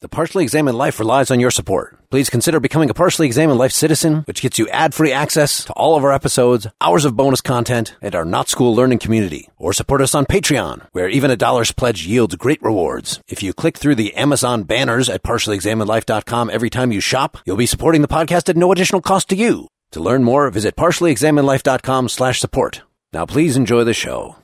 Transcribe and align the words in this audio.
The 0.00 0.08
Partially 0.08 0.44
Examined 0.44 0.78
Life 0.78 1.00
relies 1.00 1.28
on 1.32 1.40
your 1.40 1.50
support. 1.50 1.98
Please 2.08 2.30
consider 2.30 2.60
becoming 2.60 2.88
a 2.88 2.94
Partially 2.94 3.26
Examined 3.26 3.58
Life 3.58 3.72
citizen, 3.72 4.22
which 4.28 4.42
gets 4.42 4.56
you 4.56 4.68
ad-free 4.68 5.10
access 5.10 5.64
to 5.64 5.72
all 5.72 5.96
of 5.96 6.04
our 6.04 6.12
episodes, 6.12 6.68
hours 6.80 7.04
of 7.04 7.16
bonus 7.16 7.40
content, 7.40 7.96
and 8.00 8.14
our 8.14 8.24
Not 8.24 8.48
School 8.48 8.76
Learning 8.76 9.00
community. 9.00 9.48
Or 9.56 9.72
support 9.72 10.00
us 10.00 10.14
on 10.14 10.24
Patreon, 10.24 10.86
where 10.92 11.08
even 11.08 11.32
a 11.32 11.36
dollar's 11.36 11.72
pledge 11.72 12.06
yields 12.06 12.36
great 12.36 12.62
rewards. 12.62 13.20
If 13.26 13.42
you 13.42 13.52
click 13.52 13.76
through 13.76 13.96
the 13.96 14.14
Amazon 14.14 14.62
banners 14.62 15.08
at 15.08 15.24
partiallyexaminedlife.com 15.24 16.48
every 16.48 16.70
time 16.70 16.92
you 16.92 17.00
shop, 17.00 17.38
you'll 17.44 17.56
be 17.56 17.66
supporting 17.66 18.02
the 18.02 18.06
podcast 18.06 18.48
at 18.48 18.56
no 18.56 18.70
additional 18.70 19.00
cost 19.00 19.28
to 19.30 19.36
you. 19.36 19.66
To 19.90 20.00
learn 20.00 20.22
more, 20.22 20.48
visit 20.48 20.76
partiallyexaminedlife.com 20.76 22.08
slash 22.08 22.38
support. 22.38 22.82
Now 23.12 23.26
please 23.26 23.56
enjoy 23.56 23.82
the 23.82 23.94
show. 23.94 24.36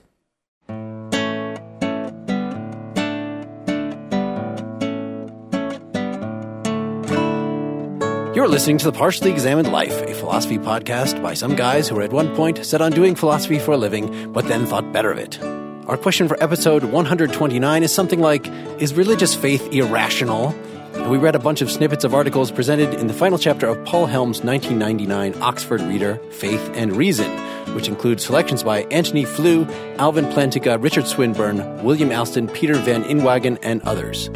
You're 8.45 8.51
listening 8.51 8.77
to 8.77 8.91
The 8.91 8.99
Partially 8.99 9.31
Examined 9.31 9.73
Life, 9.73 10.03
a 10.03 10.13
philosophy 10.13 10.59
podcast 10.59 11.23
by 11.23 11.33
some 11.33 11.57
guys 11.57 11.89
who 11.89 11.95
were 11.95 12.03
at 12.03 12.13
one 12.13 12.37
point 12.37 12.63
set 12.63 12.83
on 12.83 12.93
doing 12.93 13.15
philosophy 13.15 13.59
for 13.59 13.73
a 13.73 13.79
living, 13.79 14.35
but 14.35 14.47
then 14.49 14.67
thought 14.67 14.93
better 14.93 15.11
of 15.11 15.17
it. 15.17 15.43
Our 15.89 15.97
question 15.97 16.29
for 16.29 16.37
episode 16.43 16.85
129 16.85 17.83
is 17.83 17.95
something 17.95 18.21
like 18.21 18.47
Is 18.79 18.93
religious 18.93 19.35
faith 19.35 19.67
irrational? 19.73 20.49
And 20.93 21.11
we 21.11 21.17
read 21.17 21.35
a 21.35 21.39
bunch 21.39 21.63
of 21.63 21.71
snippets 21.71 22.05
of 22.05 22.13
articles 22.13 22.51
presented 22.51 22.93
in 22.93 23.07
the 23.07 23.15
final 23.15 23.39
chapter 23.39 23.67
of 23.67 23.83
Paul 23.87 24.05
Helm's 24.05 24.45
1999 24.45 25.43
Oxford 25.43 25.81
Reader, 25.81 26.17
Faith 26.31 26.71
and 26.75 26.95
Reason, 26.95 27.31
which 27.75 27.89
includes 27.89 28.27
selections 28.27 28.63
by 28.63 28.83
Antony 28.91 29.25
Flew, 29.25 29.65
Alvin 29.97 30.27
Plantinga, 30.27 30.83
Richard 30.83 31.07
Swinburne, 31.07 31.83
William 31.83 32.13
Alston, 32.13 32.49
Peter 32.49 32.75
Van 32.75 33.05
Inwagen, 33.05 33.59
and 33.63 33.81
others. 33.85 34.29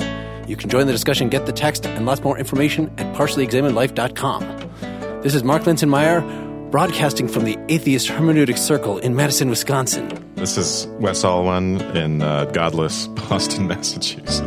You 0.48 0.56
can 0.56 0.70
join 0.70 0.86
the 0.86 0.92
discussion, 0.92 1.28
get 1.28 1.44
the 1.44 1.52
text, 1.52 1.84
and 1.84 2.06
lots 2.06 2.22
more 2.22 2.38
information 2.38 2.90
at 2.96 3.14
partiallyexaminedlife.com. 3.14 5.20
This 5.20 5.34
is 5.34 5.44
Mark 5.44 5.64
Linsenmayer, 5.64 6.70
broadcasting 6.70 7.28
from 7.28 7.44
the 7.44 7.58
Atheist 7.68 8.08
Hermeneutic 8.08 8.56
Circle 8.56 8.96
in 8.96 9.14
Madison, 9.14 9.50
Wisconsin. 9.50 10.08
This 10.36 10.56
is 10.56 10.86
Wes 11.00 11.22
Alwan 11.22 11.94
in 11.94 12.22
uh, 12.22 12.46
godless 12.46 13.06
Boston, 13.08 13.66
Massachusetts. 13.66 14.40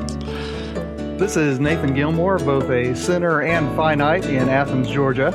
This 1.19 1.37
is 1.37 1.59
Nathan 1.59 1.93
Gilmour, 1.93 2.39
both 2.39 2.67
a 2.71 2.95
sinner 2.95 3.43
and 3.43 3.75
finite 3.75 4.25
in 4.25 4.49
Athens, 4.49 4.89
Georgia. 4.89 5.31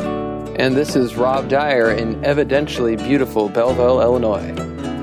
And 0.58 0.74
this 0.74 0.96
is 0.96 1.14
Rob 1.14 1.48
Dyer 1.48 1.92
in 1.92 2.16
evidentially 2.22 2.98
beautiful 2.98 3.48
Belleville, 3.48 4.00
Illinois. 4.00 4.50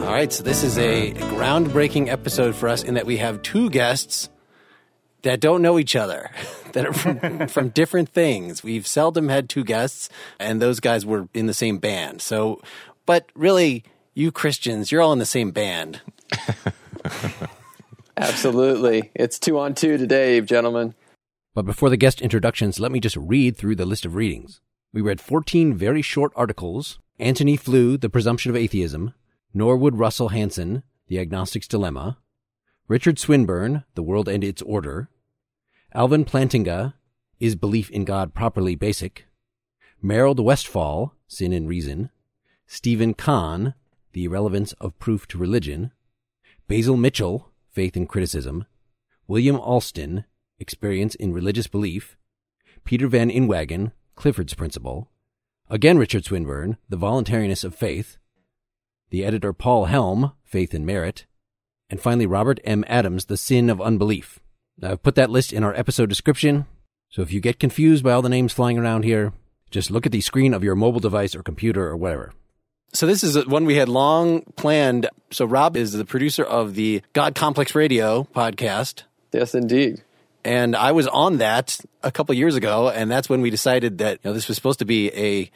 All 0.04 0.12
right, 0.12 0.34
so 0.34 0.44
this 0.44 0.62
is 0.62 0.78
a 0.78 1.14
groundbreaking 1.14 2.10
episode 2.10 2.54
for 2.54 2.68
us 2.68 2.84
in 2.84 2.96
that 2.96 3.06
we 3.06 3.16
have 3.18 3.42
two 3.44 3.70
guests 3.70 4.28
that 5.24 5.40
don't 5.40 5.62
know 5.62 5.80
each 5.80 5.96
other, 5.96 6.30
that 6.74 6.86
are 6.86 6.94
from, 6.94 7.48
from 7.48 7.70
different 7.70 8.10
things. 8.10 8.64
We've 8.64 8.88
seldom 8.88 9.30
had 9.30 9.50
two 9.50 9.64
guests, 9.64 10.10
and 10.40 10.62
those 10.62 10.80
guys 10.80 11.06
were 11.06 11.28
in 11.34 11.48
the 11.48 11.54
same 11.54 11.80
band. 11.80 12.22
So, 12.22 12.62
but 13.06 13.30
really, 13.36 13.84
you 14.14 14.32
Christians, 14.32 14.92
you're 14.92 15.02
all 15.02 15.14
in 15.14 15.20
the 15.20 15.26
same 15.26 15.52
band. 15.52 16.02
Absolutely. 18.18 19.12
It's 19.16 19.40
two 19.40 19.58
on 19.58 19.74
two 19.74 19.98
today, 19.98 20.40
gentlemen. 20.42 20.94
But 21.56 21.66
before 21.66 21.90
the 21.90 21.98
guest 21.98 22.22
introductions, 22.22 22.80
let 22.80 22.92
me 22.92 23.00
just 23.00 23.18
read 23.18 23.58
through 23.58 23.76
the 23.76 23.86
list 23.86 24.06
of 24.06 24.16
readings. 24.16 24.62
We 24.92 25.02
read 25.02 25.22
14 25.22 25.74
very 25.74 26.02
short 26.02 26.32
articles 26.36 27.00
Antony 27.20 27.58
Flew, 27.58 27.98
The 27.98 28.10
Presumption 28.10 28.50
of 28.50 28.56
Atheism, 28.56 29.14
Norwood 29.54 29.96
Russell 29.96 30.30
Hanson, 30.30 30.84
The 31.08 31.20
Agnostic's 31.20 31.68
Dilemma, 31.68 32.18
Richard 32.88 33.18
Swinburne, 33.18 33.84
The 33.96 34.04
World 34.04 34.28
and 34.28 34.44
Its 34.44 34.62
Order, 34.64 35.10
Alvin 35.96 36.26
Plantinga, 36.26 36.96
Is 37.40 37.56
Belief 37.56 37.92
in 37.92 38.04
God 38.04 38.34
Properly 38.34 38.74
Basic, 38.74 39.28
Merold 40.02 40.40
Westphal, 40.40 41.14
Sin 41.28 41.54
and 41.54 41.70
Reason, 41.70 42.10
Steven 42.66 43.14
Cahn, 43.14 43.76
The 44.14 44.24
Irrelevance 44.24 44.74
of 44.82 44.98
Proof 44.98 45.28
to 45.28 45.38
Religion, 45.38 45.92
Basil 46.68 46.98
Mitchell, 46.98 47.52
Faith 47.72 47.96
and 47.96 48.10
Criticism, 48.10 48.66
William 49.28 49.56
Alston, 49.60 50.26
Experience 50.58 51.14
in 51.14 51.32
Religious 51.32 51.68
Belief, 51.68 52.18
Peter 52.86 53.08
Van 53.08 53.30
Inwagen, 53.30 53.92
Clifford's 54.16 54.56
Principle, 54.56 55.12
again 55.70 56.00
Richard 56.00 56.26
Swinburne, 56.26 56.78
The 56.90 56.98
Voluntariness 56.98 57.64
of 57.64 57.76
Faith, 57.76 58.18
the 59.12 59.24
editor 59.24 59.54
Paul 59.54 59.86
Helm, 59.86 60.32
Faith 60.44 60.74
and 60.74 60.88
Merit, 60.88 61.28
and 61.88 62.02
finally 62.02 62.26
Robert 62.26 62.60
M. 62.64 62.84
Adams, 62.88 63.26
The 63.26 63.38
Sin 63.38 63.70
of 63.70 63.80
Unbelief. 63.80 64.40
Now, 64.80 64.92
I've 64.92 65.04
put 65.04 65.16
that 65.16 65.30
list 65.30 65.54
in 65.54 65.64
our 65.64 65.74
episode 65.76 66.10
description, 66.10 66.66
so 67.10 67.22
if 67.22 67.32
you 67.32 67.40
get 67.40 67.60
confused 67.60 68.04
by 68.04 68.12
all 68.12 68.22
the 68.22 68.30
names 68.30 68.54
flying 68.54 68.78
around 68.78 69.04
here, 69.04 69.34
just 69.70 69.92
look 69.92 70.06
at 70.06 70.12
the 70.12 70.22
screen 70.22 70.54
of 70.54 70.64
your 70.64 70.76
mobile 70.76 71.00
device 71.00 71.36
or 71.36 71.44
computer 71.44 71.88
or 71.88 71.96
whatever. 71.96 72.34
So 72.94 73.08
this 73.08 73.24
is 73.24 73.48
one 73.48 73.66
we 73.66 73.76
had 73.76 73.90
long 73.90 74.42
planned. 74.56 75.10
So 75.32 75.46
Rob 75.46 75.76
is 75.76 75.94
the 75.94 76.06
producer 76.06 76.44
of 76.44 76.76
the 76.76 77.02
God 77.14 77.34
Complex 77.34 77.74
Radio 77.74 78.24
podcast. 78.36 79.04
Yes, 79.32 79.56
indeed. 79.56 80.04
And 80.46 80.76
I 80.76 80.92
was 80.92 81.08
on 81.08 81.38
that 81.38 81.80
a 82.04 82.12
couple 82.12 82.36
years 82.36 82.56
ago, 82.56 82.90
and 82.90 83.10
that's 83.10 83.30
when 83.30 83.42
we 83.42 83.50
decided 83.50 84.00
that 84.00 84.20
you 84.24 84.30
know, 84.30 84.34
this 84.34 84.48
was 84.48 84.58
supposed 84.58 84.80
to 84.80 84.86
be 84.86 85.12
a 85.14 85.50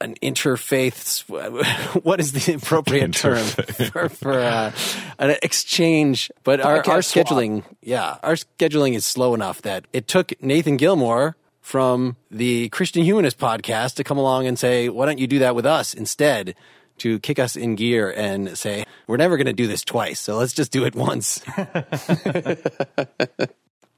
an 0.00 0.14
interfaith. 0.22 1.24
What 2.02 2.20
is 2.20 2.32
the 2.32 2.54
appropriate 2.54 3.12
term 3.12 3.44
for, 3.44 4.08
for 4.08 4.38
uh, 4.38 4.72
an 5.18 5.36
exchange? 5.42 6.30
But 6.44 6.60
our, 6.60 6.76
our 6.76 7.00
scheduling, 7.00 7.64
yeah, 7.82 8.16
our 8.22 8.34
scheduling 8.34 8.94
is 8.94 9.04
slow 9.04 9.34
enough 9.34 9.62
that 9.62 9.86
it 9.92 10.06
took 10.08 10.32
Nathan 10.42 10.76
Gilmour 10.76 11.34
from 11.60 12.16
the 12.30 12.68
Christian 12.70 13.04
Humanist 13.04 13.38
podcast 13.38 13.94
to 13.96 14.04
come 14.04 14.18
along 14.18 14.46
and 14.46 14.58
say, 14.58 14.88
"Why 14.88 15.06
don't 15.06 15.18
you 15.18 15.26
do 15.26 15.40
that 15.40 15.54
with 15.54 15.66
us 15.66 15.94
instead?" 15.94 16.54
To 16.98 17.20
kick 17.20 17.38
us 17.38 17.54
in 17.54 17.76
gear 17.76 18.10
and 18.10 18.58
say, 18.58 18.84
"We're 19.06 19.18
never 19.18 19.36
going 19.36 19.46
to 19.46 19.52
do 19.52 19.68
this 19.68 19.84
twice, 19.84 20.18
so 20.18 20.38
let's 20.38 20.52
just 20.52 20.72
do 20.72 20.84
it 20.84 20.96
once." 20.96 21.40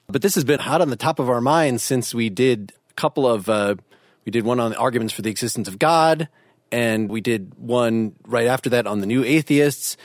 but 0.08 0.20
this 0.20 0.34
has 0.34 0.44
been 0.44 0.60
hot 0.60 0.82
on 0.82 0.90
the 0.90 0.96
top 0.96 1.18
of 1.18 1.30
our 1.30 1.40
minds 1.40 1.82
since 1.82 2.14
we 2.14 2.28
did 2.28 2.72
a 2.90 2.94
couple 2.94 3.26
of. 3.26 3.48
Uh, 3.48 3.76
we 4.24 4.32
did 4.32 4.44
one 4.44 4.60
on 4.60 4.72
the 4.72 4.76
arguments 4.76 5.14
for 5.14 5.22
the 5.22 5.30
existence 5.30 5.68
of 5.68 5.78
God, 5.78 6.28
and 6.72 7.08
we 7.08 7.20
did 7.20 7.54
one 7.56 8.14
right 8.26 8.46
after 8.46 8.70
that 8.70 8.86
on 8.86 9.00
the 9.00 9.06
new 9.06 9.24
atheists. 9.24 9.96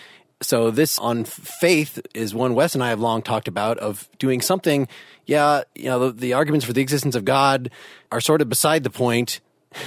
So 0.42 0.70
this 0.70 1.00
on 1.00 1.24
faith 1.24 2.00
is 2.14 2.36
one 2.36 2.56
Wes 2.56 2.76
and 2.76 2.84
I 2.84 2.90
have 2.90 3.00
long 3.00 3.22
talked 3.22 3.48
about 3.48 3.78
of 3.78 4.10
doing 4.20 4.42
something. 4.42 4.88
Yeah, 5.26 5.64
you 5.74 5.86
know, 5.86 6.08
the, 6.08 6.12
the 6.12 6.34
arguments 6.34 6.66
for 6.66 6.74
the 6.74 6.82
existence 6.82 7.16
of 7.16 7.26
God 7.26 7.72
are 8.12 8.22
sort 8.22 8.42
of 8.42 8.50
beside 8.50 8.84
the 8.84 8.90
point. 8.90 9.42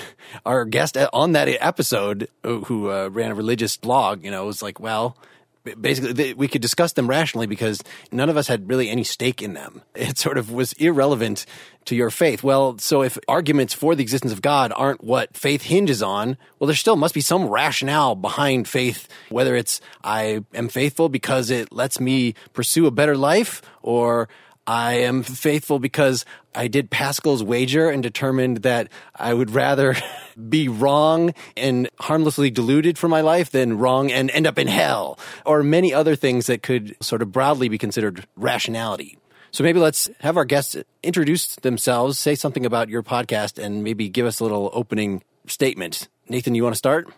Our 0.47 0.65
guest 0.65 0.97
on 1.13 1.33
that 1.33 1.49
episode, 1.49 2.29
who 2.43 2.91
uh, 2.91 3.09
ran 3.09 3.31
a 3.31 3.35
religious 3.35 3.77
blog, 3.77 4.25
you 4.25 4.31
know, 4.31 4.45
was 4.45 4.63
like, 4.63 4.79
well, 4.81 5.17
basically 5.81 6.13
they, 6.13 6.35
we 6.35 6.49
could 6.49 6.63
discuss 6.63 6.93
them 6.93 7.09
rationally 7.09 7.47
because 7.47 7.83
none 8.11 8.29
of 8.29 8.37
us 8.37 8.49
had 8.49 8.69
really 8.69 8.89
any 8.89 9.05
stake 9.05 9.43
in 9.43 9.55
them. 9.55 9.83
It 9.95 10.17
sort 10.17 10.39
of 10.39 10.51
was 10.53 10.73
irrelevant 10.75 11.45
to 11.87 11.97
your 11.97 12.11
faith. 12.11 12.43
Well, 12.43 12.79
so 12.79 13.03
if 13.03 13.19
arguments 13.27 13.75
for 13.75 13.95
the 13.95 14.03
existence 14.03 14.33
of 14.33 14.41
God 14.41 14.73
aren't 14.75 15.03
what 15.03 15.37
faith 15.37 15.63
hinges 15.63 16.03
on, 16.03 16.39
well, 16.59 16.67
there 16.67 16.77
still 16.77 16.97
must 16.97 17.15
be 17.15 17.21
some 17.21 17.49
rationale 17.49 18.15
behind 18.15 18.69
faith, 18.69 19.09
whether 19.29 19.57
it's 19.57 19.81
I 20.05 20.45
am 20.55 20.69
faithful 20.69 21.09
because 21.09 21.51
it 21.51 21.73
lets 21.73 21.99
me 21.99 22.35
pursue 22.53 22.87
a 22.87 22.91
better 22.91 23.17
life 23.17 23.61
or 23.83 24.29
I 24.69 24.97
am 24.97 25.23
faithful 25.23 25.79
because 25.79 26.27
I 26.55 26.69
did 26.69 26.91
Pascal's 26.91 27.43
wager 27.43 27.89
and 27.89 28.03
determined 28.03 28.59
that 28.59 28.91
I 29.15 29.33
would 29.33 29.51
rather 29.51 29.97
be 30.49 30.69
wrong 30.69 31.33
and 31.57 31.89
harmlessly 31.99 32.51
deluded 32.51 32.99
for 32.99 33.09
my 33.09 33.23
life 33.23 33.51
than 33.51 33.79
wrong 33.79 34.13
and 34.13 34.31
end 34.31 34.47
up 34.47 34.59
in 34.59 34.67
hell, 34.67 35.19
or 35.47 35.63
many 35.63 35.95
other 35.95 36.15
things 36.15 36.49
that 36.49 36.63
could 36.63 36.95
sort 37.01 37.23
of 37.23 37.33
broadly 37.33 37.71
be 37.71 37.79
considered 37.79 38.27
rationality. 38.37 39.17
So 39.53 39.65
maybe 39.65 39.81
let's 39.81 40.11
have 40.21 40.37
our 40.37 40.45
guests 40.45 40.77
introduce 41.03 41.57
themselves, 41.57 42.19
say 42.19 42.35
something 42.35 42.67
about 42.67 42.91
your 42.91 43.03
podcast, 43.03 43.57
and 43.57 43.83
maybe 43.83 44.11
give 44.11 44.27
us 44.27 44.39
a 44.39 44.45
little 44.45 44.69
opening 44.75 45.23
statement. 45.47 46.09
Nathan, 46.29 46.55
you 46.55 46.63
want 46.63 46.75
to 46.75 46.79
start? 46.79 47.09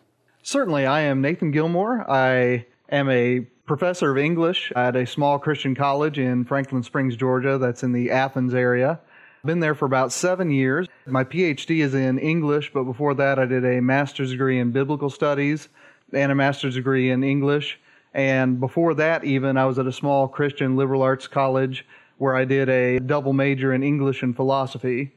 Certainly. 0.44 0.86
I 0.86 1.00
am 1.00 1.20
Nathan 1.20 1.50
Gilmour. 1.50 2.08
I 2.08 2.66
am 2.88 3.10
a 3.10 3.40
professor 3.70 4.10
of 4.10 4.18
English 4.18 4.72
at 4.74 4.96
a 4.96 5.06
small 5.06 5.38
Christian 5.38 5.76
college 5.76 6.18
in 6.18 6.44
Franklin 6.44 6.82
Springs, 6.82 7.14
Georgia, 7.14 7.56
that's 7.56 7.84
in 7.84 7.92
the 7.92 8.10
Athens 8.10 8.52
area. 8.52 8.98
Been 9.44 9.60
there 9.60 9.76
for 9.76 9.84
about 9.84 10.12
seven 10.12 10.50
years. 10.50 10.88
My 11.06 11.22
PhD 11.22 11.78
is 11.78 11.94
in 11.94 12.18
English, 12.18 12.72
but 12.74 12.82
before 12.82 13.14
that, 13.14 13.38
I 13.38 13.46
did 13.46 13.64
a 13.64 13.80
master's 13.80 14.32
degree 14.32 14.58
in 14.58 14.72
biblical 14.72 15.08
studies 15.08 15.68
and 16.12 16.32
a 16.32 16.34
master's 16.34 16.74
degree 16.74 17.12
in 17.12 17.22
English. 17.22 17.78
And 18.12 18.58
before 18.58 18.92
that, 18.94 19.22
even, 19.22 19.56
I 19.56 19.66
was 19.66 19.78
at 19.78 19.86
a 19.86 19.92
small 19.92 20.26
Christian 20.26 20.74
liberal 20.74 21.02
arts 21.02 21.28
college 21.28 21.86
where 22.18 22.34
I 22.34 22.44
did 22.46 22.68
a 22.68 22.98
double 22.98 23.34
major 23.34 23.72
in 23.72 23.84
English 23.84 24.24
and 24.24 24.34
philosophy. 24.34 25.12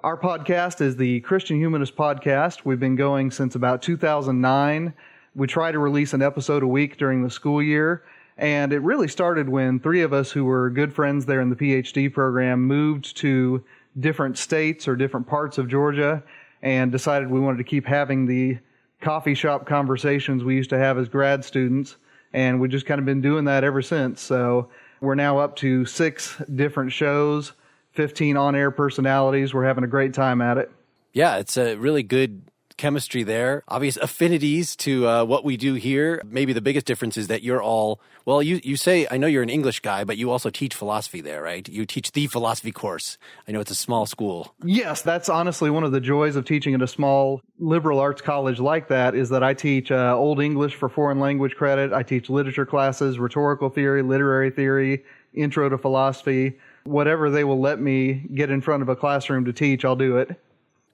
Our 0.00 0.18
podcast 0.18 0.80
is 0.80 0.96
the 0.96 1.20
Christian 1.20 1.58
Humanist 1.58 1.94
Podcast. 1.94 2.64
We've 2.64 2.80
been 2.80 2.96
going 2.96 3.30
since 3.30 3.54
about 3.54 3.82
2009. 3.82 4.94
We 5.34 5.46
try 5.46 5.72
to 5.72 5.78
release 5.78 6.12
an 6.12 6.22
episode 6.22 6.62
a 6.62 6.66
week 6.66 6.96
during 6.96 7.22
the 7.22 7.30
school 7.30 7.62
year. 7.62 8.02
And 8.36 8.72
it 8.72 8.78
really 8.80 9.08
started 9.08 9.48
when 9.48 9.80
three 9.80 10.02
of 10.02 10.12
us 10.12 10.30
who 10.30 10.44
were 10.44 10.70
good 10.70 10.92
friends 10.92 11.26
there 11.26 11.40
in 11.40 11.50
the 11.50 11.56
PhD 11.56 12.12
program 12.12 12.64
moved 12.64 13.16
to 13.18 13.64
different 13.98 14.38
states 14.38 14.86
or 14.86 14.94
different 14.94 15.26
parts 15.26 15.58
of 15.58 15.68
Georgia 15.68 16.22
and 16.62 16.92
decided 16.92 17.30
we 17.30 17.40
wanted 17.40 17.58
to 17.58 17.64
keep 17.64 17.84
having 17.84 18.26
the 18.26 18.58
coffee 19.00 19.34
shop 19.34 19.66
conversations 19.66 20.44
we 20.44 20.54
used 20.54 20.70
to 20.70 20.78
have 20.78 20.98
as 20.98 21.08
grad 21.08 21.44
students. 21.44 21.96
And 22.32 22.60
we've 22.60 22.70
just 22.70 22.86
kind 22.86 22.98
of 22.98 23.04
been 23.04 23.20
doing 23.20 23.44
that 23.46 23.64
ever 23.64 23.82
since. 23.82 24.20
So 24.20 24.68
we're 25.00 25.14
now 25.14 25.38
up 25.38 25.56
to 25.56 25.84
six 25.84 26.40
different 26.54 26.92
shows, 26.92 27.52
15 27.92 28.36
on 28.36 28.54
air 28.54 28.70
personalities. 28.70 29.54
We're 29.54 29.64
having 29.64 29.84
a 29.84 29.88
great 29.88 30.14
time 30.14 30.40
at 30.40 30.58
it. 30.58 30.70
Yeah, 31.12 31.38
it's 31.38 31.56
a 31.56 31.76
really 31.76 32.02
good 32.02 32.42
chemistry 32.78 33.22
there, 33.22 33.62
obvious 33.68 33.96
affinities 33.98 34.74
to 34.76 35.06
uh, 35.06 35.24
what 35.24 35.44
we 35.44 35.56
do 35.56 35.74
here. 35.74 36.22
Maybe 36.24 36.52
the 36.52 36.62
biggest 36.62 36.86
difference 36.86 37.16
is 37.16 37.26
that 37.26 37.42
you're 37.42 37.62
all, 37.62 38.00
well, 38.24 38.42
you, 38.42 38.60
you 38.64 38.76
say, 38.76 39.06
I 39.10 39.18
know 39.18 39.26
you're 39.26 39.42
an 39.42 39.50
English 39.50 39.80
guy, 39.80 40.04
but 40.04 40.16
you 40.16 40.30
also 40.30 40.48
teach 40.48 40.74
philosophy 40.74 41.20
there, 41.20 41.42
right? 41.42 41.68
You 41.68 41.84
teach 41.84 42.12
the 42.12 42.26
philosophy 42.28 42.72
course. 42.72 43.18
I 43.46 43.52
know 43.52 43.60
it's 43.60 43.70
a 43.70 43.74
small 43.74 44.06
school. 44.06 44.54
Yes, 44.64 45.02
that's 45.02 45.28
honestly 45.28 45.68
one 45.68 45.84
of 45.84 45.92
the 45.92 46.00
joys 46.00 46.36
of 46.36 46.46
teaching 46.46 46.74
at 46.74 46.80
a 46.80 46.86
small 46.86 47.42
liberal 47.58 47.98
arts 47.98 48.22
college 48.22 48.60
like 48.60 48.88
that 48.88 49.14
is 49.14 49.28
that 49.30 49.42
I 49.42 49.52
teach 49.52 49.90
uh, 49.90 50.16
Old 50.16 50.40
English 50.40 50.74
for 50.76 50.88
foreign 50.88 51.20
language 51.20 51.56
credit. 51.56 51.92
I 51.92 52.02
teach 52.02 52.30
literature 52.30 52.64
classes, 52.64 53.18
rhetorical 53.18 53.68
theory, 53.68 54.02
literary 54.02 54.50
theory, 54.50 55.04
intro 55.34 55.68
to 55.68 55.76
philosophy. 55.76 56.58
Whatever 56.84 57.28
they 57.28 57.44
will 57.44 57.60
let 57.60 57.80
me 57.80 58.24
get 58.34 58.50
in 58.50 58.60
front 58.60 58.82
of 58.82 58.88
a 58.88 58.96
classroom 58.96 59.44
to 59.44 59.52
teach, 59.52 59.84
I'll 59.84 59.96
do 59.96 60.16
it. 60.16 60.40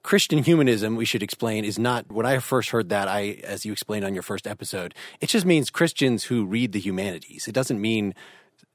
Christian 0.05 0.43
humanism, 0.43 0.95
we 0.95 1.03
should 1.03 1.23
explain, 1.23 1.65
is 1.65 1.79
not 1.79 2.11
when 2.11 2.27
I 2.27 2.37
first 2.37 2.69
heard 2.69 2.89
that, 2.89 3.07
I, 3.07 3.41
as 3.43 3.65
you 3.65 3.71
explained 3.71 4.05
on 4.05 4.13
your 4.13 4.21
first 4.21 4.45
episode, 4.45 4.93
it 5.19 5.29
just 5.29 5.47
means 5.47 5.71
Christians 5.71 6.25
who 6.25 6.45
read 6.45 6.73
the 6.73 6.79
humanities. 6.79 7.47
It 7.47 7.53
doesn't 7.53 7.81
mean 7.81 8.13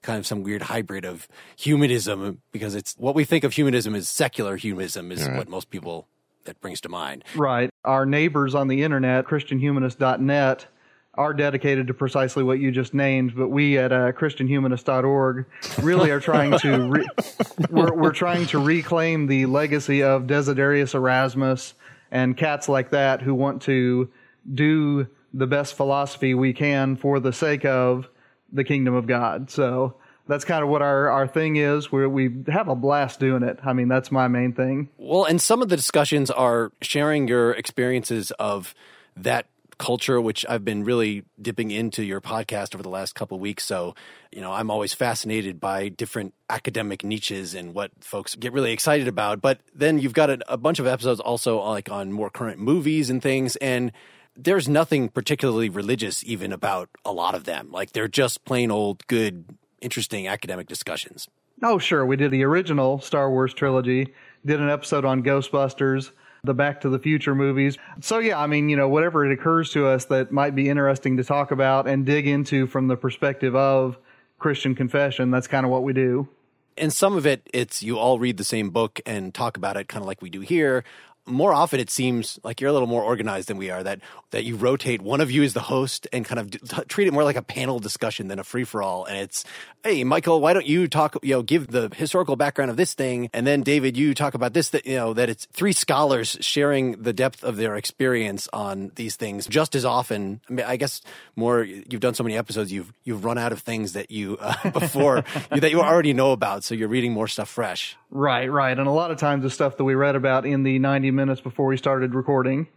kind 0.03 0.19
of 0.19 0.27
some 0.27 0.43
weird 0.43 0.63
hybrid 0.63 1.05
of 1.05 1.29
humanism 1.57 2.43
because 2.51 2.75
it's 2.75 2.97
what 2.99 3.15
we 3.15 3.25
think 3.25 3.45
of 3.45 3.53
humanism 3.53 3.95
as 3.95 4.09
secular 4.09 4.57
humanism 4.57 5.13
is 5.13 5.25
right. 5.25 5.37
what 5.37 5.49
most 5.49 5.71
people 5.71 6.09
that 6.47 6.61
brings 6.61 6.81
to 6.81 6.89
mind. 6.89 7.23
Right. 7.37 7.71
Our 7.85 8.05
neighbors 8.07 8.57
on 8.57 8.67
the 8.67 8.83
internet, 8.83 9.25
christianhumanist.net, 9.25 10.67
are 11.15 11.35
dedicated 11.35 11.89
to 11.89 11.95
precisely 11.95 12.43
what 12.43 12.61
you 12.61 12.71
just 12.71 12.95
named, 12.95 13.35
but 13.37 13.49
we 13.49 13.77
at 13.77 13.93
uh, 13.93 14.13
ChristianHumanist.org 14.13 15.47
really 15.83 16.11
are 16.11 16.21
trying 16.21 16.57
to 16.61 16.89
re- 16.89 17.09
we're, 17.71 17.93
we're 17.93 18.13
trying 18.13 18.47
to 18.47 18.59
reclaim 18.59 19.27
the 19.27 19.47
legacy 19.47 20.03
of 20.03 20.27
Desiderius 20.27 20.95
Erasmus 20.95 21.75
and 22.11 22.37
cats 22.37 22.69
like 22.69 22.91
that 22.91 23.23
who 23.23 23.35
want 23.35 23.63
to 23.63 24.09
do 24.53 25.09
the 25.35 25.47
best 25.47 25.75
philosophy 25.75 26.35
we 26.35 26.53
can 26.53 26.97
for 26.97 27.21
the 27.21 27.33
sake 27.33 27.65
of 27.65 28.09
the 28.53 28.65
kingdom 28.65 28.95
of 28.95 29.07
God. 29.07 29.51
So 29.51 29.97
that's 30.27 30.45
kind 30.45 30.63
of 30.63 30.69
what 30.69 30.81
our, 30.81 31.09
our 31.09 31.27
thing 31.27 31.57
is. 31.57 31.91
we 31.91 32.07
we 32.07 32.31
have 32.49 32.69
a 32.69 32.77
blast 32.77 33.21
doing 33.21 33.43
it. 33.43 33.59
I 33.65 33.73
mean, 33.73 33.89
that's 33.89 34.13
my 34.13 34.29
main 34.29 34.53
thing. 34.53 34.89
Well, 34.97 35.25
and 35.25 35.41
some 35.41 35.61
of 35.61 35.69
the 35.69 35.77
discussions 35.77 36.31
are 36.31 36.73
sharing 36.81 37.27
your 37.29 37.53
experiences 37.53 38.31
of 38.33 38.75
that 39.17 39.47
culture, 39.81 40.21
which 40.21 40.45
I've 40.49 40.65
been 40.65 40.85
really 40.85 41.25
dipping 41.41 41.71
into 41.71 42.05
your 42.05 42.21
podcast 42.21 42.75
over 42.75 42.83
the 42.83 42.91
last 42.91 43.15
couple 43.15 43.41
weeks. 43.41 43.65
So, 43.65 43.95
you 44.31 44.43
know, 44.43 44.53
I'm 44.53 44.71
always 44.71 44.93
fascinated 44.93 45.59
by 45.59 45.89
different 45.89 46.35
academic 46.51 47.03
niches 47.03 47.55
and 47.55 47.75
what 47.75 47.91
folks 48.01 48.35
get 48.35 48.53
really 48.53 48.73
excited 48.73 49.09
about. 49.09 49.41
But 49.41 49.61
then 49.75 49.99
you've 49.99 50.13
got 50.13 50.29
a, 50.29 50.39
a 50.53 50.59
bunch 50.59 50.79
of 50.79 50.87
episodes 50.87 51.19
also 51.19 51.61
like 51.63 51.91
on 51.91 52.13
more 52.13 52.29
current 52.29 52.61
movies 52.61 53.09
and 53.09 53.23
things. 53.23 53.57
And 53.57 53.91
there's 54.37 54.69
nothing 54.69 55.09
particularly 55.09 55.71
religious 55.71 56.23
even 56.25 56.53
about 56.53 56.91
a 57.05 57.11
lot 57.13 57.35
of 57.35 57.45
them. 57.45 57.73
Like 57.73 57.93
they're 57.93 58.07
just 58.07 58.45
plain 58.45 58.71
old 58.71 59.07
good, 59.07 59.47
interesting 59.81 60.29
academic 60.29 60.69
discussions. 60.69 61.27
Oh, 61.63 61.79
sure. 61.79 62.05
We 62.05 62.17
did 62.17 62.31
the 62.31 62.45
original 62.45 63.01
Star 63.01 63.31
Wars 63.31 63.55
trilogy, 63.55 64.13
did 64.45 64.61
an 64.61 64.69
episode 64.69 65.07
on 65.07 65.23
Ghostbusters 65.23 66.11
the 66.45 66.55
Back 66.55 66.81
to 66.83 66.89
the 66.89 66.99
Future 66.99 67.35
movies. 67.35 67.79
So 68.01 68.19
yeah, 68.19 68.39
I 68.39 68.47
mean, 68.47 68.69
you 68.69 68.77
know, 68.77 68.89
whatever 68.89 69.25
it 69.25 69.33
occurs 69.33 69.71
to 69.73 69.87
us 69.87 70.07
that 70.07 70.33
might 70.33 70.55
be 70.55 70.69
interesting 70.69 71.17
to 71.19 71.25
talk 71.25 71.51
about 71.51 71.87
and 71.87 72.07
dig 72.07 72.27
into 72.27 72.67
from 72.67 72.89
the 72.89 72.97
perspective 72.97 73.55
of 73.55 73.99
Christian 74.39 74.75
confession, 74.75 75.31
that's 75.31 75.47
kind 75.47 75.67
of 75.67 75.73
what 75.73 75.83
we 75.83 75.93
do. 75.93 76.29
And 76.77 76.93
some 76.93 77.17
of 77.17 77.27
it, 77.27 77.49
it's 77.53 77.83
you 77.83 77.99
all 77.99 78.19
read 78.19 78.39
the 78.39 78.45
same 78.45 78.71
book 78.71 79.01
and 79.05 79.35
talk 79.35 79.57
about 79.57 79.77
it 79.77 79.89
kind 79.89 80.03
of 80.03 80.07
like 80.07 80.23
we 80.23 80.31
do 80.31 80.41
here 80.41 80.85
more 81.27 81.53
often 81.53 81.81
it 81.81 81.91
seems 81.91 82.39
like 82.43 82.61
you're 82.61 82.71
a 82.71 82.73
little 82.73 82.89
more 82.89 83.03
organized 83.03 83.49
than 83.49 83.57
we 83.57 83.71
are 83.71 83.83
that 83.83 84.01
that 84.31 84.45
you 84.45 84.57
rotate 84.57 85.03
one 85.03 85.21
of 85.21 85.31
you 85.31 85.43
is 85.43 85.55
the 85.55 85.61
host 85.61 86.07
and 86.13 86.25
kind 86.25 86.39
of 86.39 86.89
treat 86.89 87.09
it 87.09 87.13
more 87.13 87.25
like 87.25 87.37
a 87.37 87.43
panel 87.43 87.79
discussion 87.79 88.29
than 88.29 88.39
a 88.39 88.45
free 88.45 88.65
for 88.65 88.83
all 88.83 89.05
and 89.05 89.17
it's 89.19 89.45
hey 89.85 90.03
michael 90.05 90.41
why 90.41 90.53
don't 90.53 90.67
you 90.67 90.89
talk 90.89 91.17
you 91.23 91.35
know 91.35 91.43
give 91.43 91.69
the 91.69 91.91
historical 91.95 92.37
background 92.37 92.71
of 92.71 92.77
this 92.77 92.95
thing? 92.95 93.29
And 93.33 93.47
then 93.47 93.63
david 93.63 93.97
you 93.97 94.15
talk 94.15 94.35
about 94.35 94.53
this 94.53 94.71
that 94.71 94.87
you 94.87 94.97
know 94.97 95.13
that 95.15 95.29
it's 95.29 95.47
three 95.53 95.73
scholars 95.73 96.37
sharing 96.41 97.03
the 97.03 97.13
depth 97.13 97.45
of 97.45 97.57
their 97.57 97.77
experience 97.77 98.49
on 98.53 98.93
these 98.95 99.17
things 99.17 99.47
just 99.47 99.75
as 99.75 99.85
often. 99.85 100.41
I 100.49 100.53
mean 100.53 100.67
i 100.67 100.77
guess 100.77 101.03
more 101.37 101.63
you've 101.63 102.01
done 102.01 102.15
so 102.15 102.25
many 102.25 102.37
episodes 102.37 102.73
you've 102.73 102.93
you've 103.05 103.25
run 103.25 103.39
out 103.39 103.53
of 103.53 103.61
things 103.61 103.93
that 103.93 104.11
you 104.11 104.37
uh, 104.41 104.71
before 104.73 105.25
that 105.51 105.71
you 105.71 105.81
already 105.81 106.13
know 106.13 106.33
about 106.33 106.65
so 106.65 106.75
you're 106.75 106.89
reading 106.89 107.13
more 107.13 107.29
stuff 107.29 107.49
fresh. 107.49 107.97
Right 108.11 108.51
right. 108.51 108.77
And 108.77 108.89
a 108.89 108.93
lot 108.93 109.11
of 109.11 109.19
times 109.19 109.43
the 109.43 109.51
stuff 109.51 109.77
that 109.77 109.85
we 109.85 109.95
read 109.95 110.17
about 110.17 110.47
in 110.47 110.63
the 110.63 110.79
90 110.79 111.10
minutes 111.11 111.41
before 111.41 111.67
we 111.67 111.77
started 111.77 112.15
recording. 112.15 112.69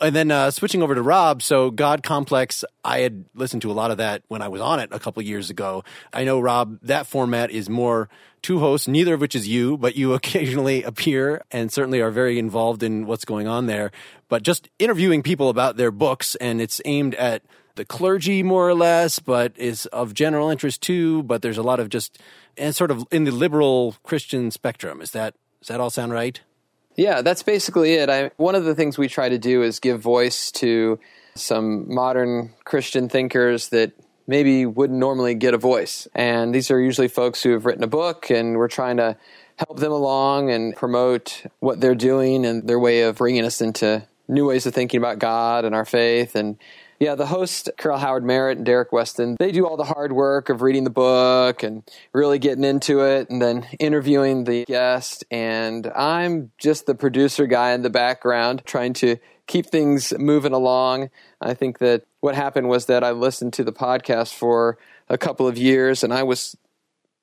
And 0.00 0.16
then 0.16 0.32
uh, 0.32 0.50
switching 0.50 0.82
over 0.82 0.96
to 0.96 1.02
Rob, 1.02 1.42
so 1.42 1.70
God 1.70 2.02
Complex, 2.02 2.64
I 2.84 3.00
had 3.00 3.24
listened 3.34 3.62
to 3.62 3.70
a 3.70 3.72
lot 3.72 3.92
of 3.92 3.98
that 3.98 4.24
when 4.26 4.42
I 4.42 4.48
was 4.48 4.60
on 4.60 4.80
it 4.80 4.88
a 4.90 4.98
couple 4.98 5.22
years 5.22 5.48
ago. 5.48 5.84
I 6.12 6.24
know, 6.24 6.40
Rob, 6.40 6.80
that 6.82 7.06
format 7.06 7.52
is 7.52 7.70
more 7.70 8.08
two 8.42 8.58
hosts, 8.58 8.88
neither 8.88 9.14
of 9.14 9.20
which 9.20 9.36
is 9.36 9.46
you, 9.46 9.76
but 9.76 9.94
you 9.94 10.12
occasionally 10.14 10.82
appear 10.82 11.42
and 11.52 11.72
certainly 11.72 12.00
are 12.00 12.10
very 12.10 12.40
involved 12.40 12.82
in 12.82 13.06
what's 13.06 13.24
going 13.24 13.46
on 13.46 13.66
there. 13.66 13.92
But 14.28 14.42
just 14.42 14.68
interviewing 14.80 15.22
people 15.22 15.48
about 15.48 15.76
their 15.76 15.92
books, 15.92 16.34
and 16.36 16.60
it's 16.60 16.80
aimed 16.84 17.14
at 17.14 17.42
the 17.76 17.84
clergy 17.84 18.42
more 18.42 18.68
or 18.68 18.74
less, 18.74 19.20
but 19.20 19.52
is 19.56 19.86
of 19.86 20.14
general 20.14 20.50
interest 20.50 20.82
too. 20.82 21.22
But 21.22 21.42
there's 21.42 21.58
a 21.58 21.62
lot 21.62 21.78
of 21.78 21.88
just 21.88 22.18
and 22.56 22.74
sort 22.74 22.90
of 22.90 23.06
in 23.12 23.24
the 23.24 23.30
liberal 23.30 23.94
Christian 24.02 24.50
spectrum. 24.50 25.00
Is 25.00 25.12
that 25.12 25.34
does 25.60 25.68
that 25.68 25.80
all 25.80 25.90
sound 25.90 26.12
right? 26.12 26.40
Yeah, 26.96 27.22
that's 27.22 27.42
basically 27.42 27.94
it. 27.94 28.10
I, 28.10 28.30
one 28.36 28.54
of 28.54 28.64
the 28.64 28.74
things 28.74 28.98
we 28.98 29.08
try 29.08 29.28
to 29.28 29.38
do 29.38 29.62
is 29.62 29.80
give 29.80 30.00
voice 30.00 30.50
to 30.52 30.98
some 31.34 31.92
modern 31.92 32.52
Christian 32.64 33.08
thinkers 33.08 33.70
that 33.70 33.92
maybe 34.26 34.66
wouldn't 34.66 34.98
normally 34.98 35.34
get 35.34 35.54
a 35.54 35.58
voice. 35.58 36.06
And 36.14 36.54
these 36.54 36.70
are 36.70 36.80
usually 36.80 37.08
folks 37.08 37.42
who 37.42 37.52
have 37.52 37.64
written 37.64 37.82
a 37.82 37.88
book, 37.88 38.30
and 38.30 38.56
we're 38.56 38.68
trying 38.68 38.98
to 38.98 39.16
help 39.56 39.78
them 39.78 39.92
along 39.92 40.50
and 40.50 40.74
promote 40.76 41.44
what 41.60 41.80
they're 41.80 41.94
doing 41.94 42.44
and 42.46 42.68
their 42.68 42.78
way 42.78 43.02
of 43.02 43.16
bringing 43.16 43.44
us 43.44 43.60
into 43.60 44.06
new 44.28 44.46
ways 44.46 44.66
of 44.66 44.74
thinking 44.74 44.98
about 44.98 45.18
God 45.18 45.64
and 45.64 45.74
our 45.74 45.84
faith 45.84 46.34
and 46.34 46.56
yeah, 47.02 47.16
the 47.16 47.26
host, 47.26 47.68
Carol 47.78 47.98
Howard 47.98 48.22
Merritt 48.22 48.58
and 48.58 48.64
Derek 48.64 48.92
Weston, 48.92 49.34
they 49.40 49.50
do 49.50 49.66
all 49.66 49.76
the 49.76 49.82
hard 49.82 50.12
work 50.12 50.48
of 50.48 50.62
reading 50.62 50.84
the 50.84 50.90
book 50.90 51.64
and 51.64 51.82
really 52.12 52.38
getting 52.38 52.62
into 52.62 53.00
it 53.00 53.28
and 53.28 53.42
then 53.42 53.66
interviewing 53.80 54.44
the 54.44 54.64
guest. 54.66 55.24
And 55.28 55.88
I'm 55.96 56.52
just 56.58 56.86
the 56.86 56.94
producer 56.94 57.48
guy 57.48 57.72
in 57.72 57.82
the 57.82 57.90
background 57.90 58.62
trying 58.64 58.92
to 58.94 59.16
keep 59.48 59.66
things 59.66 60.16
moving 60.16 60.52
along. 60.52 61.10
I 61.40 61.54
think 61.54 61.78
that 61.78 62.04
what 62.20 62.36
happened 62.36 62.68
was 62.68 62.86
that 62.86 63.02
I 63.02 63.10
listened 63.10 63.52
to 63.54 63.64
the 63.64 63.72
podcast 63.72 64.34
for 64.34 64.78
a 65.08 65.18
couple 65.18 65.48
of 65.48 65.58
years 65.58 66.04
and 66.04 66.14
I 66.14 66.22
was 66.22 66.56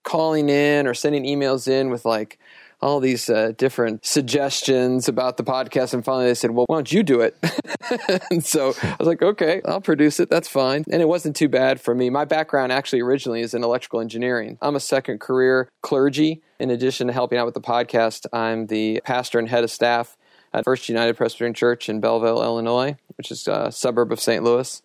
calling 0.03 0.49
in 0.49 0.87
or 0.87 0.93
sending 0.93 1.23
emails 1.23 1.69
in 1.69 1.89
with 1.89 2.03
like, 2.03 2.37
all 2.81 2.99
these 2.99 3.29
uh, 3.29 3.51
different 3.57 4.05
suggestions 4.05 5.07
about 5.07 5.37
the 5.37 5.43
podcast. 5.43 5.93
And 5.93 6.03
finally, 6.03 6.27
they 6.27 6.35
said, 6.35 6.51
Well, 6.51 6.65
why 6.67 6.77
don't 6.77 6.91
you 6.91 7.03
do 7.03 7.21
it? 7.21 7.37
and 8.31 8.43
so 8.43 8.73
I 8.81 8.95
was 8.99 9.07
like, 9.07 9.21
Okay, 9.21 9.61
I'll 9.65 9.81
produce 9.81 10.19
it. 10.19 10.29
That's 10.29 10.47
fine. 10.47 10.83
And 10.91 11.01
it 11.01 11.07
wasn't 11.07 11.35
too 11.35 11.49
bad 11.49 11.81
for 11.81 11.93
me. 11.93 12.09
My 12.09 12.25
background 12.25 12.71
actually 12.71 13.01
originally 13.01 13.41
is 13.41 13.53
in 13.53 13.63
electrical 13.63 13.99
engineering. 13.99 14.57
I'm 14.61 14.75
a 14.75 14.79
second 14.79 15.19
career 15.19 15.69
clergy. 15.81 16.41
In 16.59 16.69
addition 16.69 17.07
to 17.07 17.13
helping 17.13 17.37
out 17.37 17.45
with 17.45 17.53
the 17.53 17.61
podcast, 17.61 18.25
I'm 18.33 18.67
the 18.67 19.01
pastor 19.05 19.39
and 19.39 19.47
head 19.47 19.63
of 19.63 19.71
staff 19.71 20.17
at 20.53 20.65
First 20.65 20.89
United 20.89 21.15
Presbyterian 21.15 21.53
Church 21.53 21.87
in 21.87 22.01
Belleville, 22.01 22.41
Illinois, 22.41 22.97
which 23.17 23.31
is 23.31 23.47
a 23.47 23.71
suburb 23.71 24.11
of 24.11 24.19
St. 24.19 24.43
Louis 24.43 24.81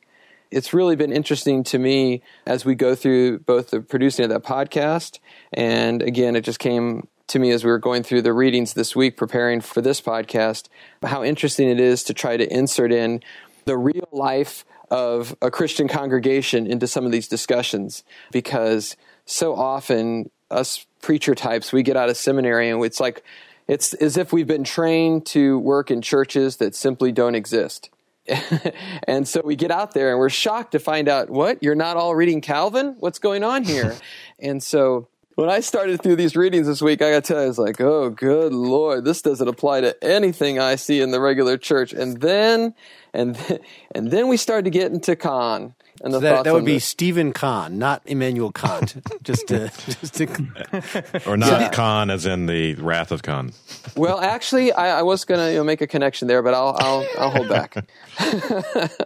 it's 0.51 0.73
really 0.73 0.95
been 0.95 1.11
interesting 1.11 1.65
to 1.65 1.79
me 1.79 2.23
as 2.47 2.65
we 2.65 2.77
go 2.77 2.95
through 2.95 3.41
both 3.41 3.71
the 3.71 3.81
producing 3.81 4.25
of 4.25 4.31
that 4.31 4.45
podcast 4.45 5.19
and 5.53 6.01
again 6.01 6.37
it 6.37 6.43
just 6.43 6.61
came 6.61 7.09
to 7.29 7.39
me 7.39 7.51
as 7.51 7.65
we 7.65 7.71
were 7.71 7.79
going 7.79 8.03
through 8.03 8.23
the 8.23 8.33
readings 8.33 8.75
this 8.75 8.95
week 8.95 9.17
preparing 9.17 9.61
for 9.61 9.81
this 9.81 10.01
podcast 10.01 10.69
how 11.03 11.23
interesting 11.23 11.69
it 11.69 11.81
is 11.81 12.03
to 12.05 12.15
try 12.15 12.37
to 12.37 12.53
insert 12.53 12.93
in 12.93 13.23
the 13.65 13.77
real 13.77 14.09
life 14.13 14.65
of 14.91 15.35
a 15.41 15.51
Christian 15.51 15.89
congregation 15.89 16.67
into 16.67 16.87
some 16.87 17.07
of 17.07 17.13
these 17.13 17.29
discussions 17.29 18.05
because 18.31 18.97
so 19.25 19.55
often 19.55 20.31
us 20.51 20.87
preacher 21.01 21.35
types 21.35 21.73
we 21.73 21.83
get 21.83 21.97
out 21.97 22.09
of 22.09 22.17
seminary 22.17 22.69
and 22.69 22.85
it's 22.85 23.01
like 23.01 23.25
it's 23.67 23.95
as 23.95 24.17
if 24.19 24.33
we've 24.33 24.47
been 24.47 24.65
trained 24.65 25.25
to 25.25 25.59
work 25.59 25.91
in 25.91 26.03
churches 26.03 26.59
that 26.59 26.75
simply 26.75 27.11
don't 27.11 27.35
exist 27.35 27.91
and 29.07 29.29
so 29.29 29.43
we 29.45 29.55
get 29.55 29.71
out 29.71 29.93
there 29.93 30.11
and 30.11 30.19
we're 30.19 30.31
shocked 30.31 30.73
to 30.73 30.79
find 30.79 31.09
out 31.09 31.29
what 31.29 31.63
you're 31.63 31.75
not 31.75 31.97
all 31.97 32.15
reading 32.15 32.41
Calvin. 32.41 32.97
What's 32.99 33.19
going 33.19 33.45
on 33.45 33.65
here? 33.65 33.97
and 34.39 34.63
so 34.63 35.09
when 35.35 35.49
I 35.49 35.61
started 35.61 36.03
through 36.03 36.17
these 36.17 36.37
readings 36.37 36.67
this 36.67 36.81
week, 36.81 37.03
I 37.03 37.11
got 37.11 37.25
to 37.25 37.33
tell 37.33 37.41
you, 37.41 37.45
I 37.45 37.49
was 37.49 37.59
like, 37.59 37.81
oh, 37.81 38.11
good 38.11 38.53
lord, 38.53 39.05
this 39.05 39.23
doesn't 39.23 39.47
apply 39.47 39.81
to 39.81 40.05
anything 40.05 40.59
I 40.59 40.77
see 40.77 41.01
in 41.01 41.11
the 41.11 41.21
regular 41.21 41.57
church. 41.57 41.93
And 41.93 42.21
then, 42.21 42.75
and 43.13 43.37
then, 43.37 43.59
and 43.95 44.11
then 44.11 44.29
we 44.29 44.37
started 44.37 44.65
to 44.65 44.71
get 44.71 44.93
into 44.93 45.17
Kant. 45.17 45.75
And 46.03 46.13
the 46.13 46.19
So 46.19 46.21
that, 46.21 46.45
that 46.45 46.53
would 46.53 46.65
be 46.65 46.75
this. 46.75 46.85
Steven 46.85 47.33
Cahn, 47.33 47.79
not 47.79 48.03
Immanuel 48.05 48.51
Kant. 48.51 48.97
just 49.23 49.47
to, 49.49 49.71
just 49.87 50.15
to, 50.15 51.23
Or 51.27 51.37
not 51.37 51.73
Khan 51.73 52.11
as 52.11 52.27
in 52.27 52.47
the 52.47 52.75
Wrath 52.75 53.13
of 53.13 53.23
Khan. 53.23 53.53
Well, 53.97 54.21
actually, 54.21 54.73
I, 54.73 54.99
I 54.99 55.03
was 55.03 55.25
going 55.25 55.41
to 55.41 55.53
you 55.53 55.59
know, 55.59 55.65
make 55.65 55.81
a 55.81 55.87
connection 55.87 56.27
there, 56.27 56.43
but 56.43 56.55
I'll, 56.55 56.77
I'll, 56.79 57.07
I'll 57.19 57.31
hold 57.31 57.49
back. 57.49 57.87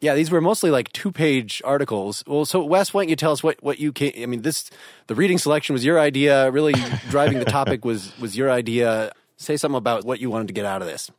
yeah, 0.00 0.14
these 0.14 0.30
were 0.30 0.40
mostly 0.40 0.70
like 0.70 0.92
two-page 0.92 1.62
articles. 1.64 2.22
Well, 2.26 2.44
so 2.44 2.62
Wes, 2.62 2.92
why 2.92 3.02
don't 3.02 3.08
you 3.08 3.16
tell 3.16 3.32
us 3.32 3.42
what, 3.42 3.62
what 3.62 3.78
you 3.78 3.92
came? 3.92 4.12
I 4.16 4.26
mean, 4.26 4.42
this 4.42 4.70
the 5.06 5.14
reading 5.14 5.38
selection 5.38 5.72
was 5.72 5.84
your 5.84 5.98
idea. 5.98 6.50
Really 6.50 6.74
driving 7.08 7.38
the 7.38 7.44
topic 7.44 7.84
was 7.84 8.16
was 8.18 8.36
your 8.36 8.50
idea. 8.50 9.12
Say 9.36 9.56
something 9.56 9.76
about 9.76 10.04
what 10.04 10.20
you 10.20 10.30
wanted 10.30 10.48
to 10.48 10.54
get 10.54 10.64
out 10.64 10.82
of 10.82 10.88
this. 10.88 11.10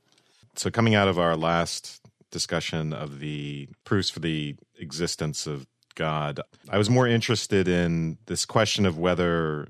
So, 0.56 0.72
coming 0.72 0.96
out 0.96 1.08
of 1.08 1.20
our 1.20 1.36
last 1.36 2.02
discussion 2.32 2.94
of 2.94 3.20
the 3.20 3.68
proofs 3.84 4.10
for 4.10 4.20
the 4.20 4.56
existence 4.80 5.48
of 5.48 5.68
God, 5.96 6.40
I 6.70 6.78
was 6.78 6.90
more 6.90 7.08
interested 7.08 7.68
in 7.68 8.18
this 8.28 8.46
question 8.46 8.86
of 8.86 8.98
whether 8.98 9.70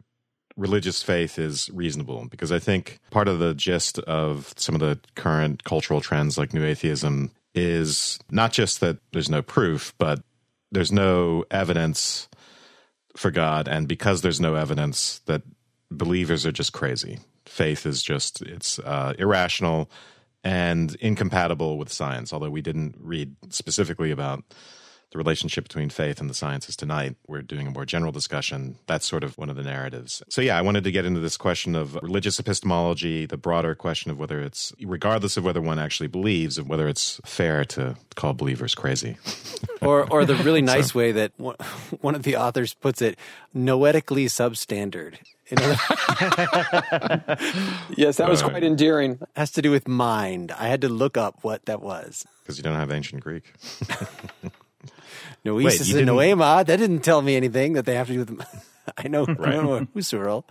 religious 0.57 1.03
faith 1.03 1.37
is 1.39 1.69
reasonable 1.71 2.27
because 2.29 2.51
I 2.51 2.59
think 2.59 2.99
part 3.11 3.27
of 3.27 3.39
the 3.39 3.53
gist 3.53 3.99
of 3.99 4.53
some 4.57 4.75
of 4.75 4.81
the 4.81 4.99
current 5.15 5.63
cultural 5.63 6.01
trends 6.01 6.37
like 6.37 6.53
new 6.53 6.65
atheism 6.65 7.31
is 7.53 8.19
not 8.31 8.51
just 8.51 8.81
that 8.81 8.97
there's 9.13 9.29
no 9.29 9.41
proof, 9.41 9.93
but 9.97 10.21
there's 10.71 10.91
no 10.91 11.45
evidence 11.49 12.27
for 13.15 13.31
God. 13.31 13.67
And 13.67 13.87
because 13.87 14.21
there's 14.21 14.41
no 14.41 14.55
evidence, 14.55 15.19
that 15.25 15.43
believers 15.89 16.45
are 16.45 16.51
just 16.51 16.73
crazy. 16.73 17.19
Faith 17.45 17.85
is 17.85 18.03
just, 18.03 18.41
it's 18.41 18.79
uh, 18.79 19.13
irrational 19.17 19.89
and 20.43 20.95
incompatible 20.95 21.77
with 21.77 21.91
science. 21.91 22.33
Although 22.33 22.49
we 22.49 22.61
didn't 22.61 22.95
read 22.99 23.35
specifically 23.49 24.11
about 24.11 24.43
the 25.11 25.17
relationship 25.17 25.63
between 25.63 25.89
faith 25.89 26.19
and 26.19 26.29
the 26.29 26.33
sciences 26.33 26.75
tonight. 26.75 27.15
We're 27.27 27.41
doing 27.41 27.65
a 27.67 27.71
more 27.71 27.85
general 27.85 28.11
discussion. 28.11 28.77
That's 28.87 29.05
sort 29.07 29.23
of 29.23 29.37
one 29.37 29.49
of 29.49 29.55
the 29.55 29.63
narratives. 29.63 30.21
So, 30.29 30.41
yeah, 30.41 30.57
I 30.57 30.61
wanted 30.61 30.83
to 30.83 30.91
get 30.91 31.05
into 31.05 31.21
this 31.21 31.37
question 31.37 31.75
of 31.75 31.95
religious 31.95 32.39
epistemology, 32.39 33.25
the 33.25 33.37
broader 33.37 33.73
question 33.73 34.11
of 34.11 34.19
whether 34.19 34.41
it's, 34.41 34.73
regardless 34.83 35.37
of 35.37 35.45
whether 35.45 35.61
one 35.61 35.79
actually 35.79 36.07
believes, 36.07 36.57
of 36.57 36.67
whether 36.67 36.87
it's 36.89 37.21
fair 37.25 37.63
to 37.65 37.95
call 38.15 38.33
believers 38.33 38.75
crazy. 38.75 39.17
Or, 39.79 40.11
or 40.11 40.25
the 40.25 40.35
really 40.37 40.61
nice 40.75 40.95
way 40.95 41.11
that 41.11 41.33
one, 41.37 41.55
one 42.01 42.15
of 42.15 42.23
the 42.23 42.35
authors 42.35 42.73
puts 42.73 42.99
it, 43.01 43.17
noetically 43.53 44.25
substandard. 44.25 45.15
You 45.51 45.57
know, 45.57 45.75
Yes, 47.95 48.17
that 48.17 48.27
was 48.27 48.41
quite 48.41 48.63
endearing. 48.63 49.19
has 49.35 49.51
to 49.51 49.61
do 49.61 49.69
with 49.71 49.87
mind. 49.87 50.51
I 50.51 50.67
had 50.67 50.81
to 50.81 50.89
look 50.89 51.15
up 51.15 51.43
what 51.43 51.65
that 51.65 51.81
was. 51.81 52.25
Because 52.41 52.57
you 52.57 52.63
don't 52.63 52.75
have 52.75 52.91
ancient 52.91 53.21
Greek. 53.21 53.53
Noesis 55.46 55.94
and 55.94 56.08
noema. 56.08 56.65
That 56.65 56.77
didn't 56.77 57.00
tell 57.00 57.22
me 57.22 57.36
anything 57.36 57.74
that 57.74 57.86
they 57.86 57.96
have 57.96 58.08
to 58.08 58.13
do 58.13 58.20
with. 58.20 58.65
I 58.98 59.08
know. 59.08 59.24
I 59.24 59.51
don't 59.51 59.65
know 59.65 59.88
Husserl. 59.96 60.44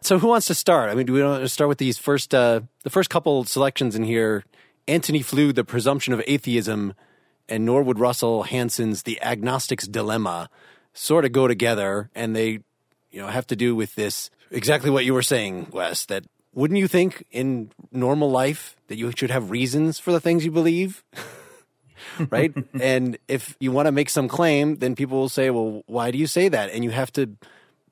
So 0.00 0.18
who 0.18 0.28
wants 0.28 0.46
to 0.48 0.54
start? 0.54 0.90
I 0.90 0.94
mean, 0.94 1.06
do 1.06 1.12
we 1.14 1.22
want 1.22 1.42
to 1.42 1.48
start 1.48 1.68
with 1.68 1.78
these 1.78 1.96
first, 1.96 2.34
uh, 2.34 2.60
the 2.82 2.90
first 2.90 3.08
couple 3.08 3.44
selections 3.44 3.96
in 3.96 4.04
here? 4.04 4.44
Antony 4.86 5.22
Flew, 5.22 5.52
The 5.52 5.64
Presumption 5.64 6.12
of 6.12 6.22
Atheism, 6.26 6.92
and 7.48 7.64
Norwood 7.64 7.98
Russell 7.98 8.42
Hanson's 8.42 9.04
The 9.04 9.18
Agnostic's 9.22 9.88
Dilemma 9.88 10.50
sort 10.92 11.24
of 11.24 11.32
go 11.32 11.48
together, 11.48 12.10
and 12.14 12.36
they, 12.36 12.60
you 13.10 13.20
know, 13.20 13.28
have 13.28 13.46
to 13.48 13.56
do 13.56 13.74
with 13.74 13.94
this 13.94 14.30
exactly 14.50 14.90
what 14.90 15.04
you 15.04 15.14
were 15.14 15.22
saying, 15.22 15.68
Wes. 15.72 16.04
That 16.06 16.24
wouldn't 16.52 16.78
you 16.78 16.86
think 16.86 17.24
in 17.30 17.70
normal 17.90 18.30
life 18.30 18.76
that 18.88 18.96
you 18.96 19.10
should 19.16 19.30
have 19.30 19.50
reasons 19.50 19.98
for 19.98 20.12
the 20.12 20.20
things 20.20 20.44
you 20.44 20.50
believe? 20.50 21.02
right? 22.30 22.52
and 22.80 23.18
if 23.28 23.56
you 23.60 23.72
want 23.72 23.86
to 23.86 23.92
make 23.92 24.10
some 24.10 24.28
claim, 24.28 24.76
then 24.76 24.94
people 24.94 25.18
will 25.18 25.28
say, 25.28 25.50
well, 25.50 25.82
why 25.86 26.10
do 26.10 26.18
you 26.18 26.26
say 26.26 26.48
that? 26.48 26.70
And 26.70 26.84
you 26.84 26.90
have 26.90 27.12
to 27.12 27.36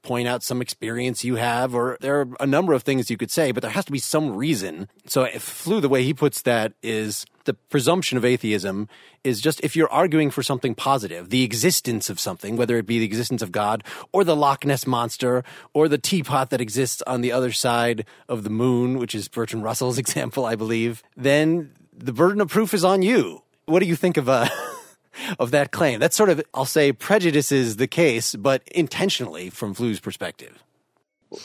point 0.03 0.27
out 0.27 0.43
some 0.43 0.61
experience 0.61 1.25
you 1.25 1.37
have, 1.37 1.75
or 1.75 1.97
there 2.01 2.21
are 2.21 2.29
a 2.41 2.47
number 2.47 2.73
of 2.73 2.83
things 2.83 3.11
you 3.11 3.17
could 3.17 3.31
say, 3.31 3.53
but 3.53 3.63
there 3.63 3.71
has 3.71 3.85
to 3.85 3.93
be 3.93 3.99
some 3.99 4.37
reason. 4.37 4.89
So 5.07 5.23
if 5.23 5.43
Flew, 5.43 5.81
the 5.81 5.89
way 5.89 6.03
he 6.03 6.13
puts 6.13 6.43
that 6.43 6.73
is 6.83 7.25
the 7.45 7.55
presumption 7.55 8.19
of 8.19 8.25
atheism 8.25 8.89
is 9.25 9.41
just 9.41 9.61
if 9.63 9.75
you're 9.75 9.91
arguing 9.91 10.31
for 10.31 10.43
something 10.43 10.75
positive, 10.75 11.31
the 11.31 11.45
existence 11.45 12.11
of 12.11 12.21
something, 12.21 12.57
whether 12.57 12.77
it 12.77 12.87
be 12.87 12.99
the 12.99 13.05
existence 13.05 13.43
of 13.43 13.53
God 13.53 13.85
or 14.13 14.25
the 14.25 14.37
Loch 14.37 14.65
Ness 14.65 14.87
monster 14.87 15.45
or 15.73 15.89
the 15.89 15.99
teapot 15.99 16.51
that 16.51 16.61
exists 16.61 17.03
on 17.07 17.21
the 17.21 17.33
other 17.33 17.53
side 17.53 18.05
of 18.29 18.43
the 18.43 18.51
moon, 18.51 18.99
which 18.99 19.15
is 19.15 19.29
Bertrand 19.29 19.65
Russell's 19.65 19.99
example, 20.03 20.45
I 20.45 20.57
believe, 20.57 21.03
then 21.17 21.73
the 21.97 22.13
burden 22.13 22.41
of 22.41 22.49
proof 22.49 22.75
is 22.75 22.85
on 22.85 23.03
you. 23.03 23.42
What 23.67 23.81
do 23.81 23.87
you 23.87 23.97
think 23.97 24.17
of 24.17 24.29
uh, 24.29 24.49
of 25.39 25.51
that 25.53 25.71
claim? 25.71 26.01
That 26.01 26.13
sort 26.13 26.31
of, 26.31 26.43
I'll 26.55 26.65
say, 26.65 26.93
prejudices 26.93 27.77
the 27.77 27.87
case, 27.87 28.35
but 28.35 28.63
intentionally 28.69 29.51
from 29.51 29.75
Flew's 29.75 30.01
perspective. 30.01 30.63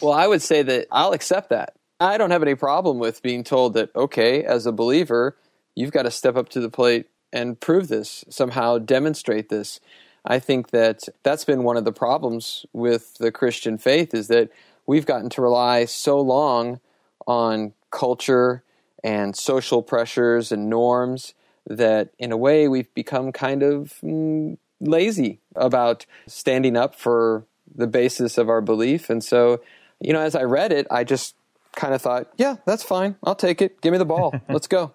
Well, 0.01 0.13
I 0.13 0.27
would 0.27 0.41
say 0.41 0.63
that 0.63 0.87
I'll 0.91 1.13
accept 1.13 1.49
that. 1.49 1.75
I 1.99 2.17
don't 2.17 2.31
have 2.31 2.43
any 2.43 2.55
problem 2.55 2.99
with 2.99 3.23
being 3.23 3.43
told 3.43 3.73
that, 3.73 3.95
okay, 3.95 4.43
as 4.43 4.65
a 4.65 4.71
believer, 4.71 5.35
you've 5.75 5.91
got 5.91 6.03
to 6.03 6.11
step 6.11 6.35
up 6.35 6.49
to 6.49 6.59
the 6.59 6.69
plate 6.69 7.07
and 7.33 7.59
prove 7.59 7.87
this, 7.87 8.23
somehow 8.29 8.77
demonstrate 8.77 9.49
this. 9.49 9.79
I 10.25 10.39
think 10.39 10.71
that 10.71 11.03
that's 11.23 11.45
been 11.45 11.63
one 11.63 11.77
of 11.77 11.85
the 11.85 11.93
problems 11.93 12.65
with 12.73 13.15
the 13.17 13.31
Christian 13.31 13.77
faith 13.77 14.13
is 14.13 14.27
that 14.27 14.49
we've 14.85 15.05
gotten 15.05 15.29
to 15.31 15.41
rely 15.41 15.85
so 15.85 16.19
long 16.19 16.79
on 17.25 17.73
culture 17.91 18.63
and 19.03 19.35
social 19.35 19.81
pressures 19.81 20.51
and 20.51 20.69
norms 20.69 21.33
that 21.67 22.09
in 22.17 22.31
a 22.31 22.37
way 22.37 22.67
we've 22.67 22.93
become 22.93 23.31
kind 23.31 23.63
of 23.63 23.93
mm, 24.03 24.57
lazy 24.79 25.39
about 25.55 26.05
standing 26.27 26.77
up 26.77 26.95
for 26.95 27.45
the 27.75 27.87
basis 27.87 28.37
of 28.37 28.49
our 28.49 28.61
belief. 28.61 29.09
And 29.09 29.23
so, 29.23 29.61
you 29.99 30.13
know, 30.13 30.21
as 30.21 30.35
I 30.35 30.43
read 30.43 30.71
it, 30.71 30.87
I 30.89 31.03
just 31.03 31.35
kind 31.75 31.93
of 31.93 32.01
thought, 32.01 32.31
yeah, 32.37 32.55
that's 32.65 32.83
fine. 32.83 33.15
I'll 33.23 33.35
take 33.35 33.61
it. 33.61 33.81
Give 33.81 33.91
me 33.91 33.97
the 33.97 34.05
ball. 34.05 34.33
Let's 34.49 34.67
go. 34.67 34.93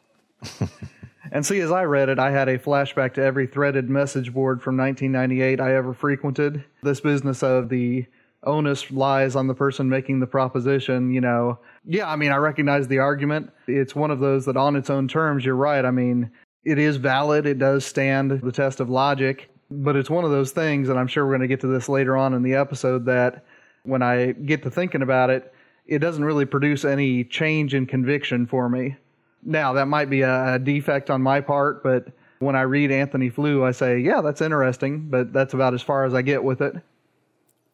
And 1.33 1.47
see, 1.47 1.61
as 1.61 1.73
I 1.73 1.85
read 1.85 2.11
it, 2.11 2.19
I 2.19 2.31
had 2.31 2.49
a 2.49 2.59
flashback 2.59 3.15
to 3.15 3.23
every 3.23 3.47
threaded 3.47 3.89
message 3.89 4.35
board 4.35 4.63
from 4.63 4.77
1998 4.77 5.61
I 5.61 5.75
ever 5.75 5.95
frequented. 5.95 6.63
This 6.83 7.01
business 7.01 7.43
of 7.43 7.71
the 7.71 8.05
onus 8.45 8.91
lies 8.91 9.35
on 9.35 9.47
the 9.47 9.55
person 9.55 9.89
making 9.89 10.21
the 10.21 10.27
proposition, 10.27 11.11
you 11.11 11.23
know. 11.23 11.59
Yeah, 11.87 12.11
I 12.11 12.17
mean, 12.17 12.33
I 12.33 12.37
recognize 12.37 12.89
the 12.89 12.99
argument. 12.99 13.51
It's 13.67 13.95
one 13.95 14.11
of 14.11 14.19
those 14.21 14.45
that 14.45 14.59
on 14.59 14.77
its 14.77 14.91
own 14.91 15.09
terms, 15.09 15.45
you're 15.45 15.55
right. 15.55 15.85
I 15.85 15.91
mean, 15.91 16.31
it 16.65 16.79
is 16.79 16.97
valid. 16.97 17.47
It 17.47 17.59
does 17.59 17.85
stand 17.85 18.31
the 18.31 18.53
test 18.53 18.81
of 18.81 18.89
logic. 18.89 19.49
But 19.71 19.97
it's 19.97 20.11
one 20.11 20.25
of 20.25 20.31
those 20.31 20.53
things, 20.53 20.89
and 20.89 20.99
I'm 20.99 21.07
sure 21.07 21.25
we're 21.25 21.33
going 21.33 21.41
to 21.43 21.49
get 21.49 21.61
to 21.61 21.67
this 21.67 21.89
later 21.89 22.17
on 22.17 22.35
in 22.35 22.43
the 22.43 22.55
episode, 22.55 23.07
that 23.07 23.45
when 23.85 24.03
I 24.03 24.33
get 24.33 24.63
to 24.65 24.71
thinking 24.71 25.03
about 25.03 25.31
it, 25.31 25.53
it 25.87 25.99
doesn't 25.99 26.25
really 26.25 26.45
produce 26.45 26.85
any 26.85 27.25
change 27.25 27.75
in 27.75 27.87
conviction 27.87 28.47
for 28.47 28.69
me. 28.69 28.97
Now, 29.43 29.73
that 29.73 29.87
might 29.87 30.11
be 30.11 30.23
a, 30.23 30.59
defect 30.59 31.11
on 31.11 31.23
my 31.23 31.41
part, 31.41 31.83
but 31.83 32.09
when 32.39 32.55
I 32.55 32.63
read 32.63 32.93
Antony 32.93 33.31
Flew, 33.31 33.65
I 33.65 33.73
say, 33.73 33.99
yeah, 33.99 34.21
that's 34.21 34.41
interesting, 34.41 35.09
but 35.09 35.33
that's 35.33 35.55
about 35.55 35.75
as 35.75 35.83
far 35.83 36.05
as 36.05 36.15
I 36.15 36.23
get 36.23 36.45
with 36.45 36.61
it. 36.61 36.77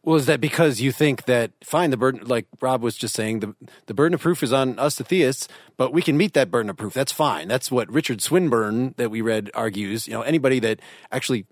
Well, 0.09 0.17
is 0.17 0.25
that 0.25 0.41
because 0.41 0.81
you 0.81 0.91
think 0.91 1.27
that 1.27 1.51
fine, 1.63 1.91
the 1.91 1.99
burden, 1.99 2.23
like 2.25 2.47
Rob 2.63 2.81
was 2.81 2.97
just 2.97 3.15
saying, 3.15 3.41
the 3.41 3.55
the 3.85 3.93
burden 3.93 4.15
of 4.15 4.23
proof 4.23 4.43
is 4.43 4.55
on 4.55 4.79
us, 4.79 4.95
the 4.95 5.05
theists, 5.05 5.49
but 5.77 5.93
we 5.93 6.01
can 6.01 6.17
meet 6.17 6.33
that 6.33 6.51
burden 6.51 6.71
of 6.71 6.79
proof. 6.79 6.95
That's 6.95 7.13
fine. 7.13 7.47
That's 7.47 7.71
what 7.71 7.93
Richard 7.93 8.23
Swinburne 8.23 8.95
that 8.97 9.11
we 9.11 9.21
read 9.21 9.51
argues. 9.53 10.09
You 10.09 10.15
know, 10.15 10.23
anybody 10.23 10.61
that 10.61 10.81
actually, 11.13 11.45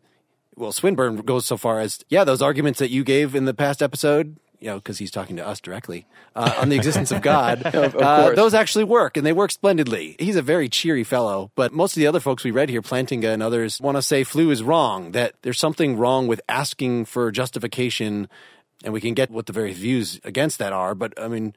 well, 0.54 0.72
Swinburne 0.72 1.16
goes 1.16 1.44
so 1.44 1.58
far 1.58 1.80
as, 1.80 2.02
yeah, 2.08 2.24
those 2.24 2.40
arguments 2.40 2.78
that 2.78 2.88
you 2.88 3.04
gave 3.04 3.34
in 3.34 3.44
the 3.44 3.52
past 3.52 3.82
episode, 3.82 4.38
you 4.60 4.68
know, 4.68 4.76
because 4.76 4.98
he's 4.98 5.10
talking 5.10 5.36
to 5.36 5.46
us 5.46 5.60
directly 5.60 6.06
uh, 6.34 6.54
on 6.58 6.68
the 6.68 6.76
existence 6.76 7.10
of 7.10 7.22
God. 7.22 7.62
Of- 7.66 7.94
of 7.94 7.96
uh, 7.96 8.30
those 8.34 8.54
actually 8.54 8.84
work, 8.84 9.16
and 9.16 9.26
they 9.26 9.32
work 9.32 9.50
splendidly. 9.50 10.16
He's 10.18 10.36
a 10.36 10.42
very 10.42 10.68
cheery 10.68 11.04
fellow, 11.04 11.50
but 11.54 11.72
most 11.72 11.96
of 11.96 12.00
the 12.00 12.06
other 12.06 12.20
folks 12.20 12.44
we 12.44 12.50
read 12.50 12.68
here, 12.68 12.82
Plantinga 12.82 13.32
and 13.32 13.42
others, 13.42 13.80
want 13.80 13.96
to 13.96 14.02
say 14.02 14.24
Flew 14.24 14.50
is 14.50 14.62
wrong. 14.62 15.12
That 15.12 15.34
there's 15.42 15.58
something 15.58 15.96
wrong 15.96 16.26
with 16.26 16.40
asking 16.48 17.06
for 17.06 17.30
justification, 17.30 18.28
and 18.84 18.92
we 18.92 19.00
can 19.00 19.14
get 19.14 19.30
what 19.30 19.46
the 19.46 19.52
various 19.52 19.78
views 19.78 20.20
against 20.24 20.58
that 20.58 20.72
are. 20.72 20.94
But 20.94 21.20
I 21.20 21.28
mean. 21.28 21.54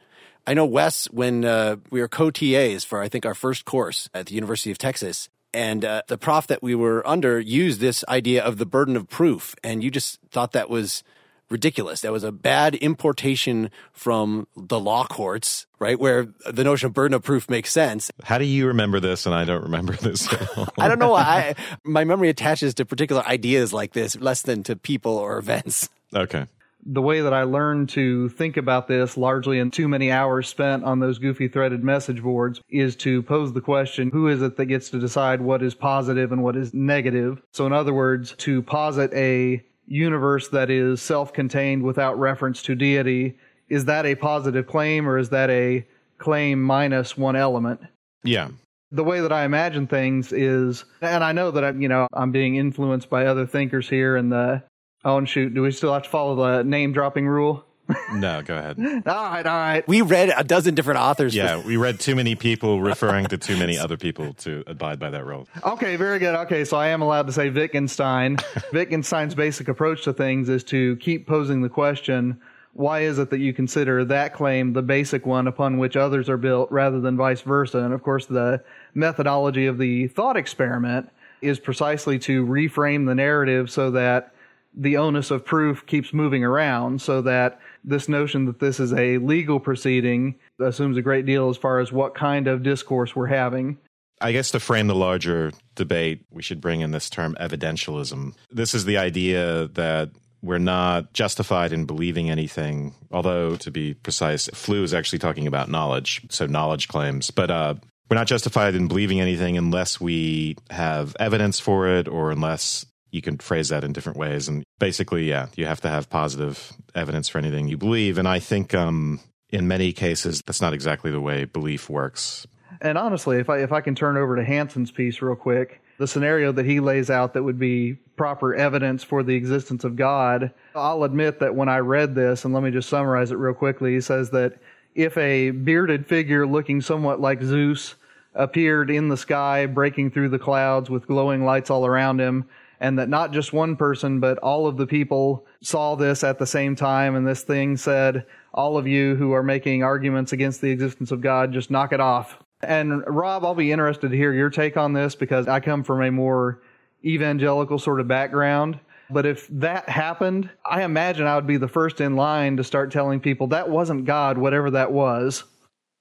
I 0.47 0.55
know 0.55 0.65
Wes 0.65 1.05
when 1.11 1.45
uh, 1.45 1.75
we 1.91 1.99
were 1.99 2.07
co-TAs 2.07 2.83
for 2.83 3.01
I 3.01 3.09
think 3.09 3.23
our 3.23 3.35
first 3.35 3.65
course 3.65 4.09
at 4.15 4.27
the 4.27 4.33
University 4.33 4.71
of 4.71 4.79
Texas, 4.79 5.29
and 5.53 5.83
uh, 5.83 6.01
the 6.07 6.17
prof 6.17 6.47
that 6.47 6.63
we 6.63 6.75
were 6.75 7.05
under 7.07 7.39
used 7.39 7.79
this 7.79 8.03
idea 8.07 8.43
of 8.43 8.57
the 8.57 8.65
burden 8.65 8.95
of 8.95 9.07
proof, 9.07 9.55
and 9.63 9.83
you 9.83 9.91
just 9.91 10.19
thought 10.31 10.53
that 10.53 10.69
was 10.69 11.03
ridiculous. 11.49 12.01
That 12.01 12.11
was 12.11 12.23
a 12.23 12.31
bad 12.31 12.75
importation 12.75 13.71
from 13.91 14.47
the 14.55 14.79
law 14.79 15.05
courts, 15.05 15.65
right? 15.79 15.99
Where 15.99 16.27
the 16.49 16.63
notion 16.63 16.87
of 16.87 16.93
burden 16.93 17.15
of 17.15 17.23
proof 17.23 17.49
makes 17.49 17.71
sense. 17.71 18.11
How 18.23 18.37
do 18.37 18.45
you 18.45 18.67
remember 18.67 18.99
this 18.99 19.25
and 19.25 19.35
I 19.35 19.45
don't 19.45 19.63
remember 19.63 19.93
this? 19.93 20.27
I 20.77 20.87
don't 20.87 20.99
know. 20.99 21.15
I, 21.15 21.55
my 21.83 22.03
memory 22.03 22.29
attaches 22.29 22.73
to 22.75 22.85
particular 22.85 23.23
ideas 23.25 23.73
like 23.73 23.93
this 23.93 24.15
less 24.15 24.41
than 24.41 24.63
to 24.63 24.75
people 24.75 25.17
or 25.17 25.37
events. 25.37 25.89
Okay. 26.13 26.45
The 26.85 27.01
way 27.01 27.19
that 27.21 27.33
I 27.33 27.43
learned 27.43 27.89
to 27.89 28.29
think 28.29 28.55
about 28.55 28.87
this 28.87 29.17
largely 29.17 29.59
in 29.59 29.69
too 29.69 29.89
many 29.89 30.11
hours 30.11 30.47
spent 30.47 30.85
on 30.85 30.99
those 30.99 31.19
goofy 31.19 31.49
threaded 31.49 31.83
message 31.83 32.23
boards 32.23 32.61
is 32.69 32.95
to 32.97 33.21
pose 33.23 33.51
the 33.51 33.59
question, 33.59 34.09
who 34.11 34.29
is 34.29 34.41
it 34.41 34.55
that 34.55 34.65
gets 34.67 34.89
to 34.91 34.99
decide 34.99 35.41
what 35.41 35.61
is 35.61 35.75
positive 35.75 36.31
and 36.31 36.41
what 36.41 36.55
is 36.55 36.73
negative? 36.73 37.41
So 37.51 37.65
in 37.65 37.73
other 37.73 37.93
words, 37.93 38.33
to 38.39 38.61
posit 38.61 39.13
a 39.13 39.61
universe 39.89 40.47
that 40.49 40.69
is 40.69 41.01
self-contained 41.01 41.83
without 41.83 42.17
reference 42.17 42.61
to 42.63 42.75
deity, 42.75 43.37
is 43.67 43.85
that 43.85 44.05
a 44.05 44.15
positive 44.15 44.67
claim 44.67 45.07
or 45.07 45.17
is 45.17 45.29
that 45.29 45.49
a 45.49 45.85
claim 46.17 46.61
minus 46.61 47.17
one 47.17 47.35
element? 47.35 47.81
Yeah. 48.23 48.49
The 48.91 49.03
way 49.03 49.19
that 49.19 49.31
I 49.31 49.45
imagine 49.45 49.87
things 49.87 50.31
is, 50.31 50.85
and 51.01 51.23
I 51.23 51.31
know 51.31 51.51
that 51.51 51.63
I'm, 51.63 51.81
you 51.81 51.87
know, 51.87 52.07
I'm 52.13 52.31
being 52.31 52.55
influenced 52.55 53.09
by 53.09 53.25
other 53.25 53.45
thinkers 53.45 53.87
here 53.87 54.15
and 54.15 54.31
the, 54.31 54.63
oh, 55.05 55.17
and 55.17 55.29
shoot, 55.29 55.53
do 55.53 55.61
we 55.61 55.71
still 55.71 55.93
have 55.93 56.03
to 56.03 56.09
follow 56.09 56.35
the 56.35 56.63
name 56.63 56.93
dropping 56.93 57.27
rule? 57.27 57.65
No, 58.13 58.41
go 58.41 58.57
ahead. 58.57 58.77
all 58.79 59.23
right, 59.23 59.45
all 59.45 59.57
right. 59.57 59.87
We 59.87 60.01
read 60.01 60.31
a 60.35 60.43
dozen 60.43 60.75
different 60.75 60.99
authors. 60.99 61.35
Yeah, 61.35 61.61
we 61.65 61.77
read 61.77 61.99
too 61.99 62.15
many 62.15 62.35
people 62.35 62.81
referring 62.81 63.27
to 63.27 63.37
too 63.37 63.57
many 63.57 63.77
other 63.77 63.97
people 63.97 64.33
to 64.35 64.63
abide 64.67 64.99
by 64.99 65.09
that 65.11 65.25
rule. 65.25 65.47
Okay, 65.63 65.95
very 65.95 66.19
good. 66.19 66.35
Okay, 66.35 66.65
so 66.65 66.77
I 66.77 66.87
am 66.87 67.01
allowed 67.01 67.27
to 67.27 67.33
say 67.33 67.49
Wittgenstein. 67.49 68.37
Wittgenstein's 68.73 69.35
basic 69.35 69.67
approach 69.67 70.03
to 70.03 70.13
things 70.13 70.49
is 70.49 70.63
to 70.65 70.95
keep 70.97 71.27
posing 71.27 71.61
the 71.61 71.69
question, 71.69 72.39
why 72.73 73.01
is 73.01 73.19
it 73.19 73.29
that 73.29 73.39
you 73.39 73.53
consider 73.53 74.05
that 74.05 74.33
claim 74.33 74.73
the 74.73 74.81
basic 74.81 75.25
one 75.25 75.47
upon 75.47 75.77
which 75.77 75.95
others 75.97 76.29
are 76.29 76.37
built 76.37 76.71
rather 76.71 76.99
than 76.99 77.17
vice 77.17 77.41
versa? 77.41 77.79
And 77.79 77.93
of 77.93 78.03
course, 78.03 78.25
the 78.25 78.63
methodology 78.93 79.65
of 79.65 79.77
the 79.77 80.07
thought 80.07 80.37
experiment 80.37 81.09
is 81.41 81.59
precisely 81.59 82.19
to 82.19 82.45
reframe 82.45 83.05
the 83.05 83.15
narrative 83.15 83.71
so 83.71 83.91
that 83.91 84.33
the 84.73 84.97
onus 84.97 85.31
of 85.31 85.45
proof 85.45 85.85
keeps 85.85 86.13
moving 86.13 86.43
around 86.43 87.01
so 87.01 87.21
that 87.21 87.59
this 87.83 88.09
notion 88.09 88.45
that 88.45 88.59
this 88.59 88.79
is 88.79 88.93
a 88.93 89.17
legal 89.17 89.59
proceeding 89.59 90.35
assumes 90.59 90.97
a 90.97 91.01
great 91.01 91.25
deal 91.25 91.49
as 91.49 91.57
far 91.57 91.79
as 91.79 91.91
what 91.91 92.15
kind 92.15 92.47
of 92.47 92.63
discourse 92.63 93.15
we're 93.15 93.27
having. 93.27 93.77
I 94.21 94.31
guess 94.33 94.51
to 94.51 94.59
frame 94.59 94.87
the 94.87 94.95
larger 94.95 95.51
debate, 95.75 96.25
we 96.29 96.41
should 96.41 96.59
bring 96.59 96.81
in 96.81 96.91
this 96.91 97.09
term 97.09 97.37
evidentialism. 97.39 98.35
This 98.51 98.73
is 98.73 98.85
the 98.85 98.97
idea 98.97 99.67
that 99.73 100.11
we're 100.41 100.57
not 100.57 101.13
justified 101.13 101.73
in 101.73 101.85
believing 101.85 102.29
anything, 102.29 102.95
although 103.11 103.55
to 103.57 103.71
be 103.71 103.93
precise, 103.93 104.47
Flew 104.53 104.83
is 104.83 104.93
actually 104.93 105.19
talking 105.19 105.47
about 105.47 105.69
knowledge, 105.69 106.21
so 106.29 106.45
knowledge 106.45 106.87
claims. 106.87 107.31
But 107.31 107.51
uh, 107.51 107.75
we're 108.09 108.17
not 108.17 108.27
justified 108.27 108.75
in 108.75 108.87
believing 108.87 109.21
anything 109.21 109.57
unless 109.57 109.99
we 109.99 110.57
have 110.69 111.15
evidence 111.19 111.59
for 111.59 111.87
it 111.87 112.07
or 112.07 112.31
unless 112.31 112.85
you 113.11 113.21
can 113.21 113.37
phrase 113.37 113.69
that 113.69 113.83
in 113.83 113.93
different 113.93 114.17
ways. 114.17 114.47
And 114.47 114.63
basically, 114.79 115.29
yeah, 115.29 115.47
you 115.55 115.65
have 115.65 115.81
to 115.81 115.89
have 115.89 116.09
positive 116.09 116.73
evidence 116.95 117.29
for 117.29 117.37
anything 117.37 117.67
you 117.67 117.77
believe. 117.77 118.17
And 118.17 118.27
I 118.27 118.39
think 118.39 118.73
um, 118.73 119.19
in 119.49 119.67
many 119.67 119.93
cases, 119.93 120.41
that's 120.45 120.61
not 120.61 120.73
exactly 120.73 121.11
the 121.11 121.21
way 121.21 121.45
belief 121.45 121.89
works. 121.89 122.47
And 122.81 122.97
honestly, 122.97 123.37
if 123.37 123.49
I 123.49 123.57
if 123.59 123.71
I 123.71 123.81
can 123.81 123.93
turn 123.93 124.15
over 124.15 124.35
to 124.35 124.43
Hanson's 124.43 124.91
piece 124.91 125.21
real 125.21 125.35
quick, 125.35 125.81
the 125.97 126.07
scenario 126.07 126.51
that 126.53 126.65
he 126.65 126.79
lays 126.79 127.09
out 127.09 127.33
that 127.33 127.43
would 127.43 127.59
be 127.59 127.95
proper 128.15 128.55
evidence 128.55 129.03
for 129.03 129.21
the 129.21 129.35
existence 129.35 129.83
of 129.83 129.95
God, 129.95 130.53
I'll 130.75 131.03
admit 131.03 131.39
that 131.39 131.55
when 131.55 131.67
I 131.67 131.79
read 131.79 132.15
this, 132.15 132.45
and 132.45 132.53
let 132.53 132.63
me 132.63 132.71
just 132.71 132.89
summarize 132.89 133.31
it 133.31 133.35
real 133.35 133.53
quickly, 133.53 133.95
he 133.95 134.01
says 134.01 134.29
that 134.31 134.59
if 134.95 135.17
a 135.17 135.51
bearded 135.51 136.07
figure 136.07 136.47
looking 136.47 136.81
somewhat 136.81 137.19
like 137.19 137.41
Zeus 137.41 137.95
appeared 138.33 138.89
in 138.89 139.09
the 139.09 139.17
sky, 139.17 139.65
breaking 139.65 140.11
through 140.11 140.29
the 140.29 140.39
clouds 140.39 140.89
with 140.89 141.07
glowing 141.07 141.43
lights 141.43 141.69
all 141.69 141.85
around 141.85 142.19
him, 142.19 142.45
and 142.79 142.97
that 142.99 143.09
not 143.09 143.33
just 143.33 143.53
one 143.53 143.75
person, 143.75 144.19
but 144.19 144.37
all 144.39 144.67
of 144.67 144.77
the 144.77 144.87
people 144.87 145.45
saw 145.61 145.95
this 145.95 146.23
at 146.23 146.39
the 146.39 146.47
same 146.47 146.75
time, 146.75 147.15
and 147.15 147.27
this 147.27 147.43
thing 147.43 147.77
said, 147.77 148.25
all 148.53 148.77
of 148.77 148.87
you 148.87 149.15
who 149.15 149.33
are 149.33 149.43
making 149.43 149.83
arguments 149.83 150.31
against 150.31 150.61
the 150.61 150.71
existence 150.71 151.11
of 151.11 151.21
God, 151.21 151.51
just 151.53 151.71
knock 151.71 151.93
it 151.93 151.99
off. 151.99 152.37
And 152.61 153.03
Rob, 153.07 153.45
I'll 153.45 153.55
be 153.55 153.71
interested 153.71 154.11
to 154.11 154.17
hear 154.17 154.33
your 154.33 154.49
take 154.49 154.75
on 154.75 154.93
this 154.93 155.15
because 155.15 155.47
I 155.47 155.59
come 155.59 155.83
from 155.83 156.01
a 156.01 156.11
more 156.11 156.61
evangelical 157.05 157.79
sort 157.79 157.99
of 157.99 158.07
background. 158.07 158.79
But 159.09 159.25
if 159.25 159.47
that 159.47 159.89
happened, 159.89 160.49
I 160.65 160.83
imagine 160.83 161.25
I 161.25 161.35
would 161.35 161.47
be 161.47 161.57
the 161.57 161.67
first 161.67 161.99
in 161.99 162.15
line 162.15 162.57
to 162.57 162.63
start 162.63 162.91
telling 162.91 163.19
people 163.19 163.47
that 163.47 163.69
wasn't 163.69 164.05
God, 164.05 164.37
whatever 164.37 164.71
that 164.71 164.91
was. 164.91 165.43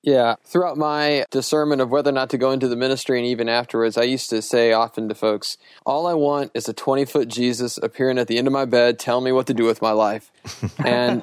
Yeah. 0.08 0.36
Throughout 0.42 0.78
my 0.78 1.26
discernment 1.30 1.82
of 1.82 1.90
whether 1.90 2.08
or 2.08 2.14
not 2.14 2.30
to 2.30 2.38
go 2.38 2.50
into 2.50 2.66
the 2.66 2.76
ministry 2.76 3.18
and 3.18 3.26
even 3.26 3.46
afterwards, 3.46 3.98
I 3.98 4.04
used 4.04 4.30
to 4.30 4.40
say 4.40 4.72
often 4.72 5.06
to 5.10 5.14
folks, 5.14 5.58
all 5.84 6.06
I 6.06 6.14
want 6.14 6.50
is 6.54 6.66
a 6.66 6.72
20 6.72 7.04
foot 7.04 7.28
Jesus 7.28 7.76
appearing 7.76 8.18
at 8.18 8.26
the 8.26 8.38
end 8.38 8.46
of 8.46 8.52
my 8.54 8.64
bed, 8.64 8.98
telling 8.98 9.24
me 9.24 9.32
what 9.32 9.46
to 9.48 9.54
do 9.54 9.64
with 9.64 9.82
my 9.82 9.90
life. 9.90 10.32
and 10.78 11.22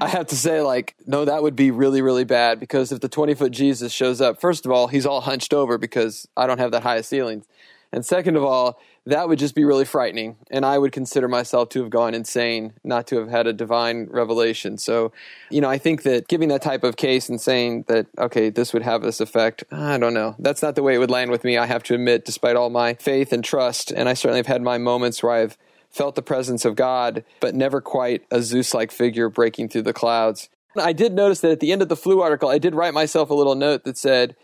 I 0.00 0.08
have 0.08 0.28
to 0.28 0.36
say, 0.36 0.62
like, 0.62 0.94
no, 1.06 1.26
that 1.26 1.42
would 1.42 1.54
be 1.54 1.70
really, 1.70 2.00
really 2.00 2.24
bad 2.24 2.58
because 2.58 2.90
if 2.90 3.00
the 3.00 3.08
20 3.08 3.34
foot 3.34 3.52
Jesus 3.52 3.92
shows 3.92 4.22
up, 4.22 4.40
first 4.40 4.64
of 4.64 4.72
all, 4.72 4.86
he's 4.86 5.04
all 5.04 5.20
hunched 5.20 5.52
over 5.52 5.76
because 5.76 6.26
I 6.34 6.46
don't 6.46 6.58
have 6.58 6.70
that 6.70 6.84
high 6.84 6.96
of 6.96 7.04
ceilings. 7.04 7.44
And 7.92 8.06
second 8.06 8.36
of 8.36 8.44
all, 8.44 8.80
that 9.06 9.28
would 9.28 9.38
just 9.38 9.54
be 9.54 9.64
really 9.64 9.84
frightening. 9.84 10.36
And 10.50 10.64
I 10.64 10.78
would 10.78 10.92
consider 10.92 11.26
myself 11.26 11.70
to 11.70 11.80
have 11.80 11.90
gone 11.90 12.14
insane 12.14 12.74
not 12.84 13.06
to 13.08 13.18
have 13.18 13.28
had 13.28 13.46
a 13.46 13.52
divine 13.52 14.06
revelation. 14.10 14.78
So, 14.78 15.12
you 15.50 15.60
know, 15.60 15.68
I 15.68 15.78
think 15.78 16.02
that 16.04 16.28
giving 16.28 16.48
that 16.50 16.62
type 16.62 16.84
of 16.84 16.96
case 16.96 17.28
and 17.28 17.40
saying 17.40 17.86
that, 17.88 18.06
okay, 18.16 18.50
this 18.50 18.72
would 18.72 18.82
have 18.82 19.02
this 19.02 19.20
effect, 19.20 19.64
I 19.72 19.98
don't 19.98 20.14
know. 20.14 20.36
That's 20.38 20.62
not 20.62 20.76
the 20.76 20.82
way 20.82 20.94
it 20.94 20.98
would 20.98 21.10
land 21.10 21.30
with 21.30 21.42
me, 21.42 21.58
I 21.58 21.66
have 21.66 21.82
to 21.84 21.94
admit, 21.94 22.24
despite 22.24 22.56
all 22.56 22.70
my 22.70 22.94
faith 22.94 23.32
and 23.32 23.42
trust. 23.42 23.90
And 23.90 24.08
I 24.08 24.14
certainly 24.14 24.38
have 24.38 24.46
had 24.46 24.62
my 24.62 24.78
moments 24.78 25.22
where 25.22 25.32
I've 25.32 25.58
felt 25.90 26.14
the 26.14 26.22
presence 26.22 26.64
of 26.64 26.76
God, 26.76 27.24
but 27.40 27.54
never 27.54 27.80
quite 27.80 28.22
a 28.30 28.40
Zeus 28.40 28.72
like 28.72 28.90
figure 28.90 29.28
breaking 29.28 29.68
through 29.68 29.82
the 29.82 29.92
clouds. 29.92 30.48
I 30.76 30.94
did 30.94 31.12
notice 31.12 31.40
that 31.40 31.50
at 31.50 31.60
the 31.60 31.70
end 31.70 31.82
of 31.82 31.88
the 31.88 31.96
Flew 31.96 32.20
article, 32.20 32.48
I 32.48 32.58
did 32.58 32.74
write 32.74 32.94
myself 32.94 33.28
a 33.28 33.34
little 33.34 33.54
note 33.54 33.84
that 33.84 33.98
said, 33.98 34.36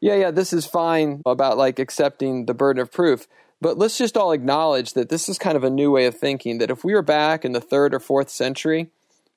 yeah, 0.00 0.14
yeah, 0.14 0.30
this 0.30 0.52
is 0.52 0.66
fine 0.66 1.22
about 1.26 1.58
like 1.58 1.78
accepting 1.78 2.46
the 2.46 2.54
burden 2.54 2.80
of 2.80 2.90
proof. 2.90 3.26
But 3.64 3.78
let's 3.78 3.96
just 3.96 4.18
all 4.18 4.32
acknowledge 4.32 4.92
that 4.92 5.08
this 5.08 5.26
is 5.26 5.38
kind 5.38 5.56
of 5.56 5.64
a 5.64 5.70
new 5.70 5.90
way 5.90 6.04
of 6.04 6.14
thinking. 6.14 6.58
That 6.58 6.70
if 6.70 6.84
we 6.84 6.92
were 6.92 7.00
back 7.00 7.46
in 7.46 7.52
the 7.52 7.62
third 7.62 7.94
or 7.94 7.98
fourth 7.98 8.28
century, 8.28 8.90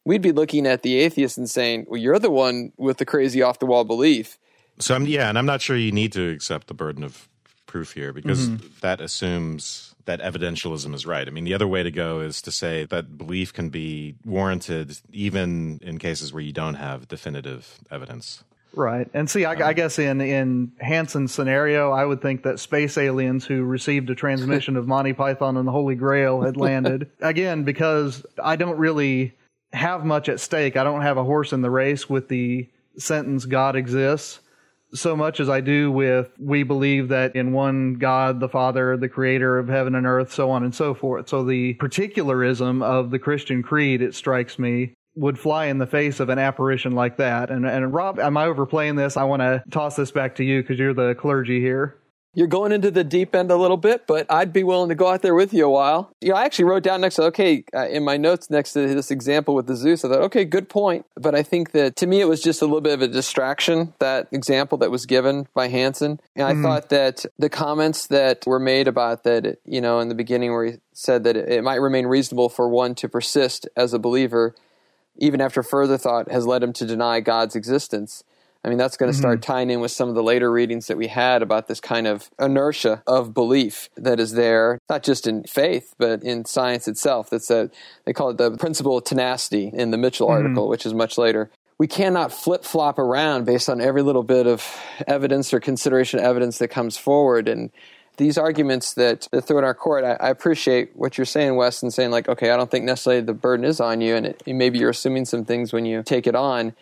we'd 0.03 0.21
be 0.21 0.33
looking 0.33 0.67
at 0.67 0.81
the 0.81 0.97
atheist 0.97 1.37
and 1.37 1.49
saying, 1.49 1.85
well, 1.87 1.97
you're 1.97 2.19
the 2.19 2.29
one 2.29 2.73
with 2.75 2.97
the 2.97 3.05
crazy 3.05 3.41
off 3.41 3.59
the 3.59 3.65
wall 3.65 3.85
belief. 3.85 4.37
So, 4.79 4.95
I'm, 4.95 5.07
yeah, 5.07 5.29
and 5.29 5.37
I'm 5.37 5.45
not 5.45 5.61
sure 5.61 5.77
you 5.77 5.93
need 5.93 6.11
to 6.11 6.29
accept 6.29 6.67
the 6.67 6.73
burden 6.73 7.05
of 7.05 7.29
proof 7.67 7.93
here 7.93 8.11
because 8.11 8.49
Mm-hmm. 8.49 8.67
that 8.81 8.99
assumes 8.99 9.95
that 10.03 10.19
evidentialism 10.19 10.93
is 10.93 11.05
right. 11.05 11.25
I 11.25 11.31
mean, 11.31 11.45
the 11.45 11.53
other 11.53 11.67
way 11.67 11.83
to 11.83 11.91
go 11.91 12.19
is 12.19 12.41
to 12.41 12.51
say 12.51 12.83
that 12.83 13.17
belief 13.17 13.53
can 13.53 13.69
be 13.69 14.15
warranted 14.25 14.99
even 15.13 15.79
in 15.81 15.99
cases 15.99 16.33
where 16.33 16.43
you 16.43 16.51
don't 16.51 16.75
have 16.75 17.07
definitive 17.07 17.79
evidence. 17.89 18.43
Right. 18.77 19.09
And 19.13 19.27
see, 19.27 19.43
I, 19.43 19.69
I 19.69 19.73
guess 19.73 19.97
in, 19.97 20.21
in 20.21 20.71
Hanson's 20.79 21.33
scenario, 21.33 21.91
I 21.91 22.05
would 22.05 22.21
think 22.21 22.43
that 22.43 22.59
space 22.59 22.97
aliens 22.97 23.43
who 23.43 23.63
received 23.63 24.09
a 24.11 24.15
transmission 24.15 24.77
of 24.77 24.87
Monty 24.87 25.13
Python 25.13 25.57
and 25.57 25.67
the 25.67 25.71
Holy 25.71 25.95
Grail 25.95 26.41
had 26.41 26.57
landed. 26.57 27.09
Again, 27.19 27.63
because 27.63 28.23
I 28.41 28.55
don't 28.55 28.77
really 28.77 29.33
have 29.73 30.05
much 30.05 30.29
at 30.29 30.39
stake. 30.39 30.77
I 30.77 30.83
don't 30.83 31.01
have 31.01 31.17
a 31.17 31.23
horse 31.23 31.53
in 31.53 31.61
the 31.61 31.71
race 31.71 32.07
with 32.07 32.27
the 32.27 32.69
sentence 32.97 33.45
God 33.45 33.75
exists 33.75 34.39
so 34.93 35.15
much 35.15 35.39
as 35.39 35.49
I 35.49 35.61
do 35.61 35.91
with 35.91 36.29
we 36.39 36.63
believe 36.63 37.09
that 37.09 37.35
in 37.35 37.51
one 37.51 37.95
God, 37.95 38.39
the 38.39 38.49
Father, 38.49 38.95
the 38.97 39.09
creator 39.09 39.57
of 39.59 39.67
heaven 39.67 39.95
and 39.95 40.05
earth, 40.05 40.33
so 40.33 40.49
on 40.49 40.63
and 40.63 40.73
so 40.73 40.93
forth. 40.93 41.29
So 41.29 41.43
the 41.43 41.73
particularism 41.75 42.81
of 42.81 43.11
the 43.11 43.19
Christian 43.19 43.63
creed, 43.63 44.01
it 44.01 44.15
strikes 44.15 44.57
me, 44.57 44.93
would 45.17 45.39
fly 45.39 45.65
in 45.65 45.79
the 45.79 45.87
face 45.87 46.19
of 46.19 46.29
an 46.29 46.39
apparition 46.39 46.93
like 46.93 47.17
that. 47.17 47.49
And, 47.49 47.65
and 47.65 47.93
Rob, 47.93 48.19
am 48.19 48.37
I 48.37 48.45
overplaying 48.45 48.95
this? 48.95 49.17
I 49.17 49.23
want 49.23 49.41
to 49.41 49.63
toss 49.71 49.95
this 49.95 50.11
back 50.11 50.35
to 50.35 50.43
you 50.43 50.61
because 50.61 50.77
you're 50.77 50.93
the 50.93 51.15
clergy 51.15 51.59
here. 51.59 51.97
You're 52.33 52.45
going 52.45 52.71
into 52.71 52.91
the 52.91 53.03
deep 53.03 53.33
end 53.33 53.49
a 53.49 53.55
little 53.55 53.77
bit, 53.77 54.05
but 54.05 54.31
I'd 54.31 54.53
be 54.53 54.63
willing 54.63 54.89
to 54.89 54.95
go 54.95 55.07
out 55.07 55.23
there 55.23 55.33
with 55.33 55.55
you 55.55 55.65
a 55.65 55.71
while. 55.71 56.11
You 56.21 56.29
know, 56.29 56.35
I 56.35 56.45
actually 56.45 56.65
wrote 56.65 56.83
down 56.83 57.01
next 57.01 57.15
to, 57.15 57.23
okay, 57.23 57.63
uh, 57.73 57.87
in 57.87 58.03
my 58.03 58.15
notes 58.17 58.51
next 58.51 58.73
to 58.73 58.93
this 58.93 59.09
example 59.09 59.55
with 59.55 59.65
the 59.65 59.75
Zeus, 59.75 60.05
I 60.05 60.09
thought, 60.09 60.21
okay, 60.21 60.45
good 60.45 60.69
point. 60.69 61.07
But 61.15 61.33
I 61.33 61.41
think 61.41 61.71
that 61.71 61.95
to 61.95 62.05
me, 62.05 62.21
it 62.21 62.27
was 62.27 62.43
just 62.43 62.61
a 62.61 62.65
little 62.65 62.81
bit 62.81 62.93
of 62.93 63.01
a 63.01 63.07
distraction, 63.07 63.95
that 63.97 64.27
example 64.31 64.77
that 64.79 64.91
was 64.91 65.07
given 65.07 65.47
by 65.55 65.69
Hanson. 65.69 66.19
And 66.35 66.45
I 66.45 66.61
thought 66.61 66.89
that 66.89 67.25
the 67.39 67.49
comments 67.49 68.05
that 68.07 68.45
were 68.45 68.59
made 68.59 68.87
about 68.87 69.23
that, 69.23 69.57
you 69.65 69.81
know, 69.81 69.99
in 69.99 70.07
the 70.07 70.13
beginning 70.13 70.51
where 70.51 70.65
he 70.65 70.73
said 70.93 71.23
that 71.23 71.35
it, 71.35 71.49
it 71.49 71.63
might 71.63 71.81
remain 71.81 72.05
reasonable 72.05 72.49
for 72.49 72.69
one 72.69 72.93
to 72.95 73.09
persist 73.09 73.67
as 73.75 73.95
a 73.95 73.99
believer, 73.99 74.53
even 75.17 75.41
after 75.41 75.63
further 75.63 75.97
thought 75.97 76.31
has 76.31 76.45
led 76.45 76.63
him 76.63 76.73
to 76.73 76.85
deny 76.85 77.19
God's 77.19 77.55
existence. 77.55 78.23
I 78.65 78.69
mean, 78.69 78.77
that's 78.77 78.97
going 78.97 79.11
to 79.11 79.17
start 79.17 79.39
mm-hmm. 79.39 79.51
tying 79.51 79.69
in 79.69 79.79
with 79.79 79.91
some 79.91 80.09
of 80.09 80.15
the 80.15 80.23
later 80.23 80.51
readings 80.51 80.87
that 80.87 80.97
we 80.97 81.07
had 81.07 81.41
about 81.41 81.67
this 81.67 81.79
kind 81.79 82.05
of 82.05 82.29
inertia 82.39 83.01
of 83.07 83.33
belief 83.33 83.89
that 83.95 84.19
is 84.19 84.33
there, 84.33 84.79
not 84.89 85.03
just 85.03 85.25
in 85.25 85.43
faith, 85.43 85.93
but 85.97 86.23
in 86.23 86.43
science 86.43 86.87
itself. 86.87 87.29
That's 87.29 87.49
a, 87.49 87.69
they 88.05 88.13
call 88.13 88.31
it 88.31 88.37
the 88.37 88.57
principle 88.57 88.97
of 88.97 89.05
tenacity 89.05 89.71
in 89.73 89.91
the 89.91 89.97
Mitchell 89.97 90.27
mm-hmm. 90.27 90.43
article, 90.45 90.67
which 90.67 90.85
is 90.85 90.93
much 90.93 91.17
later. 91.17 91.49
We 91.77 91.87
cannot 91.87 92.33
flip 92.33 92.65
flop 92.65 92.97
around 92.97 93.45
based 93.45 93.69
on 93.69 93.79
every 93.79 94.01
little 94.01 94.23
bit 94.23 94.47
of 94.47 94.65
evidence 95.05 95.53
or 95.53 95.59
consideration 95.59 96.19
of 96.19 96.25
evidence 96.25 96.57
that 96.57 96.69
comes 96.69 96.97
forward. 96.97 97.47
And 97.47 97.69
these 98.17 98.37
arguments 98.37 98.93
that, 98.95 99.27
that 99.31 99.43
throw 99.43 99.57
in 99.57 99.63
our 99.63 99.73
court, 99.73 100.03
I, 100.03 100.13
I, 100.13 100.29
appreciate 100.29 100.95
what 100.95 101.17
you're 101.17 101.25
saying, 101.25 101.55
Wes, 101.55 101.81
and 101.83 101.93
saying 101.93 102.11
like, 102.11 102.27
okay, 102.27 102.51
I 102.51 102.57
don't 102.57 102.69
think 102.69 102.85
necessarily 102.85 103.21
the 103.21 103.33
burden 103.33 103.65
is 103.65 103.79
on 103.79 104.01
you, 104.01 104.15
and 104.15 104.27
it, 104.27 104.43
maybe 104.45 104.79
you're 104.79 104.89
assuming 104.89 105.25
some 105.25 105.45
things 105.45 105.71
when 105.71 105.85
you 105.85 106.03
take 106.03 106.27
it 106.27 106.35
on 106.35 106.73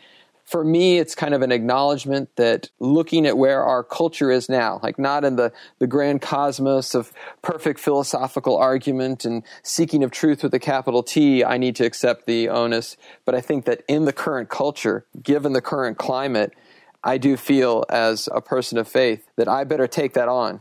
for 0.46 0.64
me, 0.64 1.00
it's 1.00 1.16
kind 1.16 1.34
of 1.34 1.42
an 1.42 1.52
acknowledgement 1.52 2.30
that 2.36 2.70
looking 2.80 3.26
at 3.26 3.36
where 3.36 3.64
our 3.64 3.84
culture 3.84 4.30
is 4.30 4.48
now, 4.48 4.80
like 4.84 5.00
not 5.00 5.24
in 5.24 5.38
the, 5.38 5.52
the 5.80 5.88
grand 5.88 6.22
cosmos 6.22 6.94
of 6.94 7.12
perfect 7.42 7.80
philosophical 7.80 8.56
argument 8.56 9.26
and 9.26 9.42
seeking 9.64 10.04
of 10.04 10.12
truth 10.12 10.44
with 10.44 10.54
a 10.54 10.60
capital 10.60 11.02
T, 11.02 11.44
I 11.44 11.58
need 11.58 11.76
to 11.78 11.86
accept 11.86 12.28
the 12.28 12.48
onus. 12.50 12.96
But 13.26 13.34
I 13.34 13.42
think 13.42 13.66
that 13.66 13.82
in 13.88 14.06
the 14.06 14.14
current 14.14 14.50
culture, 14.50 15.06
given 15.22 15.54
the 15.54 15.62
current 15.62 15.98
climate, 15.98 16.54
I 17.04 17.18
do 17.18 17.38
feel 17.38 17.84
as 17.90 18.30
a 18.32 18.40
person 18.40 18.78
of 18.78 18.88
faith 18.88 19.28
that 19.38 19.48
I 19.48 19.64
better 19.64 19.88
take 19.88 20.14
that 20.14 20.28
on. 20.28 20.60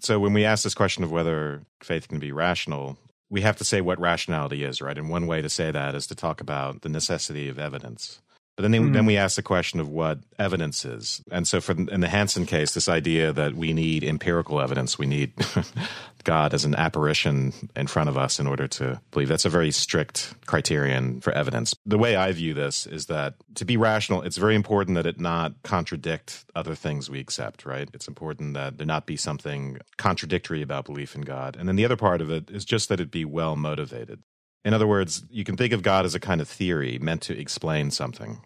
So 0.00 0.18
when 0.18 0.32
we 0.32 0.44
ask 0.44 0.64
this 0.64 0.74
question 0.74 1.04
of 1.04 1.12
whether 1.12 1.62
faith 1.82 2.08
can 2.08 2.18
be 2.18 2.32
rational, 2.32 2.98
we 3.28 3.42
have 3.42 3.56
to 3.56 3.64
say 3.64 3.80
what 3.80 4.00
rationality 4.00 4.64
is, 4.64 4.80
right? 4.80 4.96
And 4.96 5.08
one 5.08 5.26
way 5.26 5.42
to 5.42 5.48
say 5.48 5.70
that 5.70 5.94
is 5.94 6.06
to 6.08 6.14
talk 6.14 6.40
about 6.40 6.82
the 6.82 6.88
necessity 6.88 7.48
of 7.48 7.58
evidence. 7.58 8.20
But 8.60 8.64
then, 8.64 8.72
they, 8.72 8.78
mm. 8.78 8.92
then 8.92 9.06
we 9.06 9.16
ask 9.16 9.36
the 9.36 9.42
question 9.42 9.80
of 9.80 9.88
what 9.88 10.18
evidence 10.38 10.84
is. 10.84 11.22
And 11.30 11.48
so, 11.48 11.62
for 11.62 11.72
in 11.72 12.00
the 12.00 12.08
Hanson 12.08 12.44
case, 12.44 12.74
this 12.74 12.90
idea 12.90 13.32
that 13.32 13.54
we 13.54 13.72
need 13.72 14.04
empirical 14.04 14.60
evidence, 14.60 14.98
we 14.98 15.06
need 15.06 15.32
God 16.24 16.52
as 16.52 16.66
an 16.66 16.74
apparition 16.74 17.54
in 17.74 17.86
front 17.86 18.10
of 18.10 18.18
us 18.18 18.38
in 18.38 18.46
order 18.46 18.68
to 18.68 19.00
believe. 19.12 19.28
That's 19.28 19.46
a 19.46 19.48
very 19.48 19.70
strict 19.70 20.34
criterion 20.44 21.22
for 21.22 21.32
evidence. 21.32 21.74
The 21.86 21.96
way 21.96 22.16
I 22.16 22.32
view 22.32 22.52
this 22.52 22.86
is 22.86 23.06
that 23.06 23.36
to 23.54 23.64
be 23.64 23.78
rational, 23.78 24.20
it's 24.20 24.36
very 24.36 24.56
important 24.56 24.94
that 24.96 25.06
it 25.06 25.18
not 25.18 25.54
contradict 25.62 26.44
other 26.54 26.74
things 26.74 27.08
we 27.08 27.18
accept, 27.18 27.64
right? 27.64 27.88
It's 27.94 28.08
important 28.08 28.52
that 28.52 28.76
there 28.76 28.86
not 28.86 29.06
be 29.06 29.16
something 29.16 29.78
contradictory 29.96 30.60
about 30.60 30.84
belief 30.84 31.14
in 31.14 31.22
God. 31.22 31.56
And 31.58 31.66
then 31.66 31.76
the 31.76 31.86
other 31.86 31.96
part 31.96 32.20
of 32.20 32.30
it 32.30 32.50
is 32.50 32.66
just 32.66 32.90
that 32.90 33.00
it 33.00 33.10
be 33.10 33.24
well 33.24 33.56
motivated. 33.56 34.22
In 34.66 34.74
other 34.74 34.86
words, 34.86 35.24
you 35.30 35.44
can 35.44 35.56
think 35.56 35.72
of 35.72 35.82
God 35.82 36.04
as 36.04 36.14
a 36.14 36.20
kind 36.20 36.42
of 36.42 36.48
theory 36.48 36.98
meant 36.98 37.22
to 37.22 37.38
explain 37.38 37.90
something. 37.90 38.42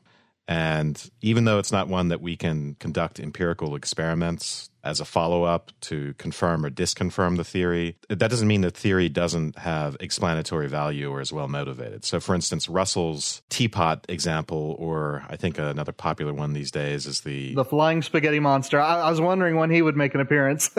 And 0.46 1.10
even 1.22 1.44
though 1.44 1.58
it's 1.58 1.72
not 1.72 1.88
one 1.88 2.08
that 2.08 2.20
we 2.20 2.36
can 2.36 2.76
conduct 2.78 3.18
empirical 3.18 3.74
experiments 3.74 4.70
as 4.82 5.00
a 5.00 5.04
follow 5.06 5.44
up 5.44 5.72
to 5.80 6.12
confirm 6.18 6.64
or 6.64 6.70
disconfirm 6.70 7.38
the 7.38 7.44
theory, 7.44 7.96
that 8.08 8.18
doesn't 8.18 8.46
mean 8.46 8.60
the 8.60 8.70
theory 8.70 9.08
doesn't 9.08 9.58
have 9.58 9.96
explanatory 9.98 10.68
value 10.68 11.10
or 11.10 11.22
is 11.22 11.32
well 11.32 11.48
motivated. 11.48 12.04
So, 12.04 12.20
for 12.20 12.34
instance, 12.34 12.68
Russell's 12.68 13.42
teapot 13.48 14.04
example, 14.10 14.76
or 14.78 15.24
I 15.30 15.36
think 15.36 15.58
another 15.58 15.92
popular 15.92 16.34
one 16.34 16.52
these 16.52 16.70
days 16.70 17.06
is 17.06 17.22
the 17.22 17.54
the 17.54 17.64
flying 17.64 18.02
spaghetti 18.02 18.40
monster. 18.40 18.78
I, 18.78 19.00
I 19.00 19.10
was 19.10 19.22
wondering 19.22 19.56
when 19.56 19.70
he 19.70 19.80
would 19.80 19.96
make 19.96 20.14
an 20.14 20.20
appearance. 20.20 20.70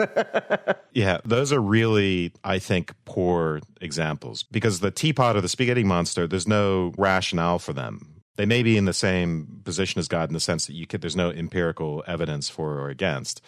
yeah, 0.92 1.18
those 1.24 1.52
are 1.52 1.60
really, 1.60 2.32
I 2.44 2.60
think, 2.60 2.92
poor 3.04 3.60
examples 3.80 4.44
because 4.44 4.78
the 4.78 4.92
teapot 4.92 5.34
or 5.34 5.40
the 5.40 5.48
spaghetti 5.48 5.82
monster, 5.82 6.28
there's 6.28 6.46
no 6.46 6.92
rationale 6.96 7.58
for 7.58 7.72
them 7.72 8.15
they 8.36 8.46
may 8.46 8.62
be 8.62 8.76
in 8.76 8.84
the 8.84 8.92
same 8.92 9.60
position 9.64 9.98
as 9.98 10.08
God 10.08 10.28
in 10.30 10.34
the 10.34 10.40
sense 10.40 10.66
that 10.66 10.74
you 10.74 10.86
could, 10.86 11.00
there's 11.00 11.16
no 11.16 11.30
empirical 11.30 12.04
evidence 12.06 12.48
for 12.48 12.78
or 12.78 12.88
against. 12.88 13.42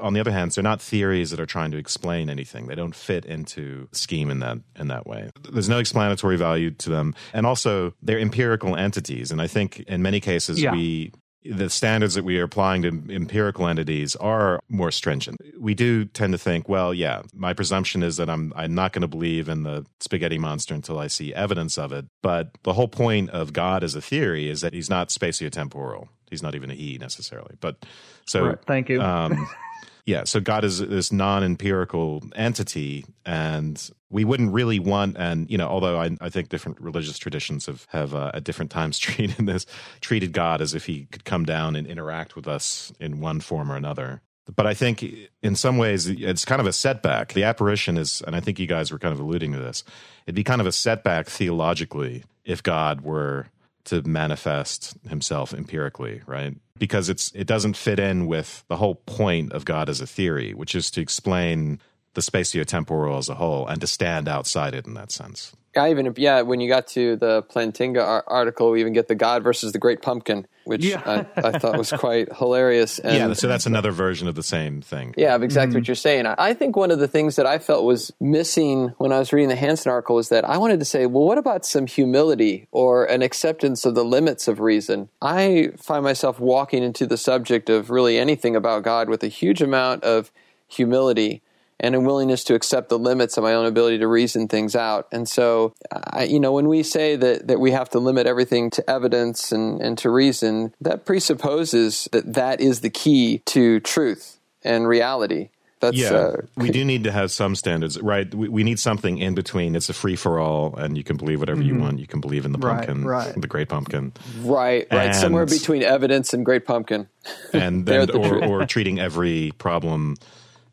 On 0.00 0.12
the 0.12 0.20
other 0.20 0.30
hand, 0.30 0.52
they're 0.52 0.62
not 0.62 0.80
theories 0.80 1.30
that 1.30 1.40
are 1.40 1.46
trying 1.46 1.72
to 1.72 1.76
explain 1.76 2.30
anything. 2.30 2.66
They 2.66 2.76
don't 2.76 2.94
fit 2.94 3.24
into 3.24 3.88
scheme 3.92 4.30
in 4.30 4.38
that 4.38 4.58
in 4.76 4.86
that 4.88 5.04
way. 5.04 5.30
There's 5.50 5.68
no 5.68 5.78
explanatory 5.78 6.36
value 6.36 6.70
to 6.70 6.90
them, 6.90 7.14
and 7.32 7.44
also 7.44 7.92
they're 8.00 8.20
empirical 8.20 8.76
entities. 8.76 9.32
And 9.32 9.42
I 9.42 9.48
think 9.48 9.80
in 9.80 10.00
many 10.00 10.20
cases 10.20 10.62
yeah. 10.62 10.70
we 10.70 11.12
the 11.44 11.70
standards 11.70 12.14
that 12.14 12.24
we 12.24 12.38
are 12.38 12.44
applying 12.44 12.82
to 12.82 12.88
empirical 13.08 13.66
entities 13.66 14.14
are 14.16 14.60
more 14.68 14.90
stringent. 14.90 15.40
We 15.58 15.74
do 15.74 16.04
tend 16.04 16.32
to 16.32 16.38
think, 16.38 16.68
well, 16.68 16.92
yeah, 16.92 17.22
my 17.32 17.54
presumption 17.54 18.02
is 18.02 18.18
that 18.18 18.28
I'm 18.28 18.52
I'm 18.54 18.74
not 18.74 18.92
going 18.92 19.02
to 19.02 19.08
believe 19.08 19.48
in 19.48 19.62
the 19.62 19.86
spaghetti 20.00 20.38
monster 20.38 20.74
until 20.74 20.98
I 20.98 21.06
see 21.06 21.32
evidence 21.34 21.78
of 21.78 21.92
it. 21.92 22.06
But 22.22 22.50
the 22.62 22.74
whole 22.74 22.88
point 22.88 23.30
of 23.30 23.52
God 23.52 23.82
as 23.82 23.94
a 23.94 24.02
theory 24.02 24.50
is 24.50 24.60
that 24.60 24.74
he's 24.74 24.90
not 24.90 25.08
spatiotemporal. 25.08 26.08
He's 26.30 26.42
not 26.42 26.54
even 26.54 26.70
a 26.70 26.74
he 26.74 26.98
necessarily. 26.98 27.56
But 27.60 27.84
so 28.26 28.46
right. 28.48 28.58
thank 28.66 28.88
you. 28.88 29.00
Um, 29.00 29.48
yeah, 30.10 30.24
so 30.24 30.40
God 30.40 30.64
is 30.64 30.80
this 30.80 31.12
non-empirical 31.12 32.24
entity, 32.34 33.04
and 33.24 33.90
we 34.10 34.24
wouldn't 34.24 34.52
really 34.52 34.80
want. 34.80 35.16
And 35.16 35.48
you 35.48 35.56
know, 35.56 35.68
although 35.68 36.00
I, 36.00 36.16
I 36.20 36.28
think 36.30 36.48
different 36.48 36.80
religious 36.80 37.16
traditions 37.16 37.66
have 37.66 37.86
have 37.90 38.12
uh, 38.12 38.32
at 38.34 38.42
different 38.42 38.72
times 38.72 38.98
treated 39.06 39.46
this 39.46 39.66
treated 40.00 40.32
God 40.32 40.60
as 40.60 40.74
if 40.74 40.86
he 40.86 41.06
could 41.12 41.24
come 41.24 41.44
down 41.44 41.76
and 41.76 41.86
interact 41.86 42.34
with 42.34 42.48
us 42.48 42.92
in 42.98 43.20
one 43.20 43.38
form 43.38 43.70
or 43.70 43.76
another. 43.76 44.20
But 44.56 44.66
I 44.66 44.74
think 44.74 45.04
in 45.44 45.54
some 45.54 45.78
ways 45.78 46.08
it's 46.08 46.44
kind 46.44 46.60
of 46.60 46.66
a 46.66 46.72
setback. 46.72 47.34
The 47.34 47.44
apparition 47.44 47.96
is, 47.96 48.20
and 48.26 48.34
I 48.34 48.40
think 48.40 48.58
you 48.58 48.66
guys 48.66 48.90
were 48.90 48.98
kind 48.98 49.14
of 49.14 49.20
alluding 49.20 49.52
to 49.52 49.60
this. 49.60 49.84
It'd 50.26 50.34
be 50.34 50.42
kind 50.42 50.60
of 50.60 50.66
a 50.66 50.72
setback 50.72 51.28
theologically 51.28 52.24
if 52.44 52.64
God 52.64 53.02
were 53.02 53.46
to 53.84 54.02
manifest 54.02 54.96
himself 55.08 55.54
empirically, 55.54 56.22
right? 56.26 56.56
Because 56.80 57.08
it's 57.08 57.30
it 57.36 57.46
doesn't 57.46 57.76
fit 57.76 58.00
in 58.00 58.26
with 58.26 58.64
the 58.66 58.76
whole 58.76 58.96
point 58.96 59.52
of 59.52 59.64
God 59.64 59.88
as 59.88 60.00
a 60.00 60.06
theory, 60.06 60.52
which 60.54 60.74
is 60.74 60.90
to 60.92 61.00
explain 61.00 61.78
the 62.14 62.22
spatio-temporal 62.22 63.18
as 63.18 63.28
a 63.28 63.36
whole 63.36 63.68
and 63.68 63.80
to 63.80 63.86
stand 63.86 64.26
outside 64.26 64.74
it 64.74 64.86
in 64.86 64.94
that 64.94 65.12
sense. 65.12 65.54
I 65.76 65.90
even 65.90 66.12
yeah, 66.16 66.42
when 66.42 66.60
you 66.60 66.68
got 66.68 66.88
to 66.88 67.16
the 67.16 67.44
Plantinga 67.44 68.22
article, 68.26 68.72
we 68.72 68.80
even 68.80 68.92
get 68.92 69.06
the 69.06 69.14
God 69.14 69.44
versus 69.44 69.72
the 69.72 69.78
Great 69.78 70.02
Pumpkin, 70.02 70.46
which 70.64 70.84
yeah. 70.84 71.00
I, 71.06 71.48
I, 71.48 71.58
thought 71.58 71.78
was 71.78 71.92
quite 71.92 72.32
hilarious. 72.36 72.98
And, 72.98 73.16
yeah, 73.16 73.32
so 73.34 73.46
that's 73.46 73.66
another 73.66 73.92
version 73.92 74.26
of 74.26 74.34
the 74.34 74.42
same 74.42 74.80
thing. 74.82 75.14
Yeah, 75.16 75.36
exactly 75.36 75.68
mm-hmm. 75.68 75.78
what 75.78 75.88
you're 75.88 75.94
saying. 75.94 76.26
I 76.26 76.54
think 76.54 76.74
one 76.74 76.90
of 76.90 76.98
the 76.98 77.06
things 77.06 77.36
that 77.36 77.46
I 77.46 77.58
felt 77.58 77.84
was 77.84 78.12
missing 78.20 78.88
when 78.98 79.12
I 79.12 79.18
was 79.20 79.32
reading 79.32 79.48
the 79.48 79.56
Hanson 79.56 79.92
article 79.92 80.16
was 80.16 80.28
that 80.30 80.44
I 80.44 80.58
wanted 80.58 80.80
to 80.80 80.84
say, 80.84 81.06
well, 81.06 81.24
what 81.24 81.38
about 81.38 81.64
some 81.64 81.86
humility 81.86 82.66
or 82.72 83.04
an 83.04 83.22
acceptance 83.22 83.84
of 83.84 83.94
the 83.94 84.04
limits 84.04 84.48
of 84.48 84.58
reason? 84.58 85.08
I 85.22 85.70
find 85.76 86.02
myself 86.02 86.40
walking 86.40 86.82
into 86.82 87.06
the 87.06 87.16
subject 87.16 87.70
of 87.70 87.90
really 87.90 88.18
anything 88.18 88.56
about 88.56 88.82
God 88.82 89.08
with 89.08 89.22
a 89.22 89.28
huge 89.28 89.62
amount 89.62 90.02
of 90.02 90.32
humility 90.66 91.42
and 91.80 91.94
a 91.94 92.00
willingness 92.00 92.44
to 92.44 92.54
accept 92.54 92.90
the 92.90 92.98
limits 92.98 93.36
of 93.36 93.42
my 93.42 93.54
own 93.54 93.66
ability 93.66 93.98
to 93.98 94.06
reason 94.06 94.46
things 94.46 94.76
out. 94.76 95.08
And 95.10 95.28
so, 95.28 95.74
I, 95.90 96.24
you 96.24 96.38
know, 96.38 96.52
when 96.52 96.68
we 96.68 96.82
say 96.82 97.16
that, 97.16 97.48
that 97.48 97.58
we 97.58 97.72
have 97.72 97.88
to 97.90 97.98
limit 97.98 98.26
everything 98.26 98.70
to 98.70 98.88
evidence 98.88 99.50
and, 99.50 99.80
and 99.80 99.96
to 99.98 100.10
reason, 100.10 100.74
that 100.80 101.06
presupposes 101.06 102.08
that 102.12 102.34
that 102.34 102.60
is 102.60 102.82
the 102.82 102.90
key 102.90 103.38
to 103.46 103.80
truth 103.80 104.38
and 104.62 104.86
reality. 104.86 105.48
That's, 105.80 105.96
yeah, 105.96 106.10
uh, 106.10 106.36
we 106.58 106.70
do 106.70 106.84
need 106.84 107.04
to 107.04 107.10
have 107.12 107.30
some 107.30 107.56
standards, 107.56 107.98
right? 108.02 108.32
We, 108.34 108.50
we 108.50 108.64
need 108.64 108.78
something 108.78 109.16
in 109.16 109.34
between. 109.34 109.74
It's 109.74 109.88
a 109.88 109.94
free 109.94 110.14
for 110.14 110.38
all, 110.38 110.76
and 110.76 110.94
you 110.94 111.02
can 111.02 111.16
believe 111.16 111.40
whatever 111.40 111.62
mm-hmm. 111.62 111.74
you 111.74 111.80
want. 111.80 111.98
You 112.00 112.06
can 112.06 112.20
believe 112.20 112.44
in 112.44 112.52
the 112.52 112.58
pumpkin, 112.58 113.02
right, 113.02 113.28
right. 113.28 113.40
the 113.40 113.48
great 113.48 113.70
pumpkin, 113.70 114.12
right? 114.42 114.86
Right, 114.92 115.14
somewhere 115.14 115.46
between 115.46 115.82
evidence 115.82 116.34
and 116.34 116.44
great 116.44 116.66
pumpkin, 116.66 117.08
and 117.54 117.86
then 117.86 118.08
the 118.08 118.18
or, 118.18 118.44
or 118.44 118.66
treating 118.66 119.00
every 119.00 119.52
problem 119.56 120.16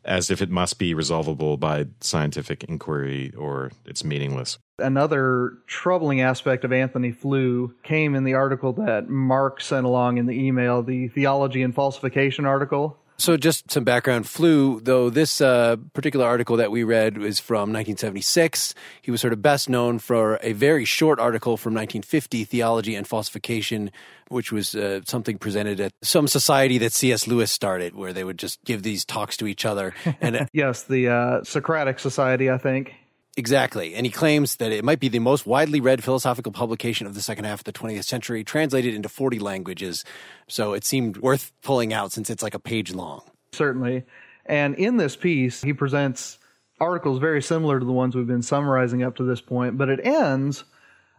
as 0.08 0.30
if 0.30 0.40
it 0.40 0.50
must 0.50 0.78
be 0.78 0.94
resolvable 0.94 1.58
by 1.58 1.86
scientific 2.00 2.64
inquiry 2.64 3.30
or 3.36 3.70
it's 3.84 4.02
meaningless. 4.02 4.58
Another 4.78 5.58
troubling 5.66 6.22
aspect 6.22 6.64
of 6.64 6.72
Antony 6.72 7.12
Flew 7.12 7.74
came 7.82 8.14
in 8.14 8.24
the 8.24 8.34
article 8.34 8.72
that 8.72 9.08
Mark 9.08 9.60
sent 9.60 9.84
along 9.84 10.16
in 10.16 10.26
the 10.26 10.46
email, 10.46 10.82
the 10.82 11.08
Theology 11.08 11.62
and 11.62 11.74
Falsification 11.74 12.46
article. 12.46 12.96
So, 13.20 13.36
just 13.36 13.70
some 13.70 13.82
background. 13.82 14.28
Flew, 14.28 14.80
though, 14.80 15.10
this 15.10 15.40
uh, 15.40 15.74
particular 15.92 16.24
article 16.24 16.56
that 16.58 16.70
we 16.70 16.84
read 16.84 17.18
was 17.18 17.40
from 17.40 17.72
1976. 17.72 18.76
He 19.02 19.10
was 19.10 19.20
sort 19.20 19.32
of 19.32 19.42
best 19.42 19.68
known 19.68 19.98
for 19.98 20.38
a 20.40 20.52
very 20.52 20.84
short 20.84 21.18
article 21.18 21.56
from 21.56 21.74
1950, 21.74 22.44
Theology 22.44 22.94
and 22.94 23.08
Falsification, 23.08 23.90
which 24.28 24.52
was 24.52 24.76
uh, 24.76 25.00
something 25.04 25.36
presented 25.36 25.80
at 25.80 25.92
some 26.00 26.28
society 26.28 26.78
that 26.78 26.92
C.S. 26.92 27.26
Lewis 27.26 27.50
started, 27.50 27.96
where 27.96 28.12
they 28.12 28.22
would 28.22 28.38
just 28.38 28.62
give 28.64 28.84
these 28.84 29.04
talks 29.04 29.36
to 29.38 29.48
each 29.48 29.64
other. 29.64 29.94
And 30.20 30.36
uh, 30.36 30.46
yes, 30.52 30.84
the 30.84 31.08
uh, 31.08 31.42
Socratic 31.42 31.98
Society, 31.98 32.48
I 32.48 32.58
think. 32.58 32.94
Exactly. 33.38 33.94
And 33.94 34.04
he 34.04 34.10
claims 34.10 34.56
that 34.56 34.72
it 34.72 34.84
might 34.84 34.98
be 34.98 35.06
the 35.06 35.20
most 35.20 35.46
widely 35.46 35.80
read 35.80 36.02
philosophical 36.02 36.50
publication 36.50 37.06
of 37.06 37.14
the 37.14 37.22
second 37.22 37.44
half 37.44 37.60
of 37.60 37.64
the 37.64 37.72
20th 37.72 38.02
century, 38.02 38.42
translated 38.42 38.94
into 38.94 39.08
40 39.08 39.38
languages. 39.38 40.04
So 40.48 40.72
it 40.72 40.84
seemed 40.84 41.18
worth 41.18 41.52
pulling 41.62 41.92
out 41.92 42.10
since 42.10 42.30
it's 42.30 42.42
like 42.42 42.54
a 42.54 42.58
page 42.58 42.92
long. 42.92 43.22
Certainly. 43.52 44.02
And 44.44 44.74
in 44.74 44.96
this 44.96 45.14
piece, 45.14 45.62
he 45.62 45.72
presents 45.72 46.40
articles 46.80 47.20
very 47.20 47.40
similar 47.40 47.78
to 47.78 47.86
the 47.86 47.92
ones 47.92 48.16
we've 48.16 48.26
been 48.26 48.42
summarizing 48.42 49.04
up 49.04 49.14
to 49.16 49.22
this 49.22 49.40
point, 49.40 49.78
but 49.78 49.88
it 49.88 50.00
ends 50.04 50.64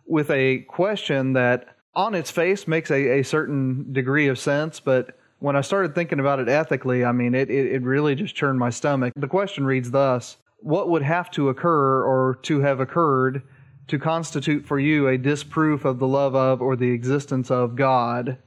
with 0.06 0.30
a 0.30 0.58
question 0.68 1.34
that 1.34 1.78
on 1.96 2.16
its 2.16 2.32
face 2.32 2.68
makes 2.68 2.92
a, 2.92 3.20
a 3.20 3.24
certain 3.24 3.94
degree 3.94 4.28
of 4.28 4.38
sense, 4.38 4.82
but 4.82 5.18
when 5.40 5.56
I 5.56 5.62
started 5.62 5.96
thinking 5.96 6.20
about 6.20 6.42
it 6.42 6.50
ethically, 6.50 7.06
I 7.06 7.14
mean, 7.14 7.34
it, 7.34 7.50
it, 7.50 7.76
it 7.76 7.84
really 7.84 8.16
just 8.16 8.36
churned 8.36 8.60
my 8.60 8.72
stomach. 8.72 9.14
The 9.16 9.30
question 9.30 9.66
reads 9.66 9.92
thus 9.92 10.36
What 10.62 10.90
would 10.90 11.04
have 11.04 11.32
to 11.32 11.50
occur 11.50 12.04
or 12.04 12.40
to 12.44 12.60
have 12.62 12.80
occurred 12.80 13.44
to 13.88 13.98
constitute 13.98 14.66
for 14.66 14.80
you 14.80 15.08
a 15.08 15.18
disproof 15.18 15.86
of 15.86 16.00
the 16.00 16.08
love 16.08 16.36
of 16.36 16.62
or 16.62 16.76
the 16.76 16.92
existence 16.92 17.50
of 17.50 17.76
God? 17.76 18.38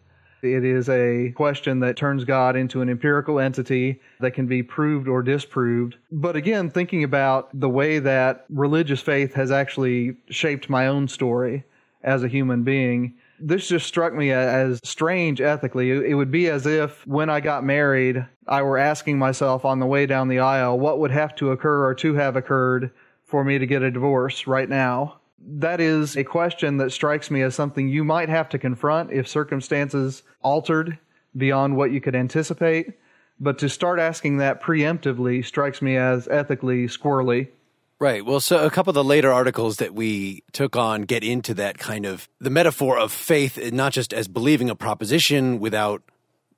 It 0.42 0.64
is 0.64 0.88
a 0.88 1.32
question 1.36 1.78
that 1.80 1.96
turns 1.96 2.24
God 2.24 2.56
into 2.56 2.80
an 2.80 2.88
empirical 2.88 3.38
entity 3.38 4.00
that 4.20 4.32
can 4.32 4.46
be 4.46 4.62
proved 4.62 5.06
or 5.06 5.22
disproved. 5.22 5.96
But 6.10 6.34
again, 6.34 6.68
thinking 6.68 7.04
about 7.04 7.48
the 7.58 7.68
way 7.68 8.00
that 8.00 8.44
religious 8.48 9.00
faith 9.00 9.34
has 9.34 9.52
actually 9.52 10.16
shaped 10.30 10.68
my 10.68 10.88
own 10.88 11.06
story 11.06 11.64
as 12.02 12.24
a 12.24 12.28
human 12.28 12.64
being, 12.64 13.14
this 13.42 13.68
just 13.68 13.86
struck 13.86 14.14
me 14.14 14.30
as 14.30 14.80
strange 14.84 15.40
ethically. 15.40 15.90
It 15.90 16.14
would 16.14 16.30
be 16.30 16.48
as 16.48 16.66
if 16.66 17.06
when 17.06 17.28
I 17.28 17.40
got 17.40 17.64
married, 17.64 18.24
I 18.46 18.62
were 18.62 18.78
asking 18.78 19.18
myself 19.18 19.64
on 19.64 19.80
the 19.80 19.86
way 19.86 20.06
down 20.06 20.28
the 20.28 20.38
aisle, 20.38 20.78
what 20.78 21.00
would 21.00 21.10
have 21.10 21.34
to 21.36 21.50
occur 21.50 21.86
or 21.86 21.94
to 21.96 22.14
have 22.14 22.36
occurred 22.36 22.92
for 23.24 23.44
me 23.44 23.58
to 23.58 23.66
get 23.66 23.82
a 23.82 23.90
divorce 23.90 24.46
right 24.46 24.68
now? 24.68 25.20
That 25.44 25.80
is 25.80 26.16
a 26.16 26.22
question 26.22 26.76
that 26.76 26.92
strikes 26.92 27.30
me 27.30 27.42
as 27.42 27.54
something 27.54 27.88
you 27.88 28.04
might 28.04 28.28
have 28.28 28.48
to 28.50 28.58
confront 28.58 29.12
if 29.12 29.26
circumstances 29.26 30.22
altered 30.40 30.98
beyond 31.36 31.76
what 31.76 31.90
you 31.90 32.00
could 32.00 32.14
anticipate. 32.14 32.92
But 33.40 33.58
to 33.58 33.68
start 33.68 33.98
asking 33.98 34.36
that 34.36 34.62
preemptively 34.62 35.44
strikes 35.44 35.82
me 35.82 35.96
as 35.96 36.28
ethically 36.28 36.86
squirrely. 36.86 37.48
Right. 38.02 38.26
Well, 38.26 38.40
so 38.40 38.66
a 38.66 38.68
couple 38.68 38.90
of 38.90 38.94
the 38.96 39.04
later 39.04 39.30
articles 39.30 39.76
that 39.76 39.94
we 39.94 40.42
took 40.50 40.74
on 40.74 41.02
get 41.02 41.22
into 41.22 41.54
that 41.54 41.78
kind 41.78 42.04
of 42.04 42.28
the 42.40 42.50
metaphor 42.50 42.98
of 42.98 43.12
faith, 43.12 43.72
not 43.72 43.92
just 43.92 44.12
as 44.12 44.26
believing 44.26 44.68
a 44.68 44.74
proposition 44.74 45.60
without 45.60 46.02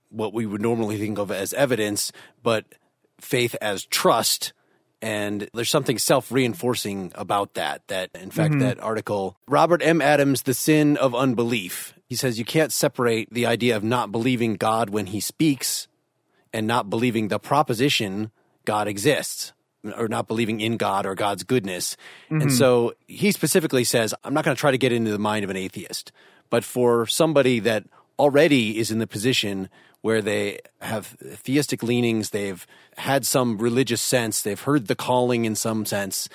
what 0.08 0.32
we 0.32 0.46
would 0.46 0.62
normally 0.62 0.96
think 0.96 1.18
of 1.18 1.30
as 1.30 1.52
evidence, 1.52 2.12
but 2.42 2.64
faith 3.20 3.54
as 3.60 3.84
trust. 3.84 4.54
And 5.02 5.46
there's 5.52 5.68
something 5.68 5.98
self 5.98 6.32
reinforcing 6.32 7.12
about 7.14 7.52
that. 7.56 7.86
That, 7.88 8.08
in 8.14 8.30
fact, 8.30 8.52
mm-hmm. 8.52 8.60
that 8.60 8.80
article, 8.80 9.36
Robert 9.46 9.82
M. 9.84 10.00
Adams, 10.00 10.44
The 10.44 10.54
Sin 10.54 10.96
of 10.96 11.14
Unbelief, 11.14 11.92
he 12.06 12.16
says 12.16 12.38
you 12.38 12.46
can't 12.46 12.72
separate 12.72 13.28
the 13.30 13.44
idea 13.44 13.76
of 13.76 13.84
not 13.84 14.10
believing 14.10 14.54
God 14.54 14.88
when 14.88 15.08
he 15.08 15.20
speaks 15.20 15.88
and 16.54 16.66
not 16.66 16.88
believing 16.88 17.28
the 17.28 17.38
proposition 17.38 18.30
God 18.64 18.88
exists 18.88 19.52
or 19.96 20.08
not 20.08 20.28
believing 20.28 20.60
in 20.60 20.76
God 20.76 21.06
or 21.06 21.14
God's 21.14 21.44
goodness. 21.44 21.96
Mm-hmm. 22.26 22.42
And 22.42 22.52
so 22.52 22.94
he 23.06 23.32
specifically 23.32 23.84
says, 23.84 24.14
I'm 24.24 24.34
not 24.34 24.44
going 24.44 24.56
to 24.56 24.60
try 24.60 24.70
to 24.70 24.78
get 24.78 24.92
into 24.92 25.10
the 25.10 25.18
mind 25.18 25.44
of 25.44 25.50
an 25.50 25.56
atheist, 25.56 26.12
but 26.50 26.64
for 26.64 27.06
somebody 27.06 27.60
that 27.60 27.84
already 28.18 28.78
is 28.78 28.90
in 28.90 28.98
the 28.98 29.06
position 29.06 29.68
where 30.02 30.20
they 30.20 30.58
have 30.80 31.06
theistic 31.06 31.82
leanings, 31.82 32.30
they've 32.30 32.66
had 32.98 33.24
some 33.24 33.58
religious 33.58 34.02
sense, 34.02 34.42
they've 34.42 34.60
heard 34.60 34.86
the 34.86 34.94
calling 34.94 35.46
in 35.46 35.54
some 35.54 35.86
sense. 35.86 36.28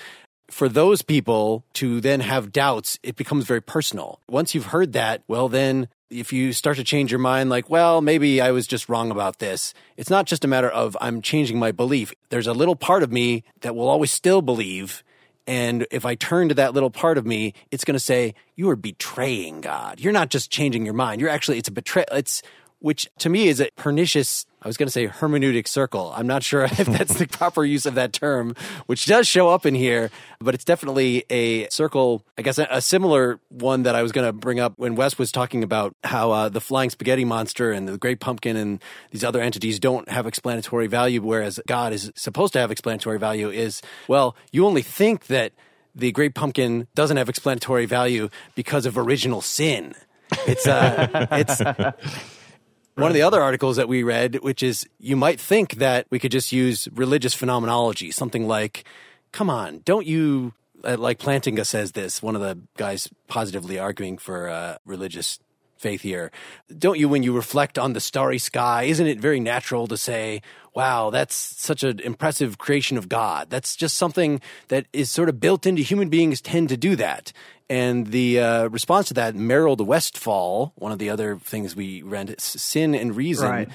For 0.50 0.68
those 0.68 1.04
people 1.04 1.64
to 1.74 2.02
then 2.02 2.22
have 2.22 2.52
doubts, 2.52 2.98
it 3.04 3.16
becomes 3.16 3.46
very 3.46 3.62
personal. 3.62 4.20
Once 4.28 4.56
you've 4.56 4.68
heard 4.68 4.94
that, 4.94 5.22
well, 5.28 5.48
then 5.48 5.88
if 6.10 6.34
you 6.34 6.54
start 6.54 6.78
to 6.78 6.84
change 6.84 7.12
your 7.12 7.20
mind, 7.20 7.50
like, 7.50 7.70
well, 7.70 8.02
maybe 8.02 8.42
I 8.42 8.52
was 8.52 8.68
just 8.68 8.90
wrong 8.90 9.12
about 9.12 9.40
this, 9.40 9.74
it's 9.98 10.10
not 10.10 10.26
just 10.26 10.44
a 10.44 10.48
matter 10.48 10.70
of 10.70 10.98
I'm 11.00 11.22
changing 11.22 11.60
my 11.60 11.72
belief. 11.72 12.14
There's 12.30 12.48
a 12.48 12.54
little 12.54 12.76
part 12.76 13.04
of 13.04 13.12
me 13.12 13.44
that 13.62 13.76
will 13.76 13.88
always 13.88 14.12
still 14.12 14.42
believe. 14.42 15.04
And 15.46 15.88
if 15.92 16.06
I 16.06 16.16
turn 16.16 16.50
to 16.50 16.56
that 16.56 16.74
little 16.74 16.92
part 16.92 17.18
of 17.18 17.26
me, 17.26 17.54
it's 17.72 17.84
going 17.84 17.96
to 17.96 18.00
say, 18.00 18.36
you 18.56 18.70
are 18.70 18.76
betraying 18.76 19.62
God. 19.62 20.00
You're 20.00 20.14
not 20.14 20.30
just 20.30 20.52
changing 20.52 20.86
your 20.86 20.94
mind. 20.94 21.22
You're 21.22 21.30
actually, 21.30 21.58
it's 21.58 21.70
a 21.70 21.72
betrayal. 21.72 22.08
It's, 22.12 22.42
which 22.80 23.08
to 23.20 23.30
me 23.30 23.48
is 23.48 23.60
a 23.60 23.70
pernicious 23.76 24.46
I 24.62 24.68
was 24.68 24.76
going 24.76 24.88
to 24.88 24.92
say 24.92 25.08
hermeneutic 25.08 25.68
circle. 25.68 26.12
I'm 26.16 26.28
not 26.28 26.44
sure 26.44 26.64
if 26.66 26.86
that's 26.86 27.18
the 27.18 27.28
proper 27.28 27.64
use 27.64 27.86
of 27.86 27.96
that 27.96 28.14
term, 28.14 28.56
which 28.88 29.06
does 29.06 29.28
show 29.28 29.50
up 29.50 29.66
in 29.66 29.76
here, 29.76 30.12
but 30.40 30.54
it's 30.54 30.66
definitely 30.66 31.26
a 31.30 31.70
circle, 31.70 32.24
I 32.38 32.42
guess 32.42 32.58
a, 32.58 32.82
similar 32.82 33.40
one 33.50 33.84
that 33.84 33.96
I 33.96 34.02
was 34.02 34.12
going 34.12 34.26
to 34.26 34.34
bring 34.34 34.60
up 34.60 34.74
when 34.78 34.96
Wes 34.96 35.18
was 35.18 35.32
talking 35.32 35.64
about 35.64 35.96
how 36.04 36.32
uh, 36.32 36.50
the 36.50 36.62
flying 36.62 36.90
spaghetti 36.90 37.24
monster 37.24 37.72
and 37.72 37.88
the 37.88 37.98
great 37.98 38.20
pumpkin 38.20 38.56
and 38.56 38.82
these 39.12 39.24
other 39.24 39.42
entities 39.42 39.80
don't 39.80 40.10
have 40.10 40.26
explanatory 40.26 40.88
value, 40.88 41.22
whereas 41.22 41.60
God 41.68 41.94
is 41.94 42.12
supposed 42.16 42.54
to 42.54 42.60
have 42.60 42.72
explanatory 42.72 43.20
value 43.20 43.50
is, 43.50 43.82
well, 44.08 44.36
you 44.52 44.66
only 44.66 44.82
think 44.82 45.28
that 45.28 45.54
the 45.96 46.12
great 46.12 46.34
pumpkin 46.36 46.88
doesn't 46.96 47.18
have 47.18 47.30
explanatory 47.30 47.86
value 47.86 48.30
because 48.56 48.86
of 48.86 48.98
original 48.98 49.42
sin. 49.42 49.94
It's 50.48 50.68
uh, 50.68 51.28
it's 51.32 51.62
one 53.02 53.12
of 53.12 53.16
the 53.16 53.22
other 53.22 53.42
articles 53.42 53.78
that 53.78 53.88
we 53.88 54.04
read, 54.04 54.36
which 54.42 54.64
is 54.64 54.88
you 55.00 55.16
might 55.16 55.40
think 55.40 55.76
that 55.76 56.08
we 56.10 56.20
could 56.20 56.32
just 56.32 56.52
use 56.52 56.88
religious 56.94 57.34
phenomenology, 57.34 58.12
something 58.12 58.48
like, 58.48 58.84
come 59.32 59.50
on, 59.50 59.82
don't 59.86 60.06
you, 60.06 60.54
uh, 60.84 60.98
like 60.98 61.20
Plantinga 61.20 61.66
says 61.66 61.94
this, 61.94 62.22
one 62.22 62.36
of 62.36 62.42
the 62.42 62.60
guys 62.78 63.10
positively 63.28 63.80
arguing 63.80 64.18
for 64.18 64.50
uh, 64.50 64.78
religious 64.86 65.40
faith 65.78 66.02
here. 66.02 66.32
Don't 66.78 67.00
you, 67.00 67.08
when 67.08 67.24
you 67.24 67.34
reflect 67.34 67.80
on 67.80 67.94
the 67.94 68.02
starry 68.02 68.38
sky, 68.38 68.84
isn't 68.84 69.08
it 69.08 69.20
very 69.20 69.40
natural 69.40 69.88
to 69.88 69.98
say, 69.98 70.42
wow, 70.76 71.10
that's 71.10 71.36
such 71.36 71.84
an 71.84 72.00
impressive 72.02 72.58
creation 72.58 72.98
of 72.98 73.10
God? 73.10 73.50
That's 73.50 73.76
just 73.76 73.98
something 73.98 74.42
that 74.68 74.88
is 74.94 75.10
sort 75.10 75.30
of 75.30 75.40
built 75.40 75.66
into 75.66 75.82
human 75.82 76.10
beings 76.10 76.42
tend 76.42 76.70
to 76.70 76.78
do 76.78 76.96
that. 76.98 77.32
And 77.70 78.08
the 78.08 78.40
uh, 78.40 78.68
response 78.70 79.10
to 79.10 79.14
that, 79.16 79.36
Merold 79.36 79.86
Westphal, 79.86 80.74
one 80.76 80.92
of 80.92 80.98
the 80.98 81.12
other 81.12 81.38
things 81.38 81.76
we 81.76 82.02
read, 82.02 82.40
Sin 82.42 82.96
and 82.96 83.16
Reason. 83.16 83.50
Right. 83.50 83.70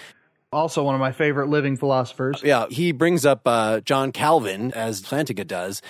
Also, 0.52 0.83
one 0.83 0.94
of 0.94 1.00
my 1.00 1.12
favorite 1.12 1.48
living 1.48 1.76
philosophers. 1.76 2.40
Yeah, 2.42 2.66
he 2.70 2.92
brings 2.92 3.24
up 3.26 3.42
uh, 3.46 3.80
John 3.80 4.12
Calvin, 4.12 4.72
as 4.72 5.02
Plantinga 5.02 5.46
does. 5.46 5.83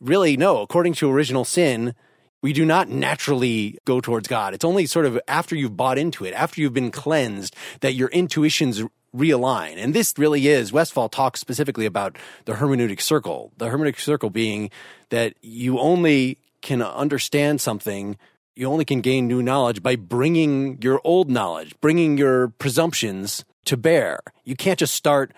Really, 0.00 0.36
no, 0.36 0.60
according 0.60 0.94
to 0.94 1.10
original 1.10 1.44
sin, 1.44 1.94
we 2.42 2.52
do 2.52 2.64
not 2.64 2.88
naturally 2.88 3.78
go 3.84 4.00
towards 4.00 4.28
God. 4.28 4.52
It's 4.52 4.64
only 4.64 4.86
sort 4.86 5.06
of 5.06 5.18
after 5.28 5.54
you've 5.54 5.76
bought 5.76 5.96
into 5.96 6.24
it, 6.24 6.34
after 6.34 6.60
you've 6.60 6.74
been 6.74 6.90
cleansed, 6.90 7.54
that 7.80 7.94
your 7.94 8.08
intuitions 8.08 8.82
realign. 9.16 9.76
And 9.76 9.94
this 9.94 10.14
really 10.16 10.48
is, 10.48 10.72
Westphal 10.72 11.08
talks 11.08 11.40
specifically 11.40 11.86
about 11.86 12.16
the 12.44 12.54
hermeneutic 12.54 13.00
circle. 13.00 13.52
The 13.58 13.68
hermeneutic 13.68 14.00
circle 14.00 14.30
being 14.30 14.70
that 15.10 15.34
you 15.40 15.78
only 15.78 16.38
can 16.62 16.80
understand 16.80 17.60
something, 17.60 18.16
you 18.54 18.66
only 18.66 18.84
can 18.84 19.00
gain 19.00 19.26
new 19.26 19.42
knowledge 19.42 19.82
by 19.82 19.96
bringing 19.96 20.80
your 20.80 21.00
old 21.04 21.30
knowledge, 21.30 21.74
bringing 21.80 22.16
your 22.16 22.48
presumptions 22.48 23.44
to 23.64 23.76
bear. 23.76 24.20
You 24.44 24.56
can't 24.56 24.78
just 24.78 24.94
start, 24.94 25.32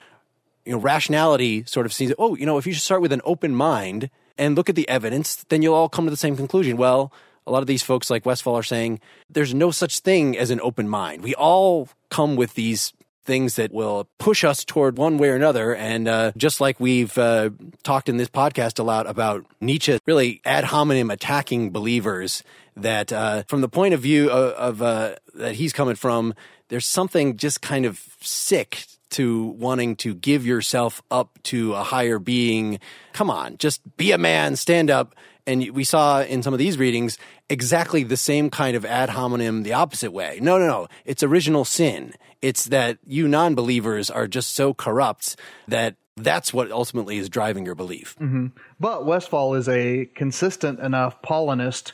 you 0.65 0.73
know, 0.73 0.79
rationality 0.79 1.65
sort 1.67 1.87
of 1.87 1.93
sees, 1.93 2.13
oh, 2.19 2.35
you 2.37 2.47
know, 2.47 2.59
if 2.59 2.67
you 2.67 2.73
just 2.73 2.85
start 2.85 3.03
with 3.03 3.13
an 3.13 3.23
open 3.25 3.55
mind 3.55 4.11
and 4.39 4.57
look 4.57 4.69
at 4.69 4.75
the 4.75 4.89
evidence, 4.89 5.45
then 5.49 5.63
you'll 5.63 5.75
all 5.75 5.89
come 5.89 6.05
to 6.07 6.11
the 6.11 6.17
same 6.17 6.37
conclusion. 6.37 6.77
Well, 6.77 7.13
a 7.47 7.53
lot 7.53 7.63
of 7.63 7.67
these 7.67 7.83
folks 7.83 8.11
like 8.11 8.27
Westphal 8.27 8.55
are 8.55 8.63
saying 8.63 9.01
there's 9.29 9.55
no 9.55 9.71
such 9.71 10.01
thing 10.01 10.37
as 10.37 10.51
an 10.51 10.61
open 10.61 10.89
mind. 10.89 11.23
We 11.23 11.35
all 11.35 11.89
come 12.11 12.37
with 12.37 12.55
these 12.55 12.93
things 13.25 13.57
that 13.57 13.73
will 13.73 14.09
push 14.19 14.45
us 14.45 14.65
toward 14.65 14.99
one 14.99 15.19
way 15.19 15.29
or 15.29 15.37
another. 15.37 15.75
And 15.75 16.09
uh, 16.09 16.33
just 16.37 16.61
like 16.61 16.79
we've 16.79 17.17
uh, 17.19 17.51
talked 17.83 18.09
in 18.09 18.17
this 18.17 18.29
podcast 18.29 18.79
a 18.79 18.83
lot 18.83 19.07
about 19.07 19.45
Nietzsche, 19.61 19.99
really 20.07 20.41
ad 20.45 20.65
hominem 20.65 21.11
attacking 21.11 21.71
believers, 21.71 22.43
that 22.77 23.13
uh, 23.13 23.45
from 23.49 23.61
the 23.61 23.69
point 23.69 23.95
of 23.95 24.01
view 24.01 24.31
of, 24.31 24.53
of 24.53 24.83
uh, 24.83 25.15
that 25.35 25.55
he's 25.55 25.73
coming 25.73 25.95
from, 25.95 26.35
there's 26.69 26.87
something 26.87 27.37
just 27.37 27.61
kind 27.61 27.87
of 27.87 28.03
sick 28.21 28.87
to 29.11 29.45
wanting 29.59 29.95
to 29.95 30.15
give 30.15 30.45
yourself 30.45 31.03
up 31.11 31.39
to 31.45 31.75
a 31.75 31.85
higher 31.85 32.19
being. 32.19 32.81
Come 33.13 33.31
on, 33.31 33.57
just 33.59 33.81
be 33.97 34.11
a 34.13 34.19
man, 34.19 34.57
stand 34.57 34.91
up. 34.91 35.15
And 35.47 35.71
we 35.71 35.85
saw 35.85 36.23
in 36.23 36.43
some 36.43 36.55
of 36.55 36.59
these 36.59 36.79
readings 36.79 37.19
exactly 37.51 38.03
the 38.03 38.17
same 38.17 38.49
kind 38.51 38.77
of 38.77 38.85
ad 38.85 39.11
hominem 39.11 39.63
the 39.63 39.75
opposite 39.75 40.11
way. 40.11 40.39
No, 40.41 40.59
no, 40.59 40.67
no. 40.67 40.89
It's 41.05 41.23
original 41.23 41.65
sin. 41.65 42.15
It's 42.45 42.67
that 42.67 42.99
you 43.07 43.27
non 43.27 43.55
believers 43.55 44.11
are 44.11 44.29
just 44.29 44.55
so 44.55 44.75
corrupt 44.75 45.37
that 45.67 45.97
that's 46.15 46.53
what 46.53 46.71
ultimately 46.71 47.17
is 47.17 47.31
driving 47.31 47.65
your 47.65 47.75
belief. 47.75 48.17
Mm-hmm. 48.21 48.49
But 48.79 49.07
Westphal 49.07 49.55
is 49.55 49.67
a 49.67 50.05
consistent 50.15 50.79
enough 50.79 51.23
Paulinist 51.23 51.93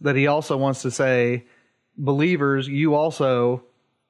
that 0.00 0.14
he 0.14 0.28
also 0.28 0.56
wants 0.56 0.82
to 0.82 0.92
say, 0.92 1.46
believers, 1.96 2.68
you 2.68 2.94
also 2.94 3.64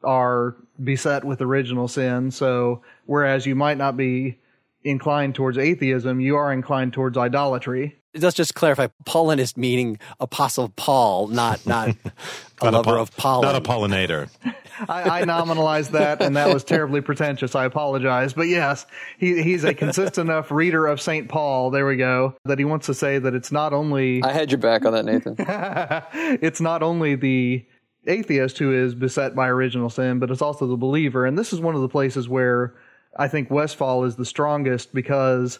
are 0.05 0.57
beset 0.85 1.25
with 1.25 1.41
original 1.41 1.89
sin. 1.89 2.33
So 2.33 2.83
whereas 3.07 3.47
you 3.47 3.55
might 3.55 3.79
not 3.79 3.97
be 3.97 4.39
inclined 4.85 5.37
towards 5.37 5.57
atheism, 5.57 6.21
you 6.21 6.37
are 6.37 6.53
inclined 6.53 6.93
towards 6.93 7.17
idolatry 7.17 7.98
let's 8.15 8.37
just 8.37 8.55
clarify 8.55 8.89
Paulinist 9.05 9.57
meaning 9.57 9.99
Apostle 10.21 10.71
Paul, 10.77 11.29
not 11.29 11.65
not 11.67 11.91
a 12.61 12.71
lover 12.71 12.97
a, 12.97 13.03
of 13.03 13.17
pollen. 13.17 13.43
Not 13.43 13.57
a 13.57 13.61
pollinator. 13.61 14.29
I, 14.89 15.23
I, 15.23 15.23
nominalized 15.25 15.91
that, 15.91 16.23
and 16.23 16.37
that 16.37 16.55
was 16.55 16.63
terribly 16.63 17.01
pretentious. 17.01 17.57
I 17.57 17.65
apologize, 17.65 18.33
but 18.33 18.47
yes, 18.47 18.87
he, 19.19 19.43
he's 19.43 19.65
a 19.65 19.75
consistent 19.75 20.29
enough 20.29 20.53
reader 20.53 20.87
of 20.87 21.01
Saint 21.01 21.29
Paul. 21.29 21.71
There 21.71 21.85
we 21.85 21.97
go. 21.97 22.37
That 22.45 22.61
he 22.61 22.65
wants 22.65 22.87
to 22.87 22.95
say 22.95 23.19
that 23.19 23.35
it's 23.35 23.51
not 23.51 23.73
only. 23.73 24.23
I 24.23 24.33
had 24.33 24.53
your 24.53 24.59
back 24.59 24.85
on 24.85 24.93
that, 24.93 25.05
Nathan. 25.05 25.35
it's 26.41 26.61
not 26.61 26.85
only 26.85 27.17
the 27.17 27.67
atheist 28.07 28.59
who 28.59 28.73
is 28.73 28.95
beset 28.95 29.35
by 29.35 29.49
original 29.49 29.91
sin, 29.91 30.21
but 30.21 30.31
it's 30.31 30.43
also 30.43 30.67
the 30.67 30.77
believer. 30.77 31.27
And 31.27 31.37
this 31.37 31.53
is 31.53 31.61
one 31.61 31.75
of 31.75 31.81
the 31.81 31.89
places 31.89 32.29
where 32.29 32.77
I 33.17 33.27
think 33.27 33.51
Westphal 33.51 34.05
is 34.05 34.15
the 34.15 34.25
strongest 34.25 34.95
because 34.95 35.59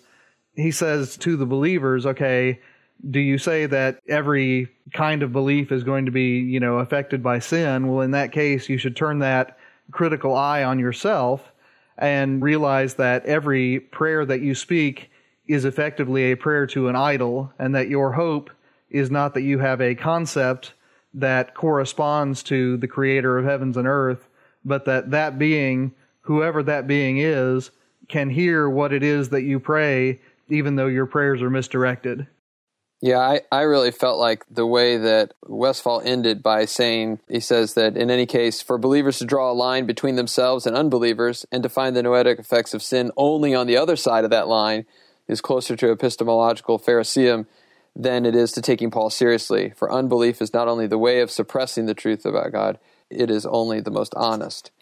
he 0.59 0.71
says 0.71 1.17
to 1.19 1.37
the 1.37 1.47
believers, 1.47 2.07
okay, 2.07 2.61
do 3.11 3.21
you 3.21 3.39
say 3.39 3.67
that 3.67 4.01
every 4.09 4.69
kind 4.93 5.23
of 5.23 5.33
belief 5.33 5.71
is 5.71 5.85
going 5.85 6.07
to 6.07 6.11
be, 6.11 6.39
you 6.39 6.59
know, 6.59 6.79
affected 6.79 7.23
by 7.23 7.39
sin? 7.39 7.89
Well, 7.89 8.01
in 8.01 8.11
that 8.11 8.33
case, 8.33 8.69
you 8.69 8.77
should 8.77 8.97
turn 8.97 9.21
that 9.21 9.57
critical 9.91 10.35
eye 10.35 10.65
on 10.65 10.79
yourself 10.79 11.53
and 11.97 12.43
realize 12.43 12.95
that 12.95 13.25
every 13.25 13.81
prayer 13.81 14.25
that 14.27 14.41
you 14.41 14.55
speak 14.55 15.11
is 15.47 15.65
effectively 15.65 16.31
a 16.31 16.37
prayer 16.37 16.67
to 16.67 16.89
an 16.89 16.97
idol 16.97 17.53
and 17.59 17.75
that 17.75 17.89
your 17.89 18.13
hope 18.13 18.51
is 18.91 19.11
not 19.11 19.35
that 19.35 19.43
you 19.43 19.59
have 19.59 19.81
a 19.81 19.95
concept 19.95 20.75
that 21.15 21.55
corresponds 21.55 22.43
to 22.43 22.77
the 22.77 22.89
creator 22.89 23.39
of 23.39 23.45
heavens 23.45 23.77
and 23.77 23.87
earth, 23.87 24.29
but 24.65 24.85
that 24.85 25.11
that 25.11 25.39
being, 25.39 25.93
whoever 26.23 26.63
that 26.63 26.87
being 26.87 27.19
is, 27.19 27.71
can 28.09 28.31
hear 28.31 28.69
what 28.69 28.93
it 28.93 29.03
is 29.03 29.29
that 29.31 29.43
you 29.43 29.61
pray, 29.61 30.21
even 30.49 30.77
though 30.77 30.87
your 30.87 31.07
prayers 31.07 31.43
are 31.43 31.51
misdirected. 31.51 32.27
Yeah, 33.01 33.19
I, 33.19 33.43
I 33.53 33.63
really 33.63 33.93
felt 33.93 34.19
like 34.19 34.45
the 34.51 34.67
way 34.67 34.97
that 34.97 35.35
Westphal 35.47 36.03
ended 36.05 36.43
by 36.43 36.65
saying, 36.65 37.21
he 37.29 37.39
says 37.39 37.75
that 37.75 37.97
in 37.97 38.11
any 38.11 38.27
case, 38.27 38.61
for 38.61 38.77
believers 38.77 39.19
to 39.19 39.25
draw 39.25 39.53
a 39.53 39.55
line 39.55 39.87
between 39.87 40.17
themselves 40.17 40.67
and 40.67 40.77
unbelievers 40.77 41.47
and 41.53 41.63
to 41.63 41.69
find 41.69 41.95
the 41.95 42.03
noetic 42.03 42.41
effects 42.41 42.75
of 42.75 42.83
sin 42.83 43.13
only 43.17 43.55
on 43.55 43.69
the 43.69 43.77
other 43.77 43.95
side 43.95 44.25
of 44.25 44.31
that 44.31 44.49
line 44.49 44.85
is 45.29 45.41
closer 45.41 45.77
to 45.77 45.93
epistemological 45.93 46.79
Phariseeism 46.79 47.47
than 47.95 48.27
it 48.27 48.35
is 48.35 48.51
to 48.53 48.63
taking 48.63 48.91
Paul 48.91 49.11
seriously. 49.11 49.73
For 49.77 49.93
unbelief 49.93 50.43
is 50.43 50.53
not 50.53 50.67
only 50.67 50.89
the 50.89 50.99
way 50.99 51.21
of 51.21 51.31
suppressing 51.31 51.87
the 51.87 51.95
truth 51.95 52.27
about 52.27 52.51
God, 52.51 52.81
it 53.11 53.31
is 53.31 53.47
only 53.47 53.81
the 53.81 53.91
most 53.93 54.13
honest. 54.17 54.73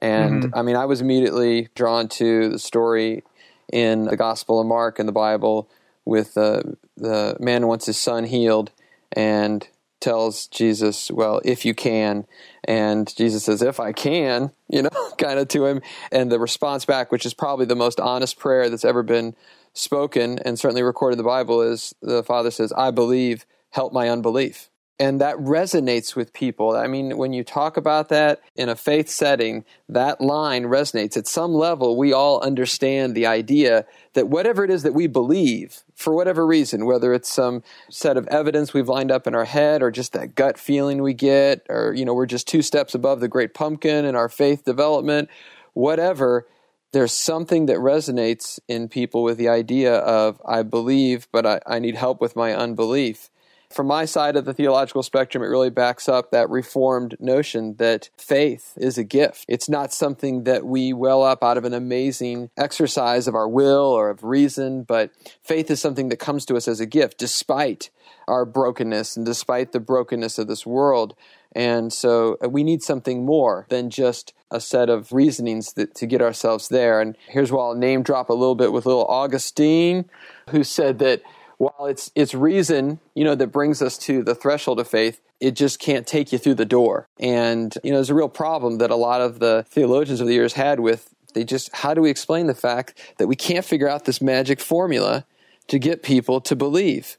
And 0.00 0.44
mm-hmm. 0.44 0.58
I 0.58 0.62
mean, 0.62 0.76
I 0.76 0.86
was 0.86 1.00
immediately 1.00 1.68
drawn 1.74 2.08
to 2.08 2.48
the 2.48 2.58
story 2.58 3.22
in 3.72 4.04
the 4.04 4.16
Gospel 4.16 4.60
of 4.60 4.66
Mark 4.66 4.98
in 4.98 5.06
the 5.06 5.12
Bible 5.12 5.68
with 6.04 6.36
uh, 6.38 6.62
the 6.96 7.36
man 7.40 7.66
wants 7.66 7.86
his 7.86 7.98
son 7.98 8.24
healed 8.24 8.70
and 9.12 9.68
tells 10.00 10.46
Jesus, 10.46 11.10
Well, 11.10 11.40
if 11.44 11.64
you 11.64 11.74
can. 11.74 12.26
And 12.64 13.14
Jesus 13.16 13.44
says, 13.44 13.62
If 13.62 13.80
I 13.80 13.92
can, 13.92 14.52
you 14.68 14.82
know, 14.82 14.90
kind 15.18 15.38
of 15.38 15.48
to 15.48 15.66
him. 15.66 15.82
And 16.12 16.30
the 16.30 16.38
response 16.38 16.84
back, 16.84 17.10
which 17.10 17.26
is 17.26 17.34
probably 17.34 17.66
the 17.66 17.76
most 17.76 18.00
honest 18.00 18.38
prayer 18.38 18.70
that's 18.70 18.84
ever 18.84 19.02
been 19.02 19.34
spoken 19.72 20.38
and 20.38 20.58
certainly 20.58 20.82
recorded 20.82 21.14
in 21.14 21.18
the 21.18 21.24
Bible, 21.24 21.60
is 21.60 21.94
the 22.00 22.22
father 22.22 22.50
says, 22.50 22.72
I 22.72 22.90
believe, 22.90 23.44
help 23.70 23.92
my 23.92 24.08
unbelief 24.08 24.70
and 24.98 25.20
that 25.20 25.36
resonates 25.36 26.16
with 26.16 26.32
people. 26.32 26.74
I 26.74 26.86
mean, 26.86 27.18
when 27.18 27.34
you 27.34 27.44
talk 27.44 27.76
about 27.76 28.08
that 28.08 28.40
in 28.54 28.70
a 28.70 28.76
faith 28.76 29.10
setting, 29.10 29.64
that 29.88 30.20
line 30.22 30.64
resonates. 30.64 31.16
At 31.16 31.26
some 31.26 31.52
level, 31.52 31.98
we 31.98 32.14
all 32.14 32.40
understand 32.40 33.14
the 33.14 33.26
idea 33.26 33.84
that 34.14 34.28
whatever 34.28 34.64
it 34.64 34.70
is 34.70 34.82
that 34.84 34.94
we 34.94 35.06
believe, 35.06 35.82
for 35.94 36.14
whatever 36.14 36.46
reason, 36.46 36.86
whether 36.86 37.12
it's 37.12 37.30
some 37.30 37.62
set 37.90 38.16
of 38.16 38.26
evidence 38.28 38.72
we've 38.72 38.88
lined 38.88 39.10
up 39.10 39.26
in 39.26 39.34
our 39.34 39.44
head 39.44 39.82
or 39.82 39.90
just 39.90 40.14
that 40.14 40.34
gut 40.34 40.58
feeling 40.58 41.02
we 41.02 41.12
get, 41.12 41.66
or, 41.68 41.92
you 41.92 42.06
know, 42.06 42.14
we're 42.14 42.24
just 42.24 42.48
two 42.48 42.62
steps 42.62 42.94
above 42.94 43.20
the 43.20 43.28
great 43.28 43.52
pumpkin 43.52 44.06
in 44.06 44.16
our 44.16 44.30
faith 44.30 44.64
development, 44.64 45.28
whatever, 45.74 46.46
there's 46.92 47.12
something 47.12 47.66
that 47.66 47.76
resonates 47.76 48.58
in 48.68 48.88
people 48.88 49.22
with 49.22 49.36
the 49.36 49.48
idea 49.48 49.96
of, 49.96 50.40
I 50.46 50.62
believe, 50.62 51.28
but 51.30 51.44
I, 51.44 51.60
I 51.66 51.78
need 51.80 51.96
help 51.96 52.22
with 52.22 52.34
my 52.34 52.54
unbelief 52.54 53.28
from 53.70 53.86
my 53.86 54.04
side 54.04 54.36
of 54.36 54.44
the 54.44 54.54
theological 54.54 55.02
spectrum, 55.02 55.42
it 55.42 55.48
really 55.48 55.70
backs 55.70 56.08
up 56.08 56.30
that 56.30 56.48
reformed 56.50 57.16
notion 57.20 57.76
that 57.76 58.10
faith 58.16 58.72
is 58.76 58.98
a 58.98 59.04
gift. 59.04 59.44
It's 59.48 59.68
not 59.68 59.92
something 59.92 60.44
that 60.44 60.64
we 60.64 60.92
well 60.92 61.22
up 61.22 61.42
out 61.42 61.58
of 61.58 61.64
an 61.64 61.74
amazing 61.74 62.50
exercise 62.56 63.26
of 63.26 63.34
our 63.34 63.48
will 63.48 63.92
or 63.92 64.10
of 64.10 64.24
reason, 64.24 64.82
but 64.82 65.10
faith 65.42 65.70
is 65.70 65.80
something 65.80 66.08
that 66.08 66.18
comes 66.18 66.44
to 66.46 66.56
us 66.56 66.68
as 66.68 66.80
a 66.80 66.86
gift 66.86 67.18
despite 67.18 67.90
our 68.28 68.44
brokenness 68.44 69.16
and 69.16 69.24
despite 69.24 69.72
the 69.72 69.80
brokenness 69.80 70.38
of 70.38 70.48
this 70.48 70.66
world. 70.66 71.14
And 71.52 71.92
so 71.92 72.36
uh, 72.44 72.48
we 72.48 72.64
need 72.64 72.82
something 72.82 73.24
more 73.24 73.66
than 73.70 73.88
just 73.88 74.34
a 74.50 74.60
set 74.60 74.90
of 74.90 75.12
reasonings 75.12 75.72
that, 75.72 75.94
to 75.96 76.06
get 76.06 76.20
ourselves 76.20 76.68
there. 76.68 77.00
And 77.00 77.16
here's 77.28 77.50
where 77.50 77.62
I'll 77.62 77.74
name 77.74 78.02
drop 78.02 78.28
a 78.28 78.34
little 78.34 78.54
bit 78.54 78.72
with 78.72 78.86
little 78.86 79.06
Augustine, 79.06 80.08
who 80.50 80.62
said 80.64 80.98
that 80.98 81.22
while 81.58 81.86
it's 81.86 82.10
it's 82.14 82.34
reason 82.34 83.00
you 83.14 83.24
know 83.24 83.34
that 83.34 83.48
brings 83.48 83.80
us 83.80 83.96
to 83.98 84.22
the 84.22 84.34
threshold 84.34 84.78
of 84.78 84.88
faith 84.88 85.20
it 85.40 85.52
just 85.52 85.78
can't 85.78 86.06
take 86.06 86.32
you 86.32 86.38
through 86.38 86.54
the 86.54 86.64
door. 86.64 87.08
And 87.18 87.76
you 87.84 87.90
know 87.90 87.98
there's 87.98 88.10
a 88.10 88.14
real 88.14 88.28
problem 88.28 88.78
that 88.78 88.90
a 88.90 88.96
lot 88.96 89.20
of 89.20 89.38
the 89.38 89.64
theologians 89.68 90.20
of 90.20 90.26
the 90.26 90.34
years 90.34 90.54
had 90.54 90.80
with 90.80 91.14
they 91.34 91.44
just 91.44 91.74
how 91.74 91.92
do 91.92 92.00
we 92.00 92.10
explain 92.10 92.46
the 92.46 92.54
fact 92.54 93.14
that 93.18 93.26
we 93.26 93.36
can't 93.36 93.64
figure 93.64 93.88
out 93.88 94.04
this 94.04 94.22
magic 94.22 94.60
formula 94.60 95.26
to 95.68 95.78
get 95.78 96.02
people 96.02 96.40
to 96.42 96.56
believe? 96.56 97.18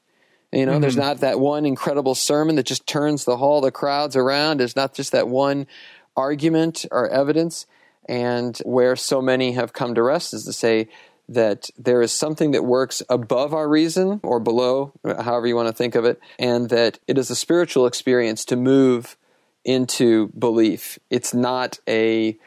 You 0.52 0.66
know 0.66 0.74
mm-hmm. 0.74 0.82
there's 0.82 0.98
not 0.98 1.20
that 1.20 1.40
one 1.40 1.66
incredible 1.66 2.16
sermon 2.16 2.56
that 2.56 2.66
just 2.66 2.88
turns 2.88 3.26
the 3.26 3.38
hall 3.38 3.62
the 3.62 3.72
crowds 3.72 4.16
around. 4.16 4.60
There's 4.60 4.76
not 4.76 4.94
just 4.94 5.12
that 5.12 5.28
one 5.28 5.68
argument 6.16 6.86
or 6.92 7.08
evidence. 7.10 7.68
And 8.10 8.58
where 8.60 8.96
so 8.96 9.22
many 9.22 9.52
have 9.52 9.74
come 9.74 9.94
to 9.96 10.02
rest 10.02 10.34
is 10.34 10.46
to 10.46 10.54
say 10.54 10.88
that 11.30 11.70
there 11.78 12.02
is 12.02 12.12
something 12.12 12.52
that 12.52 12.64
works 12.64 13.04
above 13.10 13.54
our 13.54 13.68
reason 13.68 14.20
or 14.24 14.40
below, 14.40 14.94
however 15.04 15.48
you 15.48 15.56
want 15.56 15.68
to 15.68 15.74
think 15.74 15.96
of 15.96 16.06
it, 16.06 16.20
and 16.40 16.70
that 16.70 17.00
it 17.08 17.18
is 17.18 17.30
a 17.30 17.36
spiritual 17.36 17.86
experience 17.86 18.46
to 18.46 18.56
move 18.56 19.18
into 19.66 20.28
belief. 20.30 20.98
It's 21.10 21.34
not 21.34 21.80
a 21.88 22.38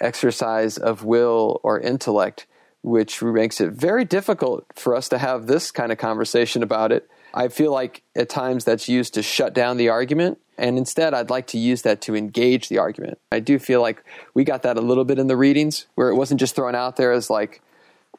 exercise 0.00 0.78
of 0.78 1.04
will 1.04 1.60
or 1.64 1.80
intellect, 1.80 2.46
which 2.82 3.20
makes 3.20 3.60
it 3.60 3.72
very 3.72 4.04
difficult 4.04 4.64
for 4.76 4.94
us 4.94 5.08
to 5.08 5.18
have 5.18 5.48
this 5.48 5.72
kind 5.72 5.90
of 5.90 5.98
conversation 5.98 6.62
about 6.62 6.92
it. 6.92 7.08
I 7.34 7.48
feel 7.48 7.72
like 7.72 8.02
at 8.14 8.28
times 8.28 8.64
that's 8.64 8.88
used 8.88 9.14
to 9.14 9.22
shut 9.22 9.52
down 9.52 9.76
the 9.76 9.88
argument. 9.88 10.38
And 10.56 10.78
instead, 10.78 11.14
I'd 11.14 11.30
like 11.30 11.48
to 11.48 11.58
use 11.58 11.82
that 11.82 12.00
to 12.02 12.16
engage 12.16 12.68
the 12.68 12.78
argument. 12.78 13.18
I 13.30 13.40
do 13.40 13.58
feel 13.58 13.80
like 13.80 14.02
we 14.34 14.44
got 14.44 14.62
that 14.62 14.76
a 14.76 14.80
little 14.80 15.04
bit 15.04 15.18
in 15.18 15.26
the 15.26 15.36
readings, 15.36 15.86
where 15.94 16.08
it 16.08 16.16
wasn't 16.16 16.40
just 16.40 16.54
thrown 16.54 16.74
out 16.74 16.96
there 16.96 17.12
as 17.12 17.28
like, 17.28 17.60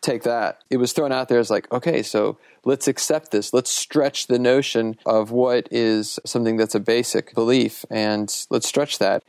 take 0.02 0.24
that. 0.24 0.64
It 0.70 0.78
was 0.78 0.94
thrown 0.94 1.12
out 1.12 1.30
there 1.30 1.40
as 1.40 1.50
like, 1.50 1.72
okay, 1.72 2.02
so 2.02 2.38
let's 2.66 2.88
accept 2.88 3.32
this. 3.32 3.54
Let's 3.54 3.72
stretch 3.72 4.28
the 4.28 4.40
notion 4.40 4.98
of 5.06 5.32
what 5.32 5.68
is 5.72 6.20
something 6.26 6.58
that's 6.58 6.76
a 6.76 6.80
basic 6.80 7.34
belief 7.34 7.86
and 7.90 8.34
let's 8.50 8.68
stretch 8.68 9.00
that. 9.00 9.24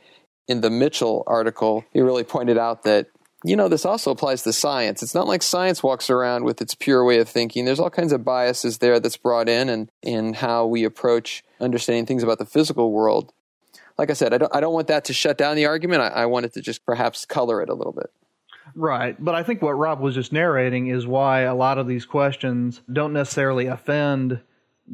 In 0.47 0.61
the 0.61 0.69
Mitchell 0.69 1.23
article, 1.27 1.85
he 1.93 2.01
really 2.01 2.23
pointed 2.23 2.57
out 2.57 2.83
that 2.83 3.07
you 3.43 3.55
know, 3.55 3.67
this 3.67 3.85
also 3.85 4.11
applies 4.11 4.43
to 4.43 4.53
science. 4.53 5.01
It's 5.01 5.15
not 5.15 5.27
like 5.27 5.41
science 5.41 5.81
walks 5.81 6.11
around 6.11 6.43
with 6.43 6.61
its 6.61 6.75
pure 6.75 7.03
way 7.03 7.17
of 7.19 7.27
thinking. 7.27 7.65
There's 7.65 7.79
all 7.79 7.89
kinds 7.89 8.11
of 8.11 8.23
biases 8.23 8.77
there 8.77 8.99
that's 8.99 9.17
brought 9.17 9.49
in 9.49 9.67
and 9.67 9.89
in 10.03 10.33
how 10.33 10.67
we 10.67 10.83
approach 10.83 11.43
understanding 11.59 12.05
things 12.05 12.21
about 12.21 12.37
the 12.37 12.45
physical 12.45 12.91
world. 12.91 13.33
Like 13.97 14.11
I 14.11 14.13
said, 14.13 14.33
I 14.33 14.37
don't, 14.37 14.55
I 14.55 14.59
don't 14.59 14.73
want 14.73 14.87
that 14.87 15.05
to 15.05 15.13
shut 15.13 15.39
down 15.39 15.55
the 15.55 15.65
argument. 15.65 16.03
I, 16.03 16.07
I 16.07 16.25
want 16.27 16.45
it 16.45 16.53
to 16.53 16.61
just 16.61 16.85
perhaps 16.85 17.25
color 17.25 17.61
it 17.63 17.69
a 17.69 17.73
little 17.73 17.93
bit. 17.93 18.11
Right. 18.75 19.15
But 19.23 19.35
I 19.35 19.43
think 19.43 19.61
what 19.61 19.73
Rob 19.73 19.99
was 19.99 20.15
just 20.15 20.33
narrating 20.33 20.87
is 20.87 21.05
why 21.05 21.41
a 21.41 21.55
lot 21.55 21.77
of 21.77 21.87
these 21.87 22.05
questions 22.05 22.81
don't 22.91 23.13
necessarily 23.13 23.67
offend 23.67 24.41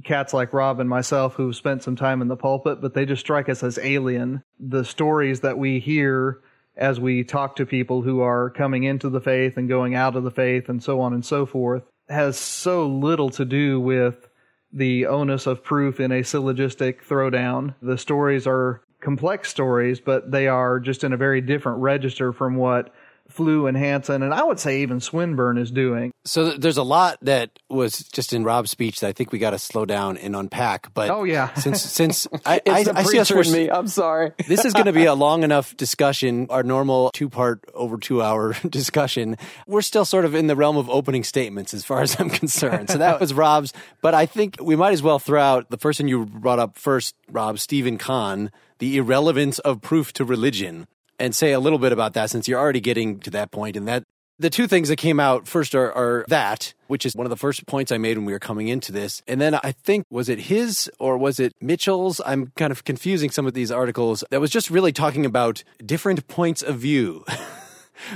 cats 0.04 0.34
like 0.34 0.54
Rob 0.54 0.80
and 0.80 0.90
myself 0.90 1.36
who've 1.36 1.56
spent 1.56 1.84
some 1.84 1.96
time 1.96 2.22
in 2.22 2.28
the 2.28 2.36
pulpit, 2.36 2.82
but 2.82 2.94
they 2.94 3.06
just 3.06 3.22
strike 3.22 3.50
us 3.50 3.64
as 3.64 3.80
alien. 3.82 4.44
The 4.60 4.84
stories 4.84 5.42
that 5.42 5.58
we 5.58 5.80
hear 5.80 6.42
as 6.76 7.00
we 7.00 7.24
talk 7.24 7.56
to 7.56 7.66
people 7.66 8.04
who 8.04 8.22
are 8.22 8.52
coming 8.52 8.84
into 8.84 9.10
the 9.10 9.22
faith 9.22 9.58
and 9.58 9.68
going 9.68 9.96
out 9.96 10.16
of 10.16 10.24
the 10.24 10.32
faith 10.32 10.70
and 10.70 10.84
so 10.84 11.02
on 11.02 11.14
and 11.14 11.26
so 11.26 11.46
forth 11.46 11.84
has 12.08 12.38
so 12.38 12.88
little 12.88 13.30
to 13.32 13.46
do 13.46 13.80
with 13.80 14.30
the 14.72 15.06
onus 15.08 15.48
of 15.48 15.64
proof 15.64 16.00
in 16.00 16.12
a 16.12 16.24
syllogistic 16.24 17.04
throwdown. 17.04 17.74
The 17.82 17.98
stories 17.98 18.46
are 18.46 18.82
complex 19.00 19.50
stories, 19.50 20.00
but 20.00 20.32
they 20.32 20.48
are 20.48 20.80
just 20.80 21.04
in 21.04 21.14
a 21.14 21.18
very 21.18 21.42
different 21.42 21.80
register 21.80 22.32
from 22.32 22.56
what 22.56 22.94
Flew 23.30 23.68
and 23.68 23.78
Hanson, 23.78 24.24
and 24.24 24.34
I 24.34 24.44
would 24.44 24.60
say 24.60 24.82
even 24.82 25.00
Swinburne 25.00 25.58
is 25.58 25.72
doing. 25.72 26.12
So 26.26 26.52
there's 26.52 26.78
a 26.78 26.84
lot 26.84 27.18
that 27.22 27.52
was 27.70 28.00
just 28.00 28.34
in 28.34 28.44
Rob's 28.44 28.72
speech 28.72 29.00
that 29.02 29.08
I 29.08 29.12
think 29.12 29.32
we 29.32 29.40
got 29.40 29.52
to 29.52 29.60
slow 29.60 29.86
down 29.86 30.18
and 30.18 30.36
unpack. 30.36 30.94
But 30.94 31.10
oh 31.10 31.24
yeah, 31.24 31.54
since 31.56 31.82
since 31.82 32.28
I, 32.46 32.62
I, 32.68 32.86
I 32.96 33.04
see 33.04 33.20
us 33.20 33.30
in 33.32 33.52
me. 33.52 33.70
I'm 33.70 33.88
sorry. 33.88 34.32
this 34.48 34.66
is 34.66 34.74
going 34.74 34.86
to 34.86 34.94
be 34.94 35.06
a 35.06 35.14
long 35.16 35.44
enough 35.44 35.76
discussion. 35.78 36.48
Our 36.50 36.64
normal 36.64 37.12
two 37.14 37.30
part 37.30 37.64
over 37.74 37.98
two 37.98 38.22
hour 38.22 38.54
discussion. 38.70 39.38
We're 39.68 39.82
still 39.82 40.06
sort 40.06 40.26
of 40.26 40.34
in 40.34 40.48
the 40.48 40.56
realm 40.56 40.78
of 40.78 40.90
opening 40.90 41.24
statements 41.24 41.74
as 41.74 41.84
far 41.84 42.02
as 42.02 42.20
I'm 42.20 42.30
concerned. 42.30 42.90
So 42.90 42.98
that 42.98 43.20
was 43.20 43.34
Rob's. 43.34 43.74
But 44.02 44.14
I 44.14 44.26
think 44.26 44.58
we 44.62 44.76
might 44.76 44.94
as 44.94 45.04
well 45.04 45.20
throw 45.20 45.42
out 45.42 45.70
the 45.70 45.78
person 45.78 46.08
you 46.08 46.26
brought 46.26 46.60
up 46.60 46.78
first, 46.78 47.16
Rob 47.30 47.60
Steven 47.60 47.98
Cahn, 47.98 48.52
the 48.80 48.98
irrelevance 48.98 49.60
of 49.60 49.82
proof 49.82 50.14
to 50.14 50.26
religion 50.26 50.88
and 51.20 51.36
say 51.36 51.52
a 51.52 51.60
little 51.60 51.80
bit 51.80 51.92
about 51.92 52.14
that 52.14 52.30
since 52.30 52.48
you're 52.48 52.60
already 52.60 52.82
getting 52.82 53.20
to 53.22 53.30
that 53.32 53.52
point. 53.52 53.76
And 53.76 53.88
that 53.88 54.04
The 54.40 54.50
two 54.52 54.68
things 54.68 54.90
that 54.90 54.98
came 54.98 55.20
out 55.20 55.48
first 55.48 55.74
are, 55.74 55.92
are, 55.92 56.26
that, 56.28 56.74
which 56.88 57.06
is 57.06 57.16
one 57.16 57.26
of 57.26 57.32
the 57.32 57.38
first 57.38 57.66
points 57.66 57.92
I 57.92 57.98
made 57.98 58.18
when 58.18 58.26
we 58.26 58.34
were 58.34 58.40
coming 58.40 58.68
into 58.68 58.92
this. 58.92 59.24
And 59.28 59.42
then 59.42 59.56
I 59.56 59.72
think, 59.72 60.06
was 60.12 60.30
it 60.30 60.40
his 60.42 60.92
or 61.00 61.18
was 61.18 61.40
it 61.40 61.54
Mitchell's? 61.60 62.22
I'm 62.26 62.52
kind 62.56 62.72
of 62.72 62.84
confusing 62.84 63.32
some 63.32 63.48
of 63.48 63.54
these 63.54 63.72
articles 63.72 64.24
that 64.30 64.40
was 64.40 64.52
just 64.52 64.70
really 64.70 64.92
talking 64.92 65.26
about 65.26 65.64
different 65.84 66.28
points 66.28 66.62
of 66.62 66.78
view. 66.78 67.26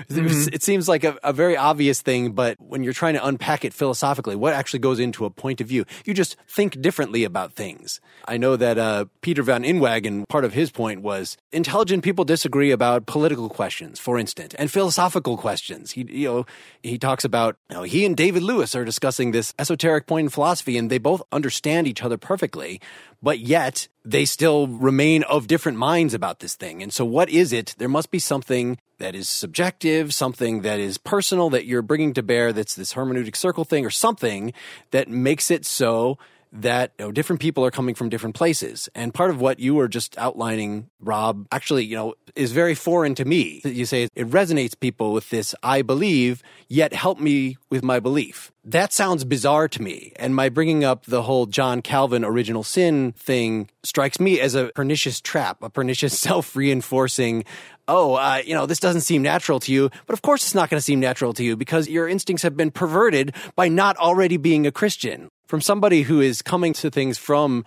Mm-hmm. 0.10 0.54
It 0.54 0.64
seems 0.64 0.88
like 0.88 1.04
a, 1.04 1.18
a, 1.24 1.34
very 1.34 1.58
obvious 1.58 2.02
thing, 2.02 2.32
but 2.32 2.58
when 2.60 2.84
you're 2.84 2.94
trying 2.94 3.14
to 3.16 3.26
unpack 3.26 3.66
it 3.66 3.74
philosophically, 3.74 4.36
what 4.36 4.54
actually 4.54 4.80
goes 4.80 5.00
into 5.00 5.26
a 5.26 5.30
point 5.30 5.62
of 5.62 5.68
view? 5.68 5.86
You 6.06 6.14
just 6.14 6.36
think 6.48 6.82
differently 6.82 7.24
about 7.24 7.54
things. 7.54 8.00
I 8.28 8.38
know 8.38 8.56
that 8.56 8.78
uh, 8.78 9.06
Peter 9.22 9.44
van 9.44 9.64
Inwagen, 9.64 10.28
part 10.28 10.46
of 10.46 10.54
his 10.54 10.72
point 10.72 11.02
was 11.02 11.38
intelligent 11.52 12.04
people 12.04 12.26
disagree 12.26 12.72
about 12.72 13.06
political 13.06 13.50
questions, 13.50 14.00
for 14.00 14.18
instance, 14.18 14.54
and 14.56 14.70
philosophical 14.72 15.38
questions. 15.38 15.92
He, 15.92 16.06
you 16.10 16.28
know, 16.28 16.46
he 16.84 16.98
talks 16.98 17.24
about 17.24 17.58
you 17.70 17.78
know, 17.78 17.84
he 17.84 18.06
and 18.06 18.16
David 18.16 18.44
Lewis 18.44 18.76
are 18.76 18.86
discussing 18.86 19.32
this 19.32 19.54
esoteric 19.58 20.08
point 20.08 20.26
in 20.26 20.30
philosophy, 20.30 20.78
and 20.78 20.90
they 20.90 20.98
both 20.98 21.22
understand 21.32 21.88
each 21.88 22.04
other 22.04 22.18
perfectly 22.18 22.82
but 23.22 23.40
yet 23.40 23.88
they 24.04 24.26
still 24.26 24.68
remain 24.68 25.24
of 25.24 25.48
different 25.48 25.78
minds 25.78 26.14
about 26.14 26.40
this 26.40 26.56
thing. 26.56 26.82
And 26.82 26.92
so, 26.92 27.06
what 27.06 27.30
is 27.30 27.54
it? 27.54 27.76
There 27.78 27.90
must 27.90 28.12
be 28.12 28.20
something 28.20 28.80
that 28.98 29.16
is 29.16 29.30
subjective, 29.30 30.14
something 30.14 30.62
that 30.62 30.80
is 30.80 30.98
personal 30.98 31.50
that 31.52 31.66
you're 31.66 31.82
bringing 31.82 32.14
to 32.14 32.24
bear 32.24 32.54
that's 32.54 32.76
this 32.76 32.94
hermeneutic 32.94 33.36
circle 33.36 33.66
thing, 33.66 33.86
or 33.86 33.90
something 33.90 34.54
that 34.92 35.08
makes 35.08 35.52
it 35.52 35.66
so 35.66 36.18
that 36.52 36.92
you 37.00 37.06
know, 37.06 37.12
different 37.12 37.42
people 37.42 37.66
are 37.66 37.72
coming 37.72 37.96
from 37.96 38.10
different 38.10 38.36
places. 38.36 38.90
And 38.94 39.14
part 39.14 39.30
of 39.30 39.40
what 39.40 39.60
you 39.60 39.76
were 39.76 39.88
just 39.88 40.18
outlining, 40.18 40.90
Rob, 41.00 41.48
actually, 41.52 41.86
you 41.86 41.96
know, 41.96 42.16
is 42.36 42.52
very 42.52 42.76
foreign 42.76 43.16
to 43.16 43.26
me. 43.26 43.62
You 43.64 43.86
say 43.86 44.08
it 44.16 44.30
resonates 44.30 44.78
people 44.80 45.14
with 45.14 45.30
this, 45.30 45.56
I 45.64 45.82
believe, 45.82 46.44
yet 46.68 46.94
help 46.94 47.20
me 47.20 47.58
with 47.70 47.84
my 47.84 48.00
belief. 48.00 48.52
That 48.64 48.94
sounds 48.94 49.24
bizarre 49.24 49.68
to 49.70 49.82
me. 49.82 50.14
And 50.18 50.36
my 50.36 50.50
bringing 50.50 50.84
up 50.84 51.06
the 51.06 51.24
whole 51.24 51.46
John 51.46 51.82
Calvin 51.82 52.24
original 52.24 52.64
sin 52.64 53.14
thing 53.14 53.70
strikes 53.84 54.20
me 54.20 54.40
as 54.40 54.54
a 54.54 54.72
pernicious 54.76 55.20
trap, 55.20 55.64
a 55.64 55.70
pernicious 55.70 56.18
self 56.20 56.56
reinforcing, 56.56 57.46
oh, 57.88 58.16
uh, 58.16 58.42
you 58.46 58.54
know, 58.54 58.66
this 58.66 58.80
doesn't 58.80 59.02
seem 59.02 59.22
natural 59.22 59.60
to 59.62 59.72
you. 59.72 59.90
But 60.06 60.14
of 60.14 60.22
course 60.22 60.44
it's 60.44 60.56
not 60.56 60.70
going 60.70 60.78
to 60.78 60.84
seem 60.84 61.00
natural 61.00 61.34
to 61.34 61.44
you 61.44 61.56
because 61.56 61.88
your 61.88 62.08
instincts 62.08 62.44
have 62.44 62.56
been 62.56 62.72
perverted 62.72 63.36
by 63.56 63.68
not 63.68 63.98
already 63.98 64.38
being 64.38 64.68
a 64.68 64.72
Christian 64.72 65.30
from 65.52 65.60
somebody 65.60 66.04
who 66.04 66.22
is 66.22 66.42
coming 66.42 66.72
to 66.72 66.90
things 66.90 67.18
from 67.18 67.66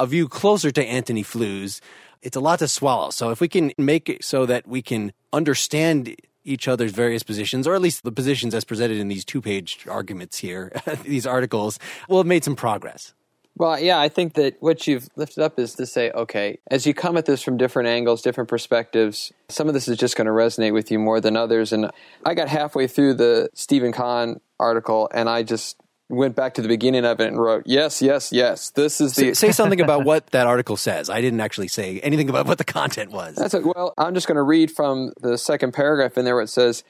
a 0.00 0.04
view 0.04 0.26
closer 0.26 0.72
to 0.72 0.84
Antony 0.84 1.22
Flew's, 1.22 1.80
it's 2.22 2.36
a 2.36 2.40
lot 2.40 2.58
to 2.58 2.66
swallow. 2.66 3.10
So 3.10 3.30
if 3.30 3.40
we 3.40 3.46
can 3.46 3.72
make 3.78 4.08
it 4.08 4.24
so 4.24 4.46
that 4.46 4.66
we 4.66 4.82
can 4.82 5.12
understand 5.32 6.16
each 6.42 6.66
other's 6.66 6.90
various 6.90 7.22
positions, 7.22 7.68
or 7.68 7.76
at 7.76 7.82
least 7.82 8.02
the 8.02 8.10
positions 8.10 8.52
as 8.52 8.64
presented 8.64 8.98
in 8.98 9.06
these 9.06 9.24
two 9.24 9.40
page 9.40 9.86
arguments 9.88 10.38
here, 10.38 10.72
these 11.04 11.24
articles, 11.24 11.78
we'll 12.08 12.18
have 12.18 12.26
made 12.26 12.42
some 12.42 12.56
progress. 12.56 13.14
Well, 13.56 13.78
yeah, 13.78 14.00
I 14.00 14.08
think 14.08 14.34
that 14.34 14.56
what 14.58 14.88
you've 14.88 15.08
lifted 15.14 15.44
up 15.44 15.56
is 15.60 15.74
to 15.74 15.86
say, 15.86 16.10
okay, 16.10 16.58
as 16.68 16.84
you 16.84 16.94
come 16.94 17.16
at 17.16 17.26
this 17.26 17.42
from 17.42 17.58
different 17.58 17.88
angles, 17.88 18.22
different 18.22 18.50
perspectives, 18.50 19.32
some 19.48 19.68
of 19.68 19.74
this 19.74 19.86
is 19.86 19.98
just 19.98 20.16
going 20.16 20.26
to 20.26 20.32
resonate 20.32 20.72
with 20.72 20.90
you 20.90 20.98
more 20.98 21.20
than 21.20 21.36
others. 21.36 21.72
And 21.72 21.92
I 22.26 22.34
got 22.34 22.48
halfway 22.48 22.88
through 22.88 23.14
the 23.14 23.50
Steven 23.54 23.92
Cahn 23.92 24.40
article 24.58 25.08
and 25.14 25.28
I 25.28 25.44
just 25.44 25.76
went 26.10 26.34
back 26.34 26.54
to 26.54 26.62
the 26.62 26.68
beginning 26.68 27.04
of 27.04 27.20
it 27.20 27.28
and 27.28 27.40
wrote, 27.40 27.62
yes, 27.66 28.02
yes, 28.02 28.32
yes. 28.32 28.70
This 28.70 29.00
is 29.00 29.14
the. 29.14 29.34
Say, 29.34 29.52
something 29.60 29.80
about 29.80 30.04
what 30.04 30.26
that 30.28 30.46
article 30.46 30.76
says. 30.76 31.08
I 31.08 31.20
didn't 31.20 31.40
actually 31.40 31.68
say 31.68 32.00
anything 32.00 32.28
about 32.28 32.46
what 32.46 32.58
the 32.58 32.64
content 32.64 33.10
was. 33.12 33.36
That's 33.36 33.54
a, 33.54 33.60
well, 33.60 33.94
I'm 33.96 34.14
just 34.14 34.26
going 34.26 34.36
to 34.36 34.42
read 34.42 34.70
from 34.70 35.12
the 35.20 35.38
second 35.38 35.72
paragraph 35.72 36.18
in 36.18 36.24
there 36.24 36.34
where 36.34 36.44
it 36.44 36.48
says, 36.48 36.84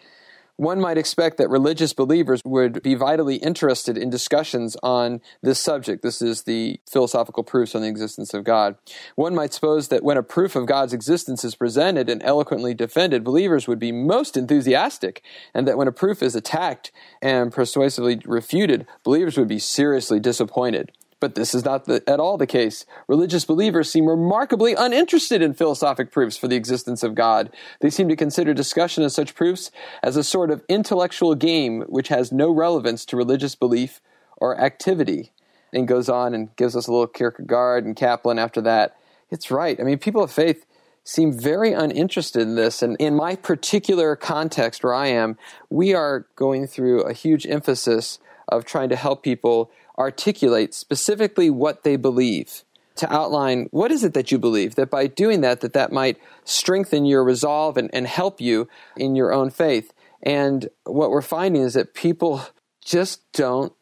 one 0.61 0.79
might 0.79 0.99
expect 0.99 1.39
that 1.39 1.49
religious 1.49 1.95
believers 1.95 2.43
would 2.45 2.83
be 2.83 2.95
vitally 2.95 3.37
interested 3.37 3.97
in 3.97 4.11
discussions 4.11 4.77
on 4.83 5.23
this 5.43 5.59
subject. 5.59 6.03
This 6.03 6.21
is 6.21 6.43
the 6.43 6.79
philosophical 6.87 7.43
proofs 7.43 7.75
on 7.75 7.81
the 7.81 7.89
existence 7.89 8.35
of 8.35 8.45
God. 8.45 8.77
One 9.17 9.35
might 9.35 9.55
suppose 9.55 9.89
that 9.89 10.03
when 10.03 10.19
a 10.19 10.23
proof 10.23 10.55
of 10.57 10.67
God's 10.67 10.93
existence 10.93 11.45
is 11.45 11.55
presented 11.55 12.11
and 12.11 12.23
eloquently 12.23 12.75
defended, 12.75 13.25
believers 13.25 13.67
would 13.67 13.79
be 13.79 13.91
most 13.91 14.37
enthusiastic, 14.37 15.23
and 15.55 15.67
that 15.67 15.79
when 15.79 15.89
a 15.89 15.93
proof 15.93 16.23
is 16.23 16.35
attacked 16.35 16.93
and 17.23 17.51
persuasively 17.51 18.21
refuted, 18.27 18.87
believers 19.03 19.39
would 19.39 19.49
be 19.49 19.59
seriously 19.59 20.21
disappointed. 20.21 20.93
But 21.21 21.35
this 21.35 21.55
is 21.55 21.64
not 21.64 21.85
the, 21.85 22.03
at 22.07 22.18
all 22.18 22.39
the 22.39 22.47
case. 22.47 22.87
Religious 23.07 23.45
believers 23.45 23.91
seem 23.91 24.09
remarkably 24.09 24.75
uninterested 24.75 25.43
in 25.43 25.53
philosophic 25.53 26.11
proofs 26.11 26.39
for 26.39 26.49
the 26.49 26.57
existence 26.57 27.03
of 27.03 27.14
God. 27.14 27.55
They 27.81 27.91
seem 27.91 28.09
to 28.09 28.16
consider 28.16 28.55
discussion 28.55 29.05
of 29.05 29.12
such 29.12 29.35
proofs 29.35 29.71
as 30.03 30.16
a 30.16 30.25
sort 30.25 30.51
of 30.51 30.64
intellectual 30.68 31.35
game 31.35 31.83
which 31.83 32.09
has 32.09 32.33
no 32.33 32.51
relevance 32.51 33.05
to 33.07 33.16
religious 33.16 33.55
belief 33.55 34.01
or 34.39 34.59
activity. 34.59 35.33
And 35.73 35.87
goes 35.87 36.09
on 36.09 36.35
and 36.35 36.55
gives 36.57 36.75
us 36.75 36.89
a 36.89 36.91
little 36.91 37.07
Kierkegaard 37.07 37.85
and 37.85 37.95
Kaplan 37.95 38.41
after 38.41 38.61
that. 38.62 38.97
It's 39.31 39.53
right. 39.53 39.79
I 39.79 39.85
mean, 39.85 39.99
people 39.99 40.21
of 40.21 40.33
faith 40.33 40.66
seem 41.05 41.33
very 41.33 41.73
uninterested 41.73 42.43
in 42.43 42.57
this. 42.57 42.83
And 42.83 42.97
in 42.99 43.14
my 43.14 43.37
particular 43.37 44.16
context 44.16 44.83
where 44.83 44.95
I 44.95 45.07
am, 45.09 45.39
we 45.68 45.95
are 45.95 46.27
going 46.35 46.66
through 46.66 47.03
a 47.03 47.12
huge 47.12 47.47
emphasis 47.47 48.18
of 48.49 48.64
trying 48.64 48.89
to 48.89 48.97
help 48.97 49.23
people 49.23 49.71
articulate 50.01 50.74
specifically 50.74 51.51
what 51.51 51.84
they 51.84 51.96
believe 51.96 52.64
to 52.96 53.12
outline 53.12 53.68
what 53.70 53.90
is 53.90 54.03
it 54.03 54.14
that 54.14 54.30
you 54.30 54.38
believe 54.38 54.74
that 54.74 54.90
by 54.90 55.07
doing 55.07 55.40
that 55.40 55.61
that 55.61 55.72
that 55.72 55.92
might 55.92 56.18
strengthen 56.44 57.05
your 57.05 57.24
resolve 57.24 57.76
and, 57.76 57.88
and 57.94 58.07
help 58.07 58.40
you 58.40 58.68
in 58.96 59.14
your 59.14 59.32
own 59.32 59.51
faith. 59.51 59.92
And 60.22 60.68
what 60.84 61.11
we're 61.11 61.22
finding 61.22 61.62
is 61.62 61.74
that 61.74 61.94
people 61.94 62.42
just 62.84 63.20
don't 63.32 63.72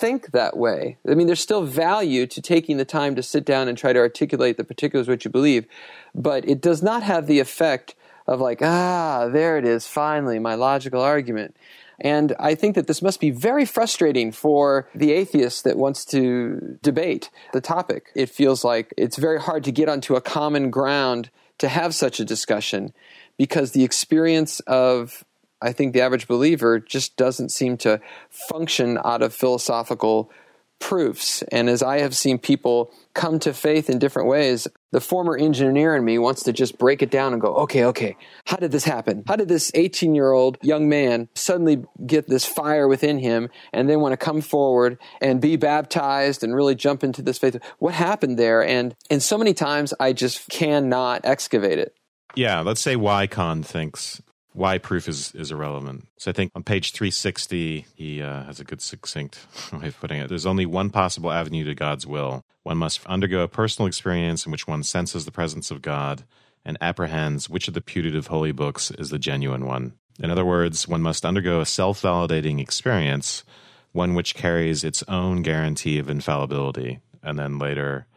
think 0.00 0.32
that 0.32 0.56
way. 0.56 0.98
I 1.08 1.14
mean 1.14 1.26
there's 1.26 1.40
still 1.40 1.62
value 1.62 2.26
to 2.26 2.42
taking 2.42 2.76
the 2.76 2.84
time 2.84 3.14
to 3.14 3.22
sit 3.22 3.44
down 3.44 3.68
and 3.68 3.78
try 3.78 3.92
to 3.92 3.98
articulate 3.98 4.56
the 4.56 4.64
particulars 4.64 5.06
of 5.06 5.12
what 5.12 5.24
you 5.24 5.30
believe 5.30 5.66
but 6.14 6.48
it 6.48 6.60
does 6.60 6.82
not 6.82 7.02
have 7.02 7.26
the 7.26 7.38
effect 7.38 7.94
of 8.26 8.40
like 8.40 8.60
ah 8.62 9.28
there 9.30 9.56
it 9.58 9.64
is 9.64 9.86
finally 9.86 10.38
my 10.38 10.54
logical 10.54 11.00
argument 11.00 11.56
and 12.00 12.34
I 12.38 12.54
think 12.54 12.74
that 12.74 12.86
this 12.86 13.02
must 13.02 13.20
be 13.20 13.30
very 13.30 13.64
frustrating 13.64 14.32
for 14.32 14.88
the 14.94 15.12
atheist 15.12 15.64
that 15.64 15.78
wants 15.78 16.04
to 16.06 16.78
debate 16.82 17.30
the 17.52 17.60
topic. 17.60 18.10
It 18.14 18.28
feels 18.28 18.64
like 18.64 18.92
it's 18.96 19.16
very 19.16 19.40
hard 19.40 19.64
to 19.64 19.72
get 19.72 19.88
onto 19.88 20.14
a 20.14 20.20
common 20.20 20.70
ground 20.70 21.30
to 21.58 21.68
have 21.68 21.94
such 21.94 22.20
a 22.20 22.24
discussion 22.24 22.92
because 23.38 23.72
the 23.72 23.84
experience 23.84 24.60
of 24.60 25.24
I 25.62 25.72
think 25.72 25.94
the 25.94 26.02
average 26.02 26.28
believer 26.28 26.78
just 26.78 27.16
doesn't 27.16 27.48
seem 27.48 27.78
to 27.78 28.00
function 28.28 28.98
out 29.02 29.22
of 29.22 29.32
philosophical 29.32 30.30
proofs. 30.78 31.42
And 31.50 31.70
as 31.70 31.82
I 31.82 32.00
have 32.00 32.14
seen 32.14 32.38
people 32.38 32.92
come 33.14 33.38
to 33.40 33.54
faith 33.54 33.88
in 33.88 33.98
different 33.98 34.28
ways, 34.28 34.68
the 34.96 35.00
former 35.02 35.36
engineer 35.36 35.94
in 35.94 36.02
me 36.06 36.16
wants 36.16 36.42
to 36.44 36.54
just 36.54 36.78
break 36.78 37.02
it 37.02 37.10
down 37.10 37.34
and 37.34 37.42
go, 37.42 37.54
okay, 37.56 37.84
okay, 37.84 38.16
how 38.46 38.56
did 38.56 38.72
this 38.72 38.84
happen? 38.84 39.22
How 39.26 39.36
did 39.36 39.46
this 39.46 39.70
18 39.74 40.14
year 40.14 40.32
old 40.32 40.56
young 40.62 40.88
man 40.88 41.28
suddenly 41.34 41.84
get 42.06 42.28
this 42.28 42.46
fire 42.46 42.88
within 42.88 43.18
him 43.18 43.50
and 43.74 43.90
then 43.90 44.00
want 44.00 44.14
to 44.14 44.16
come 44.16 44.40
forward 44.40 44.96
and 45.20 45.38
be 45.38 45.56
baptized 45.56 46.42
and 46.42 46.54
really 46.54 46.74
jump 46.74 47.04
into 47.04 47.20
this 47.20 47.36
faith? 47.36 47.58
What 47.78 47.92
happened 47.92 48.38
there? 48.38 48.64
And, 48.64 48.96
and 49.10 49.22
so 49.22 49.36
many 49.36 49.52
times 49.52 49.92
I 50.00 50.14
just 50.14 50.48
cannot 50.48 51.20
excavate 51.24 51.78
it. 51.78 51.94
Yeah, 52.34 52.60
let's 52.60 52.80
say 52.80 52.96
why 52.96 53.26
Cahn 53.26 53.62
thinks 53.62 54.22
why 54.54 54.78
proof 54.78 55.06
is, 55.06 55.34
is 55.34 55.52
irrelevant. 55.52 56.08
So 56.16 56.30
I 56.30 56.32
think 56.32 56.52
on 56.54 56.62
page 56.62 56.92
360, 56.92 57.84
he 57.94 58.22
uh, 58.22 58.44
has 58.44 58.60
a 58.60 58.64
good 58.64 58.80
succinct 58.80 59.46
way 59.74 59.88
of 59.88 60.00
putting 60.00 60.20
it. 60.20 60.30
There's 60.30 60.46
only 60.46 60.64
one 60.64 60.88
possible 60.88 61.30
avenue 61.30 61.64
to 61.64 61.74
God's 61.74 62.06
will. 62.06 62.45
One 62.66 62.78
must 62.78 63.06
undergo 63.06 63.42
a 63.42 63.48
personal 63.48 63.86
experience 63.86 64.44
in 64.44 64.50
which 64.50 64.66
one 64.66 64.82
senses 64.82 65.24
the 65.24 65.30
presence 65.30 65.70
of 65.70 65.82
God 65.82 66.24
and 66.64 66.76
apprehends 66.80 67.48
which 67.48 67.68
of 67.68 67.74
the 67.74 67.80
putative 67.80 68.26
holy 68.26 68.50
books 68.50 68.90
is 68.90 69.10
the 69.10 69.20
genuine 69.20 69.66
one. 69.66 69.92
In 70.18 70.32
other 70.32 70.44
words, 70.44 70.88
one 70.88 71.00
must 71.00 71.24
undergo 71.24 71.60
a 71.60 71.64
self 71.64 72.02
validating 72.02 72.60
experience, 72.60 73.44
one 73.92 74.14
which 74.14 74.34
carries 74.34 74.82
its 74.82 75.04
own 75.06 75.42
guarantee 75.42 76.00
of 76.00 76.10
infallibility. 76.10 76.98
And 77.22 77.38
then 77.38 77.60
later, 77.60 78.08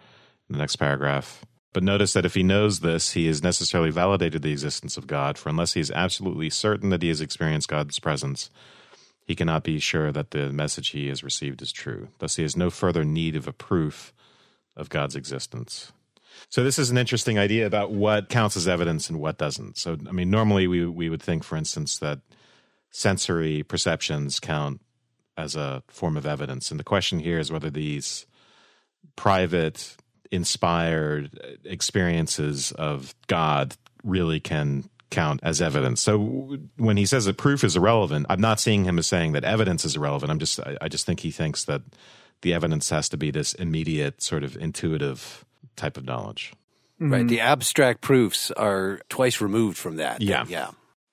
in 0.49 0.53
the 0.53 0.57
next 0.57 0.77
paragraph, 0.77 1.45
but 1.71 1.83
notice 1.83 2.13
that 2.13 2.25
if 2.25 2.33
he 2.33 2.41
knows 2.41 2.79
this, 2.79 3.11
he 3.11 3.27
has 3.27 3.43
necessarily 3.43 3.91
validated 3.91 4.41
the 4.41 4.51
existence 4.51 4.97
of 4.97 5.05
God, 5.05 5.37
for 5.37 5.49
unless 5.49 5.73
he 5.73 5.79
is 5.79 5.91
absolutely 5.91 6.49
certain 6.49 6.89
that 6.89 7.03
he 7.03 7.09
has 7.09 7.21
experienced 7.21 7.67
God's 7.67 7.99
presence, 7.99 8.49
he 9.27 9.35
cannot 9.35 9.63
be 9.63 9.77
sure 9.77 10.11
that 10.11 10.31
the 10.31 10.51
message 10.51 10.89
he 10.89 11.07
has 11.09 11.23
received 11.23 11.61
is 11.61 11.71
true. 11.71 12.07
Thus, 12.17 12.37
he 12.37 12.41
has 12.41 12.57
no 12.57 12.71
further 12.71 13.03
need 13.05 13.35
of 13.35 13.47
a 13.47 13.53
proof 13.53 14.11
of 14.79 14.89
God's 14.89 15.15
existence. 15.15 15.91
So, 16.49 16.63
this 16.63 16.79
is 16.79 16.89
an 16.89 16.97
interesting 16.97 17.37
idea 17.37 17.65
about 17.65 17.91
what 17.91 18.29
counts 18.29 18.55
as 18.55 18.67
evidence 18.67 19.09
and 19.09 19.19
what 19.19 19.37
doesn't. 19.37 19.77
So, 19.77 19.97
I 20.07 20.11
mean, 20.11 20.29
normally 20.29 20.67
we, 20.67 20.85
we 20.85 21.09
would 21.09 21.21
think, 21.21 21.43
for 21.43 21.57
instance, 21.57 21.99
that 21.99 22.19
sensory 22.91 23.61
perceptions 23.63 24.39
count 24.39 24.81
as 25.37 25.55
a 25.55 25.83
form 25.87 26.17
of 26.17 26.25
evidence. 26.25 26.71
And 26.71 26.79
the 26.79 26.85
question 26.85 27.19
here 27.19 27.39
is 27.39 27.51
whether 27.51 27.69
these 27.69 28.25
private 29.15 29.95
inspired 30.31 31.59
experiences 31.63 32.71
of 32.73 33.15
God 33.27 33.75
really 34.03 34.39
can 34.39 34.89
count 35.09 35.39
as 35.43 35.61
evidence. 35.61 36.01
So 36.01 36.57
when 36.77 36.97
he 36.97 37.05
says 37.05 37.25
that 37.25 37.37
proof 37.37 37.63
is 37.63 37.75
irrelevant, 37.75 38.27
I'm 38.29 38.41
not 38.41 38.59
seeing 38.59 38.85
him 38.85 38.99
as 38.99 39.07
saying 39.07 39.31
that 39.33 39.43
evidence 39.43 39.85
is 39.85 39.95
irrelevant. 39.95 40.31
I'm 40.31 40.39
just 40.39 40.59
I 40.81 40.87
just 40.87 41.05
think 41.05 41.21
he 41.21 41.31
thinks 41.31 41.63
that 41.65 41.81
the 42.41 42.53
evidence 42.53 42.89
has 42.89 43.09
to 43.09 43.17
be 43.17 43.31
this 43.31 43.53
immediate 43.53 44.21
sort 44.21 44.43
of 44.43 44.55
intuitive 44.57 45.45
type 45.75 45.97
of 45.97 46.05
knowledge. 46.05 46.53
Mm-hmm. 47.01 47.13
Right. 47.13 47.27
The 47.27 47.39
abstract 47.39 48.01
proofs 48.01 48.51
are 48.51 49.01
twice 49.09 49.41
removed 49.41 49.77
from 49.77 49.95
that. 49.97 50.21
Yeah. 50.21 50.45
Yeah. 50.47 50.71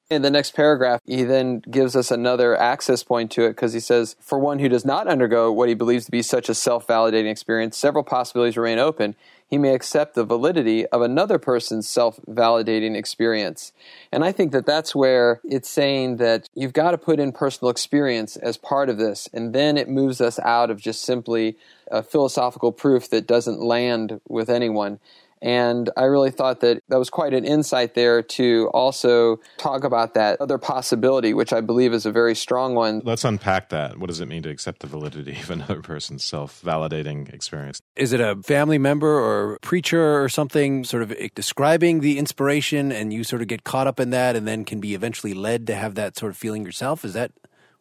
In 0.08 0.22
the 0.22 0.30
next 0.30 0.54
paragraph, 0.54 1.00
he 1.04 1.24
then 1.24 1.60
gives 1.68 1.96
us 1.96 2.12
another 2.12 2.56
access 2.56 3.02
point 3.02 3.32
to 3.32 3.44
it 3.44 3.50
because 3.50 3.72
he 3.72 3.80
says, 3.80 4.14
For 4.20 4.38
one 4.38 4.60
who 4.60 4.68
does 4.68 4.84
not 4.84 5.08
undergo 5.08 5.50
what 5.50 5.68
he 5.68 5.74
believes 5.74 6.04
to 6.04 6.12
be 6.12 6.22
such 6.22 6.48
a 6.48 6.54
self 6.54 6.86
validating 6.86 7.30
experience, 7.30 7.76
several 7.76 8.04
possibilities 8.04 8.56
remain 8.56 8.78
open. 8.78 9.16
He 9.48 9.58
may 9.58 9.74
accept 9.74 10.14
the 10.14 10.24
validity 10.24 10.86
of 10.86 11.02
another 11.02 11.38
person's 11.38 11.88
self 11.88 12.18
validating 12.28 12.96
experience. 12.96 13.72
And 14.10 14.24
I 14.24 14.32
think 14.32 14.52
that 14.52 14.66
that's 14.66 14.94
where 14.94 15.40
it's 15.44 15.70
saying 15.70 16.16
that 16.16 16.48
you've 16.54 16.72
got 16.72 16.90
to 16.90 16.98
put 16.98 17.20
in 17.20 17.32
personal 17.32 17.70
experience 17.70 18.36
as 18.36 18.56
part 18.56 18.88
of 18.88 18.98
this. 18.98 19.28
And 19.32 19.54
then 19.54 19.76
it 19.76 19.88
moves 19.88 20.20
us 20.20 20.38
out 20.40 20.70
of 20.70 20.80
just 20.80 21.02
simply 21.02 21.56
a 21.90 22.02
philosophical 22.02 22.72
proof 22.72 23.08
that 23.10 23.26
doesn't 23.26 23.60
land 23.60 24.20
with 24.28 24.50
anyone. 24.50 24.98
And 25.42 25.90
I 25.96 26.04
really 26.04 26.30
thought 26.30 26.60
that 26.60 26.82
that 26.88 26.98
was 26.98 27.10
quite 27.10 27.34
an 27.34 27.44
insight 27.44 27.94
there 27.94 28.22
to 28.22 28.70
also 28.72 29.38
talk 29.58 29.84
about 29.84 30.14
that 30.14 30.40
other 30.40 30.58
possibility, 30.58 31.34
which 31.34 31.52
I 31.52 31.60
believe 31.60 31.92
is 31.92 32.06
a 32.06 32.10
very 32.10 32.34
strong 32.34 32.74
one. 32.74 33.02
Let's 33.04 33.24
unpack 33.24 33.68
that. 33.68 33.98
What 33.98 34.06
does 34.06 34.20
it 34.20 34.26
mean 34.26 34.42
to 34.44 34.48
accept 34.48 34.80
the 34.80 34.86
validity 34.86 35.32
of 35.32 35.50
another 35.50 35.82
person's 35.82 36.24
self 36.24 36.62
validating 36.62 37.32
experience? 37.32 37.80
Is 37.96 38.12
it 38.12 38.20
a 38.20 38.36
family 38.42 38.78
member 38.78 39.08
or 39.08 39.58
preacher 39.60 40.22
or 40.22 40.28
something 40.28 40.84
sort 40.84 41.02
of 41.02 41.14
describing 41.34 42.00
the 42.00 42.18
inspiration 42.18 42.90
and 42.90 43.12
you 43.12 43.22
sort 43.22 43.42
of 43.42 43.48
get 43.48 43.64
caught 43.64 43.86
up 43.86 44.00
in 44.00 44.10
that 44.10 44.36
and 44.36 44.48
then 44.48 44.64
can 44.64 44.80
be 44.80 44.94
eventually 44.94 45.34
led 45.34 45.66
to 45.66 45.74
have 45.74 45.94
that 45.96 46.16
sort 46.16 46.30
of 46.30 46.36
feeling 46.36 46.64
yourself? 46.64 47.04
Is 47.04 47.12
that 47.12 47.32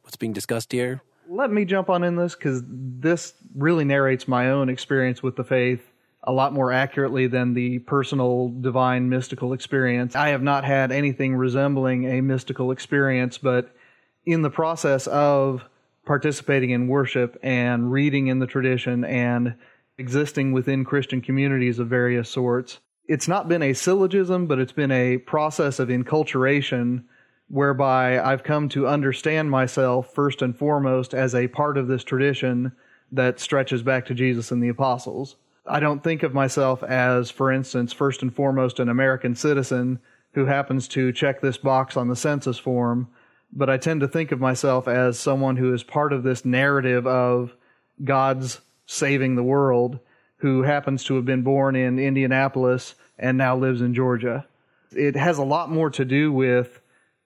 what's 0.01 0.17
being 0.17 0.33
discussed 0.33 0.71
here? 0.71 1.01
Let 1.27 1.51
me 1.51 1.65
jump 1.65 1.89
on 1.89 2.03
in 2.03 2.17
this 2.17 2.35
because 2.35 2.61
this 2.67 3.33
really 3.55 3.85
narrates 3.85 4.27
my 4.27 4.51
own 4.51 4.69
experience 4.69 5.23
with 5.23 5.35
the 5.35 5.43
faith 5.43 5.81
a 6.25 6.31
lot 6.31 6.53
more 6.53 6.71
accurately 6.71 7.27
than 7.27 7.53
the 7.53 7.79
personal 7.79 8.49
divine 8.49 9.09
mystical 9.09 9.53
experience. 9.53 10.15
I 10.15 10.29
have 10.29 10.41
not 10.41 10.63
had 10.63 10.91
anything 10.91 11.35
resembling 11.35 12.05
a 12.05 12.21
mystical 12.21 12.71
experience, 12.71 13.37
but 13.37 13.73
in 14.25 14.41
the 14.41 14.49
process 14.49 15.07
of 15.07 15.63
participating 16.05 16.71
in 16.71 16.87
worship 16.87 17.37
and 17.43 17.91
reading 17.91 18.27
in 18.27 18.39
the 18.39 18.47
tradition 18.47 19.03
and 19.05 19.55
existing 19.97 20.51
within 20.51 20.83
Christian 20.83 21.21
communities 21.21 21.79
of 21.79 21.87
various 21.87 22.29
sorts, 22.29 22.79
it's 23.07 23.27
not 23.27 23.47
been 23.47 23.61
a 23.61 23.73
syllogism, 23.73 24.47
but 24.47 24.59
it's 24.59 24.71
been 24.71 24.91
a 24.91 25.17
process 25.19 25.79
of 25.79 25.89
enculturation 25.89 27.03
whereby 27.47 28.19
I've 28.19 28.43
come 28.43 28.69
to 28.69 28.87
understand 28.87 29.51
myself 29.51 30.13
first 30.13 30.41
and 30.41 30.57
foremost 30.57 31.13
as 31.13 31.35
a 31.35 31.47
part 31.47 31.77
of 31.77 31.87
this 31.87 32.03
tradition 32.03 32.71
that 33.11 33.39
stretches 33.39 33.83
back 33.83 34.07
to 34.07 34.15
Jesus 34.15 34.51
and 34.51 34.63
the 34.63 34.69
apostles. 34.69 35.35
I 35.67 35.79
don't 35.79 36.03
think 36.03 36.23
of 36.23 36.33
myself 36.33 36.83
as, 36.83 37.31
for 37.31 37.51
instance, 37.51 37.91
first 37.91 38.21
and 38.21 38.33
foremost 38.33 38.79
an 38.79 38.89
American 38.89 39.35
citizen 39.35 39.99
who 40.33 40.45
happens 40.45 40.87
to 40.89 41.11
check 41.11 41.41
this 41.41 41.57
box 41.57 41.97
on 41.97 42.07
the 42.07 42.15
census 42.15 42.57
form, 42.57 43.07
but 43.51 43.69
I 43.69 43.77
tend 43.77 44.01
to 44.01 44.07
think 44.07 44.31
of 44.31 44.39
myself 44.39 44.87
as 44.87 45.17
someone 45.17 45.57
who 45.57 45.73
is 45.73 45.83
part 45.83 46.13
of 46.13 46.23
this 46.23 46.45
narrative 46.45 47.07
of 47.07 47.55
God's 48.03 48.61
saving 48.85 49.35
the 49.35 49.43
world, 49.43 49.99
who 50.37 50.63
happens 50.63 51.03
to 51.05 51.15
have 51.15 51.25
been 51.25 51.41
born 51.41 51.75
in 51.75 51.97
Indianapolis 51.97 52.95
and 53.17 53.37
now 53.37 53.55
lives 53.55 53.81
in 53.81 53.93
Georgia. 53.93 54.45
It 54.91 55.15
has 55.15 55.37
a 55.37 55.43
lot 55.43 55.71
more 55.71 55.89
to 55.91 56.05
do 56.05 56.31
with 56.31 56.81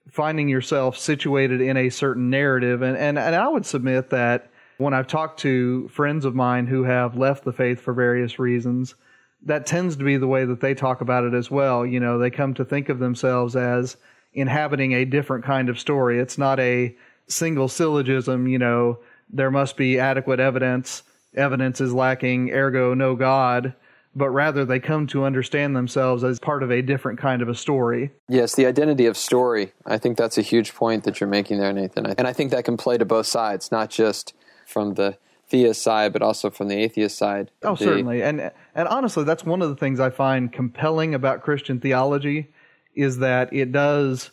finding 0.08 0.48
yourself 0.48 0.96
situated 0.96 1.60
in 1.60 1.76
a 1.76 1.90
certain 1.90 2.30
narrative, 2.30 2.82
and, 2.82 2.96
and, 2.96 3.18
and 3.18 3.34
I 3.34 3.48
would 3.48 3.66
submit 3.66 4.10
that 4.10 4.49
when 4.80 4.94
I've 4.94 5.06
talked 5.06 5.40
to 5.40 5.88
friends 5.88 6.24
of 6.24 6.34
mine 6.34 6.66
who 6.66 6.84
have 6.84 7.16
left 7.16 7.44
the 7.44 7.52
faith 7.52 7.80
for 7.80 7.92
various 7.92 8.38
reasons, 8.38 8.94
that 9.42 9.66
tends 9.66 9.96
to 9.96 10.04
be 10.04 10.16
the 10.16 10.26
way 10.26 10.44
that 10.44 10.60
they 10.60 10.74
talk 10.74 11.00
about 11.00 11.24
it 11.24 11.34
as 11.34 11.50
well. 11.50 11.84
You 11.84 12.00
know, 12.00 12.18
they 12.18 12.30
come 12.30 12.54
to 12.54 12.64
think 12.64 12.88
of 12.88 12.98
themselves 12.98 13.56
as 13.56 13.96
inhabiting 14.32 14.92
a 14.92 15.04
different 15.04 15.44
kind 15.44 15.68
of 15.68 15.78
story. 15.78 16.18
It's 16.18 16.38
not 16.38 16.58
a 16.60 16.96
single 17.26 17.68
syllogism, 17.68 18.48
you 18.48 18.58
know, 18.58 18.98
there 19.32 19.50
must 19.50 19.76
be 19.76 19.98
adequate 19.98 20.40
evidence, 20.40 21.04
evidence 21.36 21.80
is 21.80 21.92
lacking, 21.92 22.50
ergo 22.50 22.94
no 22.94 23.14
God, 23.14 23.74
but 24.16 24.30
rather 24.30 24.64
they 24.64 24.80
come 24.80 25.06
to 25.08 25.24
understand 25.24 25.76
themselves 25.76 26.24
as 26.24 26.40
part 26.40 26.62
of 26.62 26.72
a 26.72 26.82
different 26.82 27.20
kind 27.20 27.42
of 27.42 27.48
a 27.48 27.54
story. 27.54 28.10
Yes, 28.28 28.56
the 28.56 28.66
identity 28.66 29.06
of 29.06 29.16
story. 29.16 29.72
I 29.86 29.98
think 29.98 30.16
that's 30.16 30.38
a 30.38 30.42
huge 30.42 30.74
point 30.74 31.04
that 31.04 31.20
you're 31.20 31.28
making 31.28 31.60
there, 31.60 31.72
Nathan. 31.72 32.06
And 32.06 32.26
I 32.26 32.32
think 32.32 32.50
that 32.50 32.64
can 32.64 32.76
play 32.76 32.98
to 32.98 33.04
both 33.04 33.26
sides, 33.26 33.70
not 33.70 33.90
just 33.90 34.34
from 34.70 34.94
the 34.94 35.18
theist 35.48 35.82
side, 35.82 36.12
but 36.12 36.22
also 36.22 36.48
from 36.48 36.68
the 36.68 36.76
atheist 36.76 37.18
side. 37.18 37.50
Oh, 37.62 37.74
the, 37.74 37.84
certainly. 37.84 38.22
And 38.22 38.52
and 38.74 38.88
honestly, 38.88 39.24
that's 39.24 39.44
one 39.44 39.62
of 39.62 39.68
the 39.68 39.76
things 39.76 40.00
I 40.00 40.10
find 40.10 40.52
compelling 40.52 41.14
about 41.14 41.42
Christian 41.42 41.80
theology 41.80 42.52
is 42.94 43.18
that 43.18 43.52
it 43.52 43.72
does 43.72 44.30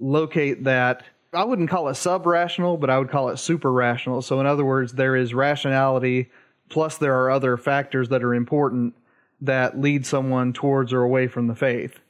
locate 0.00 0.64
that 0.64 1.04
I 1.32 1.44
wouldn't 1.44 1.68
call 1.68 1.88
it 1.88 1.94
sub-rational, 1.94 2.78
but 2.78 2.90
I 2.90 2.98
would 2.98 3.10
call 3.10 3.28
it 3.28 3.38
super-rational. 3.38 4.22
So 4.22 4.40
in 4.40 4.46
other 4.46 4.64
words, 4.64 4.94
there 4.94 5.14
is 5.14 5.34
rationality 5.34 6.30
plus 6.70 6.98
there 6.98 7.14
are 7.14 7.30
other 7.30 7.56
factors 7.56 8.08
that 8.08 8.22
are 8.22 8.34
important 8.34 8.94
that 9.40 9.80
lead 9.80 10.06
someone 10.06 10.52
towards 10.52 10.92
or 10.92 11.02
away 11.02 11.28
from 11.28 11.46
the 11.46 11.54
faith. 11.54 12.00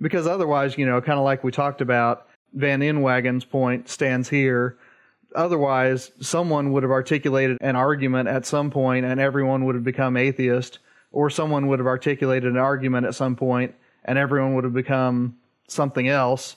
Because 0.00 0.26
otherwise, 0.26 0.78
you 0.78 0.86
know, 0.86 1.00
kind 1.00 1.18
of 1.18 1.24
like 1.24 1.42
we 1.42 1.50
talked 1.50 1.80
about, 1.80 2.26
Van 2.54 2.80
Inwagen's 2.80 3.44
point 3.44 3.88
stands 3.88 4.28
here 4.28 4.78
Otherwise, 5.34 6.10
someone 6.20 6.72
would 6.72 6.82
have 6.82 6.92
articulated 6.92 7.58
an 7.60 7.76
argument 7.76 8.28
at 8.28 8.46
some 8.46 8.70
point 8.70 9.04
and 9.04 9.20
everyone 9.20 9.64
would 9.64 9.74
have 9.74 9.84
become 9.84 10.16
atheist, 10.16 10.78
or 11.12 11.30
someone 11.30 11.66
would 11.66 11.78
have 11.78 11.86
articulated 11.86 12.50
an 12.50 12.58
argument 12.58 13.06
at 13.06 13.14
some 13.14 13.36
point 13.36 13.74
and 14.04 14.18
everyone 14.18 14.54
would 14.54 14.64
have 14.64 14.72
become 14.72 15.36
something 15.68 16.08
else, 16.08 16.56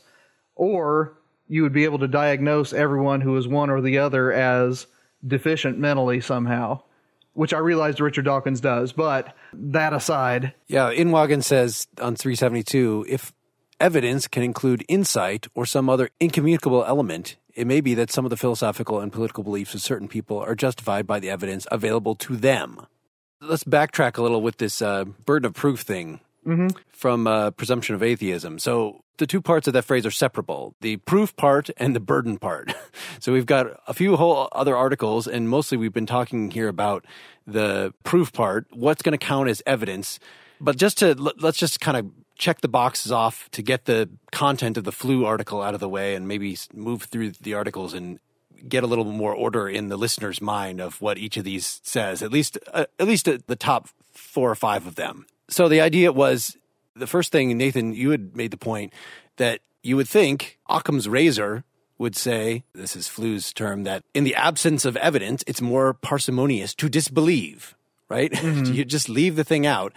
or 0.56 1.18
you 1.48 1.64
would 1.64 1.74
be 1.74 1.84
able 1.84 2.00
to 2.00 2.08
diagnose 2.08 2.72
everyone 2.72 3.22
who 3.22 3.36
is 3.36 3.48
one 3.48 3.70
or 3.70 3.82
the 3.82 3.98
other 3.98 4.32
as 4.32 4.88
deficient 5.26 5.78
mentally 5.78 6.22
somehow, 6.22 6.82
which 7.34 7.54
I 7.54 7.58
realized 7.58 8.00
Richard 8.00 8.26
Dawkins 8.26 8.62
does. 8.62 8.94
But 8.94 9.36
that 9.54 9.92
aside. 9.92 10.54
Yeah, 10.68 10.92
Inwagen 10.92 11.44
says 11.44 11.88
on 12.02 12.16
372 12.16 13.06
if 13.10 13.34
evidence 13.82 14.28
can 14.28 14.44
include 14.44 14.86
insight 14.88 15.48
or 15.54 15.66
some 15.66 15.90
other 15.90 16.10
incommunicable 16.20 16.86
element, 16.86 17.36
it 17.56 17.68
may 17.68 17.82
be 17.82 17.94
that 17.96 18.12
some 18.12 18.26
of 18.26 18.30
the 18.30 18.38
philosophical 18.38 19.00
and 19.00 19.12
political 19.12 19.44
beliefs 19.44 19.74
of 19.74 19.82
certain 19.82 20.08
people 20.08 20.40
are 20.40 20.56
justified 20.56 21.08
by 21.08 21.20
the 21.20 21.30
evidence 21.30 21.68
available 21.72 22.16
to 22.16 22.36
them. 22.36 22.86
Let's 23.40 23.64
backtrack 23.64 24.18
a 24.18 24.22
little 24.22 24.42
with 24.42 24.58
this 24.58 24.82
uh, 24.82 25.06
burden 25.06 25.48
of 25.48 25.54
proof 25.54 25.82
thing 25.82 26.20
mm-hmm. 26.46 26.68
from 26.90 27.28
uh, 27.28 27.52
presumption 27.52 27.96
of 27.96 28.04
atheism. 28.04 28.60
So 28.60 29.04
the 29.18 29.28
two 29.28 29.42
parts 29.42 29.68
of 29.68 29.74
that 29.74 29.84
phrase 29.84 30.06
are 30.06 30.12
separable 30.12 30.76
the 30.82 30.98
proof 30.98 31.36
part 31.36 31.70
and 31.78 31.96
the 31.96 32.00
burden 32.00 32.38
part. 32.38 32.74
so 33.20 33.32
we've 33.32 33.46
got 33.46 33.68
a 33.88 33.94
few 33.94 34.16
whole 34.16 34.50
other 34.52 34.76
articles, 34.76 35.28
and 35.28 35.50
mostly 35.50 35.78
we've 35.78 35.94
been 35.94 36.06
talking 36.06 36.52
here 36.52 36.68
about 36.68 37.06
the 37.48 37.94
proof 38.04 38.32
part, 38.34 38.68
what's 38.72 39.02
going 39.02 39.18
to 39.18 39.24
count 39.24 39.50
as 39.50 39.62
evidence. 39.66 40.20
But 40.60 40.78
just 40.78 41.00
to 41.00 41.16
let's 41.16 41.58
just 41.58 41.80
kind 41.80 41.98
of 41.98 42.12
check 42.42 42.62
the 42.62 42.68
boxes 42.68 43.12
off 43.12 43.48
to 43.52 43.62
get 43.62 43.86
the 43.86 44.10
content 44.32 44.76
of 44.76 44.84
the 44.84 44.92
Flew 44.92 45.26
article 45.26 45.62
out 45.62 45.76
of 45.76 45.80
the 45.80 45.88
way 45.88 46.16
and 46.16 46.28
maybe 46.28 46.58
move 46.74 47.04
through 47.04 47.32
the 47.40 47.54
articles 47.54 47.94
and 47.94 48.20
get 48.68 48.84
a 48.84 48.88
little 48.88 49.06
more 49.06 49.34
order 49.34 49.70
in 49.70 49.90
the 49.90 49.96
listener's 49.96 50.42
mind 50.42 50.82
of 50.82 51.00
what 51.02 51.20
each 51.20 51.38
of 51.38 51.44
these 51.44 51.80
says 51.84 52.22
at 52.22 52.32
least 52.32 52.58
uh, 52.74 52.86
at 53.00 53.08
least 53.08 53.26
the 53.26 53.56
top 53.56 53.90
four 54.12 54.50
or 54.50 54.56
five 54.56 54.88
of 54.88 54.96
them. 54.96 55.26
So 55.50 55.70
the 55.70 55.82
idea 55.82 56.12
was 56.12 56.58
the 56.96 57.08
first 57.08 57.32
thing 57.32 57.56
nathan 57.58 57.94
you 57.94 58.10
had 58.10 58.36
made 58.36 58.52
the 58.52 58.58
point 58.58 58.92
that 59.38 59.60
you 59.84 59.96
would 59.96 60.10
think 60.10 60.58
occam's 60.68 61.08
razor 61.08 61.64
would 62.00 62.16
say 62.16 62.64
this 62.74 62.96
is 62.96 63.08
Flew's 63.08 63.54
term 63.54 63.84
that 63.84 64.04
in 64.16 64.24
the 64.24 64.36
absence 64.36 64.84
of 64.84 64.98
evidence 64.98 65.44
it's 65.46 65.62
more 65.62 65.94
parsimonious 65.94 66.74
to 66.76 66.90
disbelieve 66.90 67.76
right? 68.10 68.32
Mm-hmm. 68.42 68.74
you 68.74 68.84
just 68.84 69.08
leave 69.08 69.36
the 69.36 69.44
thing 69.44 69.66
out 69.66 69.94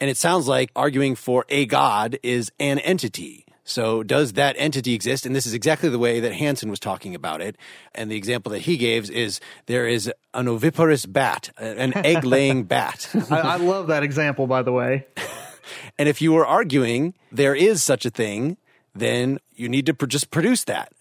and 0.00 0.10
it 0.10 0.16
sounds 0.16 0.48
like 0.48 0.70
arguing 0.76 1.14
for 1.14 1.44
a 1.48 1.66
God 1.66 2.18
is 2.22 2.52
an 2.58 2.78
entity. 2.80 3.44
So 3.64 4.02
does 4.02 4.32
that 4.32 4.56
entity 4.58 4.94
exist? 4.94 5.26
And 5.26 5.36
this 5.36 5.44
is 5.44 5.52
exactly 5.52 5.90
the 5.90 5.98
way 5.98 6.20
that 6.20 6.32
Hanson 6.32 6.70
was 6.70 6.80
talking 6.80 7.14
about 7.14 7.42
it. 7.42 7.54
And 7.94 8.10
the 8.10 8.16
example 8.16 8.50
that 8.52 8.60
he 8.60 8.78
gave 8.78 9.10
is 9.10 9.40
there 9.66 9.86
is 9.86 10.10
an 10.32 10.48
oviparous 10.48 11.04
bat, 11.04 11.50
an 11.58 11.94
egg 12.04 12.24
laying 12.24 12.64
bat. 12.64 13.14
I, 13.30 13.40
I 13.40 13.56
love 13.56 13.88
that 13.88 14.02
example, 14.02 14.46
by 14.46 14.62
the 14.62 14.72
way. 14.72 15.06
and 15.98 16.08
if 16.08 16.22
you 16.22 16.32
were 16.32 16.46
arguing 16.46 17.12
there 17.30 17.54
is 17.54 17.82
such 17.82 18.06
a 18.06 18.10
thing, 18.10 18.56
then 18.94 19.38
you 19.54 19.68
need 19.68 19.84
to 19.84 19.92
pr- 19.92 20.06
just 20.06 20.30
produce 20.30 20.64
that. 20.64 20.92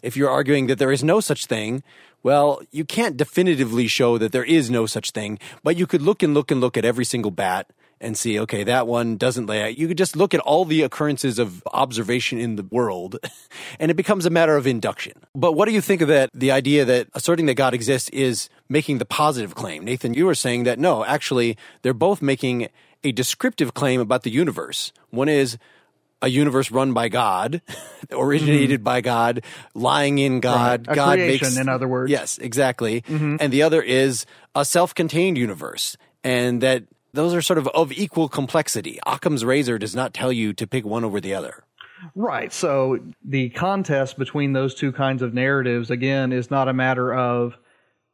If 0.00 0.16
you're 0.16 0.30
arguing 0.30 0.68
that 0.68 0.78
there 0.78 0.92
is 0.92 1.02
no 1.02 1.18
such 1.18 1.46
thing, 1.46 1.82
well, 2.22 2.62
you 2.70 2.84
can't 2.84 3.16
definitively 3.16 3.88
show 3.88 4.16
that 4.18 4.30
there 4.30 4.44
is 4.44 4.70
no 4.70 4.86
such 4.86 5.10
thing, 5.10 5.40
but 5.64 5.76
you 5.76 5.88
could 5.88 6.02
look 6.02 6.22
and 6.22 6.34
look 6.34 6.52
and 6.52 6.60
look 6.60 6.76
at 6.76 6.84
every 6.84 7.04
single 7.04 7.32
bat 7.32 7.68
and 8.02 8.18
see, 8.18 8.38
okay, 8.40 8.64
that 8.64 8.86
one 8.86 9.16
doesn't 9.16 9.46
lay 9.46 9.62
out. 9.62 9.78
You 9.78 9.88
could 9.88 9.96
just 9.96 10.16
look 10.16 10.34
at 10.34 10.40
all 10.40 10.64
the 10.64 10.82
occurrences 10.82 11.38
of 11.38 11.62
observation 11.72 12.38
in 12.38 12.56
the 12.56 12.64
world 12.64 13.16
and 13.80 13.90
it 13.90 13.94
becomes 13.94 14.26
a 14.26 14.30
matter 14.30 14.56
of 14.56 14.66
induction. 14.66 15.14
But 15.34 15.52
what 15.52 15.66
do 15.66 15.72
you 15.72 15.80
think 15.80 16.02
of 16.02 16.08
that? 16.08 16.30
The 16.34 16.50
idea 16.50 16.84
that 16.84 17.08
asserting 17.14 17.46
that 17.46 17.54
God 17.54 17.72
exists 17.72 18.10
is 18.10 18.50
making 18.68 18.98
the 18.98 19.04
positive 19.04 19.54
claim. 19.54 19.84
Nathan, 19.84 20.14
you 20.14 20.26
were 20.26 20.34
saying 20.34 20.64
that 20.64 20.78
no, 20.78 21.04
actually, 21.04 21.56
they're 21.82 21.94
both 21.94 22.20
making 22.20 22.68
a 23.04 23.12
descriptive 23.12 23.72
claim 23.72 24.00
about 24.00 24.24
the 24.24 24.30
universe. 24.30 24.92
One 25.10 25.28
is 25.28 25.56
a 26.20 26.28
universe 26.28 26.70
run 26.70 26.92
by 26.92 27.08
God, 27.08 27.62
originated 28.10 28.80
mm-hmm. 28.80 28.84
by 28.84 29.00
God, 29.00 29.42
lying 29.74 30.18
in 30.18 30.40
God. 30.40 30.86
Right. 30.86 30.96
God 30.96 31.18
creation, 31.18 31.48
makes, 31.48 31.58
in 31.58 31.68
other 31.68 31.88
words. 31.88 32.10
Yes, 32.10 32.38
exactly. 32.38 33.02
Mm-hmm. 33.02 33.36
And 33.40 33.52
the 33.52 33.62
other 33.62 33.82
is 33.82 34.24
a 34.54 34.64
self-contained 34.64 35.36
universe, 35.36 35.96
and 36.22 36.60
that 36.62 36.84
those 37.12 37.34
are 37.34 37.42
sort 37.42 37.58
of 37.58 37.68
of 37.68 37.92
equal 37.92 38.28
complexity. 38.28 38.98
Occam's 39.06 39.44
razor 39.44 39.78
does 39.78 39.94
not 39.94 40.14
tell 40.14 40.32
you 40.32 40.52
to 40.54 40.66
pick 40.66 40.84
one 40.84 41.04
over 41.04 41.20
the 41.20 41.34
other. 41.34 41.64
Right. 42.14 42.52
So 42.52 42.98
the 43.24 43.50
contest 43.50 44.18
between 44.18 44.52
those 44.52 44.74
two 44.74 44.92
kinds 44.92 45.22
of 45.22 45.34
narratives, 45.34 45.90
again, 45.90 46.32
is 46.32 46.50
not 46.50 46.68
a 46.68 46.72
matter 46.72 47.14
of 47.14 47.56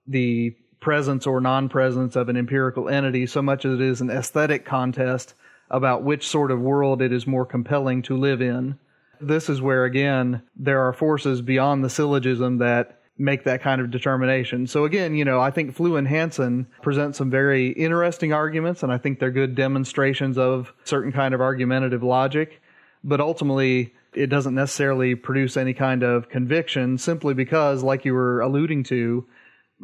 the 0.07 0.55
presence 0.81 1.27
or 1.27 1.41
non-presence 1.41 2.15
of 2.15 2.29
an 2.29 2.37
empirical 2.37 2.89
entity 2.89 3.27
so 3.27 3.43
much 3.43 3.65
as 3.65 3.75
it 3.75 3.81
is 3.81 4.01
an 4.01 4.11
aesthetic 4.11 4.65
contest 4.65 5.35
about 5.71 6.03
which 6.03 6.27
sort 6.27 6.51
of 6.51 6.61
world 6.61 7.03
it 7.03 7.13
is 7.13 7.27
more 7.27 7.45
compelling 7.45 8.03
to 8.03 8.17
live 8.17 8.41
in. 8.41 8.79
This 9.21 9.49
is 9.49 9.61
where, 9.61 9.85
again, 9.85 10.43
there 10.57 10.87
are 10.87 10.93
forces 10.93 11.43
beyond 11.43 11.83
the 11.83 11.91
syllogism 11.91 12.59
that 12.59 12.98
make 13.19 13.45
that 13.45 13.61
kind 13.61 13.81
of 13.81 13.91
determination. 13.91 14.67
So 14.67 14.85
again, 14.85 15.17
you 15.17 15.25
know, 15.25 15.41
I 15.41 15.51
think 15.51 15.75
Flew 15.75 15.97
and 15.97 16.07
Hanson 16.07 16.67
present 16.83 17.17
some 17.17 17.31
very 17.31 17.69
interesting 17.71 18.33
arguments, 18.33 18.83
and 18.83 18.93
I 18.93 18.99
think 18.99 19.19
they're 19.19 19.31
good 19.31 19.55
demonstrations 19.55 20.39
of 20.39 20.73
certain 20.85 21.13
kind 21.13 21.35
of 21.35 21.41
argumentative 21.41 22.03
logic. 22.03 22.63
But 23.03 23.21
ultimately, 23.21 23.95
it 24.15 24.29
doesn't 24.29 24.55
necessarily 24.55 25.15
produce 25.15 25.57
any 25.57 25.75
kind 25.75 26.03
of 26.03 26.29
conviction 26.29 26.99
simply 26.99 27.35
because, 27.35 27.83
like 27.83 28.05
you 28.05 28.15
were 28.15 28.41
alluding 28.41 28.85
to, 28.85 29.27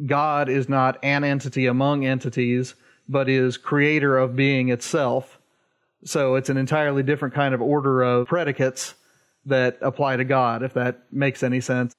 God 0.05 0.49
is 0.49 0.67
not 0.67 0.97
an 1.03 1.23
entity 1.23 1.67
among 1.67 2.05
entities, 2.05 2.75
but 3.07 3.29
is 3.29 3.57
creator 3.57 4.17
of 4.17 4.35
being 4.35 4.69
itself. 4.69 5.39
So 6.03 6.35
it's 6.35 6.49
an 6.49 6.57
entirely 6.57 7.03
different 7.03 7.33
kind 7.33 7.53
of 7.53 7.61
order 7.61 8.01
of 8.01 8.27
predicates 8.27 8.95
that 9.45 9.77
apply 9.81 10.17
to 10.17 10.23
God, 10.23 10.63
if 10.63 10.73
that 10.73 11.03
makes 11.11 11.43
any 11.43 11.61
sense. 11.61 11.93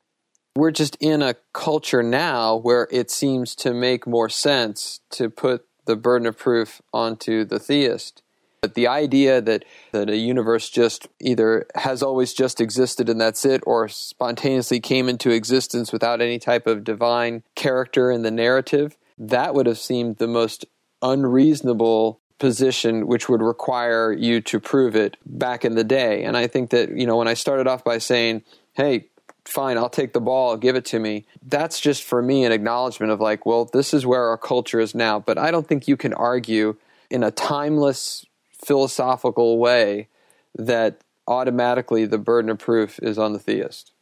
We're 0.57 0.71
just 0.71 0.97
in 1.01 1.21
a 1.21 1.35
culture 1.53 2.03
now 2.03 2.57
where 2.57 2.89
it 2.91 3.11
seems 3.11 3.55
to 3.57 3.75
make 3.75 4.07
more 4.07 4.31
sense 4.31 5.01
to 5.11 5.29
put 5.29 5.67
the 5.85 5.97
burden 5.97 6.27
of 6.27 6.39
proof 6.39 6.81
onto 6.95 7.45
the 7.45 7.59
theist. 7.59 8.23
But 8.63 8.73
the 8.73 8.89
idea 8.89 9.43
that, 9.43 9.67
that 9.93 10.09
a 10.09 10.17
universe 10.17 10.71
just 10.71 11.09
either 11.21 11.67
has 11.75 12.03
always 12.03 12.33
just 12.33 12.59
existed 12.59 13.11
and 13.11 13.21
that's 13.21 13.45
it, 13.45 13.61
or 13.67 13.87
spontaneously 13.87 14.81
came 14.81 15.11
into 15.11 15.31
existence 15.31 15.93
without 15.93 16.23
any 16.23 16.39
type 16.39 16.67
of 16.67 16.85
divine 16.85 17.43
character 17.55 18.11
in 18.11 18.23
the 18.23 18.31
narrative, 18.31 18.97
that 19.19 19.55
would 19.55 19.67
have 19.67 19.79
seemed 19.79 20.17
the 20.17 20.27
most 20.27 20.65
unreasonable 21.03 22.19
position 22.39 23.07
which 23.07 23.29
would 23.29 23.43
require 23.43 24.11
you 24.11 24.41
to 24.41 24.59
prove 24.59 24.97
it 24.97 25.19
back 25.27 25.67
in 25.67 25.75
the 25.75 25.85
day. 25.85 26.25
And 26.25 26.35
I 26.35 26.47
think 26.47 26.71
that, 26.71 26.97
you 26.97 27.07
know, 27.07 27.19
when 27.19 27.29
I 27.29 27.35
started 27.35 27.67
off 27.67 27.85
by 27.85 27.99
saying, 27.99 28.43
hey, 28.73 29.09
fine, 29.49 29.79
I'll 29.79 29.89
take 29.89 30.13
the 30.13 30.21
ball, 30.21 30.57
give 30.57 30.77
it 30.77 30.85
to 30.87 30.99
me, 30.99 31.25
that's 31.43 31.81
just 31.81 32.03
for 32.03 32.23
me 32.23 32.45
an 32.45 32.53
acknowledgement 32.53 33.13
of 33.13 33.21
like, 33.21 33.47
well, 33.47 33.65
this 33.65 33.95
is 33.95 34.07
where 34.07 34.25
our 34.25 34.39
culture 34.39 34.81
is 34.81 34.95
now. 34.95 35.19
But 35.19 35.39
I 35.39 35.51
don't 35.51 35.67
think 35.67 35.89
you 35.89 35.97
can 35.97 36.13
argue 36.15 36.77
in 37.11 37.23
a 37.23 37.31
timeless 37.31 38.27
philosophical 38.53 39.59
way 39.59 40.09
that 40.57 41.01
automatically 41.29 42.07
the 42.07 42.19
burden 42.19 42.51
of 42.51 42.59
proof 42.59 42.99
is 43.01 43.19
on 43.19 43.33
the 43.33 43.39
theist. 43.39 43.93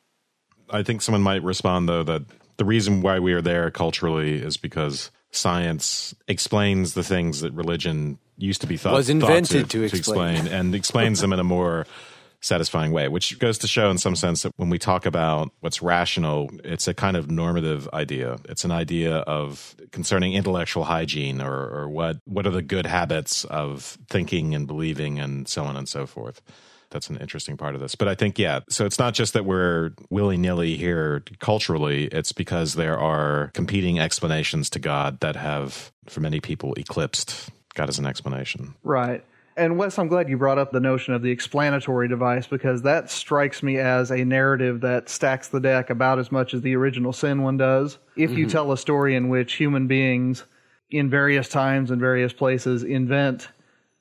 I 0.71 0.83
think 0.83 1.03
someone 1.03 1.23
might 1.23 1.43
respond, 1.43 1.89
though, 1.89 2.03
that 2.05 2.23
the 2.57 2.65
reason 2.65 3.03
why 3.03 3.19
we 3.19 3.33
are 3.33 3.43
there 3.43 3.71
culturally 3.71 4.37
is 4.37 4.57
because 4.57 5.11
science 5.31 6.15
explains 6.29 6.95
the 6.95 7.03
things 7.03 7.41
that 7.41 7.53
religion 7.53 8.19
used 8.39 8.61
to 8.61 8.67
be 8.67 8.77
thought 8.77 8.95
was 8.95 9.11
invented 9.11 9.69
to, 9.71 9.81
to, 9.81 9.89
to 9.89 9.97
explain. 9.97 10.37
explain 10.37 10.53
and 10.53 10.75
explains 10.75 11.21
them 11.21 11.33
in 11.33 11.39
a 11.39 11.45
more 11.45 11.87
satisfying 12.45 12.93
way, 12.93 13.09
which 13.09 13.39
goes 13.39 13.59
to 13.59 13.67
show 13.67 13.91
in 13.91 13.99
some 13.99 14.15
sense 14.15 14.43
that 14.43 14.53
when 14.57 14.69
we 14.69 14.79
talk 14.79 15.07
about 15.07 15.51
what's 15.61 15.81
rational, 15.81 16.51
it's 16.63 16.87
a 16.87 16.95
kind 16.95 17.17
of 17.17 17.31
normative 17.31 17.89
idea. 17.93 18.39
It's 18.49 18.65
an 18.65 18.71
idea 18.71 19.17
of 19.19 19.75
concerning 19.93 20.35
intellectual 20.35 20.85
hygiene 20.85 21.41
or, 21.41 21.53
or 21.53 21.89
what, 21.89 22.19
what 22.27 22.47
are 22.47 22.51
the 22.51 22.63
good 22.63 22.87
habits 22.87 23.45
of 23.47 23.97
thinking 24.11 24.55
and 24.55 24.67
believing 24.67 25.19
and 25.19 25.49
so 25.49 25.65
on 25.65 25.77
and 25.77 25.89
so 25.89 26.07
forth 26.07 26.43
that's 26.91 27.11
an 27.11 27.17
interesting 27.17 27.57
part 27.57 27.75
of 27.75 27.81
this. 27.81 27.97
But 27.97 28.07
I 28.07 28.15
think, 28.15 28.39
yeah, 28.39 28.61
so 28.69 28.87
it's 28.87 29.01
not 29.01 29.15
just 29.15 29.33
that 29.33 29.45
we're 29.45 29.91
willy 30.11 30.37
nilly 30.37 30.77
here 30.77 31.25
culturally, 31.41 32.05
it's 32.05 32.31
because 32.31 32.75
there 32.75 32.97
are 32.97 33.51
competing 33.53 33.99
explanations 33.99 34.71
to 34.71 34.79
God 34.79 35.19
that 35.19 35.35
have, 35.35 35.93
for 36.07 36.21
many 36.21 36.39
people, 36.39 36.73
eclipsed 36.75 37.51
God 37.75 37.89
as 37.89 37.99
an 37.99 38.07
explanation. 38.07 38.75
Right. 38.85 39.25
And 39.57 39.79
Wes, 39.79 39.99
I'm 39.99 40.09
glad 40.09 40.29
you 40.29 40.37
brought 40.37 40.59
up 40.59 40.73
the 40.73 40.81
notion 40.81 41.15
of 41.15 41.23
the 41.23 41.31
explanatory 41.31 42.09
device 42.09 42.47
because 42.47 42.83
that 42.83 43.09
strikes 43.09 43.63
me 43.63 43.79
as 43.79 44.11
a 44.11 44.25
narrative 44.25 44.81
that 44.81 45.09
stacks 45.09 45.49
the 45.49 45.61
deck 45.61 45.91
about 45.91 46.19
as 46.19 46.33
much 46.33 46.55
as 46.55 46.63
the 46.63 46.75
original 46.75 47.13
sin 47.13 47.43
one 47.43 47.57
does. 47.57 47.99
If 48.17 48.31
mm-hmm. 48.31 48.41
you 48.41 48.49
tell 48.49 48.73
a 48.73 48.79
story 48.79 49.15
in 49.15 49.29
which 49.29 49.55
human 49.55 49.87
beings 49.87 50.45
in 50.91 51.09
various 51.09 51.49
times 51.49 51.93
and 51.93 52.01
various 52.01 52.33
places 52.33 52.83
invent 52.83 53.49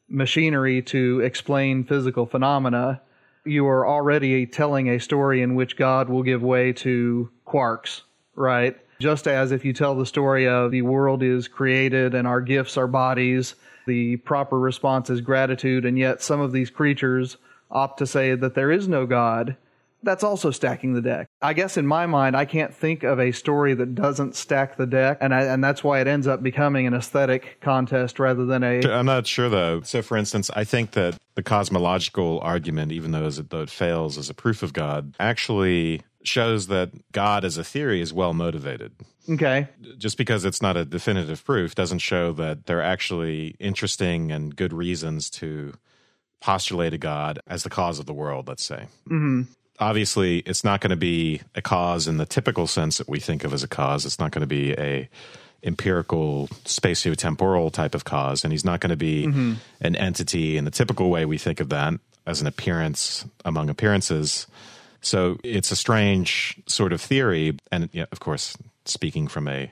machinery 0.10 0.82
to 0.82 1.20
explain 1.20 1.84
physical 1.84 2.26
phenomena, 2.26 3.02
you 3.46 3.68
are 3.68 3.88
already 3.88 4.48
telling 4.48 4.90
a 4.90 5.00
story 5.00 5.44
in 5.44 5.54
which 5.54 5.78
God 5.78 6.10
will 6.10 6.24
give 6.24 6.42
way 6.42 6.74
to 6.74 7.30
quarks, 7.46 8.02
right? 8.36 8.76
Just 9.00 9.28
as 9.28 9.52
if 9.52 9.64
you 9.64 9.74
tell 9.74 9.96
the 9.96 10.06
story 10.06 10.48
of 10.48 10.72
the 10.72 10.82
world 10.82 11.22
is 11.22 11.48
created 11.48 12.16
and 12.16 12.28
our 12.28 12.42
gifts 12.42 12.76
are 12.76 12.88
bodies 12.88 13.56
the 13.86 14.18
proper 14.18 14.60
response 14.60 15.10
is 15.10 15.22
gratitude, 15.22 15.86
and 15.86 15.98
yet 15.98 16.22
some 16.22 16.42
of 16.42 16.52
these 16.52 16.70
creatures 16.70 17.38
opt 17.72 18.00
to 18.00 18.08
say 18.08 18.36
that 18.36 18.56
there 18.56 18.72
is 18.72 18.88
no 18.88 19.06
God, 19.06 19.58
that's 20.04 20.24
also 20.24 20.52
stacking 20.52 20.94
the 20.94 21.02
deck. 21.02 21.30
I 21.42 21.54
guess 21.54 21.78
in 21.78 21.88
my 21.88 22.06
mind, 22.06 22.36
I 22.36 22.46
can't 22.46 22.74
think 22.74 23.04
of 23.04 23.20
a 23.20 23.32
story 23.32 23.74
that 23.74 23.96
doesn't 23.96 24.36
stack 24.36 24.78
the 24.78 24.86
deck, 24.86 25.18
and 25.22 25.34
I, 25.34 25.44
and 25.44 25.64
that's 25.64 25.84
why 25.84 26.02
it 26.02 26.08
ends 26.08 26.28
up 26.28 26.44
becoming 26.44 26.86
an 26.86 26.94
aesthetic 26.94 27.58
contest 27.62 28.20
rather 28.20 28.46
than 28.46 28.64
a. 28.64 28.82
I'm 28.92 29.06
not 29.06 29.26
sure 29.26 29.50
though. 29.50 29.82
So, 29.82 30.02
for 30.02 30.18
instance, 30.18 30.52
I 30.56 30.64
think 30.64 30.92
that 30.92 31.18
the 31.36 31.44
cosmological 31.44 32.40
argument, 32.42 32.92
even 32.92 33.12
though, 33.12 33.26
it, 33.26 33.50
though 33.50 33.62
it 33.62 33.70
fails 33.70 34.18
as 34.18 34.30
a 34.30 34.34
proof 34.34 34.62
of 34.62 34.74
God, 34.74 35.16
actually 35.20 36.02
shows 36.24 36.68
that 36.68 36.92
God 37.12 37.44
as 37.44 37.58
a 37.58 37.64
theory 37.64 38.02
is 38.02 38.14
well 38.14 38.34
motivated. 38.34 38.94
Okay. 39.30 39.68
Just 39.98 40.18
because 40.18 40.46
it's 40.46 40.62
not 40.62 40.76
a 40.76 40.86
definitive 40.86 41.44
proof 41.46 41.76
doesn't 41.76 42.00
show 42.00 42.32
that 42.34 42.66
there 42.66 42.80
are 42.80 42.84
actually 42.84 43.56
interesting 43.60 44.32
and 44.32 44.56
good 44.56 44.74
reasons 44.74 45.30
to 45.32 45.74
postulate 46.42 46.94
a 46.94 46.98
God 46.98 47.40
as 47.48 47.64
the 47.64 47.70
cause 47.70 48.00
of 48.00 48.06
the 48.06 48.14
world, 48.14 48.48
let's 48.48 48.64
say. 48.64 48.88
Mm-hmm. 49.08 49.44
Obviously, 49.80 50.40
it's 50.40 50.64
not 50.64 50.82
going 50.82 50.92
to 50.92 50.98
be 50.98 51.42
a 51.56 51.62
cause 51.62 52.08
in 52.08 52.18
the 52.18 52.26
typical 52.26 52.68
sense 52.68 52.98
that 52.98 53.08
we 53.08 53.20
think 53.20 53.44
of 53.44 53.54
as 53.54 53.64
a 53.64 53.68
cause. 53.68 54.06
It's 54.06 54.20
not 54.20 54.32
going 54.32 54.42
to 54.42 54.48
be 54.48 54.74
a 54.74 55.10
empirical 55.64 56.50
spatiotemporal 56.66 57.72
type 57.72 57.96
of 57.96 58.04
cause, 58.04 58.44
and 58.44 58.52
he's 58.52 58.66
not 58.66 58.82
going 58.82 58.90
to 58.90 58.98
be 58.98 59.26
mm-hmm. 59.26 59.54
an 59.82 59.96
entity 59.96 60.58
in 60.58 60.66
the 60.66 60.72
typical 60.72 61.10
way 61.10 61.26
we 61.26 61.38
think 61.38 61.60
of 61.60 61.70
that 61.70 61.94
as 62.26 62.42
an 62.42 62.48
appearance 62.48 63.26
among 63.46 63.70
appearances. 63.70 64.48
So 65.02 65.38
it's 65.44 65.72
a 65.72 65.76
strange 65.76 66.62
sort 66.68 66.94
of 66.94 67.02
theory. 67.02 67.58
And 67.72 67.90
yeah, 67.94 68.06
of 68.12 68.20
course, 68.20 68.58
speaking 68.86 69.28
from 69.28 69.48
a 69.48 69.72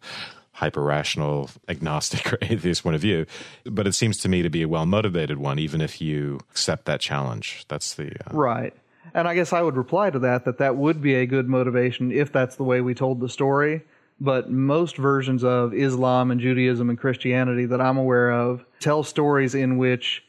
hyper 0.52 0.82
rational 0.82 1.50
agnostic 1.68 2.32
or 2.32 2.38
atheist 2.42 2.82
point 2.82 2.94
of 2.94 3.00
view, 3.00 3.26
but 3.64 3.86
it 3.86 3.92
seems 3.92 4.18
to 4.18 4.28
me 4.28 4.42
to 4.42 4.50
be 4.50 4.62
a 4.62 4.68
well 4.68 4.86
motivated 4.86 5.38
one, 5.38 5.58
even 5.58 5.80
if 5.80 6.00
you 6.00 6.40
accept 6.50 6.84
that 6.86 7.00
challenge. 7.00 7.64
That's 7.68 7.94
the. 7.94 8.12
Uh, 8.26 8.36
right. 8.36 8.74
And 9.14 9.28
I 9.28 9.34
guess 9.34 9.52
I 9.52 9.60
would 9.60 9.76
reply 9.76 10.10
to 10.10 10.20
that 10.20 10.44
that 10.44 10.58
that 10.58 10.76
would 10.76 11.02
be 11.02 11.14
a 11.14 11.26
good 11.26 11.48
motivation 11.48 12.12
if 12.12 12.32
that's 12.32 12.56
the 12.56 12.64
way 12.64 12.80
we 12.80 12.94
told 12.94 13.20
the 13.20 13.28
story. 13.28 13.82
But 14.20 14.50
most 14.50 14.96
versions 14.96 15.42
of 15.42 15.74
Islam 15.74 16.30
and 16.30 16.40
Judaism 16.40 16.88
and 16.88 16.98
Christianity 16.98 17.66
that 17.66 17.80
I'm 17.80 17.96
aware 17.96 18.30
of 18.30 18.64
tell 18.78 19.02
stories 19.02 19.54
in 19.54 19.78
which 19.78 20.22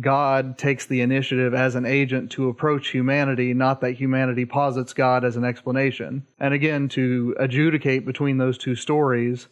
God 0.00 0.58
takes 0.58 0.86
the 0.86 1.02
initiative 1.02 1.54
as 1.54 1.74
an 1.74 1.86
agent 1.86 2.32
to 2.32 2.48
approach 2.48 2.88
humanity, 2.88 3.54
not 3.54 3.80
that 3.82 3.92
humanity 3.92 4.44
posits 4.44 4.92
God 4.92 5.24
as 5.24 5.36
an 5.36 5.44
explanation. 5.44 6.26
And 6.38 6.54
again, 6.54 6.88
to 6.90 7.36
adjudicate 7.38 8.04
between 8.04 8.38
those 8.38 8.58
two 8.58 8.74
stories 8.74 9.46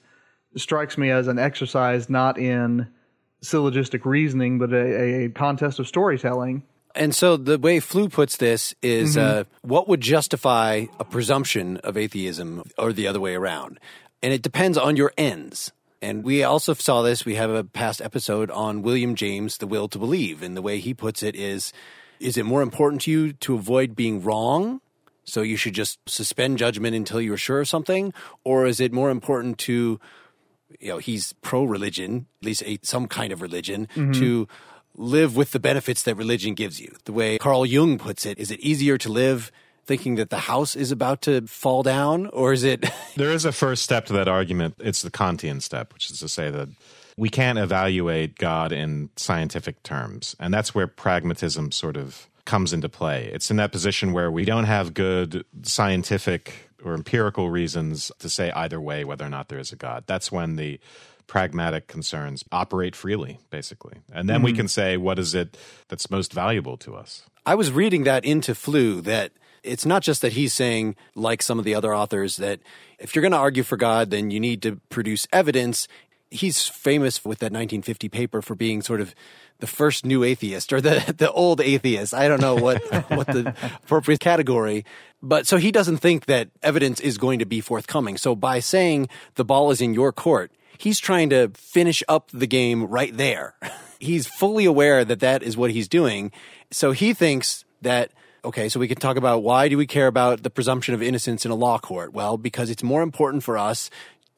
strikes 0.56 0.98
me 0.98 1.10
as 1.10 1.28
an 1.28 1.38
exercise 1.38 2.10
not 2.10 2.38
in 2.38 2.88
syllogistic 3.42 4.04
reasoning, 4.04 4.58
but 4.58 4.72
a, 4.72 5.24
a 5.24 5.28
contest 5.30 5.78
of 5.78 5.88
storytelling. 5.88 6.62
And 6.94 7.14
so 7.14 7.36
the 7.36 7.58
way 7.58 7.80
Flew 7.80 8.08
puts 8.08 8.36
this 8.36 8.74
is 8.82 9.16
mm-hmm. 9.16 9.40
uh, 9.40 9.44
what 9.62 9.88
would 9.88 10.00
justify 10.00 10.86
a 10.98 11.04
presumption 11.04 11.78
of 11.78 11.96
atheism 11.96 12.64
or 12.76 12.92
the 12.92 13.06
other 13.06 13.20
way 13.20 13.34
around? 13.34 13.78
And 14.22 14.32
it 14.32 14.42
depends 14.42 14.76
on 14.76 14.96
your 14.96 15.12
ends. 15.16 15.72
And 16.02 16.24
we 16.24 16.42
also 16.42 16.74
saw 16.74 17.00
this. 17.02 17.24
We 17.24 17.36
have 17.36 17.50
a 17.50 17.62
past 17.62 18.02
episode 18.02 18.50
on 18.50 18.82
William 18.82 19.14
James, 19.14 19.58
The 19.58 19.68
Will 19.68 19.86
to 19.88 19.98
Believe. 19.98 20.42
And 20.42 20.56
the 20.56 20.62
way 20.62 20.80
he 20.80 20.92
puts 20.92 21.22
it 21.22 21.36
is 21.36 21.72
Is 22.18 22.36
it 22.36 22.44
more 22.44 22.62
important 22.62 23.02
to 23.02 23.10
you 23.10 23.32
to 23.34 23.54
avoid 23.54 23.96
being 23.96 24.22
wrong? 24.22 24.80
So 25.24 25.42
you 25.42 25.56
should 25.56 25.74
just 25.74 25.98
suspend 26.08 26.58
judgment 26.58 26.96
until 26.96 27.20
you're 27.20 27.36
sure 27.36 27.60
of 27.60 27.68
something? 27.68 28.12
Or 28.44 28.66
is 28.66 28.80
it 28.80 28.92
more 28.92 29.10
important 29.10 29.58
to, 29.58 30.00
you 30.80 30.88
know, 30.88 30.98
he's 30.98 31.32
pro 31.42 31.64
religion, 31.64 32.26
at 32.40 32.46
least 32.46 32.62
a, 32.64 32.78
some 32.82 33.06
kind 33.06 33.32
of 33.32 33.40
religion, 33.40 33.86
mm-hmm. 33.94 34.12
to 34.12 34.48
live 34.96 35.36
with 35.36 35.52
the 35.52 35.60
benefits 35.60 36.02
that 36.02 36.16
religion 36.16 36.54
gives 36.54 36.80
you? 36.80 36.96
The 37.04 37.12
way 37.12 37.38
Carl 37.38 37.64
Jung 37.64 37.98
puts 37.98 38.26
it, 38.26 38.38
is 38.38 38.50
it 38.50 38.58
easier 38.60 38.98
to 38.98 39.08
live 39.08 39.52
thinking 39.84 40.16
that 40.16 40.30
the 40.30 40.38
house 40.38 40.76
is 40.76 40.92
about 40.92 41.22
to 41.22 41.46
fall 41.46 41.82
down? 41.82 42.26
Or 42.28 42.52
is 42.52 42.64
it. 42.64 42.84
There 43.16 43.30
is 43.30 43.44
a 43.44 43.52
first 43.52 43.82
step 43.82 44.06
to 44.06 44.14
that 44.14 44.26
argument. 44.26 44.76
It's 44.78 45.02
the 45.02 45.10
Kantian 45.10 45.60
step, 45.60 45.92
which 45.92 46.10
is 46.10 46.18
to 46.20 46.28
say 46.28 46.50
that 46.50 46.68
we 47.18 47.28
can't 47.28 47.58
evaluate 47.58 48.38
God 48.38 48.72
in 48.72 49.10
scientific 49.16 49.82
terms. 49.82 50.34
And 50.40 50.52
that's 50.52 50.74
where 50.74 50.86
pragmatism 50.86 51.72
sort 51.72 51.98
of 51.98 52.26
comes 52.46 52.72
into 52.72 52.88
play. 52.88 53.30
It's 53.32 53.50
in 53.50 53.58
that 53.58 53.70
position 53.70 54.12
where 54.12 54.30
we 54.30 54.46
don't 54.46 54.64
have 54.64 54.94
good 54.94 55.44
scientific 55.62 56.70
or 56.82 56.94
empirical 56.94 57.50
reasons 57.50 58.10
to 58.18 58.28
say 58.28 58.50
either 58.52 58.80
way 58.80 59.04
whether 59.04 59.24
or 59.24 59.28
not 59.28 59.48
there 59.48 59.58
is 59.58 59.72
a 59.72 59.76
God. 59.76 60.04
That's 60.06 60.32
when 60.32 60.56
the 60.56 60.80
pragmatic 61.26 61.86
concerns 61.86 62.44
operate 62.50 62.96
freely, 62.96 63.38
basically. 63.50 63.98
And 64.12 64.28
then 64.28 64.42
we 64.42 64.50
mm-hmm. 64.50 64.58
can 64.58 64.68
say, 64.68 64.96
what 64.96 65.18
is 65.18 65.34
it 65.34 65.56
that's 65.88 66.10
most 66.10 66.32
valuable 66.32 66.76
to 66.78 66.94
us? 66.94 67.22
I 67.46 67.54
was 67.54 67.72
reading 67.72 68.04
that 68.04 68.24
into 68.24 68.54
Flew 68.54 69.00
that 69.02 69.32
it's 69.62 69.86
not 69.86 70.02
just 70.02 70.22
that 70.22 70.32
he's 70.32 70.52
saying, 70.52 70.96
like 71.14 71.42
some 71.42 71.58
of 71.58 71.64
the 71.64 71.74
other 71.74 71.94
authors, 71.94 72.36
that 72.36 72.60
if 72.98 73.14
you're 73.14 73.22
going 73.22 73.32
to 73.32 73.38
argue 73.38 73.62
for 73.62 73.76
God, 73.76 74.10
then 74.10 74.30
you 74.30 74.40
need 74.40 74.62
to 74.62 74.76
produce 74.88 75.26
evidence. 75.32 75.88
He's 76.30 76.66
famous 76.66 77.24
with 77.24 77.38
that 77.40 77.52
1950 77.52 78.08
paper 78.08 78.42
for 78.42 78.54
being 78.54 78.82
sort 78.82 79.00
of 79.00 79.14
the 79.60 79.66
first 79.66 80.04
new 80.04 80.24
atheist 80.24 80.72
or 80.72 80.80
the, 80.80 81.14
the 81.18 81.30
old 81.30 81.60
atheist. 81.60 82.14
I 82.14 82.28
don't 82.28 82.40
know 82.40 82.56
what, 82.56 82.82
what 83.10 83.26
the 83.26 83.54
appropriate 83.84 84.20
category. 84.20 84.84
But 85.22 85.46
so 85.46 85.56
he 85.56 85.70
doesn't 85.70 85.98
think 85.98 86.26
that 86.26 86.50
evidence 86.62 86.98
is 87.00 87.16
going 87.16 87.38
to 87.38 87.46
be 87.46 87.60
forthcoming. 87.60 88.16
So 88.16 88.34
by 88.34 88.58
saying 88.58 89.08
the 89.36 89.44
ball 89.44 89.70
is 89.70 89.80
in 89.80 89.94
your 89.94 90.12
court, 90.12 90.50
he's 90.78 90.98
trying 90.98 91.30
to 91.30 91.50
finish 91.54 92.02
up 92.08 92.30
the 92.32 92.48
game 92.48 92.84
right 92.84 93.16
there. 93.16 93.54
he's 94.00 94.26
fully 94.26 94.64
aware 94.64 95.04
that 95.04 95.20
that 95.20 95.42
is 95.42 95.56
what 95.56 95.70
he's 95.70 95.88
doing. 95.88 96.32
So 96.72 96.90
he 96.90 97.14
thinks 97.14 97.64
that 97.82 98.10
okay, 98.44 98.68
so 98.68 98.80
we 98.80 98.88
can 98.88 98.98
talk 98.98 99.16
about 99.16 99.42
why 99.42 99.68
do 99.68 99.76
we 99.76 99.86
care 99.86 100.06
about 100.06 100.42
the 100.42 100.50
presumption 100.50 100.94
of 100.94 101.02
innocence 101.02 101.44
in 101.44 101.50
a 101.50 101.54
law 101.54 101.78
court? 101.78 102.12
Well, 102.12 102.36
because 102.36 102.70
it's 102.70 102.82
more 102.82 103.02
important 103.02 103.42
for 103.44 103.56
us 103.56 103.90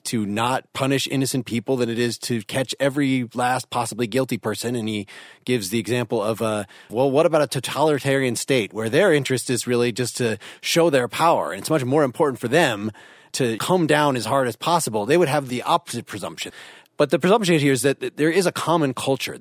to 0.05 0.27
not 0.27 0.71
punish 0.75 1.09
innocent 1.09 1.47
people 1.47 1.77
than 1.77 1.89
it 1.89 1.99
is 1.99 2.19
to 2.19 2.43
catch 2.43 2.75
every 2.79 3.29
last 3.33 3.71
possibly 3.71 4.07
guilty 4.07 4.37
person. 4.37 4.77
And 4.77 4.87
he 4.87 5.07
gives 5.47 5.71
the 5.71 5.79
example 5.79 6.23
of, 6.23 6.43
uh, 6.43 6.65
well, 6.91 7.11
what 7.11 7.25
about 7.25 7.41
a 7.41 7.47
totalitarian 7.47 8.37
state 8.37 8.75
where 8.75 8.91
their 8.91 9.15
interest 9.15 9.49
is 9.49 9.67
really 9.67 9.93
just 9.93 10.19
to 10.19 10.39
show 10.61 10.91
their 10.91 11.09
power? 11.09 11.53
And 11.53 11.61
it's 11.61 11.71
much 11.71 11.85
more 11.85 12.05
important 12.05 12.39
for 12.39 12.49
them 12.49 12.93
to 13.33 13.57
come 13.57 13.87
down 13.87 14.15
as 14.15 14.27
hard 14.27 14.47
as 14.47 14.57
possible. 14.57 15.07
They 15.07 15.17
would 15.17 15.29
have 15.29 15.49
the 15.49 15.63
opposite 15.63 16.05
presumption. 16.05 16.53
But 16.97 17.11
the 17.11 17.19
presumption 17.19 17.59
here 17.59 17.73
is 17.73 17.83
that 17.83 18.17
there 18.17 18.31
is 18.31 18.47
a 18.47 18.53
common 18.53 18.93
culture. 18.95 19.39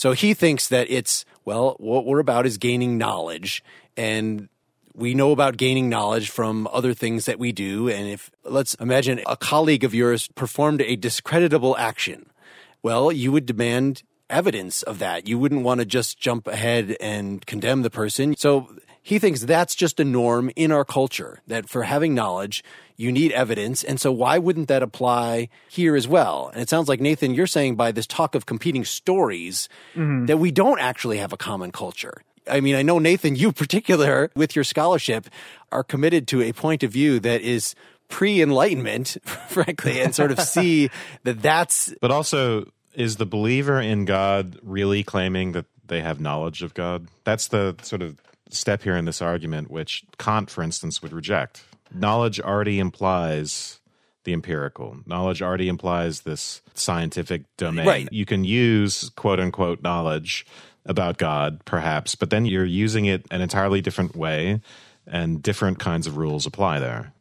So 0.00 0.12
he 0.12 0.32
thinks 0.32 0.68
that 0.68 0.90
it's, 0.90 1.26
well, 1.44 1.76
what 1.78 2.06
we're 2.06 2.20
about 2.20 2.46
is 2.46 2.56
gaining 2.56 2.96
knowledge 2.96 3.62
and 3.98 4.48
we 4.94 5.12
know 5.12 5.30
about 5.30 5.58
gaining 5.58 5.90
knowledge 5.90 6.30
from 6.30 6.66
other 6.72 6.94
things 6.94 7.26
that 7.26 7.38
we 7.38 7.52
do. 7.52 7.90
And 7.90 8.08
if, 8.08 8.30
let's 8.42 8.72
imagine 8.76 9.20
a 9.26 9.36
colleague 9.36 9.84
of 9.84 9.94
yours 9.94 10.26
performed 10.28 10.80
a 10.80 10.96
discreditable 10.96 11.76
action. 11.76 12.30
Well, 12.82 13.12
you 13.12 13.30
would 13.30 13.44
demand 13.44 14.02
evidence 14.30 14.82
of 14.82 15.00
that. 15.00 15.28
You 15.28 15.38
wouldn't 15.38 15.64
want 15.64 15.80
to 15.80 15.84
just 15.84 16.18
jump 16.18 16.46
ahead 16.46 16.96
and 16.98 17.44
condemn 17.44 17.82
the 17.82 17.90
person. 17.90 18.34
So 18.38 18.74
he 19.02 19.18
thinks 19.18 19.42
that's 19.42 19.74
just 19.74 20.00
a 20.00 20.04
norm 20.04 20.50
in 20.56 20.72
our 20.72 20.86
culture 20.86 21.42
that 21.46 21.68
for 21.68 21.82
having 21.82 22.14
knowledge, 22.14 22.64
you 23.00 23.10
need 23.10 23.32
evidence. 23.32 23.82
And 23.82 23.98
so 23.98 24.12
why 24.12 24.36
wouldn't 24.36 24.68
that 24.68 24.82
apply 24.82 25.48
here 25.70 25.96
as 25.96 26.06
well? 26.06 26.50
And 26.52 26.60
it 26.60 26.68
sounds 26.68 26.86
like, 26.86 27.00
Nathan, 27.00 27.32
you're 27.32 27.46
saying 27.46 27.76
by 27.76 27.92
this 27.92 28.06
talk 28.06 28.34
of 28.34 28.44
competing 28.44 28.84
stories 28.84 29.70
mm-hmm. 29.94 30.26
that 30.26 30.36
we 30.36 30.50
don't 30.50 30.78
actually 30.78 31.16
have 31.16 31.32
a 31.32 31.38
common 31.38 31.72
culture. 31.72 32.22
I 32.46 32.60
mean, 32.60 32.76
I 32.76 32.82
know 32.82 32.98
Nathan, 32.98 33.36
you 33.36 33.52
particular 33.64 34.30
with 34.36 34.54
your 34.54 34.64
scholarship 34.64 35.28
are 35.72 35.82
committed 35.82 36.28
to 36.28 36.42
a 36.42 36.52
point 36.52 36.82
of 36.82 36.92
view 36.92 37.18
that 37.20 37.40
is 37.40 37.74
pre-enlightenment, 38.08 39.16
frankly, 39.24 40.00
and 40.02 40.14
sort 40.14 40.30
of 40.30 40.40
see 40.40 40.90
that 41.24 41.40
that's 41.40 41.94
But 42.02 42.10
also, 42.10 42.70
is 42.92 43.16
the 43.16 43.26
believer 43.26 43.80
in 43.80 44.04
God 44.04 44.58
really 44.62 45.02
claiming 45.02 45.52
that 45.52 45.64
they 45.86 46.02
have 46.02 46.20
knowledge 46.20 46.62
of 46.62 46.74
God? 46.74 47.08
That's 47.24 47.48
the 47.48 47.76
sort 47.80 48.02
of 48.02 48.20
step 48.50 48.82
here 48.82 48.96
in 48.96 49.06
this 49.06 49.22
argument, 49.22 49.70
which 49.70 50.04
Kant, 50.18 50.50
for 50.50 50.62
instance, 50.62 51.00
would 51.00 51.14
reject. 51.14 51.64
Knowledge 51.92 52.40
already 52.40 52.78
implies 52.78 53.80
the 54.24 54.32
empirical. 54.32 54.98
Knowledge 55.06 55.42
already 55.42 55.68
implies 55.68 56.22
this 56.22 56.62
scientific 56.74 57.44
domain. 57.56 57.86
Right. 57.86 58.08
You 58.12 58.26
can 58.26 58.44
use 58.44 59.10
quote 59.16 59.40
unquote 59.40 59.82
knowledge 59.82 60.46
about 60.86 61.18
God, 61.18 61.64
perhaps, 61.64 62.14
but 62.14 62.30
then 62.30 62.46
you're 62.46 62.64
using 62.64 63.04
it 63.06 63.26
an 63.30 63.40
entirely 63.40 63.80
different 63.80 64.16
way, 64.16 64.60
and 65.06 65.42
different 65.42 65.78
kinds 65.78 66.06
of 66.06 66.16
rules 66.16 66.46
apply 66.46 66.80
there. 66.80 67.12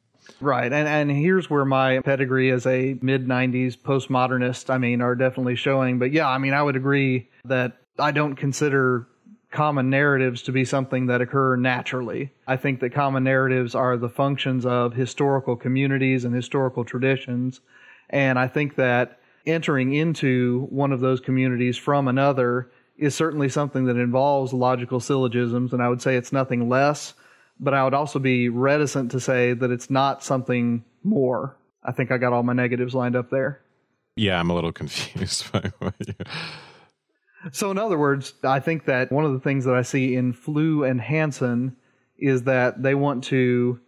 Right. 0.41 0.71
And 0.71 0.87
and 0.87 1.11
here's 1.11 1.49
where 1.49 1.65
my 1.65 1.99
pedigree 1.99 2.51
as 2.51 2.65
a 2.65 2.97
mid 3.01 3.27
90s 3.27 3.77
postmodernist, 3.77 4.69
I 4.69 4.77
mean, 4.77 5.01
are 5.01 5.15
definitely 5.15 5.55
showing. 5.55 5.99
But 5.99 6.11
yeah, 6.11 6.29
I 6.29 6.37
mean, 6.37 6.53
I 6.53 6.63
would 6.63 6.75
agree 6.75 7.29
that 7.45 7.77
I 7.97 8.11
don't 8.11 8.35
consider 8.35 9.07
common 9.51 9.89
narratives 9.89 10.41
to 10.43 10.51
be 10.51 10.63
something 10.63 11.07
that 11.07 11.21
occur 11.21 11.55
naturally. 11.55 12.31
I 12.47 12.57
think 12.57 12.79
that 12.79 12.93
common 12.93 13.23
narratives 13.23 13.75
are 13.75 13.97
the 13.97 14.09
functions 14.09 14.65
of 14.65 14.93
historical 14.93 15.55
communities 15.55 16.25
and 16.25 16.35
historical 16.35 16.85
traditions. 16.85 17.61
And 18.09 18.37
I 18.37 18.47
think 18.47 18.75
that 18.75 19.19
entering 19.45 19.93
into 19.93 20.67
one 20.69 20.91
of 20.91 20.99
those 20.99 21.19
communities 21.19 21.77
from 21.77 22.07
another 22.07 22.69
is 22.97 23.15
certainly 23.15 23.49
something 23.49 23.85
that 23.85 23.97
involves 23.97 24.53
logical 24.53 24.99
syllogisms. 24.99 25.73
And 25.73 25.81
I 25.81 25.89
would 25.89 26.01
say 26.01 26.15
it's 26.15 26.33
nothing 26.33 26.69
less 26.69 27.13
but 27.59 27.73
I 27.73 27.83
would 27.83 27.93
also 27.93 28.19
be 28.19 28.49
reticent 28.49 29.11
to 29.11 29.19
say 29.19 29.53
that 29.53 29.69
it's 29.69 29.89
not 29.89 30.23
something 30.23 30.85
more. 31.03 31.57
I 31.83 31.91
think 31.91 32.11
I 32.11 32.17
got 32.17 32.33
all 32.33 32.43
my 32.43 32.53
negatives 32.53 32.95
lined 32.95 33.15
up 33.15 33.29
there. 33.29 33.61
Yeah, 34.15 34.39
I'm 34.39 34.49
a 34.49 34.55
little 34.55 34.71
confused 34.81 35.51
by 35.51 35.71
what 35.79 35.95
you. 35.99 36.13
So, 37.51 37.71
in 37.71 37.77
other 37.77 37.97
words, 37.97 38.33
I 38.43 38.59
think 38.59 38.85
that 38.85 39.11
one 39.11 39.25
of 39.25 39.33
the 39.33 39.39
things 39.39 39.65
that 39.65 39.75
I 39.75 39.81
see 39.81 40.15
in 40.15 40.33
Flew 40.33 40.83
and 40.83 40.99
Hanson 40.99 41.75
is 42.17 42.43
that 42.43 42.83
they 42.83 42.95
want 42.95 43.23
to 43.25 43.79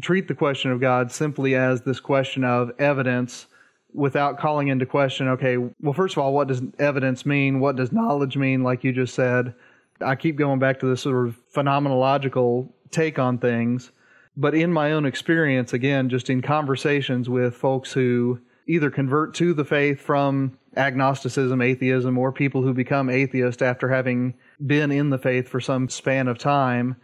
treat 0.00 0.28
the 0.28 0.34
question 0.34 0.70
of 0.70 0.80
God 0.80 1.12
simply 1.12 1.54
as 1.54 1.82
this 1.82 2.00
question 2.00 2.44
of 2.44 2.70
evidence 2.78 3.46
without 3.92 4.38
calling 4.38 4.68
into 4.68 4.86
question, 4.86 5.28
okay, 5.28 5.56
well, 5.56 5.92
first 5.92 6.16
of 6.16 6.22
all, 6.22 6.32
what 6.32 6.48
does 6.48 6.62
evidence 6.78 7.26
mean? 7.26 7.60
What 7.60 7.76
does 7.76 7.92
knowledge 7.92 8.36
mean, 8.36 8.62
like 8.62 8.84
you 8.84 8.92
just 8.92 9.14
said? 9.14 9.54
I 10.00 10.14
keep 10.14 10.36
going 10.36 10.58
back 10.58 10.80
to 10.80 10.86
this 10.86 11.02
sort 11.02 11.26
of 11.26 11.38
phenomenological 11.54 12.70
take 12.90 13.18
on 13.18 13.38
things. 13.38 13.90
But 14.36 14.54
in 14.54 14.72
my 14.72 14.92
own 14.92 15.04
experience, 15.04 15.72
again, 15.72 16.08
just 16.08 16.30
in 16.30 16.42
conversations 16.42 17.28
with 17.28 17.56
folks 17.56 17.92
who 17.92 18.40
either 18.68 18.90
convert 18.90 19.34
to 19.34 19.52
the 19.52 19.64
faith 19.64 20.00
from 20.00 20.57
agnosticism, 20.76 21.60
atheism, 21.60 22.18
or 22.18 22.32
people 22.32 22.62
who 22.62 22.74
become 22.74 23.10
atheist 23.10 23.62
after 23.62 23.88
having 23.88 24.34
been 24.64 24.90
in 24.90 25.10
the 25.10 25.18
faith 25.18 25.48
for 25.48 25.60
some 25.60 25.88
span 25.88 26.28
of 26.28 26.38
time, 26.38 26.96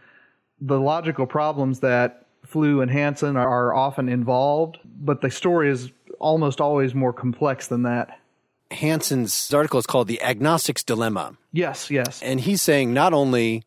the 0.61 0.79
logical 0.79 1.25
problems 1.25 1.81
that 1.81 2.25
Flew 2.45 2.81
and 2.81 2.91
Hanson 2.91 3.37
are 3.37 3.73
often 3.73 4.07
involved, 4.07 4.77
but 4.85 5.21
the 5.21 5.31
story 5.31 5.69
is 5.69 5.91
almost 6.19 6.61
always 6.61 6.93
more 6.93 7.13
complex 7.13 7.67
than 7.67 7.83
that. 7.83 8.19
Hanson's 8.71 9.53
article 9.53 9.79
is 9.79 9.85
called 9.85 10.07
The 10.07 10.21
Agnostic's 10.21 10.83
Dilemma. 10.83 11.37
Yes, 11.51 11.89
yes. 11.91 12.21
And 12.21 12.39
he's 12.39 12.61
saying 12.61 12.93
not 12.93 13.13
only 13.13 13.63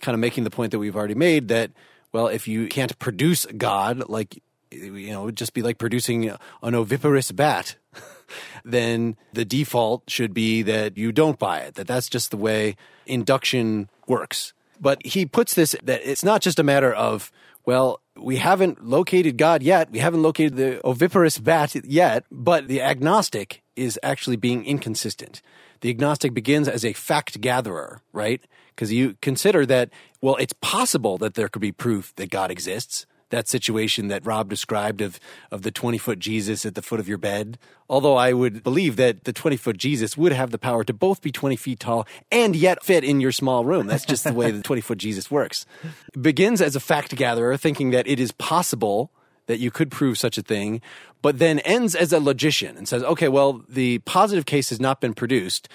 kind 0.00 0.14
of 0.14 0.20
making 0.20 0.44
the 0.44 0.50
point 0.50 0.72
that 0.72 0.78
we've 0.78 0.96
already 0.96 1.14
made 1.14 1.48
that, 1.48 1.70
well, 2.12 2.28
if 2.28 2.48
you 2.48 2.68
can't 2.68 2.98
produce 2.98 3.44
God, 3.46 4.08
like, 4.08 4.40
you 4.70 5.12
know, 5.12 5.22
it 5.22 5.24
would 5.26 5.36
just 5.36 5.54
be 5.54 5.62
like 5.62 5.78
producing 5.78 6.30
an 6.62 6.74
oviparous 6.74 7.32
bat, 7.32 7.76
then 8.64 9.16
the 9.32 9.44
default 9.44 10.02
should 10.08 10.34
be 10.34 10.62
that 10.62 10.96
you 10.96 11.12
don't 11.12 11.38
buy 11.38 11.60
it, 11.60 11.74
that 11.74 11.86
that's 11.86 12.08
just 12.08 12.30
the 12.30 12.36
way 12.36 12.76
induction 13.06 13.88
works. 14.06 14.52
But 14.80 15.04
he 15.04 15.26
puts 15.26 15.54
this 15.54 15.76
that 15.82 16.00
it's 16.04 16.24
not 16.24 16.42
just 16.42 16.58
a 16.58 16.62
matter 16.62 16.92
of, 16.92 17.30
well, 17.64 18.00
we 18.16 18.36
haven't 18.36 18.84
located 18.84 19.38
God 19.38 19.62
yet. 19.62 19.90
We 19.90 19.98
haven't 19.98 20.22
located 20.22 20.56
the 20.56 20.80
oviparous 20.84 21.38
bat 21.38 21.74
yet, 21.84 22.24
but 22.30 22.68
the 22.68 22.82
agnostic 22.82 23.62
is 23.76 23.98
actually 24.02 24.36
being 24.36 24.64
inconsistent. 24.64 25.42
The 25.80 25.90
agnostic 25.90 26.32
begins 26.32 26.68
as 26.68 26.84
a 26.84 26.92
fact 26.92 27.40
gatherer, 27.40 28.00
right? 28.12 28.42
Because 28.74 28.92
you 28.92 29.16
consider 29.20 29.66
that, 29.66 29.90
well, 30.20 30.36
it's 30.36 30.54
possible 30.60 31.18
that 31.18 31.34
there 31.34 31.48
could 31.48 31.62
be 31.62 31.72
proof 31.72 32.14
that 32.16 32.30
God 32.30 32.50
exists. 32.50 33.06
That 33.34 33.48
situation 33.48 34.08
that 34.08 34.24
Rob 34.24 34.48
described 34.48 35.00
of, 35.00 35.18
of 35.50 35.62
the 35.62 35.70
20 35.70 35.98
foot 35.98 36.18
Jesus 36.18 36.64
at 36.64 36.74
the 36.74 36.82
foot 36.82 37.00
of 37.00 37.08
your 37.08 37.18
bed. 37.18 37.58
Although 37.90 38.16
I 38.16 38.32
would 38.32 38.62
believe 38.62 38.96
that 38.96 39.24
the 39.24 39.32
20 39.32 39.56
foot 39.56 39.76
Jesus 39.76 40.16
would 40.16 40.32
have 40.32 40.50
the 40.50 40.58
power 40.58 40.84
to 40.84 40.92
both 40.92 41.20
be 41.20 41.32
20 41.32 41.56
feet 41.56 41.80
tall 41.80 42.06
and 42.30 42.54
yet 42.56 42.82
fit 42.82 43.04
in 43.04 43.20
your 43.20 43.32
small 43.32 43.64
room. 43.64 43.86
That's 43.86 44.04
just 44.04 44.24
the 44.24 44.32
way 44.32 44.50
the 44.50 44.62
20 44.62 44.80
foot 44.80 44.98
Jesus 44.98 45.30
works. 45.30 45.66
It 46.14 46.22
begins 46.22 46.62
as 46.62 46.76
a 46.76 46.80
fact 46.80 47.14
gatherer, 47.16 47.56
thinking 47.56 47.90
that 47.90 48.06
it 48.06 48.20
is 48.20 48.32
possible 48.32 49.10
that 49.46 49.58
you 49.58 49.70
could 49.70 49.90
prove 49.90 50.16
such 50.16 50.38
a 50.38 50.42
thing, 50.42 50.80
but 51.20 51.38
then 51.38 51.58
ends 51.60 51.94
as 51.94 52.12
a 52.12 52.20
logician 52.20 52.76
and 52.76 52.88
says, 52.88 53.02
okay, 53.02 53.28
well, 53.28 53.62
the 53.68 53.98
positive 54.00 54.46
case 54.46 54.70
has 54.70 54.80
not 54.80 55.00
been 55.00 55.12
produced. 55.12 55.68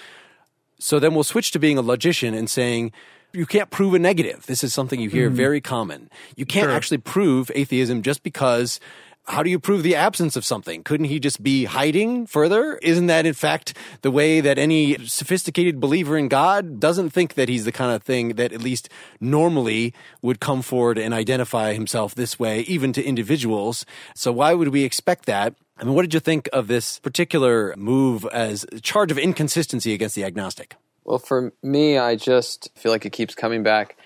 So 0.79 0.97
then 0.97 1.13
we'll 1.13 1.23
switch 1.23 1.51
to 1.51 1.59
being 1.59 1.77
a 1.77 1.81
logician 1.81 2.33
and 2.33 2.49
saying, 2.49 2.91
you 3.33 3.45
can't 3.45 3.69
prove 3.69 3.93
a 3.93 3.99
negative. 3.99 4.45
This 4.45 4.63
is 4.63 4.73
something 4.73 4.99
you 4.99 5.09
hear 5.09 5.27
mm-hmm. 5.27 5.35
very 5.35 5.61
common. 5.61 6.09
You 6.35 6.45
can't 6.45 6.65
Sure. 6.65 6.75
actually 6.75 6.97
prove 6.99 7.51
atheism 7.55 8.01
just 8.01 8.23
because. 8.23 8.79
How 9.25 9.43
do 9.43 9.51
you 9.51 9.59
prove 9.59 9.83
the 9.83 9.95
absence 9.95 10.35
of 10.35 10.43
something? 10.43 10.81
Couldn't 10.81 11.05
he 11.05 11.19
just 11.19 11.43
be 11.43 11.65
hiding 11.65 12.25
further? 12.25 12.79
Isn't 12.81 13.05
that 13.07 13.27
in 13.27 13.35
fact 13.35 13.77
the 14.01 14.09
way 14.09 14.41
that 14.41 14.57
any 14.57 14.97
sophisticated 15.05 15.79
believer 15.79 16.17
in 16.17 16.29
God 16.29 16.79
doesn't 16.79 17.11
think 17.11 17.35
that 17.35 17.47
he's 17.47 17.63
the 17.63 17.71
kind 17.71 17.91
of 17.91 18.01
thing 18.01 18.29
that 18.37 18.51
at 18.53 18.63
least 18.63 18.89
normally 19.19 19.93
would 20.23 20.39
come 20.39 20.63
forward 20.63 20.97
and 20.97 21.13
identify 21.13 21.73
himself 21.73 22.15
this 22.15 22.39
way, 22.39 22.61
even 22.61 22.91
to 22.93 23.03
individuals? 23.03 23.85
So 24.15 24.31
why 24.31 24.55
would 24.55 24.69
we 24.69 24.83
expect 24.83 25.27
that? 25.27 25.53
I 25.77 25.83
mean, 25.83 25.93
what 25.93 26.01
did 26.01 26.15
you 26.15 26.19
think 26.19 26.49
of 26.51 26.65
this 26.65 26.97
particular 26.97 27.75
move 27.77 28.25
as 28.33 28.65
a 28.71 28.79
charge 28.79 29.11
of 29.11 29.19
inconsistency 29.19 29.93
against 29.93 30.15
the 30.15 30.23
agnostic? 30.23 30.75
Well, 31.09 31.17
for 31.17 31.51
me, 31.63 31.97
I 31.97 32.15
just 32.15 32.69
feel 32.75 32.91
like 32.91 33.03
it 33.03 33.13
keeps 33.13 33.33
coming 33.33 33.63
back 33.63 33.97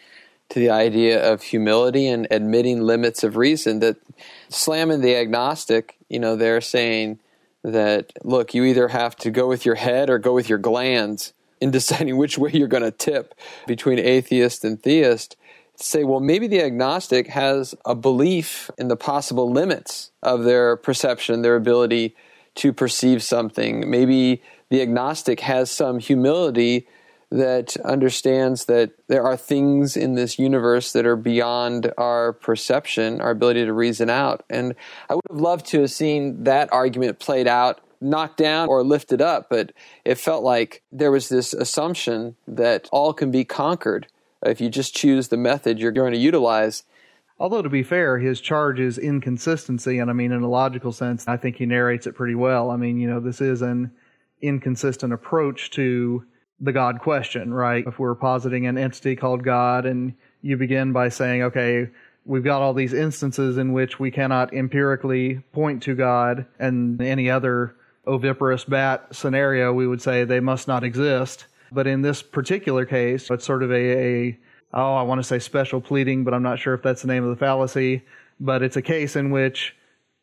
to 0.48 0.60
the 0.60 0.70
idea 0.70 1.34
of 1.34 1.42
humility 1.42 2.08
and 2.08 2.30
admitting 2.32 2.82
limits 2.82 3.26
of 3.26 3.36
reason. 3.36 3.82
That 3.82 3.98
slamming 4.48 5.02
the 5.02 5.14
agnostic, 5.18 5.98
you 6.08 6.18
know, 6.18 6.38
they're 6.38 6.62
saying 6.62 7.20
that, 7.62 8.14
look, 8.24 8.54
you 8.54 8.64
either 8.64 8.88
have 8.88 9.18
to 9.18 9.32
go 9.32 9.50
with 9.50 9.66
your 9.66 9.76
head 9.76 10.10
or 10.10 10.18
go 10.18 10.34
with 10.34 10.48
your 10.48 10.60
glands 10.60 11.34
in 11.60 11.72
deciding 11.80 12.16
which 12.16 12.38
way 12.38 12.52
you're 12.54 12.70
going 12.70 12.84
to 12.84 12.92
tip 12.92 13.36
between 13.68 14.00
atheist 14.00 14.64
and 14.64 14.82
theist. 14.82 15.36
Say, 15.76 16.06
well, 16.06 16.22
maybe 16.22 16.48
the 16.48 16.62
agnostic 16.62 17.28
has 17.28 17.76
a 17.86 17.96
belief 17.96 18.72
in 18.78 18.88
the 18.88 18.96
possible 18.96 19.52
limits 19.52 20.12
of 20.22 20.46
their 20.46 20.78
perception, 20.78 21.42
their 21.42 21.58
ability 21.58 22.16
to 22.56 22.72
perceive 22.72 23.22
something. 23.22 23.90
Maybe 23.90 24.42
the 24.70 24.82
agnostic 24.82 25.42
has 25.42 25.70
some 25.70 26.00
humility 26.00 26.88
that 27.34 27.76
understands 27.78 28.66
that 28.66 28.92
there 29.08 29.24
are 29.24 29.36
things 29.36 29.98
in 29.98 30.14
this 30.14 30.38
universe 30.38 30.94
that 30.94 31.04
are 31.04 31.16
beyond 31.16 31.92
our 31.98 32.34
perception, 32.34 33.20
our 33.22 33.32
ability 33.32 33.66
to 33.66 33.74
reason 33.74 34.08
out. 34.08 34.46
And 34.52 34.76
I 35.10 35.16
would 35.16 35.24
have 35.28 35.40
loved 35.40 35.66
to 35.68 35.82
have 35.82 35.90
seen 35.90 36.44
that 36.44 36.72
argument 36.72 37.18
played 37.18 37.48
out, 37.48 37.82
knocked 38.00 38.38
down 38.38 38.70
or 38.70 38.84
lifted 38.84 39.20
up, 39.20 39.50
but 39.50 39.72
it 40.06 40.20
felt 40.20 40.44
like 40.44 40.84
there 40.92 41.10
was 41.10 41.30
this 41.30 41.56
assumption 41.56 42.36
that 42.48 42.88
all 42.92 43.14
can 43.14 43.32
be 43.32 43.44
conquered 43.44 44.06
if 44.46 44.62
you 44.62 44.70
just 44.70 44.94
choose 44.94 45.30
the 45.30 45.38
method 45.38 45.80
you're 45.80 45.92
going 45.92 46.14
to 46.14 46.20
utilize. 46.20 46.84
Although 47.40 47.64
to 47.64 47.70
be 47.70 47.82
fair, 47.82 48.20
his 48.20 48.42
charge 48.42 48.80
is 48.80 49.00
inconsistency, 49.00 49.98
and 49.98 50.12
I 50.12 50.14
mean 50.14 50.32
in 50.32 50.44
a 50.44 50.50
logical 50.50 50.92
sense, 50.92 51.28
I 51.28 51.38
think 51.38 51.56
he 51.56 51.66
narrates 51.66 52.06
it 52.06 52.14
pretty 52.14 52.36
well. 52.36 52.70
I 52.70 52.76
mean, 52.76 53.00
you 53.00 53.10
know, 53.10 53.20
this 53.20 53.42
is 53.42 53.64
an 53.64 53.92
inconsistent 54.40 55.12
approach 55.14 55.72
to 55.72 56.26
the 56.60 56.72
God 56.72 57.00
question, 57.00 57.54
right? 57.54 57.86
If 57.86 58.00
we're 58.00 58.16
positing 58.16 58.68
an 58.68 58.78
entity 58.78 59.16
called 59.16 59.44
God, 59.44 59.86
and 59.86 60.14
you 60.42 60.58
begin 60.58 60.94
by 60.94 61.10
saying, 61.10 61.44
okay, 61.44 61.90
we've 62.26 62.44
got 62.44 62.62
all 62.62 62.74
these 62.74 62.94
instances 62.94 63.58
in 63.58 63.74
which 63.74 64.00
we 64.00 64.12
cannot 64.12 64.54
empirically 64.54 65.42
point 65.52 65.84
to 65.84 65.96
God, 65.96 66.46
and 66.60 67.02
any 67.02 67.30
other 67.30 67.76
oviparous 68.06 68.66
bat 68.66 69.08
scenario, 69.12 69.74
we 69.74 69.88
would 69.88 70.02
say 70.02 70.24
they 70.24 70.40
must 70.40 70.68
not 70.68 70.84
exist. 70.84 71.48
But 71.72 71.88
in 71.88 72.02
this 72.02 72.22
particular 72.22 72.86
case, 72.86 73.30
it's 73.32 73.46
sort 73.46 73.64
of 73.64 73.72
a, 73.72 73.76
a 73.76 74.40
oh, 74.74 74.96
I 74.96 75.04
want 75.04 75.20
to 75.20 75.24
say 75.24 75.40
special 75.40 75.82
pleading, 75.82 76.24
but 76.24 76.34
I'm 76.34 76.44
not 76.44 76.60
sure 76.60 76.74
if 76.74 76.82
that's 76.82 77.02
the 77.02 77.08
name 77.08 77.24
of 77.24 77.30
the 77.30 77.36
fallacy. 77.36 78.04
But 78.40 78.62
it's 78.62 78.78
a 78.78 78.82
case 78.82 79.16
in 79.16 79.32
which 79.32 79.76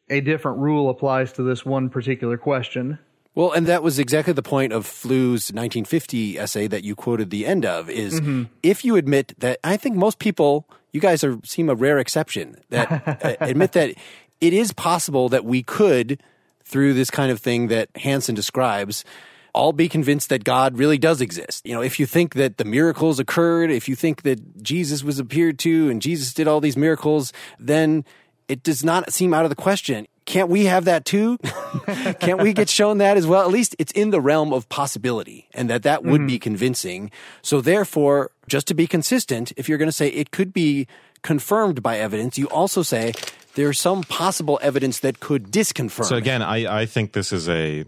a 0.08 0.20
different 0.20 0.58
rule 0.58 0.90
applies 0.90 1.32
to 1.34 1.42
this 1.42 1.64
one 1.64 1.88
particular 1.88 2.36
question. 2.36 2.98
Well, 3.40 3.52
and 3.52 3.66
that 3.68 3.82
was 3.82 3.98
exactly 3.98 4.34
the 4.34 4.42
point 4.42 4.74
of 4.74 4.84
Flew's 4.84 5.48
1950 5.48 6.38
essay 6.38 6.66
that 6.66 6.84
you 6.84 6.94
quoted 6.94 7.30
the 7.30 7.46
end 7.46 7.64
of 7.64 7.88
is 7.88 8.20
if 8.62 8.84
you 8.84 8.96
admit 8.96 9.32
that 9.38 9.58
I 9.64 9.78
think 9.78 9.96
most 9.96 10.18
people 10.18 10.68
you 10.92 11.00
guys 11.00 11.24
are 11.24 11.38
seem 11.42 11.70
a 11.70 11.74
rare 11.74 11.98
exception 11.98 12.60
that 12.68 12.90
uh, 13.24 13.36
admit 13.40 13.72
that 13.72 13.94
it 14.42 14.52
is 14.52 14.74
possible 14.74 15.30
that 15.30 15.46
we 15.46 15.62
could 15.62 16.22
through 16.64 16.92
this 16.92 17.10
kind 17.10 17.32
of 17.32 17.40
thing 17.40 17.68
that 17.68 17.88
Hanson 17.96 18.34
describes 18.34 19.06
all 19.54 19.72
be 19.72 19.88
convinced 19.88 20.28
that 20.28 20.44
God 20.44 20.76
really 20.76 20.98
does 20.98 21.22
exist. 21.22 21.64
You 21.66 21.72
know, 21.72 21.80
if 21.80 21.98
you 21.98 22.04
think 22.04 22.34
that 22.34 22.58
the 22.58 22.66
miracles 22.66 23.18
occurred, 23.18 23.70
if 23.70 23.88
you 23.88 23.96
think 23.96 24.20
that 24.22 24.62
Jesus 24.62 25.02
was 25.02 25.18
appeared 25.18 25.58
to 25.60 25.88
and 25.88 26.02
Jesus 26.02 26.34
did 26.34 26.46
all 26.46 26.60
these 26.60 26.76
miracles, 26.76 27.32
then 27.58 28.04
it 28.48 28.62
does 28.62 28.84
not 28.84 29.14
seem 29.14 29.32
out 29.32 29.44
of 29.44 29.48
the 29.48 29.56
question. 29.56 30.06
Can't 30.30 30.48
we 30.48 30.66
have 30.66 30.84
that 30.84 31.04
too? 31.04 31.38
Can't 32.20 32.40
we 32.40 32.52
get 32.52 32.68
shown 32.68 32.98
that 32.98 33.16
as 33.16 33.26
well? 33.26 33.42
At 33.42 33.48
least 33.48 33.74
it's 33.80 33.90
in 33.90 34.10
the 34.10 34.20
realm 34.20 34.52
of 34.52 34.68
possibility 34.68 35.48
and 35.52 35.68
that 35.68 35.82
that 35.82 36.04
would 36.04 36.24
be 36.24 36.34
mm-hmm. 36.34 36.42
convincing. 36.42 37.10
So 37.42 37.60
therefore, 37.60 38.30
just 38.46 38.68
to 38.68 38.74
be 38.74 38.86
consistent, 38.86 39.52
if 39.56 39.68
you're 39.68 39.76
going 39.76 39.88
to 39.88 39.92
say 39.92 40.06
it 40.06 40.30
could 40.30 40.52
be 40.52 40.86
confirmed 41.22 41.82
by 41.82 41.98
evidence, 41.98 42.38
you 42.38 42.46
also 42.46 42.84
say 42.84 43.12
there's 43.56 43.80
some 43.80 44.04
possible 44.04 44.60
evidence 44.62 45.00
that 45.00 45.18
could 45.18 45.50
disconfirm. 45.50 46.04
So 46.04 46.14
it. 46.14 46.18
again, 46.18 46.42
I, 46.42 46.82
I 46.82 46.86
think 46.86 47.12
this 47.12 47.32
is 47.32 47.48
a 47.48 47.84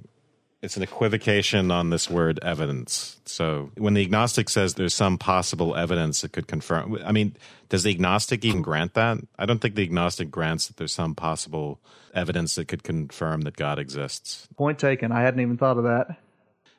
it's 0.62 0.76
an 0.76 0.82
equivocation 0.84 1.72
on 1.72 1.90
this 1.90 2.08
word 2.08 2.38
evidence. 2.40 3.20
So 3.24 3.72
when 3.76 3.94
the 3.94 4.02
agnostic 4.02 4.48
says 4.48 4.74
there's 4.74 4.94
some 4.94 5.18
possible 5.18 5.74
evidence 5.74 6.20
that 6.20 6.32
could 6.32 6.46
confirm, 6.46 6.96
I 7.04 7.10
mean, 7.10 7.34
does 7.68 7.82
the 7.82 7.90
agnostic 7.90 8.44
even 8.44 8.62
grant 8.62 8.94
that? 8.94 9.18
I 9.36 9.44
don't 9.44 9.58
think 9.58 9.74
the 9.74 9.82
agnostic 9.82 10.30
grants 10.30 10.68
that 10.68 10.76
there's 10.76 10.92
some 10.92 11.16
possible 11.16 11.80
evidence 12.14 12.54
that 12.54 12.68
could 12.68 12.84
confirm 12.84 13.40
that 13.42 13.56
God 13.56 13.80
exists. 13.80 14.46
Point 14.56 14.78
taken. 14.78 15.10
I 15.10 15.22
hadn't 15.22 15.40
even 15.40 15.56
thought 15.56 15.78
of 15.78 15.84
that. 15.84 16.16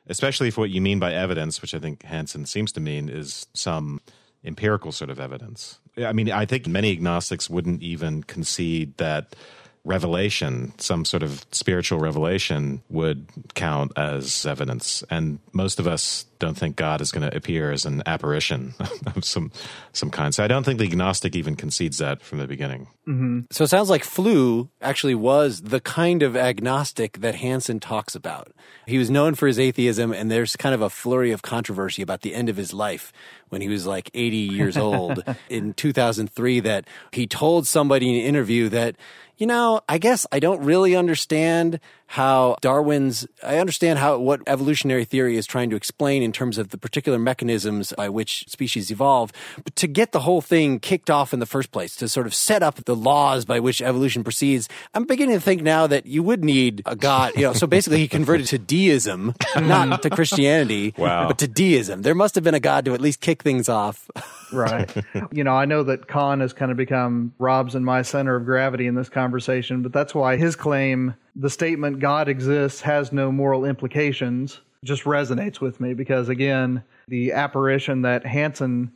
Especially 0.06 0.48
if 0.48 0.56
what 0.56 0.70
you 0.70 0.80
mean 0.80 0.98
by 0.98 1.12
evidence, 1.12 1.60
which 1.60 1.74
I 1.74 1.78
think 1.78 2.04
Hanson 2.04 2.46
seems 2.46 2.72
to 2.72 2.80
mean, 2.80 3.10
is 3.10 3.46
some 3.52 4.00
empirical 4.44 4.92
sort 4.92 5.10
of 5.10 5.20
evidence. 5.20 5.78
I 5.98 6.12
mean, 6.12 6.30
I 6.30 6.46
think 6.46 6.66
many 6.66 6.92
agnostics 6.92 7.50
wouldn't 7.50 7.82
even 7.82 8.22
concede 8.22 8.96
that 8.96 9.36
revelation, 9.84 10.72
some 10.78 11.04
sort 11.04 11.22
of 11.22 11.44
spiritual 11.52 11.98
revelation, 11.98 12.82
would 12.88 13.26
count 13.54 13.92
as 13.96 14.46
evidence. 14.46 15.04
And 15.10 15.38
most 15.52 15.78
of 15.78 15.86
us 15.86 16.24
don't 16.38 16.56
think 16.56 16.76
God 16.76 17.00
is 17.00 17.12
going 17.12 17.28
to 17.28 17.36
appear 17.36 17.70
as 17.70 17.84
an 17.84 18.02
apparition 18.06 18.74
of 19.14 19.24
some 19.24 19.52
some 19.92 20.10
kind. 20.10 20.34
So 20.34 20.42
I 20.42 20.48
don't 20.48 20.64
think 20.64 20.78
the 20.78 20.86
agnostic 20.86 21.36
even 21.36 21.56
concedes 21.56 21.98
that 21.98 22.22
from 22.22 22.38
the 22.38 22.46
beginning. 22.46 22.88
Mm-hmm. 23.06 23.40
So 23.50 23.64
it 23.64 23.68
sounds 23.68 23.90
like 23.90 24.04
Flew 24.04 24.68
actually 24.80 25.14
was 25.14 25.62
the 25.62 25.80
kind 25.80 26.22
of 26.22 26.36
agnostic 26.36 27.20
that 27.20 27.36
Hanson 27.36 27.80
talks 27.80 28.14
about. 28.14 28.52
He 28.86 28.98
was 28.98 29.10
known 29.10 29.34
for 29.34 29.46
his 29.46 29.58
atheism, 29.58 30.12
and 30.12 30.30
there's 30.30 30.56
kind 30.56 30.74
of 30.74 30.82
a 30.82 30.90
flurry 30.90 31.32
of 31.32 31.42
controversy 31.42 32.02
about 32.02 32.22
the 32.22 32.34
end 32.34 32.48
of 32.48 32.56
his 32.56 32.72
life 32.72 33.12
when 33.48 33.60
he 33.60 33.68
was 33.68 33.86
like 33.86 34.10
80 34.14 34.36
years 34.36 34.76
old 34.76 35.22
in 35.48 35.74
2003 35.74 36.60
that 36.60 36.86
he 37.12 37.26
told 37.26 37.66
somebody 37.66 38.10
in 38.10 38.16
an 38.16 38.26
interview 38.26 38.68
that, 38.70 38.96
you 39.36 39.46
know, 39.46 39.80
I 39.88 39.98
guess 39.98 40.26
I 40.30 40.38
don't 40.38 40.62
really 40.62 40.94
understand 40.96 41.80
how 42.06 42.56
Darwin's, 42.60 43.26
I 43.42 43.58
understand 43.58 43.98
how 43.98 44.18
what 44.18 44.40
evolutionary 44.46 45.04
theory 45.04 45.36
is 45.36 45.46
trying 45.46 45.70
to 45.70 45.76
explain 45.76 46.22
in 46.22 46.32
terms 46.32 46.58
of 46.58 46.68
the 46.68 46.78
particular 46.78 47.18
mechanisms 47.18 47.92
by 47.96 48.08
which 48.08 48.44
species 48.48 48.90
evolve. 48.90 49.32
But 49.64 49.74
to 49.76 49.86
get 49.86 50.12
the 50.12 50.20
whole 50.20 50.40
thing 50.40 50.78
kicked 50.80 51.10
off 51.10 51.32
in 51.32 51.40
the 51.40 51.46
first 51.46 51.72
place, 51.72 51.96
to 51.96 52.08
sort 52.08 52.26
of 52.26 52.34
set 52.34 52.62
up 52.62 52.84
the 52.84 52.94
laws 52.94 53.44
by 53.44 53.58
which 53.58 53.82
evolution 53.82 54.22
proceeds, 54.22 54.68
I'm 54.94 55.04
beginning 55.06 55.34
to 55.36 55.40
think 55.40 55.62
now 55.62 55.86
that 55.86 56.06
you 56.06 56.22
would 56.22 56.44
need 56.44 56.82
a 56.86 56.94
god. 56.94 57.32
You 57.36 57.42
know, 57.42 57.52
so 57.52 57.66
basically 57.66 57.98
he 57.98 58.08
converted 58.08 58.46
to 58.48 58.58
deism, 58.58 59.34
not 59.56 60.02
to 60.02 60.10
Christianity, 60.10 60.94
Wow. 60.98 61.28
but 61.28 61.38
to 61.38 61.48
deism. 61.48 62.02
There 62.02 62.14
must 62.14 62.34
have 62.36 62.44
been 62.44 62.54
a 62.54 62.60
god 62.60 62.84
to 62.84 62.94
at 62.94 63.00
least 63.00 63.20
kick 63.20 63.42
things 63.42 63.68
off. 63.68 64.10
Right. 64.52 64.88
you 65.32 65.42
know, 65.42 65.52
I 65.54 65.64
know 65.64 65.82
that 65.82 66.06
Cahn 66.06 66.38
has 66.38 66.52
kind 66.52 66.70
of 66.70 66.76
become 66.76 67.34
Rob's 67.40 67.74
and 67.74 67.84
my 67.84 68.02
center 68.02 68.36
of 68.36 68.44
gravity 68.44 68.86
in 68.86 68.94
this 68.94 69.08
conversation, 69.08 69.82
but 69.82 69.92
that's 69.92 70.14
why 70.14 70.36
his 70.36 70.54
claim, 70.54 71.14
the 71.36 71.50
statement 71.50 71.98
God 71.98 72.28
exists 72.28 72.80
has 72.82 73.12
no 73.12 73.32
moral 73.32 73.64
implications, 73.64 74.60
just 74.84 75.04
resonates 75.04 75.60
with 75.60 75.80
me 75.80 75.94
because, 75.94 76.28
again, 76.28 76.82
the 77.08 77.32
apparition 77.32 78.02
that 78.02 78.24
Hanson 78.24 78.92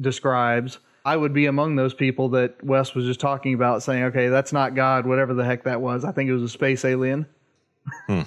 describes, 0.00 0.78
I 1.04 1.16
would 1.16 1.32
be 1.32 1.46
among 1.46 1.76
those 1.76 1.94
people 1.94 2.30
that 2.30 2.62
Wes 2.62 2.94
was 2.94 3.06
just 3.06 3.20
talking 3.20 3.54
about, 3.54 3.82
saying, 3.82 4.04
okay, 4.04 4.28
that's 4.28 4.52
not 4.52 4.74
God, 4.74 5.06
whatever 5.06 5.34
the 5.34 5.44
heck 5.44 5.64
that 5.64 5.80
was. 5.80 6.04
I 6.04 6.12
think 6.12 6.28
it 6.28 6.34
was 6.34 6.42
a 6.42 6.48
space 6.48 6.84
alien. 6.84 7.26
Hmm. 8.06 8.22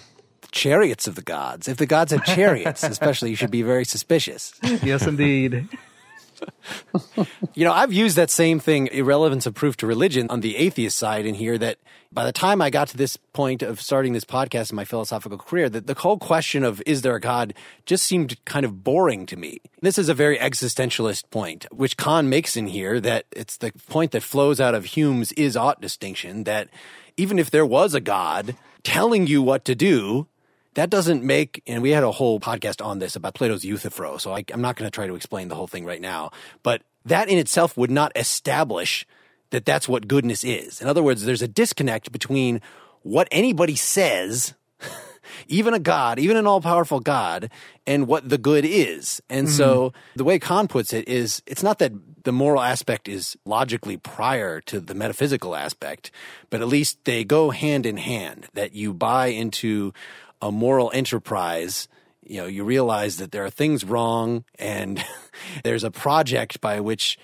chariots 0.52 1.08
of 1.08 1.16
the 1.16 1.22
gods. 1.22 1.68
If 1.68 1.78
the 1.78 1.86
gods 1.86 2.12
have 2.12 2.26
chariots, 2.26 2.84
especially, 2.84 3.30
you 3.30 3.36
should 3.36 3.52
be 3.52 3.62
very 3.62 3.86
suspicious. 3.86 4.54
yes, 4.84 5.06
indeed. 5.08 5.68
you 7.54 7.66
know, 7.66 7.72
I've 7.72 7.94
used 7.94 8.16
that 8.16 8.30
same 8.30 8.60
thing, 8.60 8.88
irrelevance 8.92 9.46
of 9.46 9.54
proof 9.54 9.78
to 9.78 9.88
religion, 9.88 10.28
on 10.30 10.42
the 10.42 10.58
atheist 10.58 10.98
side 10.98 11.26
in 11.26 11.36
here. 11.36 11.58
That 11.58 11.78
by 12.12 12.26
the 12.26 12.32
time 12.32 12.62
I 12.62 12.70
got 12.70 12.88
to 12.90 12.98
this 12.98 13.18
point 13.18 13.62
of 13.62 13.82
starting 13.82 14.14
this 14.14 14.26
podcast 14.26 14.72
in 14.72 14.76
my 14.76 14.86
philosophical 14.86 15.38
career, 15.38 15.70
that 15.70 15.88
the 15.88 15.94
whole 15.94 16.18
question 16.18 16.64
of 16.64 16.82
is 16.86 17.02
there 17.02 17.16
a 17.16 17.22
God 17.22 17.54
just 17.86 18.04
seemed 18.04 18.44
kind 18.46 18.66
of 18.66 18.84
boring 18.84 19.26
to 19.28 19.36
me. 19.36 19.60
This 19.82 19.98
is 19.98 20.10
a 20.10 20.14
very 20.14 20.38
existentialist 20.38 21.30
point, 21.30 21.66
which 21.72 21.98
Cahn 21.98 22.30
makes 22.30 22.56
in 22.56 22.68
here. 22.68 23.00
That 23.00 23.26
it's 23.32 23.58
the 23.58 23.72
point 23.88 24.12
that 24.12 24.24
flows 24.24 24.60
out 24.60 24.76
of 24.76 24.86
Hume's 24.86 25.32
is 25.34 25.58
ought 25.58 25.82
distinction. 25.82 26.44
That 26.46 26.70
even 27.18 27.40
if 27.40 27.52
there 27.52 27.66
was 27.66 27.94
a 27.94 28.02
God 28.02 28.56
telling 28.84 29.28
you 29.28 29.42
what 29.42 29.66
to 29.66 29.76
do, 29.76 30.28
that 30.76 30.90
doesn't 30.90 31.24
make, 31.24 31.64
and 31.66 31.82
we 31.82 31.90
had 31.90 32.04
a 32.04 32.12
whole 32.12 32.40
podcast 32.40 32.86
on 32.86 33.00
this 33.00 33.16
about 33.16 33.34
Plato's 33.34 33.66
Euthyphro, 33.66 34.18
so 34.18 34.34
I, 34.34 34.44
am 34.52 34.62
not 34.62 34.76
going 34.76 34.88
to 34.88 34.94
try 34.94 35.08
to 35.08 35.16
explain 35.16 35.48
the 35.48 35.56
whole 35.56 35.68
thing 35.68 35.86
right 35.86 36.02
now, 36.02 36.32
but 36.64 36.84
that 37.06 37.30
in 37.30 37.38
itself 37.38 37.78
would 37.78 37.92
not 37.92 38.12
establish 38.16 39.06
that 39.52 39.66
that's 39.66 39.88
what 39.88 40.08
goodness 40.08 40.44
is. 40.44 40.82
In 40.82 40.88
other 40.88 41.04
words, 41.04 41.24
there's 41.24 41.42
a 41.42 41.48
disconnect 41.48 42.12
between 42.12 42.62
what 43.04 43.28
anybody 43.32 43.76
says, 43.76 44.54
even 45.48 45.74
a 45.74 45.80
God, 45.80 46.20
even 46.20 46.36
an 46.36 46.48
all 46.48 46.62
powerful 46.62 47.00
God, 47.00 47.50
and 47.88 48.08
what 48.08 48.28
the 48.28 48.38
good 48.38 48.66
is. 48.66 49.22
And 49.30 49.48
mm-hmm. 49.48 49.56
so 49.56 49.94
the 50.16 50.24
way 50.24 50.40
Cahn 50.40 50.68
puts 50.68 50.92
it 50.92 51.08
is 51.08 51.42
it's 51.46 51.64
not 51.64 51.80
that 51.80 51.94
the 52.24 52.32
moral 52.32 52.62
aspect 52.62 53.08
is 53.08 53.38
logically 53.46 53.98
prior 53.98 54.60
to 54.62 54.80
the 54.80 54.96
metaphysical 54.96 55.56
aspect, 55.56 56.12
but 56.50 56.60
at 56.60 56.68
least 56.68 56.98
they 57.06 57.24
go 57.24 57.52
hand 57.52 57.86
in 57.86 57.98
hand, 57.98 58.48
that 58.54 58.74
you 58.74 58.94
buy 58.94 59.28
into 59.28 59.94
a 60.46 60.52
moral 60.52 60.92
enterprise, 60.94 61.88
you 62.24 62.38
know, 62.38 62.46
you 62.46 62.64
realize 62.64 63.18
that 63.18 63.32
there 63.32 63.44
are 63.46 63.50
things 63.50 63.84
wrong 63.84 64.44
and 64.60 65.04
there's 65.64 65.84
a 65.84 65.92
project 65.92 66.62
by 66.62 66.80
which 66.80 67.18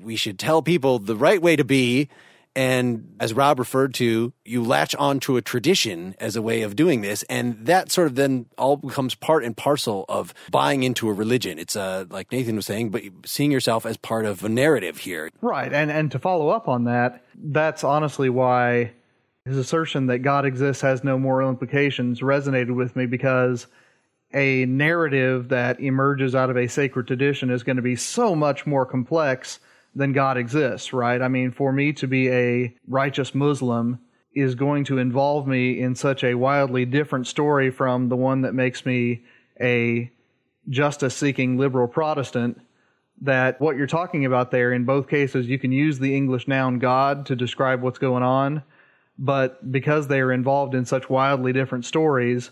we 0.00 0.16
should 0.16 0.38
tell 0.38 0.62
people 0.62 0.98
the 0.98 1.16
right 1.16 1.42
way 1.42 1.56
to 1.56 1.64
be. 1.64 2.08
And 2.54 3.16
as 3.18 3.32
Rob 3.32 3.58
referred 3.58 3.94
to, 3.94 4.32
you 4.44 4.62
latch 4.62 4.94
onto 4.94 5.36
a 5.36 5.42
tradition 5.42 6.14
as 6.20 6.36
a 6.36 6.42
way 6.42 6.62
of 6.62 6.76
doing 6.76 7.00
this. 7.00 7.22
And 7.24 7.66
that 7.66 7.90
sort 7.90 8.08
of 8.08 8.14
then 8.14 8.46
all 8.58 8.76
becomes 8.76 9.14
part 9.14 9.42
and 9.42 9.56
parcel 9.56 10.04
of 10.08 10.34
buying 10.50 10.82
into 10.82 11.08
a 11.08 11.12
religion. 11.14 11.58
It's 11.58 11.76
uh, 11.76 12.04
like 12.10 12.30
Nathan 12.30 12.56
was 12.56 12.66
saying, 12.66 12.90
but 12.90 13.02
seeing 13.24 13.50
yourself 13.50 13.86
as 13.86 13.96
part 13.96 14.26
of 14.26 14.44
a 14.44 14.50
narrative 14.50 14.98
here. 14.98 15.30
Right. 15.40 15.72
And, 15.72 15.90
and 15.90 16.12
to 16.12 16.18
follow 16.18 16.50
up 16.50 16.68
on 16.68 16.84
that, 16.84 17.24
that's 17.34 17.84
honestly 17.84 18.28
why 18.28 18.92
his 19.44 19.56
assertion 19.56 20.06
that 20.06 20.20
God 20.20 20.44
exists 20.46 20.82
has 20.82 21.02
no 21.02 21.18
moral 21.18 21.48
implications 21.48 22.20
resonated 22.20 22.74
with 22.74 22.94
me 22.94 23.06
because 23.06 23.66
a 24.32 24.64
narrative 24.66 25.48
that 25.48 25.80
emerges 25.80 26.34
out 26.34 26.48
of 26.48 26.56
a 26.56 26.68
sacred 26.68 27.06
tradition 27.06 27.50
is 27.50 27.62
going 27.62 27.76
to 27.76 27.82
be 27.82 27.96
so 27.96 28.34
much 28.34 28.66
more 28.66 28.86
complex 28.86 29.58
than 29.94 30.12
God 30.12 30.38
exists, 30.38 30.92
right? 30.92 31.20
I 31.20 31.28
mean, 31.28 31.50
for 31.50 31.72
me 31.72 31.92
to 31.94 32.06
be 32.06 32.30
a 32.30 32.74
righteous 32.88 33.34
Muslim 33.34 33.98
is 34.34 34.54
going 34.54 34.84
to 34.84 34.96
involve 34.96 35.46
me 35.46 35.78
in 35.80 35.94
such 35.94 36.24
a 36.24 36.34
wildly 36.34 36.86
different 36.86 37.26
story 37.26 37.70
from 37.70 38.08
the 38.08 38.16
one 38.16 38.42
that 38.42 38.54
makes 38.54 38.86
me 38.86 39.22
a 39.60 40.10
justice 40.70 41.14
seeking 41.14 41.58
liberal 41.58 41.88
Protestant 41.88 42.60
that 43.20 43.60
what 43.60 43.76
you're 43.76 43.86
talking 43.86 44.24
about 44.24 44.50
there 44.50 44.72
in 44.72 44.84
both 44.84 45.08
cases 45.08 45.46
you 45.46 45.58
can 45.58 45.72
use 45.72 45.98
the 45.98 46.16
English 46.16 46.48
noun 46.48 46.78
God 46.78 47.26
to 47.26 47.36
describe 47.36 47.82
what's 47.82 47.98
going 47.98 48.22
on 48.22 48.62
but 49.22 49.70
because 49.70 50.08
they 50.08 50.18
are 50.18 50.32
involved 50.32 50.74
in 50.74 50.84
such 50.84 51.08
wildly 51.08 51.52
different 51.52 51.84
stories, 51.84 52.50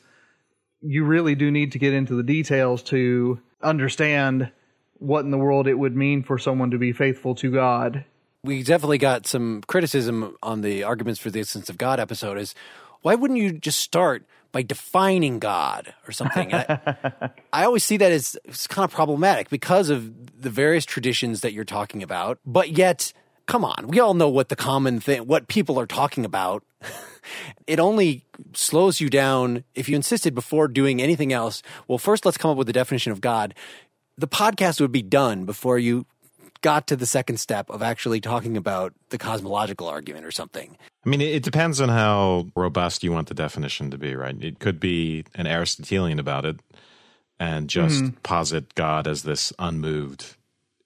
you 0.81 1.05
really 1.05 1.35
do 1.35 1.51
need 1.51 1.73
to 1.73 1.81
get 1.81 1.93
into 1.93 2.15
the 2.15 2.23
details 2.23 2.85
to 2.85 3.41
understand 3.61 4.53
what 4.99 5.25
in 5.25 5.33
the 5.33 5.37
world 5.37 5.67
it 5.67 5.75
would 5.75 5.97
mean 5.97 6.23
for 6.23 6.39
someone 6.39 6.71
to 6.71 6.79
be 6.79 6.93
faithful 6.93 7.35
to 7.35 7.51
God. 7.51 8.05
We 8.45 8.63
definitely 8.63 8.99
got 8.99 9.27
some 9.27 9.63
criticism 9.67 10.37
on 10.45 10.61
the 10.61 10.85
arguments 10.85 11.21
for 11.21 11.31
the 11.31 11.41
existence 11.41 11.71
of 11.71 11.77
God 11.77 11.99
episode 11.99 12.39
is 12.39 12.55
why 13.03 13.17
wouldn't 13.17 13.41
you 13.41 13.53
just 13.53 13.81
start 13.81 14.25
by 14.53 14.63
defining 14.63 15.41
God 15.41 15.93
or 16.07 16.13
something? 16.13 16.55
I, 16.55 17.31
I, 17.53 17.65
always 17.65 17.83
see 17.83 17.97
that 17.97 18.13
as, 18.13 18.37
as 18.49 18.69
kind 18.69 18.85
of 18.85 18.93
problematic 18.93 19.51
because 19.51 19.91
of 19.91 20.41
the 20.41 20.51
various 20.51 20.85
traditions 20.85 21.41
that 21.41 21.53
you're 21.53 21.65
talking 21.65 22.03
about, 22.05 22.39
but 22.47 22.71
yet 22.71 23.13
come 23.51 23.65
on, 23.65 23.89
we 23.89 23.99
all 23.99 24.15
know 24.15 24.29
what 24.29 24.49
the 24.49 24.55
common 24.55 25.01
thing, 25.01 25.27
what 25.27 25.49
people 25.49 25.79
are 25.81 25.87
talking 25.87 26.25
about. 26.25 26.63
it 27.67 27.81
only 27.81 28.25
slows 28.55 29.01
you 29.01 29.11
down 29.11 29.65
if 29.75 29.89
you 29.89 29.97
insisted 29.97 30.37
before 30.37 30.69
doing 30.69 31.03
anything 31.03 31.33
else. 31.33 31.61
Well, 31.89 31.99
first, 31.99 32.25
let's 32.25 32.39
come 32.39 32.53
up 32.53 32.57
with 32.57 32.69
the 32.69 32.73
definition 32.73 33.11
of 33.11 33.21
God. 33.21 33.55
The 34.17 34.29
podcast 34.29 34.81
would 34.81 34.93
be 34.93 35.03
done 35.03 35.47
before 35.47 35.81
you 35.81 36.07
got 36.63 36.87
to 36.87 36.97
the 36.97 37.07
second 37.07 37.39
step 37.39 37.69
of 37.71 37.83
actually 37.83 38.21
talking 38.21 38.57
about 38.57 38.93
the 39.09 39.19
cosmological 39.19 39.89
argument 39.89 40.25
or 40.25 40.31
something. 40.31 40.79
I 41.05 41.09
mean, 41.09 41.21
it 41.21 41.43
depends 41.43 41.81
on 41.81 41.89
how 41.89 42.47
robust 42.55 43.03
you 43.03 43.11
want 43.11 43.29
the 43.29 43.35
definition 43.35 43.91
to 43.91 43.99
be, 43.99 44.15
right? 44.15 44.37
It 44.41 44.61
could 44.61 44.79
be 44.79 45.25
an 45.35 45.49
Aristotelian 45.49 46.21
about 46.21 46.45
it 46.45 46.61
and 47.41 47.69
just 47.69 48.05
mm-hmm. 48.05 48.17
posit 48.23 48.77
God 48.77 49.09
as 49.09 49.25
this 49.25 49.53
unmoved 49.59 50.37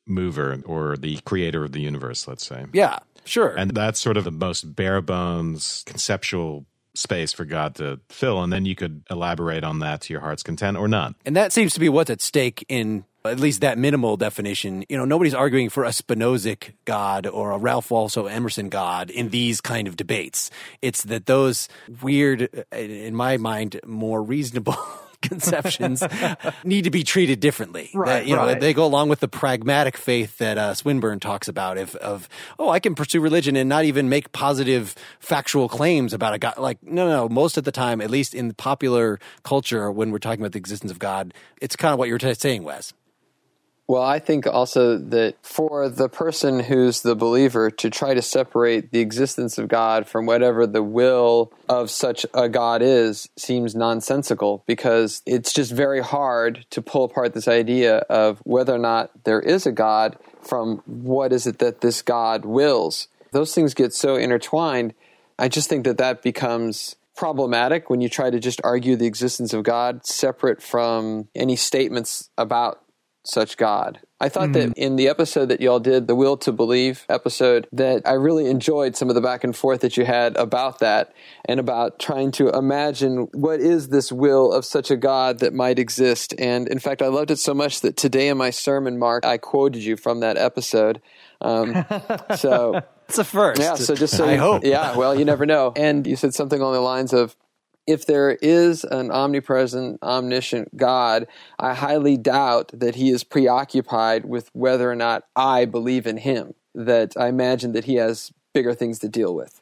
mover 0.07 0.61
or 0.65 0.97
the 0.97 1.19
creator 1.25 1.65
of 1.65 1.73
the 1.73 1.81
universe, 1.81 2.29
let's 2.29 2.47
say. 2.47 2.67
Yeah, 2.73 2.99
sure. 3.25 3.55
And 3.57 3.71
that's 3.71 4.01
sort 4.01 4.17
of 4.17 4.25
the 4.25 4.31
most 4.31 4.75
bare 4.75 5.01
bones 5.01 5.83
conceptual 5.87 6.67
space 6.95 7.33
for 7.33 7.45
God 7.45 7.75
to 7.77 8.01
fill. 8.09 8.43
And 8.43 8.53
then 8.53 8.65
you 8.65 8.75
could 8.75 9.03
elaborate 9.11 9.65
on 9.65 9.81
that 9.81 10.03
to 10.03 10.13
your 10.13 10.21
heart's 10.21 10.43
content 10.43 10.77
or 10.77 10.89
not. 10.89 11.15
And 11.25 11.37
that 11.37 11.53
seems 11.53 11.75
to 11.75 11.81
be 11.81 11.89
what's 11.89 12.11
at 12.11 12.21
stake 12.21 12.65
in 12.69 13.05
at 13.27 13.41
least 13.41 13.63
that 13.63 13.79
minimal 13.79 14.17
definition. 14.17 14.85
You 14.89 14.99
know, 14.99 15.07
nobody's 15.07 15.35
arguing 15.35 15.71
for 15.71 15.85
a 15.85 15.89
Spinozic 15.89 16.75
God 16.85 17.27
or 17.27 17.53
a 17.53 17.59
Ralph 17.59 17.91
Waldo 17.91 18.27
Emerson 18.27 18.69
God 18.69 19.11
in 19.11 19.31
these 19.31 19.61
kind 19.61 19.89
of 19.89 19.97
debates. 19.97 20.51
It's 20.83 21.03
that 21.05 21.27
those 21.27 21.69
weird, 22.03 22.65
in 22.71 23.15
my 23.15 23.39
mind, 23.39 23.81
more 23.87 24.23
reasonable 24.23 24.77
conceptions 25.29 26.03
need 26.65 26.85
to 26.85 26.91
be 26.91 27.03
treated 27.03 27.41
differently. 27.41 27.91
Right, 27.95 28.27
you 28.27 28.37
know, 28.37 28.55
they 28.55 28.75
go 28.75 28.85
along 28.85 29.09
with 29.09 29.21
the 29.21 29.29
pragmatic 29.29 29.97
faith 29.97 30.39
that 30.39 30.59
uh, 30.59 30.75
Swinburne 30.75 31.21
talks 31.21 31.49
about. 31.49 31.79
If 31.79 31.97
of 31.97 32.29
oh, 32.59 32.71
I 32.71 32.81
can 32.81 32.95
pursue 32.95 33.21
religion 33.21 33.57
and 33.57 33.69
not 33.69 33.85
even 33.85 34.09
make 34.09 34.33
positive 34.33 34.95
factual 35.21 35.69
claims 35.69 36.13
about 36.13 36.35
a 36.35 36.39
God. 36.39 36.59
Like 36.59 36.83
no, 36.83 37.09
no. 37.09 37.29
Most 37.29 37.57
of 37.57 37.65
the 37.65 37.73
time, 37.73 38.01
at 38.01 38.11
least 38.11 38.35
in 38.35 38.53
popular 38.55 39.19
culture, 39.43 39.91
when 39.91 40.11
we're 40.11 40.19
talking 40.19 40.41
about 40.41 40.53
the 40.53 40.59
existence 40.59 40.91
of 40.91 40.99
God, 40.99 41.35
it's 41.61 41.77
kind 41.77 41.93
of 41.93 41.99
what 41.99 42.09
you're 42.09 42.19
t- 42.19 42.35
saying, 42.35 42.63
Wes. 42.63 42.93
Well, 43.87 44.03
I 44.03 44.19
think 44.19 44.47
also 44.47 44.97
that 44.97 45.37
for 45.43 45.91
the 45.91 46.09
person 46.09 46.61
who's 46.61 47.03
the 47.03 47.15
believer 47.15 47.71
to 47.71 47.91
try 47.91 48.15
to 48.15 48.23
separate 48.23 48.93
the 48.93 49.01
existence 49.01 49.59
of 49.59 49.69
God 49.69 50.09
from 50.09 50.25
whatever 50.25 50.67
the 50.67 50.83
will 50.83 51.53
of 51.69 51.91
such 51.91 52.25
a 52.33 52.49
God 52.49 52.81
is 52.81 53.29
seems 53.37 53.75
nonsensical 53.75 54.65
because 54.67 55.21
it's 55.27 55.53
just 55.53 55.71
very 55.71 56.01
hard 56.01 56.65
to 56.71 56.81
pull 56.81 57.05
apart 57.05 57.35
this 57.35 57.47
idea 57.47 57.99
of 58.09 58.41
whether 58.45 58.75
or 58.75 58.79
not 58.79 59.11
there 59.25 59.41
is 59.41 59.67
a 59.67 59.73
God 59.73 60.17
from 60.41 60.79
what 60.87 61.31
is 61.31 61.47
it 61.47 61.59
that 61.59 61.83
this 61.83 62.01
God 62.01 62.47
wills. 62.47 63.09
Those 63.33 63.55
things 63.55 63.75
get 63.75 63.93
so 63.93 64.17
intertwined. 64.17 64.95
I 65.39 65.49
just 65.49 65.69
think 65.69 65.85
that 65.85 65.99
that 65.99 66.23
becomes 66.23 66.97
problematic 67.17 67.91
when 67.91 68.01
you 68.01 68.09
try 68.09 68.31
to 68.31 68.41
just 68.41 68.61
argue 68.65 68.97
the 68.97 69.07
existence 69.07 69.53
of 69.53 69.63
God 69.63 70.07
separate 70.07 70.63
from 70.63 71.29
any 71.35 71.57
statements 71.57 72.31
about 72.39 72.81
such 73.25 73.57
God. 73.57 74.01
I 74.21 74.29
thought 74.29 74.51
mm-hmm. 74.51 74.71
that 74.71 74.79
in 74.79 74.97
the 74.97 75.09
episode 75.09 75.47
that 75.47 75.61
y'all 75.61 75.81
did, 75.81 76.07
the 76.07 76.15
Will 76.15 76.37
to 76.39 76.53
Believe 76.53 77.05
episode, 77.09 77.67
that 77.73 78.03
I 78.07 78.13
really 78.13 78.47
enjoyed 78.47 78.97
some 78.97 79.09
of 79.09 79.15
the 79.15 79.21
back 79.21 79.45
and 79.45 79.55
forth 79.55 79.81
that 79.81 79.97
you 79.97 80.05
had 80.05 80.37
about 80.37 80.79
that 80.79 81.13
and 81.47 81.59
about 81.59 81.99
trying 81.99 82.31
to 82.33 82.49
imagine 82.51 83.29
what 83.33 83.61
is 83.61 83.89
this 83.89 84.13
will 84.13 84.53
of 84.53 84.65
such 84.65 84.91
a 84.91 84.97
God 84.97 85.41
that 85.41 85.53
might 85.53 85.79
exist. 85.79 86.33
And 86.39 86.69
in 86.69 86.79
fact, 86.79 87.03
I 87.03 87.09
loved 87.09 87.31
it 87.31 87.39
so 87.39 87.55
much 87.55 87.81
that 87.81 87.97
today 87.97 88.29
in 88.29 88.39
my 88.39 88.51
sermon, 88.51 88.99
Mark, 88.99 89.25
I 89.25 89.37
quoted 89.37 89.83
you 89.83 89.97
from 89.97 90.21
that 90.21 90.37
episode. 90.37 91.03
Um, 91.41 91.85
so. 92.37 92.83
It's 93.09 93.19
a 93.19 93.25
first. 93.25 93.61
Yeah, 93.61 93.75
so 93.75 93.95
just 93.95 94.17
so 94.17 94.25
I 94.27 94.33
you, 94.33 94.39
hope. 94.39 94.65
Yeah, 94.65 94.97
well, 94.97 95.15
you 95.15 95.27
never 95.27 95.45
know. 95.45 95.75
And 95.77 96.07
you 96.07 96.17
said 96.17 96.33
something 96.33 96.59
along 96.59 96.73
the 96.73 96.81
lines 96.81 97.13
of 97.13 97.37
if 97.87 98.07
there 98.07 98.33
is 98.43 98.85
an 98.85 99.11
omnipresent, 99.11 100.03
omniscient 100.03 100.77
God, 100.77 101.27
I 101.59 101.75
highly 101.75 102.17
doubt 102.17 102.71
that 102.73 102.95
he 102.95 103.11
is 103.11 103.25
preoccupied 103.25 104.25
with 104.25 104.51
whether 104.53 104.91
or 104.91 104.97
not 104.97 105.25
I 105.37 105.65
believe 105.65 106.07
in 106.07 106.19
him. 106.19 106.55
That 106.75 107.13
I 107.17 107.29
imagine 107.29 107.73
that 107.73 107.85
he 107.85 107.97
has 107.97 108.33
bigger 108.53 108.75
things 108.75 108.99
to 109.01 109.09
deal 109.09 109.35
with. 109.35 109.61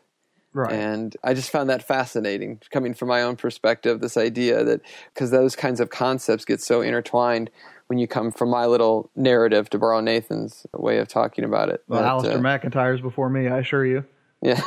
Right. 0.55 0.73
And 0.73 1.17
I 1.25 1.35
just 1.35 1.51
found 1.51 1.71
that 1.71 1.87
fascinating 1.87 2.61
coming 2.71 2.95
from 2.95 3.09
my 3.09 3.23
own 3.23 3.37
perspective, 3.37 4.01
this 4.01 4.17
idea 4.17 4.63
that 4.65 4.83
because 5.15 5.31
those 5.31 5.57
kinds 5.57 5.81
of 5.81 5.91
concepts 5.91 6.45
get 6.45 6.61
so 6.61 6.83
intertwined 6.83 7.51
when 7.87 7.99
you 7.99 8.07
come 8.07 8.31
from 8.31 8.51
my 8.51 8.67
little 8.67 9.11
narrative, 9.17 9.69
to 9.71 9.79
borrow 9.79 10.01
Nathan's 10.01 10.67
way 10.75 10.99
of 10.99 11.09
talking 11.09 11.45
about 11.45 11.69
it. 11.69 11.83
Well, 11.89 12.01
but, 12.01 12.31
Alasdair 12.31 12.37
uh, 12.37 12.41
MacIntyre's 12.41 13.01
before 13.01 13.29
me, 13.29 13.49
I 13.49 13.59
assure 13.59 13.85
you. 13.85 14.05
Yeah. 14.43 14.61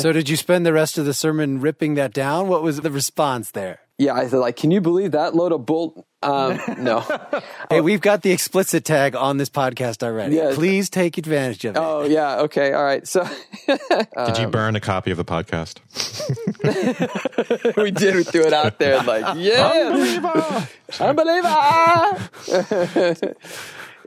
so 0.00 0.12
did 0.12 0.28
you 0.28 0.36
spend 0.36 0.66
the 0.66 0.72
rest 0.72 0.98
of 0.98 1.04
the 1.06 1.14
sermon 1.14 1.60
ripping 1.60 1.94
that 1.94 2.12
down? 2.12 2.48
What 2.48 2.62
was 2.62 2.80
the 2.80 2.90
response 2.90 3.52
there? 3.52 3.80
Yeah, 3.98 4.14
I 4.14 4.26
said, 4.28 4.38
like, 4.38 4.56
can 4.56 4.70
you 4.70 4.80
believe 4.80 5.12
that 5.12 5.34
load 5.34 5.52
of 5.52 5.66
bull? 5.66 6.06
Um, 6.22 6.58
no. 6.78 7.04
Hey, 7.70 7.80
we've 7.80 8.00
got 8.00 8.22
the 8.22 8.32
explicit 8.32 8.84
tag 8.84 9.14
on 9.14 9.36
this 9.36 9.48
podcast 9.48 10.02
already. 10.02 10.34
Yeah. 10.34 10.50
Please 10.54 10.90
take 10.90 11.18
advantage 11.18 11.64
of 11.64 11.76
it. 11.76 11.78
Oh, 11.78 12.02
yeah. 12.02 12.40
Okay. 12.40 12.72
All 12.72 12.82
right. 12.82 13.06
So 13.06 13.24
Did 13.68 14.38
you 14.38 14.48
burn 14.48 14.74
a 14.74 14.80
copy 14.80 15.12
of 15.12 15.18
the 15.18 15.24
podcast? 15.24 15.78
we 17.76 17.92
did. 17.92 18.16
We 18.16 18.24
threw 18.24 18.42
it 18.42 18.52
out 18.52 18.80
there. 18.80 19.00
Like, 19.04 19.36
yeah. 19.38 20.66
Unbeliever. 20.98 21.48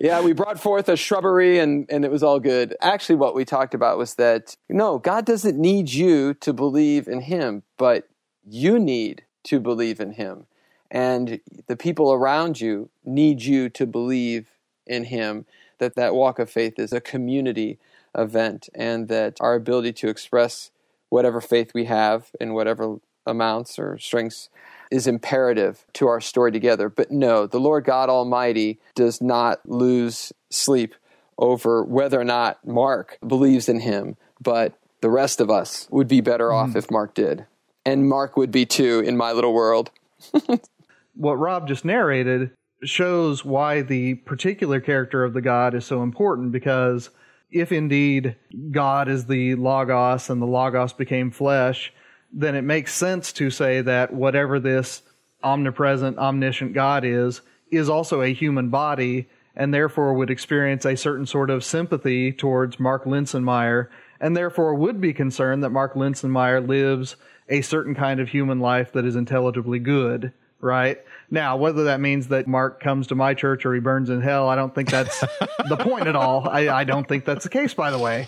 Yeah, 0.03 0.19
we 0.19 0.33
brought 0.33 0.59
forth 0.59 0.89
a 0.89 0.97
shrubbery 0.97 1.59
and, 1.59 1.85
and 1.89 2.03
it 2.03 2.11
was 2.11 2.23
all 2.23 2.37
good. 2.37 2.75
Actually, 2.81 3.15
what 3.15 3.33
we 3.33 3.45
talked 3.45 3.73
about 3.73 3.97
was 3.97 4.15
that 4.15 4.57
no, 4.67 4.99
God 4.99 5.25
doesn't 5.25 5.57
need 5.57 5.93
you 5.93 6.33
to 6.33 6.51
believe 6.51 7.07
in 7.07 7.21
Him, 7.21 7.63
but 7.77 8.09
you 8.45 8.79
need 8.79 9.23
to 9.45 9.61
believe 9.61 10.01
in 10.01 10.11
Him. 10.11 10.45
And 10.91 11.39
the 11.67 11.77
people 11.77 12.11
around 12.11 12.59
you 12.59 12.89
need 13.05 13.43
you 13.43 13.69
to 13.69 13.87
believe 13.87 14.49
in 14.85 15.05
Him, 15.05 15.45
that 15.77 15.95
that 15.95 16.13
walk 16.13 16.37
of 16.37 16.49
faith 16.49 16.77
is 16.77 16.91
a 16.91 16.99
community 16.99 17.79
event, 18.13 18.67
and 18.75 19.07
that 19.07 19.37
our 19.39 19.55
ability 19.55 19.93
to 19.93 20.09
express 20.09 20.69
whatever 21.07 21.39
faith 21.39 21.73
we 21.73 21.85
have 21.85 22.31
in 22.41 22.53
whatever 22.53 22.97
amounts 23.25 23.79
or 23.79 23.97
strengths 23.97 24.49
is 24.91 25.07
imperative 25.07 25.85
to 25.93 26.07
our 26.07 26.21
story 26.21 26.51
together. 26.51 26.89
But 26.89 27.11
no, 27.11 27.47
the 27.47 27.59
Lord 27.59 27.85
God 27.85 28.09
Almighty 28.09 28.79
does 28.95 29.21
not 29.21 29.59
lose 29.67 30.33
sleep 30.49 30.95
over 31.37 31.83
whether 31.83 32.19
or 32.19 32.25
not 32.25 32.65
Mark 32.65 33.17
believes 33.25 33.67
in 33.67 33.79
him, 33.79 34.15
but 34.41 34.73
the 35.01 35.09
rest 35.09 35.41
of 35.41 35.49
us 35.49 35.87
would 35.89 36.07
be 36.07 36.21
better 36.21 36.53
off 36.53 36.69
mm-hmm. 36.69 36.77
if 36.77 36.91
Mark 36.91 37.13
did. 37.13 37.45
And 37.85 38.07
Mark 38.07 38.37
would 38.37 38.51
be 38.51 38.65
too 38.65 39.03
in 39.05 39.17
my 39.17 39.31
little 39.31 39.53
world. 39.53 39.91
what 41.15 41.33
Rob 41.33 41.67
just 41.67 41.83
narrated 41.83 42.51
shows 42.83 43.43
why 43.43 43.81
the 43.81 44.15
particular 44.15 44.79
character 44.79 45.23
of 45.23 45.33
the 45.33 45.41
God 45.41 45.73
is 45.73 45.85
so 45.85 46.03
important 46.03 46.51
because 46.51 47.09
if 47.51 47.71
indeed 47.71 48.35
God 48.71 49.07
is 49.07 49.25
the 49.25 49.55
Logos 49.55 50.29
and 50.29 50.41
the 50.41 50.47
Logos 50.47 50.93
became 50.93 51.31
flesh, 51.31 51.93
then 52.33 52.55
it 52.55 52.63
makes 52.63 52.93
sense 52.93 53.31
to 53.33 53.49
say 53.49 53.81
that 53.81 54.13
whatever 54.13 54.59
this 54.59 55.03
omnipresent, 55.43 56.17
omniscient 56.17 56.73
God 56.73 57.05
is, 57.05 57.41
is 57.71 57.89
also 57.89 58.21
a 58.21 58.33
human 58.33 58.69
body 58.69 59.29
and 59.55 59.73
therefore 59.73 60.15
would 60.15 60.31
experience 60.31 60.85
a 60.85 60.97
certain 60.97 61.27
sort 61.27 61.49
of 61.49 61.63
sympathy 61.63 62.31
towards 62.31 62.79
Mark 62.79 63.05
Linsenmayer 63.05 63.87
and 64.19 64.35
therefore 64.35 64.73
would 64.73 64.99
be 64.99 65.13
concerned 65.13 65.63
that 65.63 65.69
Mark 65.69 65.93
Linsenmayer 65.93 66.67
lives 66.67 67.15
a 67.49 67.61
certain 67.61 67.93
kind 67.93 68.19
of 68.19 68.29
human 68.29 68.59
life 68.59 68.93
that 68.93 69.05
is 69.05 69.15
intelligibly 69.15 69.79
good, 69.79 70.31
right? 70.59 70.99
Now, 71.29 71.57
whether 71.57 71.85
that 71.85 71.99
means 71.99 72.29
that 72.29 72.47
Mark 72.47 72.79
comes 72.79 73.07
to 73.07 73.15
my 73.15 73.33
church 73.33 73.65
or 73.65 73.73
he 73.73 73.79
burns 73.79 74.09
in 74.09 74.21
hell, 74.21 74.47
I 74.47 74.55
don't 74.55 74.73
think 74.73 74.89
that's 74.89 75.19
the 75.69 75.77
point 75.77 76.07
at 76.07 76.15
all. 76.15 76.47
I, 76.47 76.69
I 76.69 76.83
don't 76.83 77.07
think 77.07 77.25
that's 77.25 77.43
the 77.43 77.49
case, 77.49 77.73
by 77.73 77.91
the 77.91 77.99
way. 77.99 78.27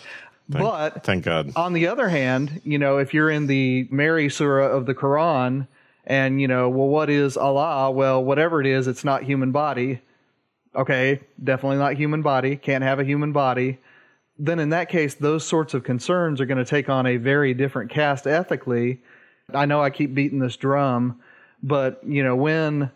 Thank, 0.50 0.64
but 0.64 1.04
thank 1.04 1.24
God. 1.24 1.52
on 1.56 1.74
the 1.74 1.88
other 1.88 2.08
hand, 2.08 2.62
you 2.64 2.78
know, 2.78 2.98
if 3.00 3.14
you're 3.14 3.32
in 3.32 3.48
the 3.48 3.88
Mary 3.90 4.30
Surah 4.30 4.68
of 4.68 4.86
the 4.86 4.94
Quran 4.94 5.68
and, 6.06 6.40
you 6.40 6.48
know, 6.48 6.70
well, 6.70 6.88
what 6.88 7.10
is 7.10 7.36
Allah? 7.36 7.90
Well, 7.90 8.24
whatever 8.24 8.62
it 8.62 8.68
is, 8.68 8.88
it's 8.88 9.04
not 9.04 9.24
human 9.24 9.52
body. 9.52 10.02
Okay, 10.76 11.22
definitely 11.44 11.78
not 11.78 11.96
human 11.96 12.22
body. 12.22 12.58
Can't 12.58 12.84
have 12.84 13.00
a 13.00 13.04
human 13.04 13.32
body. 13.32 13.80
Then 14.38 14.60
in 14.60 14.70
that 14.70 14.90
case, 14.90 15.16
those 15.16 15.46
sorts 15.48 15.74
of 15.74 15.84
concerns 15.84 16.42
are 16.42 16.46
going 16.46 16.58
to 16.58 16.66
take 16.66 16.90
on 16.90 17.08
a 17.08 17.18
very 17.18 17.54
different 17.54 17.90
cast 17.90 18.28
ethically. 18.28 19.02
I 19.54 19.66
know 19.66 19.82
I 19.82 19.90
keep 19.90 20.14
beating 20.14 20.40
this 20.40 20.58
drum, 20.58 21.22
but, 21.64 22.02
you 22.06 22.24
know, 22.24 22.36
when 22.36 22.92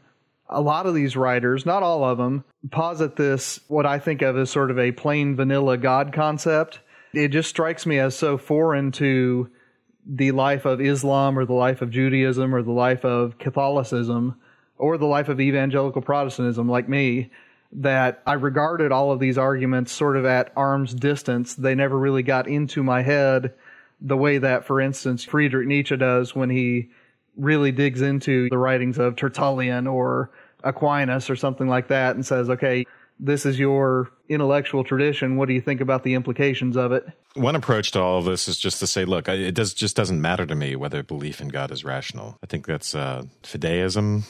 a 0.50 0.62
lot 0.62 0.86
of 0.86 0.94
these 0.94 1.16
writers, 1.16 1.66
not 1.66 1.82
all 1.82 2.04
of 2.04 2.18
them, 2.18 2.44
posit 2.72 3.16
this, 3.16 3.60
what 3.68 3.86
I 3.86 4.00
think 4.00 4.22
of 4.22 4.38
as 4.38 4.50
sort 4.50 4.70
of 4.70 4.78
a 4.78 4.92
plain 4.92 5.36
vanilla 5.36 5.78
God 5.78 6.12
concept, 6.12 6.80
it 7.14 7.30
just 7.30 7.50
strikes 7.50 7.86
me 7.86 8.00
as 8.00 8.16
so 8.16 8.38
foreign 8.38 8.92
to 8.94 9.50
the 10.06 10.32
life 10.32 10.66
of 10.66 10.82
Islam 10.82 11.38
or 11.38 11.46
the 11.46 11.54
life 11.54 11.82
of 11.82 11.92
Judaism 11.92 12.54
or 12.54 12.64
the 12.64 12.72
life 12.72 13.06
of 13.06 13.38
Catholicism 13.38 14.40
or 14.78 14.98
the 14.98 15.06
life 15.06 15.30
of 15.30 15.40
evangelical 15.40 16.02
Protestantism 16.02 16.70
like 16.70 16.90
me 16.90 17.30
that 17.72 18.24
I 18.26 18.34
regarded 18.34 18.92
all 18.92 19.12
of 19.12 19.20
these 19.20 19.38
arguments 19.38 19.92
sort 19.92 20.18
of 20.18 20.26
at 20.26 20.52
arm's 20.56 20.94
distance. 20.94 21.54
They 21.54 21.76
never 21.76 21.98
really 21.98 22.24
got 22.24 22.48
into 22.48 22.82
my 22.82 23.04
head 23.04 23.54
the 24.02 24.18
way 24.18 24.38
that, 24.40 24.66
for 24.66 24.82
instance, 24.82 25.24
Friedrich 25.24 25.68
Nietzsche 25.68 25.98
does 25.98 26.34
when 26.34 26.50
he 26.50 26.90
really 27.36 27.72
digs 27.72 28.02
into 28.02 28.50
the 28.50 28.58
writings 28.58 28.98
of 28.98 29.16
Tertullian 29.16 29.86
or 29.86 30.32
Aquinas 30.64 31.30
or 31.30 31.36
something 31.36 31.68
like 31.68 31.90
that 31.90 32.16
and 32.16 32.26
says, 32.26 32.50
okay, 32.50 32.86
this 33.20 33.46
is 33.46 33.60
your 33.60 34.10
intellectual 34.30 34.84
tradition. 34.84 35.36
What 35.36 35.48
do 35.48 35.54
you 35.54 35.62
think 35.62 35.82
about 35.82 36.04
the 36.04 36.14
implications 36.14 36.78
of 36.78 36.92
it? 36.92 37.06
One 37.36 37.56
approach 37.56 37.92
to 37.92 38.00
all 38.00 38.20
of 38.20 38.26
this 38.26 38.48
is 38.48 38.58
just 38.58 38.80
to 38.80 38.88
say, 38.88 39.06
look, 39.06 39.28
it 39.28 39.54
does 39.54 39.74
just 39.74 39.96
doesn't 39.96 40.22
matter 40.22 40.46
to 40.46 40.56
me 40.56 40.76
whether 40.76 41.04
belief 41.04 41.42
in 41.42 41.50
God 41.50 41.72
is 41.72 41.84
rational. 41.84 42.38
I 42.42 42.48
think 42.48 42.66
that's 42.66 42.96
uh, 42.96 43.24
fideism. 43.44 44.24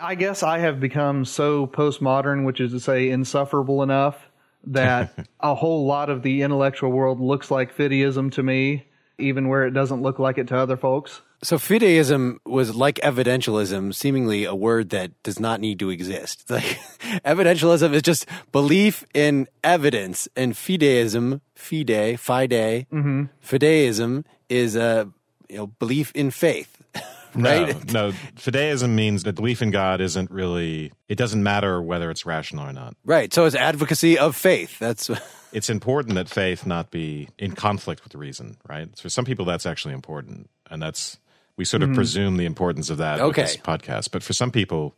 I 0.00 0.16
guess 0.16 0.42
I 0.42 0.58
have 0.58 0.80
become 0.80 1.24
so 1.24 1.66
postmodern, 1.66 2.44
which 2.44 2.60
is 2.60 2.72
to 2.72 2.80
say 2.80 3.08
insufferable 3.10 3.82
enough 3.82 4.28
that 4.66 5.26
a 5.40 5.54
whole 5.54 5.86
lot 5.86 6.10
of 6.10 6.22
the 6.22 6.42
intellectual 6.42 6.90
world 6.90 7.20
looks 7.20 7.50
like 7.50 7.76
fideism 7.76 8.32
to 8.32 8.42
me, 8.42 8.86
even 9.18 9.48
where 9.48 9.64
it 9.66 9.70
doesn't 9.70 10.02
look 10.02 10.18
like 10.18 10.38
it 10.38 10.48
to 10.48 10.56
other 10.56 10.76
folks. 10.76 11.22
So 11.44 11.58
fideism 11.58 12.38
was 12.46 12.74
like 12.74 12.96
evidentialism, 12.96 13.94
seemingly 13.94 14.44
a 14.44 14.54
word 14.54 14.88
that 14.90 15.22
does 15.22 15.38
not 15.38 15.60
need 15.60 15.78
to 15.80 15.90
exist. 15.90 16.50
Like 16.54 16.78
evidentialism 17.24 17.92
is 17.92 18.02
just 18.02 18.26
belief 18.52 19.04
in 19.12 19.48
evidence, 19.62 20.28
and 20.36 20.54
fideism, 20.54 21.40
fide, 21.54 22.18
fide, 22.18 22.86
mm-hmm. 22.90 23.24
fideism 23.44 24.24
is 24.48 24.76
a 24.76 25.10
you 25.48 25.56
know 25.56 25.66
belief 25.66 26.12
in 26.14 26.30
faith. 26.30 26.80
right? 27.34 27.92
No, 27.92 28.08
no, 28.08 28.12
fideism 28.36 28.90
means 28.90 29.24
that 29.24 29.34
belief 29.34 29.60
in 29.60 29.70
God 29.70 30.00
isn't 30.00 30.30
really. 30.30 30.92
It 31.08 31.18
doesn't 31.18 31.42
matter 31.42 31.82
whether 31.82 32.10
it's 32.10 32.24
rational 32.24 32.66
or 32.66 32.72
not. 32.72 32.96
Right. 33.04 33.34
So 33.34 33.44
it's 33.44 33.56
advocacy 33.56 34.18
of 34.18 34.36
faith. 34.36 34.78
That's 34.78 35.10
It's 35.52 35.70
important 35.70 36.16
that 36.16 36.28
faith 36.28 36.66
not 36.66 36.90
be 36.90 37.28
in 37.38 37.52
conflict 37.52 38.02
with 38.02 38.16
reason, 38.16 38.56
right? 38.68 38.88
So 38.96 39.02
for 39.02 39.08
some 39.08 39.24
people, 39.24 39.44
that's 39.44 39.66
actually 39.66 39.94
important, 39.94 40.50
and 40.68 40.82
that's 40.82 41.18
we 41.56 41.64
sort 41.64 41.82
of 41.82 41.88
mm-hmm. 41.90 41.96
presume 41.96 42.36
the 42.36 42.46
importance 42.46 42.90
of 42.90 42.98
that 42.98 43.20
Okay. 43.20 43.42
with 43.42 43.52
this 43.52 43.56
podcast. 43.56 44.10
But 44.10 44.22
for 44.22 44.32
some 44.32 44.50
people, 44.50 44.94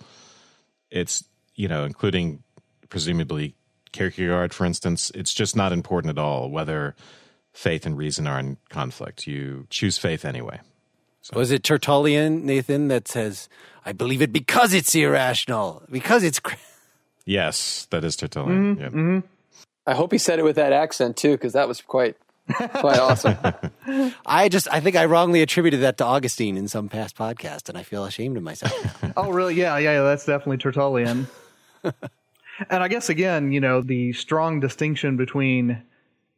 it's 0.91 1.25
you 1.55 1.69
know, 1.69 1.85
including 1.85 2.43
presumably 2.89 3.55
Kierkegaard, 3.93 4.53
for 4.53 4.65
instance, 4.65 5.11
it's 5.15 5.33
just 5.33 5.57
not 5.57 5.73
important 5.73 6.11
at 6.11 6.19
all 6.19 6.51
whether 6.51 6.95
faith 7.53 7.87
and 7.87 7.97
reason 7.97 8.27
are 8.27 8.39
in 8.39 8.59
conflict. 8.69 9.27
You 9.27 9.67
choose 9.71 9.97
faith 9.99 10.25
anyway. 10.25 10.61
So. 11.23 11.39
was 11.39 11.51
it 11.51 11.65
Tertullian, 11.65 12.47
Nathan, 12.47 12.87
that 12.89 13.09
says, 13.09 13.49
"I 13.85 13.93
believe 13.93 14.23
it 14.23 14.33
because 14.33 14.73
it's 14.73 14.95
irrational, 14.95 15.83
because 15.91 16.23
it's." 16.23 16.39
Cr-. 16.39 16.55
Yes, 17.25 17.89
that 17.91 18.05
is 18.05 18.15
Tertullian. 18.15 18.77
Mm-hmm. 18.77 18.81
yeah. 18.81 18.89
Mm-hmm. 18.89 19.19
I 19.89 19.95
hope 19.95 20.13
he 20.13 20.19
said 20.19 20.39
it 20.39 20.45
with 20.45 20.57
that 20.57 20.73
accent 20.73 21.17
too, 21.17 21.33
because 21.33 21.55
that 21.55 21.67
was 21.67 21.81
quite 21.81 22.17
quite 22.55 22.99
awesome. 22.99 23.37
I 24.27 24.49
just, 24.49 24.69
I 24.71 24.81
think 24.81 24.97
I 24.97 25.07
wrongly 25.07 25.43
attributed 25.43 25.81
that 25.81 25.99
to 25.99 26.05
Augustine 26.05 26.57
in 26.57 26.69
some 26.69 26.89
past 26.89 27.17
podcast, 27.17 27.69
and 27.69 27.77
I 27.77 27.83
feel 27.83 28.05
ashamed 28.05 28.37
of 28.37 28.43
myself. 28.43 28.75
Oh, 29.17 29.31
really? 29.31 29.55
Yeah, 29.55 29.79
yeah, 29.79 29.93
yeah, 29.93 30.03
that's 30.03 30.27
definitely 30.27 30.59
Tertullian. 30.59 31.27
and 31.83 31.95
I 32.71 32.89
guess, 32.89 33.09
again, 33.09 33.51
you 33.51 33.61
know, 33.61 33.81
the 33.81 34.13
strong 34.13 34.61
distinction 34.61 35.17
between 35.17 35.83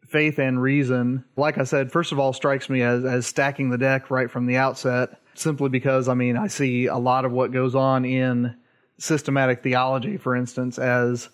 faith 0.07 0.39
and 0.39 0.63
reason, 0.63 1.25
like 1.37 1.59
I 1.59 1.65
said, 1.65 1.91
first 1.91 2.13
of 2.13 2.21
all, 2.21 2.33
strikes 2.33 2.71
me 2.71 2.83
as, 2.83 3.05
as 3.05 3.27
stacking 3.27 3.71
the 3.71 3.79
deck 3.79 4.11
right 4.11 4.31
from 4.31 4.47
the 4.47 4.57
outset, 4.57 5.21
simply 5.35 5.71
because, 5.71 6.09
I 6.09 6.15
mean, 6.15 6.37
I 6.37 6.47
see 6.47 6.87
a 6.87 6.97
lot 6.97 7.25
of 7.25 7.33
what 7.33 7.51
goes 7.51 7.75
on 7.75 8.05
in 8.05 8.55
systematic 8.99 9.63
theology, 9.63 10.17
for 10.17 10.37
instance, 10.37 10.79
as 10.79 11.29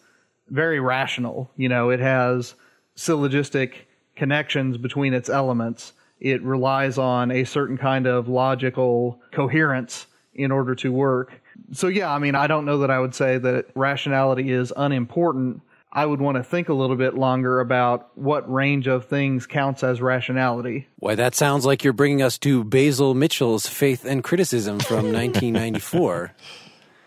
very 0.48 0.80
rational. 0.80 1.50
You 1.56 1.68
know, 1.68 1.90
it 1.90 2.00
has 2.00 2.54
syllogistic 2.94 3.86
connections 4.16 4.76
between 4.76 5.14
its 5.14 5.28
elements. 5.28 5.92
It 6.20 6.42
relies 6.42 6.98
on 6.98 7.30
a 7.30 7.44
certain 7.44 7.76
kind 7.76 8.06
of 8.06 8.28
logical 8.28 9.20
coherence 9.32 10.06
in 10.34 10.50
order 10.50 10.74
to 10.76 10.92
work. 10.92 11.40
So, 11.72 11.88
yeah, 11.88 12.12
I 12.12 12.18
mean, 12.18 12.34
I 12.34 12.46
don't 12.46 12.64
know 12.64 12.78
that 12.78 12.90
I 12.90 12.98
would 12.98 13.14
say 13.14 13.38
that 13.38 13.66
rationality 13.74 14.50
is 14.50 14.72
unimportant. 14.76 15.60
I 15.92 16.04
would 16.04 16.20
want 16.20 16.36
to 16.36 16.42
think 16.42 16.68
a 16.68 16.74
little 16.74 16.96
bit 16.96 17.14
longer 17.14 17.60
about 17.60 18.10
what 18.16 18.50
range 18.52 18.88
of 18.88 19.04
things 19.04 19.46
counts 19.46 19.84
as 19.84 20.00
rationality. 20.00 20.88
Why, 20.98 21.14
that 21.14 21.36
sounds 21.36 21.64
like 21.64 21.84
you're 21.84 21.92
bringing 21.92 22.20
us 22.20 22.36
to 22.38 22.64
Basil 22.64 23.14
Mitchell's 23.14 23.68
Faith 23.68 24.04
and 24.04 24.24
Criticism 24.24 24.80
from 24.80 24.96
1994. 25.12 26.32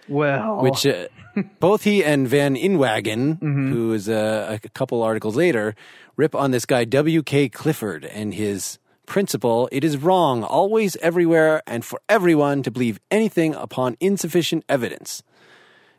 Well, 0.08 0.62
which 0.62 0.86
uh, 0.86 1.08
both 1.60 1.84
he 1.84 2.02
and 2.02 2.28
Van 2.30 2.56
Inwagen, 2.56 3.42
who 3.42 3.92
is 3.92 4.08
uh, 4.08 4.58
a 4.64 4.70
couple 4.70 5.04
articles 5.04 5.36
later, 5.36 5.76
rip 6.18 6.36
on 6.36 6.52
this 6.52 6.66
guy 6.66 6.84
W.K. 6.84 7.50
Clifford 7.50 8.04
and 8.04 8.34
his 8.34 8.80
principle, 9.06 9.70
it 9.72 9.84
is 9.84 9.98
wrong 9.98 10.44
always, 10.44 10.98
everywhere, 10.98 11.62
and 11.66 11.86
for 11.86 12.02
everyone 12.10 12.64
to 12.64 12.72
believe 12.72 13.00
anything 13.10 13.56
upon 13.56 13.96
insufficient 14.00 14.66
evidence. 14.68 15.24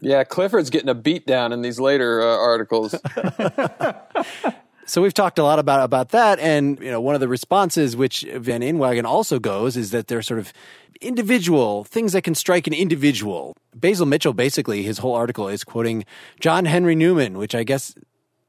Yeah, 0.01 0.25
Clifford's 0.25 0.71
getting 0.71 0.89
a 0.89 0.95
beat 0.95 1.27
down 1.27 1.53
in 1.53 1.63
these 1.63 1.81
later 1.81 2.21
uh, 2.21 2.37
articles. 2.37 2.95
So 4.89 5.03
we've 5.03 5.13
talked 5.13 5.39
a 5.39 5.43
lot 5.43 5.59
about 5.59 5.85
about 5.85 6.09
that, 6.11 6.39
and 6.39 6.81
you 6.81 6.91
know, 6.91 6.99
one 6.99 7.15
of 7.15 7.21
the 7.21 7.29
responses 7.29 7.95
which 7.95 8.23
Van 8.23 8.63
Inwagen 8.63 9.05
also 9.05 9.39
goes 9.39 9.77
is 9.77 9.91
that 9.91 10.07
they're 10.07 10.23
sort 10.23 10.41
of 10.41 10.51
individual 11.03 11.85
things 11.85 12.15
that 12.15 12.23
can 12.23 12.35
strike 12.35 12.67
an 12.67 12.73
individual. 12.73 13.55
Basil 13.75 14.07
Mitchell, 14.07 14.33
basically, 14.33 14.83
his 14.83 14.97
whole 14.97 15.15
article 15.15 15.47
is 15.47 15.63
quoting 15.63 16.07
John 16.41 16.65
Henry 16.65 16.95
Newman, 16.95 17.37
which 17.37 17.55
I 17.55 17.65
guess 17.65 17.95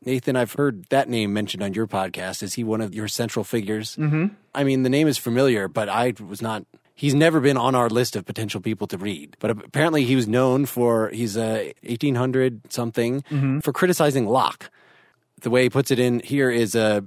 Nathan, 0.05 0.35
I've 0.35 0.53
heard 0.53 0.85
that 0.89 1.09
name 1.09 1.33
mentioned 1.33 1.61
on 1.61 1.73
your 1.73 1.87
podcast. 1.87 2.41
Is 2.41 2.53
he 2.53 2.63
one 2.63 2.81
of 2.81 2.95
your 2.95 3.07
central 3.07 3.43
figures? 3.43 3.95
Mm-hmm. 3.97 4.27
I 4.55 4.63
mean, 4.63 4.83
the 4.83 4.89
name 4.89 5.07
is 5.07 5.17
familiar, 5.17 5.67
but 5.67 5.89
I 5.89 6.13
was 6.25 6.41
not. 6.41 6.65
He's 6.95 7.13
never 7.13 7.39
been 7.39 7.57
on 7.57 7.75
our 7.75 7.89
list 7.89 8.15
of 8.15 8.25
potential 8.25 8.59
people 8.59 8.87
to 8.87 8.97
read. 8.97 9.37
But 9.39 9.51
apparently, 9.51 10.03
he 10.05 10.15
was 10.15 10.27
known 10.27 10.65
for 10.65 11.09
he's 11.09 11.37
a 11.37 11.73
1800 11.83 12.71
something 12.71 13.23
for 13.61 13.71
criticizing 13.71 14.25
Locke 14.25 14.69
the 15.41 15.49
way 15.49 15.63
he 15.63 15.69
puts 15.69 15.91
it 15.91 15.99
in 15.99 16.19
here 16.19 16.49
is 16.49 16.75
uh, 16.75 17.01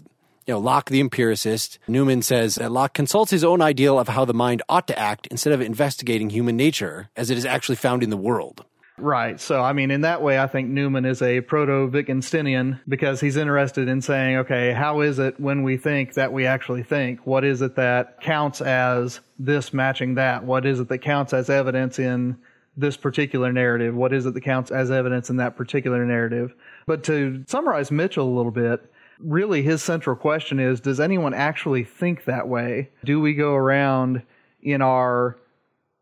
you 0.47 0.55
know, 0.55 0.60
Locke 0.60 0.90
the 0.90 1.01
empiricist. 1.01 1.78
Newman 1.86 2.23
says 2.23 2.56
that 2.56 2.73
Locke 2.73 2.94
consults 2.94 3.31
his 3.31 3.44
own 3.44 3.62
ideal 3.62 3.98
of 3.98 4.09
how 4.09 4.24
the 4.24 4.35
mind 4.35 4.62
ought 4.69 4.86
to 4.89 4.98
act 4.98 5.27
instead 5.28 5.52
of 5.52 5.60
investigating 5.60 6.31
human 6.31 6.56
nature 6.56 7.10
as 7.16 7.31
it 7.31 7.39
is 7.39 7.47
actually 7.47 7.77
found 7.77 8.02
in 8.02 8.10
the 8.10 8.16
world. 8.16 8.64
Right. 9.03 9.41
So, 9.41 9.61
I 9.61 9.73
mean, 9.73 9.91
in 9.91 10.03
that 10.03 10.23
way, 10.23 10.39
I 10.39 10.47
think 10.47 10.69
Newman 10.69 11.05
is 11.05 11.23
a 11.23 11.41
proto 11.41 11.91
Wittgensteinian 11.91 12.79
because 12.87 13.20
he's 13.20 13.37
interested 13.37 13.89
in 13.89 14.01
saying, 14.01 14.37
okay, 14.37 14.73
how 14.73 15.01
is 15.01 15.19
it 15.19 15.41
when 15.41 15.65
we 15.65 15.77
think 15.77 16.15
that 16.15 16.33
we 16.33 16.47
actually 16.47 16.85
think? 16.85 17.27
What 17.27 17.45
is 17.45 17.62
it 17.62 17.74
that 17.74 18.20
counts 18.20 18.61
as 18.61 19.19
this 19.41 19.73
matching 19.73 20.15
that? 20.15 20.45
What 20.45 20.65
is 20.65 20.79
it 20.79 20.89
that 20.89 20.99
counts 20.99 21.33
as 21.33 21.51
evidence 21.51 21.99
in 21.99 22.39
this 22.77 22.97
particular 22.97 23.53
narrative? 23.53 23.93
What 23.93 24.12
is 24.12 24.24
it 24.24 24.35
that 24.35 24.43
counts 24.43 24.70
as 24.70 24.93
evidence 24.93 25.31
in 25.31 25.39
that 25.39 25.57
particular 25.57 26.07
narrative? 26.07 26.55
But 26.87 27.03
to 27.05 27.43
summarize 27.49 27.91
Mitchell 27.91 28.29
a 28.29 28.37
little 28.37 28.53
bit, 28.53 28.89
really 29.19 29.62
his 29.62 29.83
central 29.83 30.15
question 30.15 30.61
is 30.61 30.81
Does 30.81 31.01
anyone 31.01 31.35
actually 31.35 31.83
think 31.83 32.27
that 32.27 32.47
way? 32.47 32.91
Do 33.05 33.20
we 33.20 33.35
go 33.35 33.57
around 33.57 34.23
in 34.62 34.81
our 34.81 35.39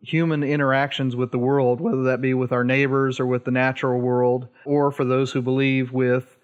human 0.00 0.42
interactions 0.42 1.14
with 1.14 1.30
the 1.30 1.38
world, 1.38 1.80
whether 1.80 2.04
that 2.04 2.20
be 2.20 2.34
with 2.34 2.52
our 2.52 2.64
neighbors 2.64 3.20
or 3.20 3.26
with 3.26 3.44
the 3.44 3.50
natural 3.50 4.00
world, 4.00 4.48
or 4.64 4.90
for 4.90 5.04
those 5.04 5.32
who 5.32 5.42
believe 5.42 5.92
with 5.92 6.36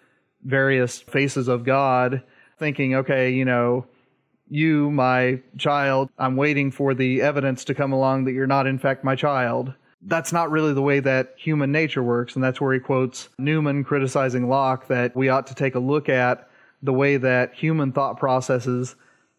various 0.45 1.01
faces 1.01 1.49
of 1.49 1.65
God, 1.65 2.23
thinking, 2.59 2.95
okay, 2.95 3.31
you 3.31 3.45
know, 3.45 3.87
you, 4.49 4.91
my 4.91 5.41
child, 5.59 6.09
I'm 6.19 6.37
waiting 6.37 6.71
for 6.71 6.95
the 6.95 7.23
evidence 7.23 7.65
to 7.65 7.75
come 7.75 7.93
along 7.93 8.25
that 8.25 8.33
you're 8.33 8.47
not, 8.47 8.67
in 8.67 8.79
fact, 8.79 9.03
my 9.03 9.17
child 9.17 9.75
that's 10.07 10.33
not 10.33 10.51
really 10.51 10.73
the 10.73 10.83
way 10.83 11.01
that 11.01 11.35
human 11.37 11.73
nature 11.73 12.03
works. 12.03 12.35
And 12.35 12.45
that's 12.45 12.61
where 12.61 12.73
he 12.73 12.81
quotes 12.81 13.29
Newman 13.39 13.85
criticizing 13.85 14.49
Locke 14.49 14.87
that 14.89 15.17
we 15.17 15.29
ought 15.29 15.49
to 15.49 15.55
take 15.55 15.75
a 15.75 15.81
look 15.81 16.09
at 16.09 16.49
the 16.83 16.93
way 16.93 17.17
that 17.17 17.55
human 17.55 17.93
thought 17.93 18.19
processes 18.19 18.95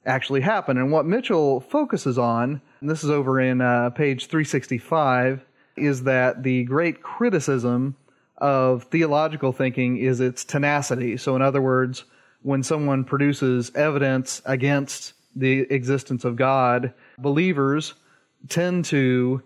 actually 0.06 0.41
happen. 0.41 0.77
And 0.77 0.91
what 0.91 1.06
Mitchell 1.06 1.61
focuses 1.61 2.18
on, 2.18 2.61
and 2.81 2.89
this 2.89 3.03
is 3.03 3.09
over 3.09 3.39
in 3.39 3.61
uh, 3.61 3.89
page 3.91 4.27
365, 4.27 5.45
is 5.75 6.03
that 6.03 6.43
the 6.43 6.63
great 6.63 7.01
criticism 7.01 7.95
of 8.37 8.83
theological 8.83 9.51
thinking 9.51 9.97
is 9.97 10.19
its 10.19 10.43
tenacity. 10.43 11.17
So, 11.17 11.35
in 11.35 11.41
other 11.41 11.61
words, 11.61 12.05
when 12.41 12.63
someone 12.63 13.03
produces 13.03 13.71
evidence 13.75 14.41
against 14.45 15.13
the 15.35 15.61
existence 15.71 16.23
of 16.25 16.35
God, 16.35 16.93
believers 17.17 17.93
tend 18.49 18.85
to 18.85 19.41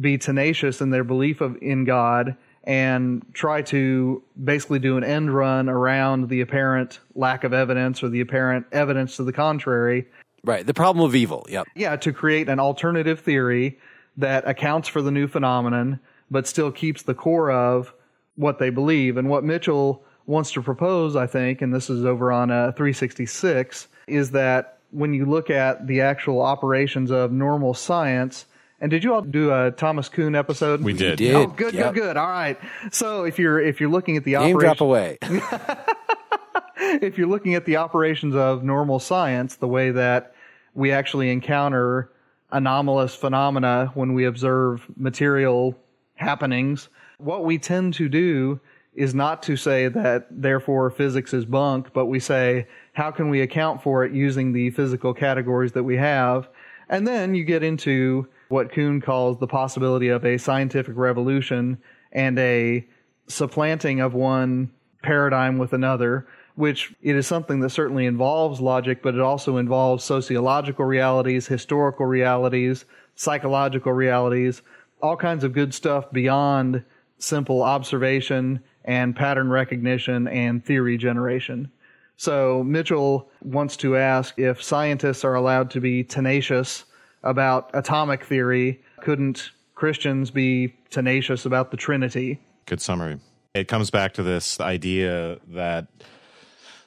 be 0.00 0.18
tenacious 0.18 0.80
in 0.80 0.90
their 0.90 1.04
belief 1.04 1.40
of 1.40 1.56
in 1.62 1.84
God 1.84 2.36
and 2.64 3.24
try 3.34 3.60
to 3.62 4.22
basically 4.42 4.78
do 4.78 4.96
an 4.96 5.04
end 5.04 5.34
run 5.34 5.68
around 5.68 6.28
the 6.28 6.40
apparent 6.40 7.00
lack 7.14 7.44
of 7.44 7.52
evidence 7.52 8.02
or 8.02 8.08
the 8.08 8.20
apparent 8.20 8.66
evidence 8.72 9.16
to 9.16 9.22
the 9.22 9.32
contrary. 9.32 10.06
Right. 10.44 10.66
The 10.66 10.74
problem 10.74 11.04
of 11.04 11.14
evil. 11.14 11.46
Yep. 11.48 11.66
Yeah, 11.74 11.96
to 11.96 12.12
create 12.12 12.48
an 12.48 12.60
alternative 12.60 13.20
theory 13.20 13.78
that 14.16 14.46
accounts 14.46 14.88
for 14.88 15.02
the 15.02 15.10
new 15.10 15.26
phenomenon, 15.26 16.00
but 16.30 16.46
still 16.46 16.70
keeps 16.70 17.02
the 17.02 17.14
core 17.14 17.50
of 17.50 17.92
what 18.36 18.58
they 18.58 18.70
believe. 18.70 19.16
And 19.16 19.28
what 19.28 19.42
Mitchell 19.44 20.04
wants 20.26 20.52
to 20.52 20.62
propose, 20.62 21.16
I 21.16 21.26
think, 21.26 21.62
and 21.62 21.74
this 21.74 21.90
is 21.90 22.04
over 22.04 22.30
on 22.30 22.50
uh, 22.50 22.72
366, 22.72 23.88
is 24.06 24.30
that 24.32 24.78
when 24.90 25.14
you 25.14 25.24
look 25.26 25.50
at 25.50 25.86
the 25.86 26.02
actual 26.02 26.40
operations 26.40 27.10
of 27.10 27.32
normal 27.32 27.74
science, 27.74 28.46
and 28.80 28.90
did 28.90 29.02
you 29.02 29.14
all 29.14 29.22
do 29.22 29.50
a 29.50 29.70
Thomas 29.70 30.08
Kuhn 30.08 30.34
episode? 30.34 30.82
We 30.82 30.92
did. 30.92 31.16
did. 31.18 31.34
Oh, 31.34 31.46
good, 31.46 31.74
Yep. 31.74 31.94
good, 31.94 32.02
good. 32.02 32.16
All 32.16 32.28
right. 32.28 32.58
So 32.92 33.24
if 33.24 33.38
you're 33.38 33.60
if 33.60 33.80
you're 33.80 33.90
looking 33.90 34.16
at 34.16 34.24
the 34.24 34.32
Name 34.32 34.56
operation, 34.56 34.58
drop 34.60 34.80
away. 34.80 35.18
if 36.76 37.18
you're 37.18 37.28
looking 37.28 37.54
at 37.54 37.64
the 37.64 37.76
operations 37.76 38.34
of 38.34 38.62
normal 38.62 38.98
science, 38.98 39.56
the 39.56 39.68
way 39.68 39.90
that 39.92 40.33
we 40.74 40.90
actually 40.92 41.30
encounter 41.30 42.10
anomalous 42.50 43.14
phenomena 43.14 43.90
when 43.94 44.14
we 44.14 44.24
observe 44.24 44.86
material 44.96 45.76
happenings, 46.14 46.88
what 47.18 47.44
we 47.44 47.58
tend 47.58 47.94
to 47.94 48.08
do 48.08 48.60
is 48.94 49.14
not 49.14 49.42
to 49.42 49.56
say 49.56 49.88
that 49.88 50.26
therefore 50.30 50.90
physics 50.90 51.34
is 51.34 51.44
bunk, 51.44 51.92
but 51.92 52.06
we 52.06 52.20
say 52.20 52.66
how 52.92 53.10
can 53.10 53.28
we 53.28 53.40
account 53.40 53.82
for 53.82 54.04
it 54.04 54.12
using 54.12 54.52
the 54.52 54.70
physical 54.70 55.12
categories 55.12 55.72
that 55.72 55.82
we 55.82 55.96
have? 55.96 56.48
And 56.88 57.06
then 57.06 57.34
you 57.34 57.44
get 57.44 57.62
into 57.62 58.28
what 58.48 58.70
Kuhn 58.72 59.00
calls 59.00 59.38
the 59.38 59.48
possibility 59.48 60.08
of 60.08 60.24
a 60.24 60.38
scientific 60.38 60.96
revolution 60.96 61.78
and 62.12 62.38
a 62.38 62.86
supplanting 63.26 64.00
of 64.00 64.14
one 64.14 64.70
paradigm 65.02 65.58
with 65.58 65.72
another, 65.72 66.26
which 66.56 66.94
it 67.02 67.16
is 67.16 67.26
something 67.26 67.60
that 67.60 67.70
certainly 67.70 68.06
involves 68.06 68.60
logic, 68.60 69.02
but 69.02 69.14
it 69.14 69.20
also 69.20 69.56
involves 69.56 70.04
sociological 70.04 70.84
realities, 70.84 71.46
historical 71.46 72.06
realities, 72.06 72.84
psychological 73.16 73.92
realities, 73.92 74.62
all 75.02 75.16
kinds 75.16 75.44
of 75.44 75.52
good 75.52 75.74
stuff 75.74 76.10
beyond 76.12 76.84
simple 77.18 77.62
observation 77.62 78.60
and 78.84 79.16
pattern 79.16 79.50
recognition 79.50 80.28
and 80.28 80.64
theory 80.64 80.96
generation. 80.96 81.70
So 82.16 82.62
Mitchell 82.62 83.28
wants 83.42 83.76
to 83.78 83.96
ask 83.96 84.38
if 84.38 84.62
scientists 84.62 85.24
are 85.24 85.34
allowed 85.34 85.70
to 85.72 85.80
be 85.80 86.04
tenacious 86.04 86.84
about 87.22 87.70
atomic 87.74 88.24
theory, 88.24 88.82
couldn't 89.00 89.50
Christians 89.74 90.30
be 90.30 90.74
tenacious 90.90 91.46
about 91.46 91.70
the 91.70 91.76
Trinity? 91.76 92.40
Good 92.66 92.80
summary. 92.80 93.18
It 93.54 93.68
comes 93.68 93.90
back 93.90 94.14
to 94.14 94.22
this 94.22 94.60
idea 94.60 95.38
that 95.48 95.86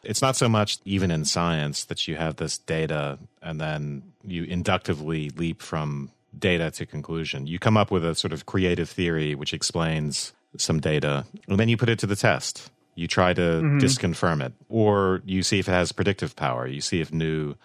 it's 0.03 0.21
not 0.21 0.35
so 0.35 0.47
much 0.47 0.77
even 0.85 1.11
in 1.11 1.25
science 1.25 1.85
that 1.85 2.07
you 2.07 2.15
have 2.15 2.37
this 2.37 2.57
data 2.57 3.17
and 3.41 3.59
then 3.59 4.03
you 4.23 4.43
inductively 4.43 5.29
leap 5.31 5.61
from 5.61 6.11
data 6.37 6.71
to 6.71 6.85
conclusion. 6.85 7.47
You 7.47 7.59
come 7.59 7.77
up 7.77 7.91
with 7.91 8.05
a 8.05 8.15
sort 8.15 8.33
of 8.33 8.45
creative 8.45 8.89
theory 8.89 9.35
which 9.35 9.53
explains 9.53 10.33
some 10.57 10.79
data, 10.79 11.25
and 11.47 11.59
then 11.59 11.69
you 11.69 11.77
put 11.77 11.89
it 11.89 11.99
to 11.99 12.07
the 12.07 12.15
test. 12.15 12.69
You 12.95 13.07
try 13.07 13.33
to 13.33 13.41
mm-hmm. 13.41 13.77
disconfirm 13.77 14.43
it, 14.43 14.53
or 14.69 15.21
you 15.25 15.43
see 15.43 15.59
if 15.59 15.67
it 15.67 15.71
has 15.71 15.91
predictive 15.91 16.35
power. 16.35 16.65
You 16.65 16.81
see 16.81 16.99
if 16.99 17.13
new 17.13 17.55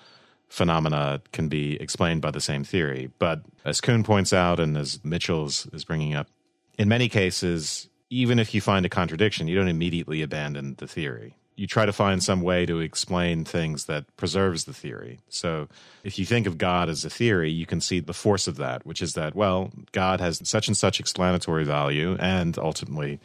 phenomena 0.49 1.23
can 1.33 1.49
be 1.49 1.81
explained 1.81 2.21
by 2.21 2.31
the 2.31 2.41
same 2.41 2.65
theory. 2.65 3.11
But 3.19 3.41
as 3.65 3.81
Kuhn 3.81 4.05
points 4.05 4.35
out, 4.35 4.61
and 4.61 4.77
as 4.77 5.03
Mitchell's 5.03 5.67
is 5.73 5.85
bringing 5.85 6.15
up, 6.15 6.29
in 6.77 6.89
many 6.89 7.09
cases, 7.09 7.89
even 8.11 8.39
if 8.39 8.53
you 8.53 8.61
find 8.61 8.85
a 8.85 8.91
contradiction, 8.91 9.49
you 9.49 9.57
don't 9.57 9.69
immediately 9.69 10.21
abandon 10.21 10.75
the 10.77 10.87
theory. 10.87 11.35
You 11.63 11.69
try 11.69 11.87
to 11.87 11.93
find 11.93 12.21
some 12.21 12.41
way 12.41 12.67
to 12.67 12.81
explain 12.81 13.45
things 13.45 13.85
that 13.85 14.05
preserves 14.17 14.65
the 14.65 14.73
theory. 14.73 15.21
So 15.29 15.69
if 16.03 16.19
you 16.19 16.27
think 16.27 16.49
of 16.49 16.59
God 16.59 16.89
as 16.89 17.05
a 17.05 17.09
theory, 17.09 17.53
you 17.53 17.67
can 17.67 17.81
see 17.81 18.01
the 18.01 18.13
force 18.13 18.49
of 18.49 18.57
that, 18.57 18.85
which 18.85 19.01
is 19.01 19.13
that, 19.13 19.37
well, 19.37 19.71
God 19.93 20.21
has 20.21 20.41
such 20.43 20.67
and 20.67 20.77
such 20.77 20.99
explanatory 20.99 21.65
value 21.65 22.17
and 22.19 22.59
ultimately 22.59 23.21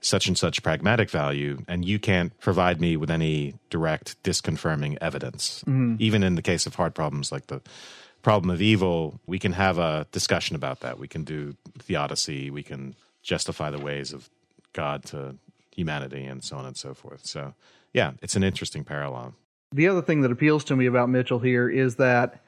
such 0.00 0.26
and 0.26 0.38
such 0.38 0.62
pragmatic 0.62 1.10
value, 1.10 1.58
and 1.68 1.84
you 1.84 1.98
can't 1.98 2.32
provide 2.40 2.80
me 2.80 2.96
with 2.96 3.10
any 3.10 3.56
direct 3.68 4.20
disconfirming 4.22 4.96
evidence. 5.02 5.62
Mm-hmm. 5.66 5.96
Even 5.98 6.22
in 6.22 6.34
the 6.34 6.40
case 6.40 6.64
of 6.64 6.74
hard 6.74 6.94
problems 6.94 7.30
like 7.30 7.48
the 7.48 7.60
problem 8.22 8.48
of 8.48 8.62
evil, 8.62 9.20
we 9.26 9.38
can 9.38 9.52
have 9.52 9.76
a 9.76 10.06
discussion 10.12 10.56
about 10.56 10.80
that. 10.80 10.98
We 10.98 11.08
can 11.08 11.24
do 11.24 11.56
theodicy, 11.78 12.50
we 12.50 12.62
can 12.62 12.94
justify 13.22 13.70
the 13.70 13.78
ways 13.78 14.14
of 14.14 14.30
God 14.72 15.04
to 15.12 15.36
humanity, 15.76 16.24
and 16.24 16.42
so 16.42 16.56
on 16.56 16.64
and 16.64 16.76
so 16.76 16.94
forth. 16.94 17.26
So, 17.26 17.52
yeah, 17.92 18.12
it's 18.22 18.36
an 18.36 18.44
interesting 18.44 18.84
parallel. 18.84 19.34
The 19.72 19.88
other 19.88 20.02
thing 20.02 20.20
that 20.22 20.32
appeals 20.32 20.64
to 20.64 20.76
me 20.76 20.86
about 20.86 21.08
Mitchell 21.08 21.38
here 21.38 21.68
is 21.68 21.96
that 21.96 22.42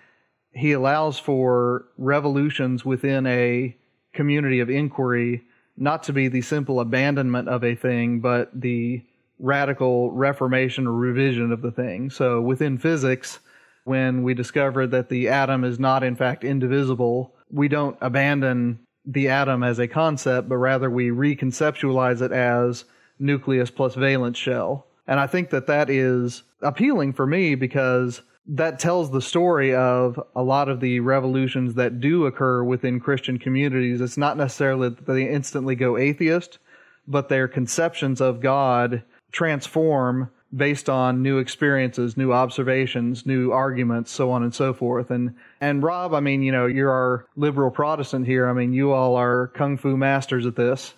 he 0.53 0.73
allows 0.73 1.19
for 1.19 1.87
revolutions 1.99 2.85
within 2.85 3.27
a 3.27 3.77
community 4.13 4.61
of 4.61 4.71
inquiry 4.71 5.43
not 5.77 6.05
to 6.05 6.13
be 6.13 6.29
the 6.29 6.43
simple 6.43 6.81
abandonment 6.81 7.49
of 7.49 7.65
a 7.65 7.75
thing, 7.75 8.21
but 8.21 8.49
the 8.59 9.03
radical 9.41 10.13
reformation 10.13 10.87
or 10.87 10.93
revision 10.93 11.51
of 11.51 11.63
the 11.63 11.73
thing. 11.73 12.11
So 12.11 12.41
within 12.41 12.79
physics, 12.79 13.41
when 13.85 14.23
we 14.23 14.35
discover 14.35 14.87
that 14.87 15.09
the 15.09 15.29
atom 15.29 15.65
is 15.65 15.79
not 15.79 16.05
in 16.05 16.15
fact 16.15 16.45
indivisible, 16.45 17.35
we 17.51 17.69
don't 17.69 17.99
abandon 18.01 18.79
the 19.05 19.29
atom 19.29 19.63
as 19.63 19.79
a 19.79 19.89
concept, 19.89 20.49
but 20.49 20.57
rather 20.57 20.89
we 20.89 21.11
reconceptualize 21.11 22.23
it 22.23 22.33
as 22.33 22.85
nucleus 23.19 23.71
plus 23.71 23.95
valence 23.95 24.39
shell. 24.39 24.87
And 25.07 25.21
I 25.21 25.27
think 25.27 25.51
that 25.51 25.67
that 25.67 25.91
is 25.91 26.43
appealing 26.63 27.13
for 27.13 27.27
me 27.27 27.55
because 27.55 28.23
that 28.47 28.79
tells 28.79 29.11
the 29.11 29.23
story 29.23 29.75
of 29.75 30.21
a 30.37 30.43
lot 30.43 30.69
of 30.69 30.81
the 30.81 31.01
revolutions 31.01 31.75
that 31.75 32.01
do 32.01 32.27
occur 32.27 32.63
within 32.63 33.01
Christian 33.01 33.39
communities. 33.39 34.01
It's 34.01 34.19
not 34.19 34.37
necessarily 34.37 34.91
that 34.91 35.07
they 35.07 35.29
instantly 35.29 35.75
go 35.75 35.97
atheist, 35.97 36.59
but 37.07 37.29
their 37.29 37.49
conceptions 37.49 38.21
of 38.21 38.41
God 38.41 39.03
transform 39.33 40.31
based 40.55 40.89
on 40.89 41.23
new 41.23 41.39
experiences, 41.39 42.17
new 42.17 42.33
observations, 42.33 43.27
new 43.27 43.51
arguments, 43.51 44.11
so 44.11 44.31
on 44.31 44.43
and 44.43 44.55
so 44.55 44.73
forth. 44.73 45.11
And 45.11 45.35
and 45.61 45.83
Rob, 45.83 46.15
I 46.15 46.21
mean, 46.21 46.43
you 46.43 46.53
know, 46.53 46.67
you're 46.67 46.93
our 46.93 47.27
liberal 47.37 47.71
Protestant 47.71 48.27
here. 48.27 48.49
I 48.49 48.53
mean, 48.53 48.73
you 48.73 48.93
all 48.93 49.17
are 49.17 49.49
kung 49.49 49.77
fu 49.77 49.97
masters 49.97 50.47
at 50.47 50.57
this. 50.57 50.95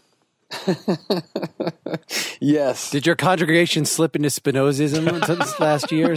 yes. 2.40 2.90
Did 2.90 3.06
your 3.06 3.16
congregation 3.16 3.84
slip 3.84 4.14
into 4.16 4.28
Spinozism 4.28 5.58
last 5.60 5.92
year? 5.92 6.16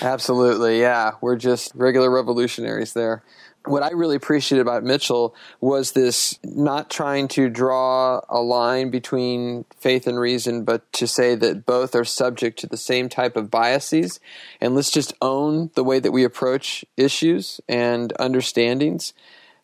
Absolutely, 0.02 0.80
yeah. 0.80 1.12
We're 1.20 1.36
just 1.36 1.74
regular 1.74 2.10
revolutionaries 2.10 2.92
there 2.92 3.22
what 3.66 3.82
I 3.82 3.90
really 3.92 4.16
appreciated 4.16 4.62
about 4.62 4.82
Mitchell 4.82 5.34
was 5.60 5.92
this 5.92 6.38
not 6.42 6.90
trying 6.90 7.28
to 7.28 7.48
draw 7.48 8.20
a 8.28 8.40
line 8.40 8.90
between 8.90 9.64
faith 9.76 10.06
and 10.06 10.18
reason, 10.18 10.64
but 10.64 10.90
to 10.94 11.06
say 11.06 11.34
that 11.36 11.64
both 11.64 11.94
are 11.94 12.04
subject 12.04 12.58
to 12.60 12.66
the 12.66 12.76
same 12.76 13.08
type 13.08 13.36
of 13.36 13.50
biases. 13.50 14.20
And 14.60 14.74
let's 14.74 14.90
just 14.90 15.14
own 15.20 15.70
the 15.74 15.84
way 15.84 16.00
that 16.00 16.12
we 16.12 16.24
approach 16.24 16.84
issues 16.96 17.60
and 17.68 18.12
understandings. 18.18 19.12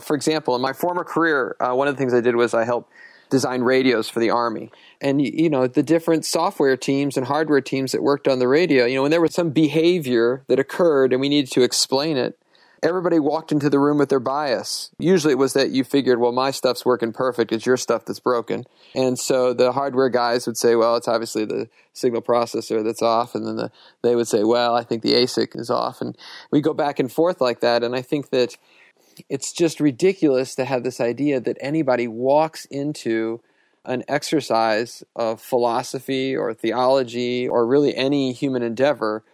For 0.00 0.14
example, 0.14 0.54
in 0.54 0.62
my 0.62 0.72
former 0.72 1.04
career, 1.04 1.56
uh, 1.60 1.74
one 1.74 1.88
of 1.88 1.94
the 1.94 1.98
things 1.98 2.14
I 2.14 2.20
did 2.20 2.36
was 2.36 2.54
I 2.54 2.64
helped 2.64 2.92
design 3.30 3.62
radios 3.62 4.08
for 4.08 4.20
the 4.20 4.30
Army. 4.30 4.70
And, 5.00 5.20
you 5.20 5.50
know, 5.50 5.66
the 5.66 5.82
different 5.82 6.24
software 6.24 6.76
teams 6.76 7.16
and 7.16 7.26
hardware 7.26 7.60
teams 7.60 7.92
that 7.92 8.02
worked 8.02 8.26
on 8.26 8.38
the 8.38 8.48
radio, 8.48 8.86
you 8.86 8.94
know, 8.94 9.02
when 9.02 9.10
there 9.10 9.20
was 9.20 9.34
some 9.34 9.50
behavior 9.50 10.44
that 10.46 10.58
occurred 10.58 11.12
and 11.12 11.20
we 11.20 11.28
needed 11.28 11.50
to 11.52 11.62
explain 11.62 12.16
it, 12.16 12.38
everybody 12.82 13.18
walked 13.18 13.50
into 13.50 13.68
the 13.68 13.78
room 13.78 13.98
with 13.98 14.08
their 14.08 14.20
bias. 14.20 14.90
Usually 14.98 15.32
it 15.32 15.38
was 15.38 15.52
that 15.52 15.70
you 15.70 15.84
figured, 15.84 16.20
well, 16.20 16.32
my 16.32 16.50
stuff's 16.50 16.84
working 16.84 17.12
perfect, 17.12 17.52
it's 17.52 17.66
your 17.66 17.76
stuff 17.76 18.04
that's 18.04 18.20
broken. 18.20 18.64
And 18.94 19.18
so 19.18 19.52
the 19.52 19.72
hardware 19.72 20.08
guys 20.08 20.46
would 20.46 20.56
say, 20.56 20.76
well, 20.76 20.96
it's 20.96 21.08
obviously 21.08 21.44
the 21.44 21.68
signal 21.92 22.22
processor 22.22 22.84
that's 22.84 23.02
off. 23.02 23.34
And 23.34 23.46
then 23.46 23.56
the, 23.56 23.72
they 24.02 24.14
would 24.14 24.28
say, 24.28 24.44
well, 24.44 24.74
I 24.74 24.84
think 24.84 25.02
the 25.02 25.14
ASIC 25.14 25.58
is 25.58 25.70
off. 25.70 26.00
And 26.00 26.16
we 26.50 26.60
go 26.60 26.72
back 26.72 26.98
and 27.00 27.10
forth 27.10 27.40
like 27.40 27.60
that. 27.60 27.82
And 27.82 27.96
I 27.96 28.02
think 28.02 28.30
that 28.30 28.56
it's 29.28 29.52
just 29.52 29.80
ridiculous 29.80 30.54
to 30.56 30.64
have 30.64 30.82
this 30.82 31.00
idea 31.00 31.40
that 31.40 31.56
anybody 31.60 32.08
walks 32.08 32.64
into 32.66 33.40
an 33.84 34.04
exercise 34.08 35.02
of 35.16 35.40
philosophy 35.40 36.36
or 36.36 36.52
theology 36.52 37.48
or 37.48 37.66
really 37.66 37.96
any 37.96 38.32
human 38.32 38.62
endeavor 38.62 39.24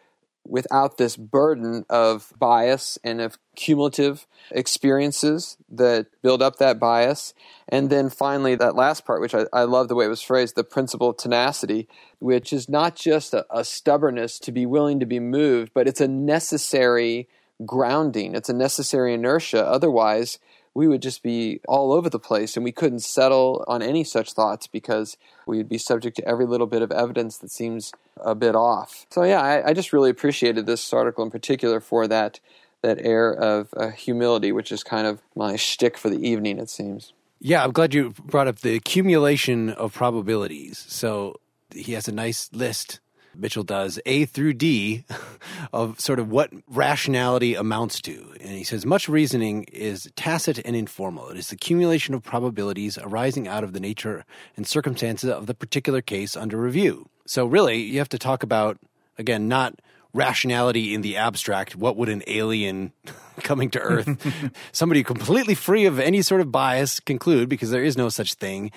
without 0.46 0.98
this 0.98 1.16
burden 1.16 1.84
of 1.88 2.32
bias 2.38 2.98
and 3.02 3.20
of 3.20 3.38
cumulative 3.56 4.26
experiences 4.50 5.56
that 5.70 6.06
build 6.22 6.42
up 6.42 6.56
that 6.56 6.78
bias. 6.78 7.32
And 7.68 7.88
then 7.88 8.10
finally, 8.10 8.54
that 8.56 8.76
last 8.76 9.06
part, 9.06 9.22
which 9.22 9.34
I, 9.34 9.46
I 9.52 9.64
love 9.64 9.88
the 9.88 9.94
way 9.94 10.04
it 10.04 10.08
was 10.08 10.20
phrased, 10.20 10.54
the 10.54 10.64
principle 10.64 11.10
of 11.10 11.16
tenacity, 11.16 11.88
which 12.18 12.52
is 12.52 12.68
not 12.68 12.94
just 12.94 13.32
a, 13.32 13.46
a 13.50 13.64
stubbornness 13.64 14.38
to 14.40 14.52
be 14.52 14.66
willing 14.66 15.00
to 15.00 15.06
be 15.06 15.18
moved, 15.18 15.72
but 15.72 15.88
it's 15.88 16.00
a 16.00 16.08
necessary 16.08 17.28
grounding, 17.64 18.34
it's 18.34 18.48
a 18.48 18.54
necessary 18.54 19.14
inertia. 19.14 19.64
Otherwise, 19.66 20.38
we 20.74 20.88
would 20.88 21.02
just 21.02 21.22
be 21.22 21.60
all 21.68 21.92
over 21.92 22.10
the 22.10 22.18
place 22.18 22.56
and 22.56 22.64
we 22.64 22.72
couldn't 22.72 23.00
settle 23.00 23.64
on 23.68 23.80
any 23.80 24.02
such 24.02 24.32
thoughts 24.32 24.66
because 24.66 25.16
we 25.46 25.56
would 25.56 25.68
be 25.68 25.78
subject 25.78 26.16
to 26.16 26.28
every 26.28 26.46
little 26.46 26.66
bit 26.66 26.82
of 26.82 26.90
evidence 26.90 27.38
that 27.38 27.50
seems 27.50 27.92
a 28.20 28.34
bit 28.34 28.56
off. 28.56 29.06
So 29.10 29.22
yeah, 29.22 29.40
I, 29.40 29.68
I 29.68 29.72
just 29.72 29.92
really 29.92 30.10
appreciated 30.10 30.66
this 30.66 30.92
article 30.92 31.24
in 31.24 31.30
particular 31.30 31.80
for 31.80 32.08
that 32.08 32.40
that 32.82 32.98
air 33.00 33.32
of 33.32 33.72
uh, 33.78 33.88
humility, 33.88 34.52
which 34.52 34.70
is 34.70 34.84
kind 34.84 35.06
of 35.06 35.22
my 35.34 35.56
shtick 35.56 35.96
for 35.96 36.10
the 36.10 36.18
evening, 36.18 36.58
it 36.58 36.68
seems. 36.68 37.14
Yeah, 37.40 37.64
I'm 37.64 37.72
glad 37.72 37.94
you 37.94 38.10
brought 38.24 38.46
up 38.46 38.58
the 38.58 38.74
accumulation 38.74 39.70
of 39.70 39.94
probabilities. 39.94 40.84
So 40.88 41.40
he 41.74 41.92
has 41.92 42.08
a 42.08 42.12
nice 42.12 42.50
list 42.52 43.00
Mitchell 43.36 43.64
does, 43.64 43.98
A 44.06 44.24
through 44.24 44.54
D, 44.54 45.04
of 45.72 46.00
sort 46.00 46.18
of 46.18 46.30
what 46.30 46.50
rationality 46.68 47.54
amounts 47.54 48.00
to. 48.02 48.34
And 48.40 48.50
he 48.50 48.64
says 48.64 48.86
much 48.86 49.08
reasoning 49.08 49.64
is 49.64 50.10
tacit 50.16 50.60
and 50.64 50.76
informal. 50.76 51.28
It 51.28 51.38
is 51.38 51.48
the 51.48 51.54
accumulation 51.54 52.14
of 52.14 52.22
probabilities 52.22 52.98
arising 52.98 53.48
out 53.48 53.64
of 53.64 53.72
the 53.72 53.80
nature 53.80 54.24
and 54.56 54.66
circumstances 54.66 55.30
of 55.30 55.46
the 55.46 55.54
particular 55.54 56.00
case 56.00 56.36
under 56.36 56.56
review. 56.56 57.08
So, 57.26 57.46
really, 57.46 57.80
you 57.82 57.98
have 57.98 58.08
to 58.10 58.18
talk 58.18 58.42
about, 58.42 58.78
again, 59.18 59.48
not 59.48 59.80
rationality 60.14 60.94
in 60.94 61.02
the 61.02 61.16
abstract. 61.16 61.76
What 61.76 61.96
would 61.96 62.08
an 62.08 62.22
alien 62.26 62.92
coming 63.42 63.70
to 63.70 63.80
Earth, 63.80 64.52
somebody 64.72 65.02
completely 65.02 65.54
free 65.54 65.84
of 65.84 65.98
any 65.98 66.22
sort 66.22 66.40
of 66.40 66.50
bias, 66.50 67.00
conclude? 67.00 67.48
Because 67.48 67.70
there 67.70 67.84
is 67.84 67.96
no 67.96 68.08
such 68.08 68.34
thing. 68.34 68.70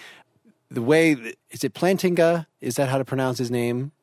The 0.70 0.82
way 0.82 1.16
is 1.52 1.64
it 1.64 1.74
Plantinga? 1.74 2.48
Is 2.60 2.76
that 2.76 2.90
how 2.90 2.98
to 2.98 3.06
pronounce 3.06 3.38
his 3.38 3.50
name? 3.50 3.94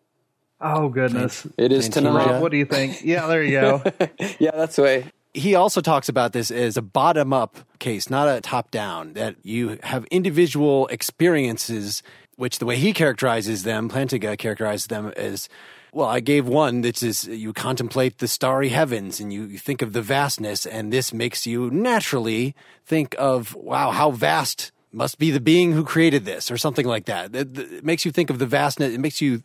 Oh 0.60 0.88
goodness, 0.88 1.46
it 1.58 1.72
is 1.72 1.88
tonight. 1.88 2.40
What 2.40 2.50
do 2.50 2.56
you 2.56 2.64
think? 2.64 3.04
Yeah, 3.04 3.26
there 3.26 3.42
you 3.42 3.60
go. 3.60 3.82
yeah, 4.38 4.52
that's 4.52 4.76
the 4.76 4.82
way. 4.82 5.06
He 5.34 5.56
also 5.56 5.80
talks 5.80 6.08
about 6.08 6.32
this 6.32 6.52
as 6.52 6.76
a 6.76 6.82
bottom 6.82 7.32
up 7.32 7.58
case, 7.80 8.08
not 8.08 8.28
a 8.28 8.40
top 8.40 8.70
down, 8.70 9.14
that 9.14 9.34
you 9.42 9.78
have 9.82 10.04
individual 10.06 10.86
experiences, 10.88 12.04
which 12.36 12.60
the 12.60 12.66
way 12.66 12.76
he 12.76 12.92
characterizes 12.92 13.64
them, 13.64 13.90
Plantinga 13.90 14.38
characterizes 14.38 14.86
them 14.86 15.12
as 15.16 15.48
well, 15.94 16.08
I 16.08 16.18
gave 16.18 16.48
one 16.48 16.80
that 16.80 17.02
is 17.02 17.24
you 17.24 17.52
contemplate 17.52 18.18
the 18.18 18.26
starry 18.26 18.70
heavens 18.70 19.20
and 19.20 19.32
you, 19.32 19.44
you 19.44 19.58
think 19.58 19.80
of 19.80 19.92
the 19.92 20.02
vastness, 20.02 20.66
and 20.66 20.92
this 20.92 21.12
makes 21.12 21.46
you 21.46 21.70
naturally 21.70 22.54
think 22.84 23.14
of, 23.16 23.54
wow, 23.54 23.92
how 23.92 24.10
vast 24.10 24.72
must 24.90 25.18
be 25.18 25.30
the 25.30 25.40
being 25.40 25.72
who 25.72 25.84
created 25.84 26.24
this, 26.24 26.50
or 26.50 26.56
something 26.56 26.86
like 26.86 27.04
that. 27.06 27.34
It, 27.34 27.56
it 27.56 27.84
makes 27.84 28.04
you 28.04 28.10
think 28.10 28.28
of 28.28 28.40
the 28.40 28.46
vastness. 28.46 28.92
It 28.92 28.98
makes 28.98 29.20
you 29.20 29.42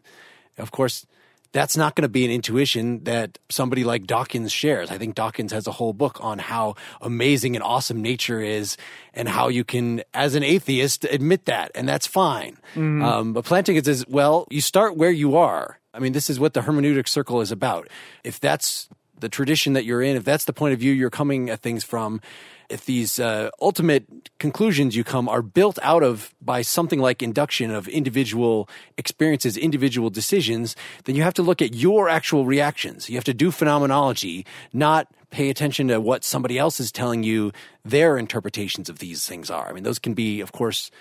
of 0.60 0.72
course, 0.72 1.06
that's 1.52 1.76
not 1.76 1.96
going 1.96 2.04
to 2.04 2.10
be 2.10 2.26
an 2.26 2.32
intuition 2.32 3.04
that 3.06 3.40
somebody 3.50 3.84
like 3.84 4.06
Dawkins 4.06 4.52
shares. 4.52 4.92
I 4.92 5.00
think 5.00 5.16
Dawkins 5.16 5.52
has 5.52 5.66
a 5.66 5.72
whole 5.72 5.94
book 5.94 6.20
on 6.22 6.38
how 6.38 6.76
amazing 7.02 7.56
and 7.56 7.64
awesome 7.64 8.02
nature 8.02 8.40
is 8.40 8.78
and 9.16 9.28
how 9.28 9.48
you 9.48 9.64
can, 9.64 10.04
as 10.14 10.36
an 10.36 10.44
atheist, 10.44 11.06
admit 11.06 11.46
that. 11.46 11.72
And 11.74 11.90
that's 11.90 12.06
fine. 12.06 12.58
Mm-hmm. 12.76 13.04
Um, 13.04 13.34
but 13.34 13.46
Plantinga 13.46 13.84
says, 13.84 14.06
well, 14.08 14.48
you 14.52 14.62
start 14.62 14.96
where 14.96 15.10
you 15.10 15.38
are. 15.38 15.80
I 15.92 15.98
mean, 15.98 16.14
this 16.14 16.30
is 16.30 16.40
what 16.40 16.54
the 16.54 16.62
hermeneutic 16.62 17.08
circle 17.08 17.42
is 17.42 17.52
about. 17.52 17.90
If 18.24 18.40
that's 18.40 18.88
the 19.20 19.30
tradition 19.30 19.74
that 19.74 19.86
you're 19.86 20.04
in, 20.04 20.18
if 20.18 20.24
that's 20.24 20.46
the 20.46 20.54
point 20.54 20.74
of 20.74 20.80
view 20.80 20.94
you're 20.94 21.10
coming 21.10 21.50
at 21.50 21.62
things 21.62 21.84
from, 21.84 22.22
if 22.70 22.86
these 22.86 23.20
uh, 23.20 23.50
ultimate 23.62 24.30
conclusions 24.40 24.96
you 24.96 25.04
come 25.04 25.28
are 25.28 25.42
built 25.42 25.80
out 25.82 26.04
of 26.04 26.34
by 26.42 26.62
something 26.62 27.00
like 27.00 27.24
induction 27.24 27.72
of 27.72 27.88
individual 27.88 28.70
experiences, 28.98 29.58
individual 29.58 30.10
decisions, 30.10 30.76
then 31.06 31.16
you 31.16 31.24
have 31.24 31.34
to 31.34 31.44
look 31.44 31.62
at 31.62 31.74
your 31.74 32.10
actual 32.10 32.46
reactions. 32.46 33.10
You 33.10 33.16
have 33.16 33.24
to 33.26 33.34
do 33.34 33.52
phenomenology, 33.52 34.46
not 34.72 35.08
pay 35.30 35.50
attention 35.50 35.88
to 35.90 36.00
what 36.00 36.24
somebody 36.24 36.58
else 36.58 36.80
is 36.80 36.92
telling 36.92 37.24
you 37.24 37.52
their 37.84 38.18
interpretations 38.18 38.90
of 38.90 39.00
these 39.00 39.26
things 39.26 39.50
are. 39.50 39.70
I 39.70 39.74
mean, 39.74 39.84
those 39.84 40.00
can 40.00 40.14
be, 40.14 40.42
of 40.42 40.52
course, 40.52 40.92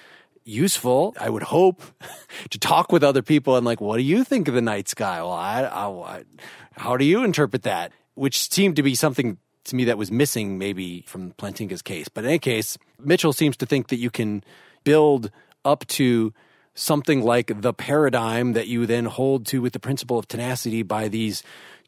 useful. 0.45 1.15
I 1.20 1.31
would 1.31 1.45
hope 1.45 1.82
to 2.51 2.59
talk 2.59 2.93
with 2.93 3.05
other 3.05 3.23
people 3.23 3.57
and 3.57 3.65
like, 3.65 3.81
what 3.81 3.97
do 3.97 4.03
you 4.03 4.24
think 4.24 4.49
of 4.49 4.55
the 4.55 4.62
night 4.62 4.89
sky? 4.89 5.20
Well, 5.23 5.32
I, 5.32 5.62
I, 5.62 5.89
I 5.89 6.24
how 6.73 6.97
do 6.97 7.05
you 7.05 7.24
interpret 7.24 7.62
that? 7.62 7.93
Which 8.15 8.51
seemed 8.51 8.77
to 8.77 8.82
be 8.82 8.95
something 8.95 9.39
to 9.69 9.77
me 9.77 9.85
that 9.85 9.99
was 9.99 10.11
missing 10.11 10.59
maybe 10.59 11.05
from 11.07 11.32
Plantinga's 11.32 11.82
case. 11.82 12.09
But 12.09 12.24
in 12.24 12.31
any 12.31 12.39
case, 12.39 12.78
Mitchell 12.99 13.32
seems 13.32 13.57
to 13.59 13.66
think 13.66 13.89
that 13.89 13.99
you 13.99 14.11
can 14.11 14.43
build 14.85 15.31
up 15.65 15.86
to 15.89 16.32
something 16.74 17.23
like 17.23 17.61
the 17.61 17.73
paradigm 17.73 18.53
that 18.53 18.69
you 18.69 18.86
then 18.86 19.07
hold 19.07 19.47
to 19.47 19.61
with 19.61 19.73
the 19.73 19.81
principle 19.81 20.19
of 20.19 20.28
tenacity 20.28 20.82
by 20.82 21.09
these 21.09 21.43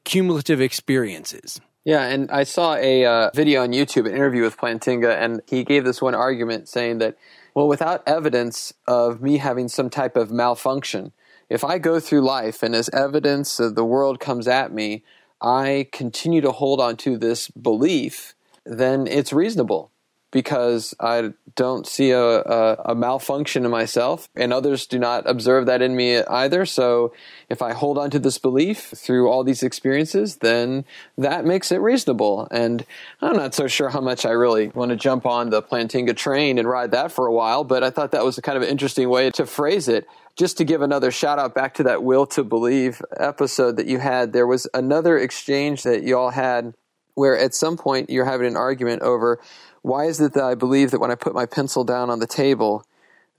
cumulative 0.04 0.60
experiences. 0.60 1.60
Yeah, 1.84 2.04
and 2.04 2.30
I 2.30 2.44
saw 2.44 2.74
a 2.74 3.04
uh, 3.04 3.30
video 3.34 3.62
on 3.62 3.70
YouTube, 3.70 4.06
an 4.06 4.14
interview 4.14 4.42
with 4.42 4.58
Plantinga, 4.58 5.16
and 5.16 5.40
he 5.48 5.64
gave 5.64 5.84
this 5.84 6.02
one 6.02 6.14
argument 6.14 6.68
saying 6.68 6.98
that, 6.98 7.16
well, 7.54 7.68
without 7.68 8.02
evidence 8.06 8.74
of 8.86 9.22
me 9.22 9.38
having 9.38 9.68
some 9.68 9.88
type 9.88 10.16
of 10.16 10.30
malfunction, 10.30 11.12
if 11.48 11.64
I 11.64 11.78
go 11.78 11.98
through 11.98 12.20
life 12.20 12.62
and 12.62 12.74
as 12.74 12.90
evidence 12.90 13.58
of 13.58 13.74
the 13.74 13.84
world 13.84 14.20
comes 14.20 14.46
at 14.46 14.72
me, 14.72 15.02
I 15.42 15.88
continue 15.92 16.40
to 16.42 16.52
hold 16.52 16.80
on 16.80 16.96
to 16.98 17.16
this 17.16 17.48
belief, 17.48 18.34
then 18.64 19.06
it's 19.06 19.32
reasonable. 19.32 19.90
because 20.32 20.94
I 21.00 21.32
don't 21.56 21.86
see 21.86 22.12
a, 22.12 22.42
a, 22.42 22.74
a, 22.86 22.94
malfunction 22.94 23.64
in 23.64 23.70
myself, 23.70 24.28
and 24.36 24.52
others 24.52 24.86
do 24.86 24.98
not 24.98 25.28
observe 25.28 25.66
that 25.66 25.82
in 25.82 25.96
me 25.96 26.18
either. 26.22 26.64
So, 26.66 27.12
if 27.48 27.62
I 27.62 27.72
hold 27.72 27.98
on 27.98 28.10
to 28.10 28.18
this 28.20 28.38
belief 28.38 28.92
through 28.94 29.28
all 29.28 29.42
these 29.42 29.64
experiences, 29.64 30.36
then 30.36 30.84
that 31.18 31.44
makes 31.44 31.72
it 31.72 31.80
reasonable. 31.80 32.46
And 32.52 32.86
I'm 33.20 33.36
not 33.36 33.54
so 33.54 33.66
sure 33.66 33.88
how 33.88 34.00
much 34.00 34.24
I 34.24 34.30
really 34.30 34.68
want 34.68 34.90
to 34.90 34.96
jump 34.96 35.26
on 35.26 35.50
the 35.50 35.62
Plantinga 35.62 36.16
train 36.16 36.58
and 36.58 36.68
ride 36.68 36.92
that 36.92 37.10
for 37.10 37.26
a 37.26 37.32
while, 37.32 37.64
but 37.64 37.82
I 37.82 37.90
thought 37.90 38.12
that 38.12 38.24
was 38.24 38.38
a 38.38 38.42
kind 38.42 38.56
of 38.56 38.62
an 38.62 38.68
interesting 38.68 39.08
way 39.08 39.30
to 39.32 39.46
phrase 39.46 39.88
it. 39.88 40.06
Just 40.36 40.58
to 40.58 40.64
give 40.64 40.80
another 40.82 41.10
shout 41.10 41.38
out 41.38 41.54
back 41.54 41.74
to 41.74 41.82
that 41.84 42.02
will 42.02 42.26
to 42.28 42.44
believe 42.44 43.02
episode 43.16 43.76
that 43.76 43.86
you 43.86 43.98
had, 43.98 44.32
there 44.32 44.46
was 44.46 44.66
another 44.72 45.18
exchange 45.18 45.82
that 45.82 46.02
you 46.02 46.16
all 46.16 46.30
had 46.30 46.74
where 47.14 47.36
at 47.36 47.54
some 47.54 47.76
point 47.76 48.10
you're 48.10 48.24
having 48.24 48.46
an 48.46 48.56
argument 48.56 49.02
over 49.02 49.40
why 49.82 50.04
is 50.04 50.20
it 50.20 50.34
that 50.34 50.44
I 50.44 50.54
believe 50.54 50.90
that 50.90 51.00
when 51.00 51.10
I 51.10 51.14
put 51.14 51.34
my 51.34 51.46
pencil 51.46 51.84
down 51.84 52.10
on 52.10 52.20
the 52.20 52.26
table, 52.26 52.84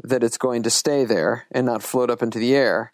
that 0.04 0.24
it's 0.24 0.38
going 0.38 0.64
to 0.64 0.70
stay 0.70 1.06
there 1.06 1.46
and 1.52 1.66
not 1.66 1.84
float 1.84 2.10
up 2.10 2.22
into 2.22 2.40
the 2.40 2.56
air? 2.56 2.92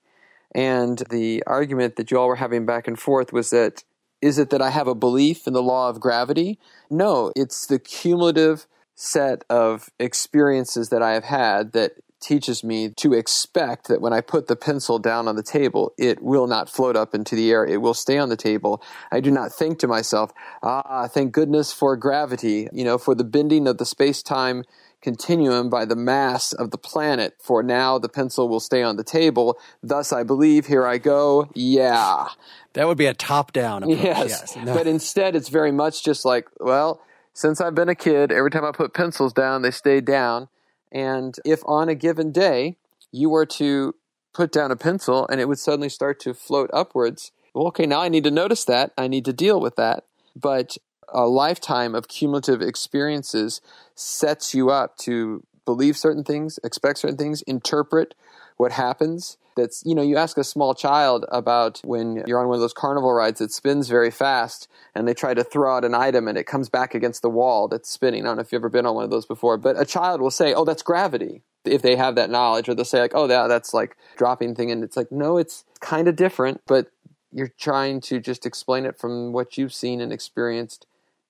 And 0.53 1.01
the 1.09 1.43
argument 1.45 1.95
that 1.95 2.11
you 2.11 2.19
all 2.19 2.27
were 2.27 2.35
having 2.35 2.65
back 2.65 2.87
and 2.87 2.99
forth 2.99 3.31
was 3.31 3.49
that 3.51 3.83
is 4.21 4.39
it 4.39 4.49
that 4.49 4.61
I 4.61 4.71
have 4.71 4.87
a 4.87 4.95
belief 4.95 5.45
in 5.45 5.53
the 5.53 5.61
law 5.61 5.89
of 5.89 5.99
gravity? 5.99 6.59
No, 6.89 7.31
it's 7.35 7.67
the 7.67 7.77
cumulative 7.77 8.65
set 8.95 9.43
of 9.49 9.91
experiences 9.99 10.89
that 10.89 11.03
I 11.03 11.13
have 11.13 11.25
had 11.25 11.73
that 11.73 11.93
teaches 12.19 12.63
me 12.63 12.89
to 12.89 13.13
expect 13.13 13.87
that 13.87 14.01
when 14.01 14.13
I 14.13 14.21
put 14.21 14.47
the 14.47 14.55
pencil 14.55 14.99
down 14.99 15.27
on 15.27 15.35
the 15.35 15.43
table, 15.43 15.93
it 15.97 16.21
will 16.21 16.47
not 16.47 16.69
float 16.69 16.95
up 16.95 17.13
into 17.13 17.35
the 17.35 17.51
air. 17.51 17.65
It 17.65 17.81
will 17.81 17.93
stay 17.93 18.17
on 18.17 18.29
the 18.29 18.37
table. 18.37 18.81
I 19.11 19.19
do 19.19 19.31
not 19.31 19.53
think 19.53 19.79
to 19.79 19.87
myself, 19.87 20.31
ah, 20.63 21.07
thank 21.07 21.31
goodness 21.31 21.71
for 21.71 21.95
gravity, 21.95 22.67
you 22.71 22.83
know, 22.83 22.97
for 22.97 23.15
the 23.15 23.23
bending 23.23 23.67
of 23.67 23.77
the 23.77 23.85
space 23.85 24.21
time 24.23 24.63
continuum 25.01 25.69
by 25.69 25.85
the 25.85 25.95
mass 25.95 26.53
of 26.53 26.71
the 26.71 26.77
planet, 26.77 27.35
for 27.39 27.61
now 27.61 27.97
the 27.99 28.09
pencil 28.09 28.49
will 28.49 28.59
stay 28.59 28.81
on 28.83 28.97
the 28.97 29.03
table. 29.03 29.57
Thus, 29.83 30.11
I 30.11 30.23
believe, 30.23 30.65
here 30.65 30.85
I 30.85 30.97
go. 30.97 31.49
Yeah. 31.53 32.27
That 32.73 32.87
would 32.87 32.97
be 32.97 33.05
a 33.05 33.13
top 33.13 33.53
down 33.53 33.83
approach. 33.83 33.99
Yes. 33.99 34.29
yes. 34.29 34.65
No. 34.65 34.73
But 34.73 34.87
instead, 34.87 35.35
it's 35.35 35.49
very 35.49 35.71
much 35.71 36.03
just 36.03 36.25
like, 36.25 36.47
well, 36.59 37.01
since 37.33 37.61
I've 37.61 37.75
been 37.75 37.89
a 37.89 37.95
kid, 37.95 38.31
every 38.31 38.49
time 38.49 38.65
I 38.65 38.71
put 38.71 38.93
pencils 38.93 39.33
down, 39.33 39.61
they 39.61 39.71
stay 39.71 40.01
down. 40.01 40.49
And 40.91 41.35
if 41.45 41.61
on 41.65 41.89
a 41.89 41.95
given 41.95 42.31
day 42.31 42.77
you 43.11 43.29
were 43.29 43.45
to 43.45 43.95
put 44.33 44.51
down 44.51 44.71
a 44.71 44.75
pencil 44.75 45.27
and 45.27 45.41
it 45.41 45.47
would 45.47 45.59
suddenly 45.59 45.89
start 45.89 46.19
to 46.21 46.33
float 46.33 46.69
upwards, 46.73 47.31
well, 47.53 47.67
okay, 47.67 47.85
now 47.85 48.01
I 48.01 48.09
need 48.09 48.23
to 48.25 48.31
notice 48.31 48.65
that. 48.65 48.91
I 48.97 49.07
need 49.07 49.25
to 49.25 49.33
deal 49.33 49.59
with 49.59 49.75
that. 49.77 50.05
But 50.35 50.77
a 51.09 51.25
lifetime 51.25 51.95
of 51.95 52.07
cumulative 52.07 52.61
experiences 52.61 53.61
sets 53.95 54.53
you 54.53 54.69
up 54.69 54.97
to 54.97 55.43
believe 55.65 55.97
certain 55.97 56.23
things, 56.23 56.59
expect 56.63 56.99
certain 56.99 57.17
things, 57.17 57.41
interpret 57.43 58.15
what 58.57 58.71
happens. 58.71 59.37
That's, 59.57 59.83
you 59.85 59.93
know, 59.93 60.01
you 60.01 60.15
ask 60.15 60.37
a 60.37 60.43
small 60.43 60.73
child 60.73 61.25
about 61.29 61.81
when 61.83 62.23
you're 62.25 62.39
on 62.39 62.47
one 62.47 62.55
of 62.55 62.61
those 62.61 62.73
carnival 62.73 63.11
rides 63.11 63.39
that 63.39 63.51
spins 63.51 63.89
very 63.89 64.11
fast 64.11 64.69
and 64.95 65.05
they 65.05 65.13
try 65.13 65.33
to 65.33 65.43
throw 65.43 65.75
out 65.75 65.83
an 65.83 65.93
item 65.93 66.29
and 66.29 66.37
it 66.37 66.45
comes 66.45 66.69
back 66.69 66.95
against 66.95 67.21
the 67.21 67.29
wall 67.29 67.67
that's 67.67 67.89
spinning. 67.89 68.23
I 68.23 68.27
don't 68.27 68.37
know 68.37 68.41
if 68.41 68.53
you've 68.53 68.61
ever 68.61 68.69
been 68.69 68.85
on 68.85 68.95
one 68.95 69.03
of 69.03 69.09
those 69.09 69.25
before, 69.25 69.57
but 69.57 69.77
a 69.77 69.83
child 69.83 70.21
will 70.21 70.31
say, 70.31 70.53
oh, 70.53 70.63
that's 70.63 70.83
gravity 70.83 71.41
if 71.67 71.81
they 71.81 71.95
have 71.95 72.15
that 72.15 72.29
knowledge, 72.29 72.69
or 72.69 72.75
they'll 72.75 72.85
say 72.85 72.99
like, 72.99 73.13
"Oh, 73.13 73.27
yeah, 73.27 73.47
that's 73.47 73.73
like 73.73 73.97
dropping 74.15 74.55
thing," 74.55 74.71
and 74.71 74.83
it's 74.83 74.97
like, 74.97 75.11
no, 75.11 75.37
it's 75.37 75.63
kind 75.79 76.07
of 76.07 76.15
different, 76.15 76.61
but 76.65 76.87
you're 77.31 77.51
trying 77.59 78.01
to 78.01 78.19
just 78.19 78.45
explain 78.45 78.85
it 78.85 78.97
from 78.97 79.33
what 79.33 79.57
you've 79.57 79.73
seen 79.73 80.01
and 80.01 80.11
experienced 80.11 80.85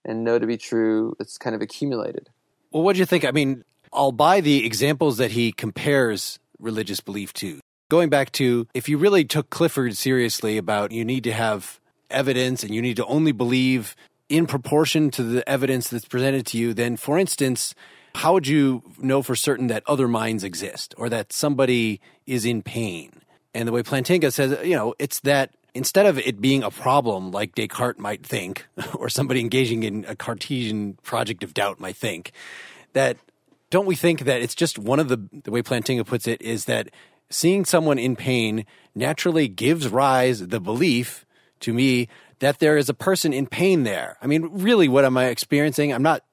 and 0.05 0.23
know 0.23 0.39
to 0.39 0.45
be 0.45 0.57
true. 0.57 1.15
It's 1.19 1.37
kind 1.37 1.55
of 1.55 1.61
accumulated. 1.61 2.29
Well, 2.71 2.83
what 2.83 2.93
do 2.93 2.99
you 2.99 3.05
think? 3.05 3.25
I 3.25 3.31
mean, 3.31 3.63
I'll 3.91 4.11
buy 4.11 4.41
the 4.41 4.65
examples 4.65 5.17
that 5.17 5.31
he 5.31 5.51
compares 5.51 6.39
religious 6.59 6.99
belief 6.99 7.33
to. 7.33 7.59
Going 7.89 8.09
back 8.09 8.33
to 8.33 8.67
if 8.73 8.89
you 8.89 8.97
really 8.97 9.23
took 9.23 9.49
Clifford 9.49 9.95
seriously 9.95 10.57
about 10.57 10.91
you 10.91 11.05
need 11.05 11.23
to 11.23 11.31
have 11.31 11.79
evidence 12.09 12.61
and 12.63 12.75
you 12.75 12.81
need 12.81 12.97
to 12.97 13.05
only 13.05 13.31
believe 13.31 13.95
in 14.27 14.45
proportion 14.45 15.09
to 15.11 15.23
the 15.23 15.47
evidence 15.49 15.87
that's 15.87 16.05
presented 16.05 16.45
to 16.47 16.57
you, 16.57 16.73
then 16.73 16.97
for 16.97 17.17
instance, 17.17 17.73
how 18.15 18.33
would 18.33 18.45
you 18.45 18.83
know 18.97 19.21
for 19.21 19.37
certain 19.37 19.67
that 19.67 19.83
other 19.87 20.09
minds 20.09 20.43
exist 20.43 20.93
or 20.97 21.07
that 21.07 21.31
somebody 21.31 22.01
is 22.25 22.43
in 22.43 22.61
pain? 22.61 23.21
And 23.53 23.65
the 23.65 23.71
way 23.71 23.83
Plantinga 23.83 24.33
says, 24.33 24.57
you 24.65 24.75
know, 24.75 24.93
it's 24.99 25.21
that 25.21 25.51
instead 25.73 26.05
of 26.05 26.19
it 26.19 26.41
being 26.41 26.63
a 26.63 26.71
problem 26.71 27.31
like 27.31 27.55
Descartes 27.55 27.99
might 27.99 28.25
think, 28.25 28.67
or 28.95 29.07
somebody 29.07 29.39
engaging 29.39 29.83
in 29.83 30.03
a 30.09 30.15
Cartesian 30.15 30.95
project 31.03 31.41
of 31.41 31.53
doubt 31.53 31.79
might 31.79 31.95
think, 31.95 32.33
that 32.91 33.15
don't 33.69 33.85
we 33.85 33.95
think 33.95 34.21
that 34.21 34.41
it's 34.41 34.55
just 34.55 34.77
one 34.77 34.99
of 34.99 35.07
the 35.07 35.17
the 35.43 35.51
way 35.51 35.61
Plantinga 35.61 36.05
puts 36.05 36.27
it 36.27 36.41
is 36.41 36.65
that 36.65 36.89
seeing 37.29 37.65
someone 37.65 37.99
in 37.99 38.15
pain 38.15 38.65
naturally 38.95 39.47
gives 39.47 39.89
rise 39.89 40.47
the 40.47 40.59
belief 40.59 41.25
to 41.59 41.73
me 41.73 42.07
that 42.39 42.59
there 42.59 42.77
is 42.77 42.89
a 42.89 42.93
person 42.93 43.33
in 43.33 43.47
pain 43.47 43.83
there. 43.83 44.17
I 44.21 44.27
mean, 44.27 44.49
really, 44.51 44.87
what 44.87 45.05
am 45.05 45.17
I 45.17 45.25
experiencing? 45.25 45.93
I'm 45.93 46.03
not 46.03 46.23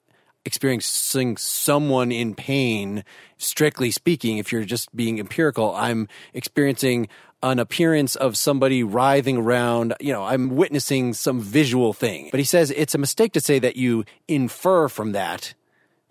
experiencing 0.45 1.37
someone 1.37 2.11
in 2.11 2.35
pain, 2.35 3.03
strictly 3.37 3.91
speaking. 3.91 4.37
If 4.37 4.51
you're 4.51 4.63
just 4.63 4.95
being 4.95 5.19
empirical, 5.19 5.73
I'm 5.75 6.07
experiencing 6.33 7.07
an 7.41 7.59
appearance 7.59 8.15
of 8.15 8.37
somebody 8.37 8.83
writhing 8.83 9.37
around. 9.37 9.95
You 9.99 10.13
know, 10.13 10.23
I'm 10.23 10.55
witnessing 10.55 11.13
some 11.13 11.39
visual 11.41 11.93
thing. 11.93 12.29
But 12.31 12.39
he 12.39 12.43
says 12.43 12.71
it's 12.71 12.95
a 12.95 12.99
mistake 12.99 13.33
to 13.33 13.41
say 13.41 13.59
that 13.59 13.75
you 13.75 14.05
infer 14.27 14.87
from 14.87 15.13
that 15.13 15.55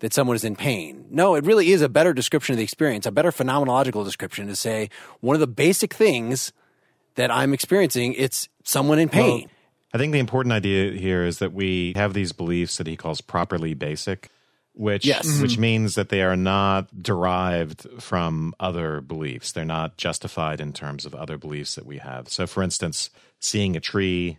that 0.05 0.13
someone 0.13 0.35
is 0.35 0.43
in 0.43 0.55
pain. 0.55 1.03
No, 1.09 1.33
it 1.33 1.45
really 1.45 1.71
is 1.71 1.81
a 1.81 1.89
better 1.89 2.13
description 2.13 2.53
of 2.53 2.57
the 2.57 2.63
experience, 2.63 3.07
a 3.07 3.11
better 3.11 3.31
phenomenological 3.31 4.05
description 4.05 4.45
to 4.45 4.55
say 4.55 4.91
one 5.19 5.35
of 5.35 5.39
the 5.39 5.47
basic 5.47 5.95
things 5.95 6.53
that 7.15 7.31
I'm 7.31 7.55
experiencing, 7.55 8.13
it's 8.13 8.47
someone 8.63 8.99
in 8.99 9.09
pain. 9.09 9.39
Well, 9.39 9.49
I 9.95 9.97
think 9.97 10.13
the 10.13 10.19
important 10.19 10.53
idea 10.53 10.91
here 10.91 11.25
is 11.25 11.39
that 11.39 11.53
we 11.53 11.93
have 11.95 12.13
these 12.13 12.33
beliefs 12.33 12.77
that 12.77 12.85
he 12.85 12.95
calls 12.95 13.19
properly 13.19 13.73
basic, 13.73 14.29
which 14.73 15.07
yes. 15.07 15.41
which 15.41 15.53
mm-hmm. 15.53 15.61
means 15.61 15.95
that 15.95 16.09
they 16.09 16.21
are 16.21 16.37
not 16.37 17.01
derived 17.01 17.87
from 17.99 18.53
other 18.59 19.01
beliefs. 19.01 19.53
They're 19.53 19.65
not 19.65 19.97
justified 19.97 20.61
in 20.61 20.71
terms 20.71 21.07
of 21.07 21.15
other 21.15 21.39
beliefs 21.39 21.73
that 21.73 21.85
we 21.87 21.97
have. 21.97 22.29
So 22.29 22.45
for 22.45 22.61
instance, 22.61 23.09
seeing 23.39 23.75
a 23.75 23.79
tree, 23.79 24.37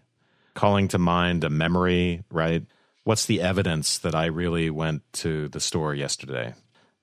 calling 0.54 0.86
to 0.88 0.98
mind 0.98 1.42
a 1.42 1.50
memory, 1.50 2.22
right? 2.30 2.62
What's 3.06 3.26
the 3.26 3.40
evidence 3.40 3.98
that 3.98 4.16
I 4.16 4.26
really 4.26 4.68
went 4.68 5.02
to 5.12 5.46
the 5.48 5.60
store 5.60 5.94
yesterday? 5.94 6.54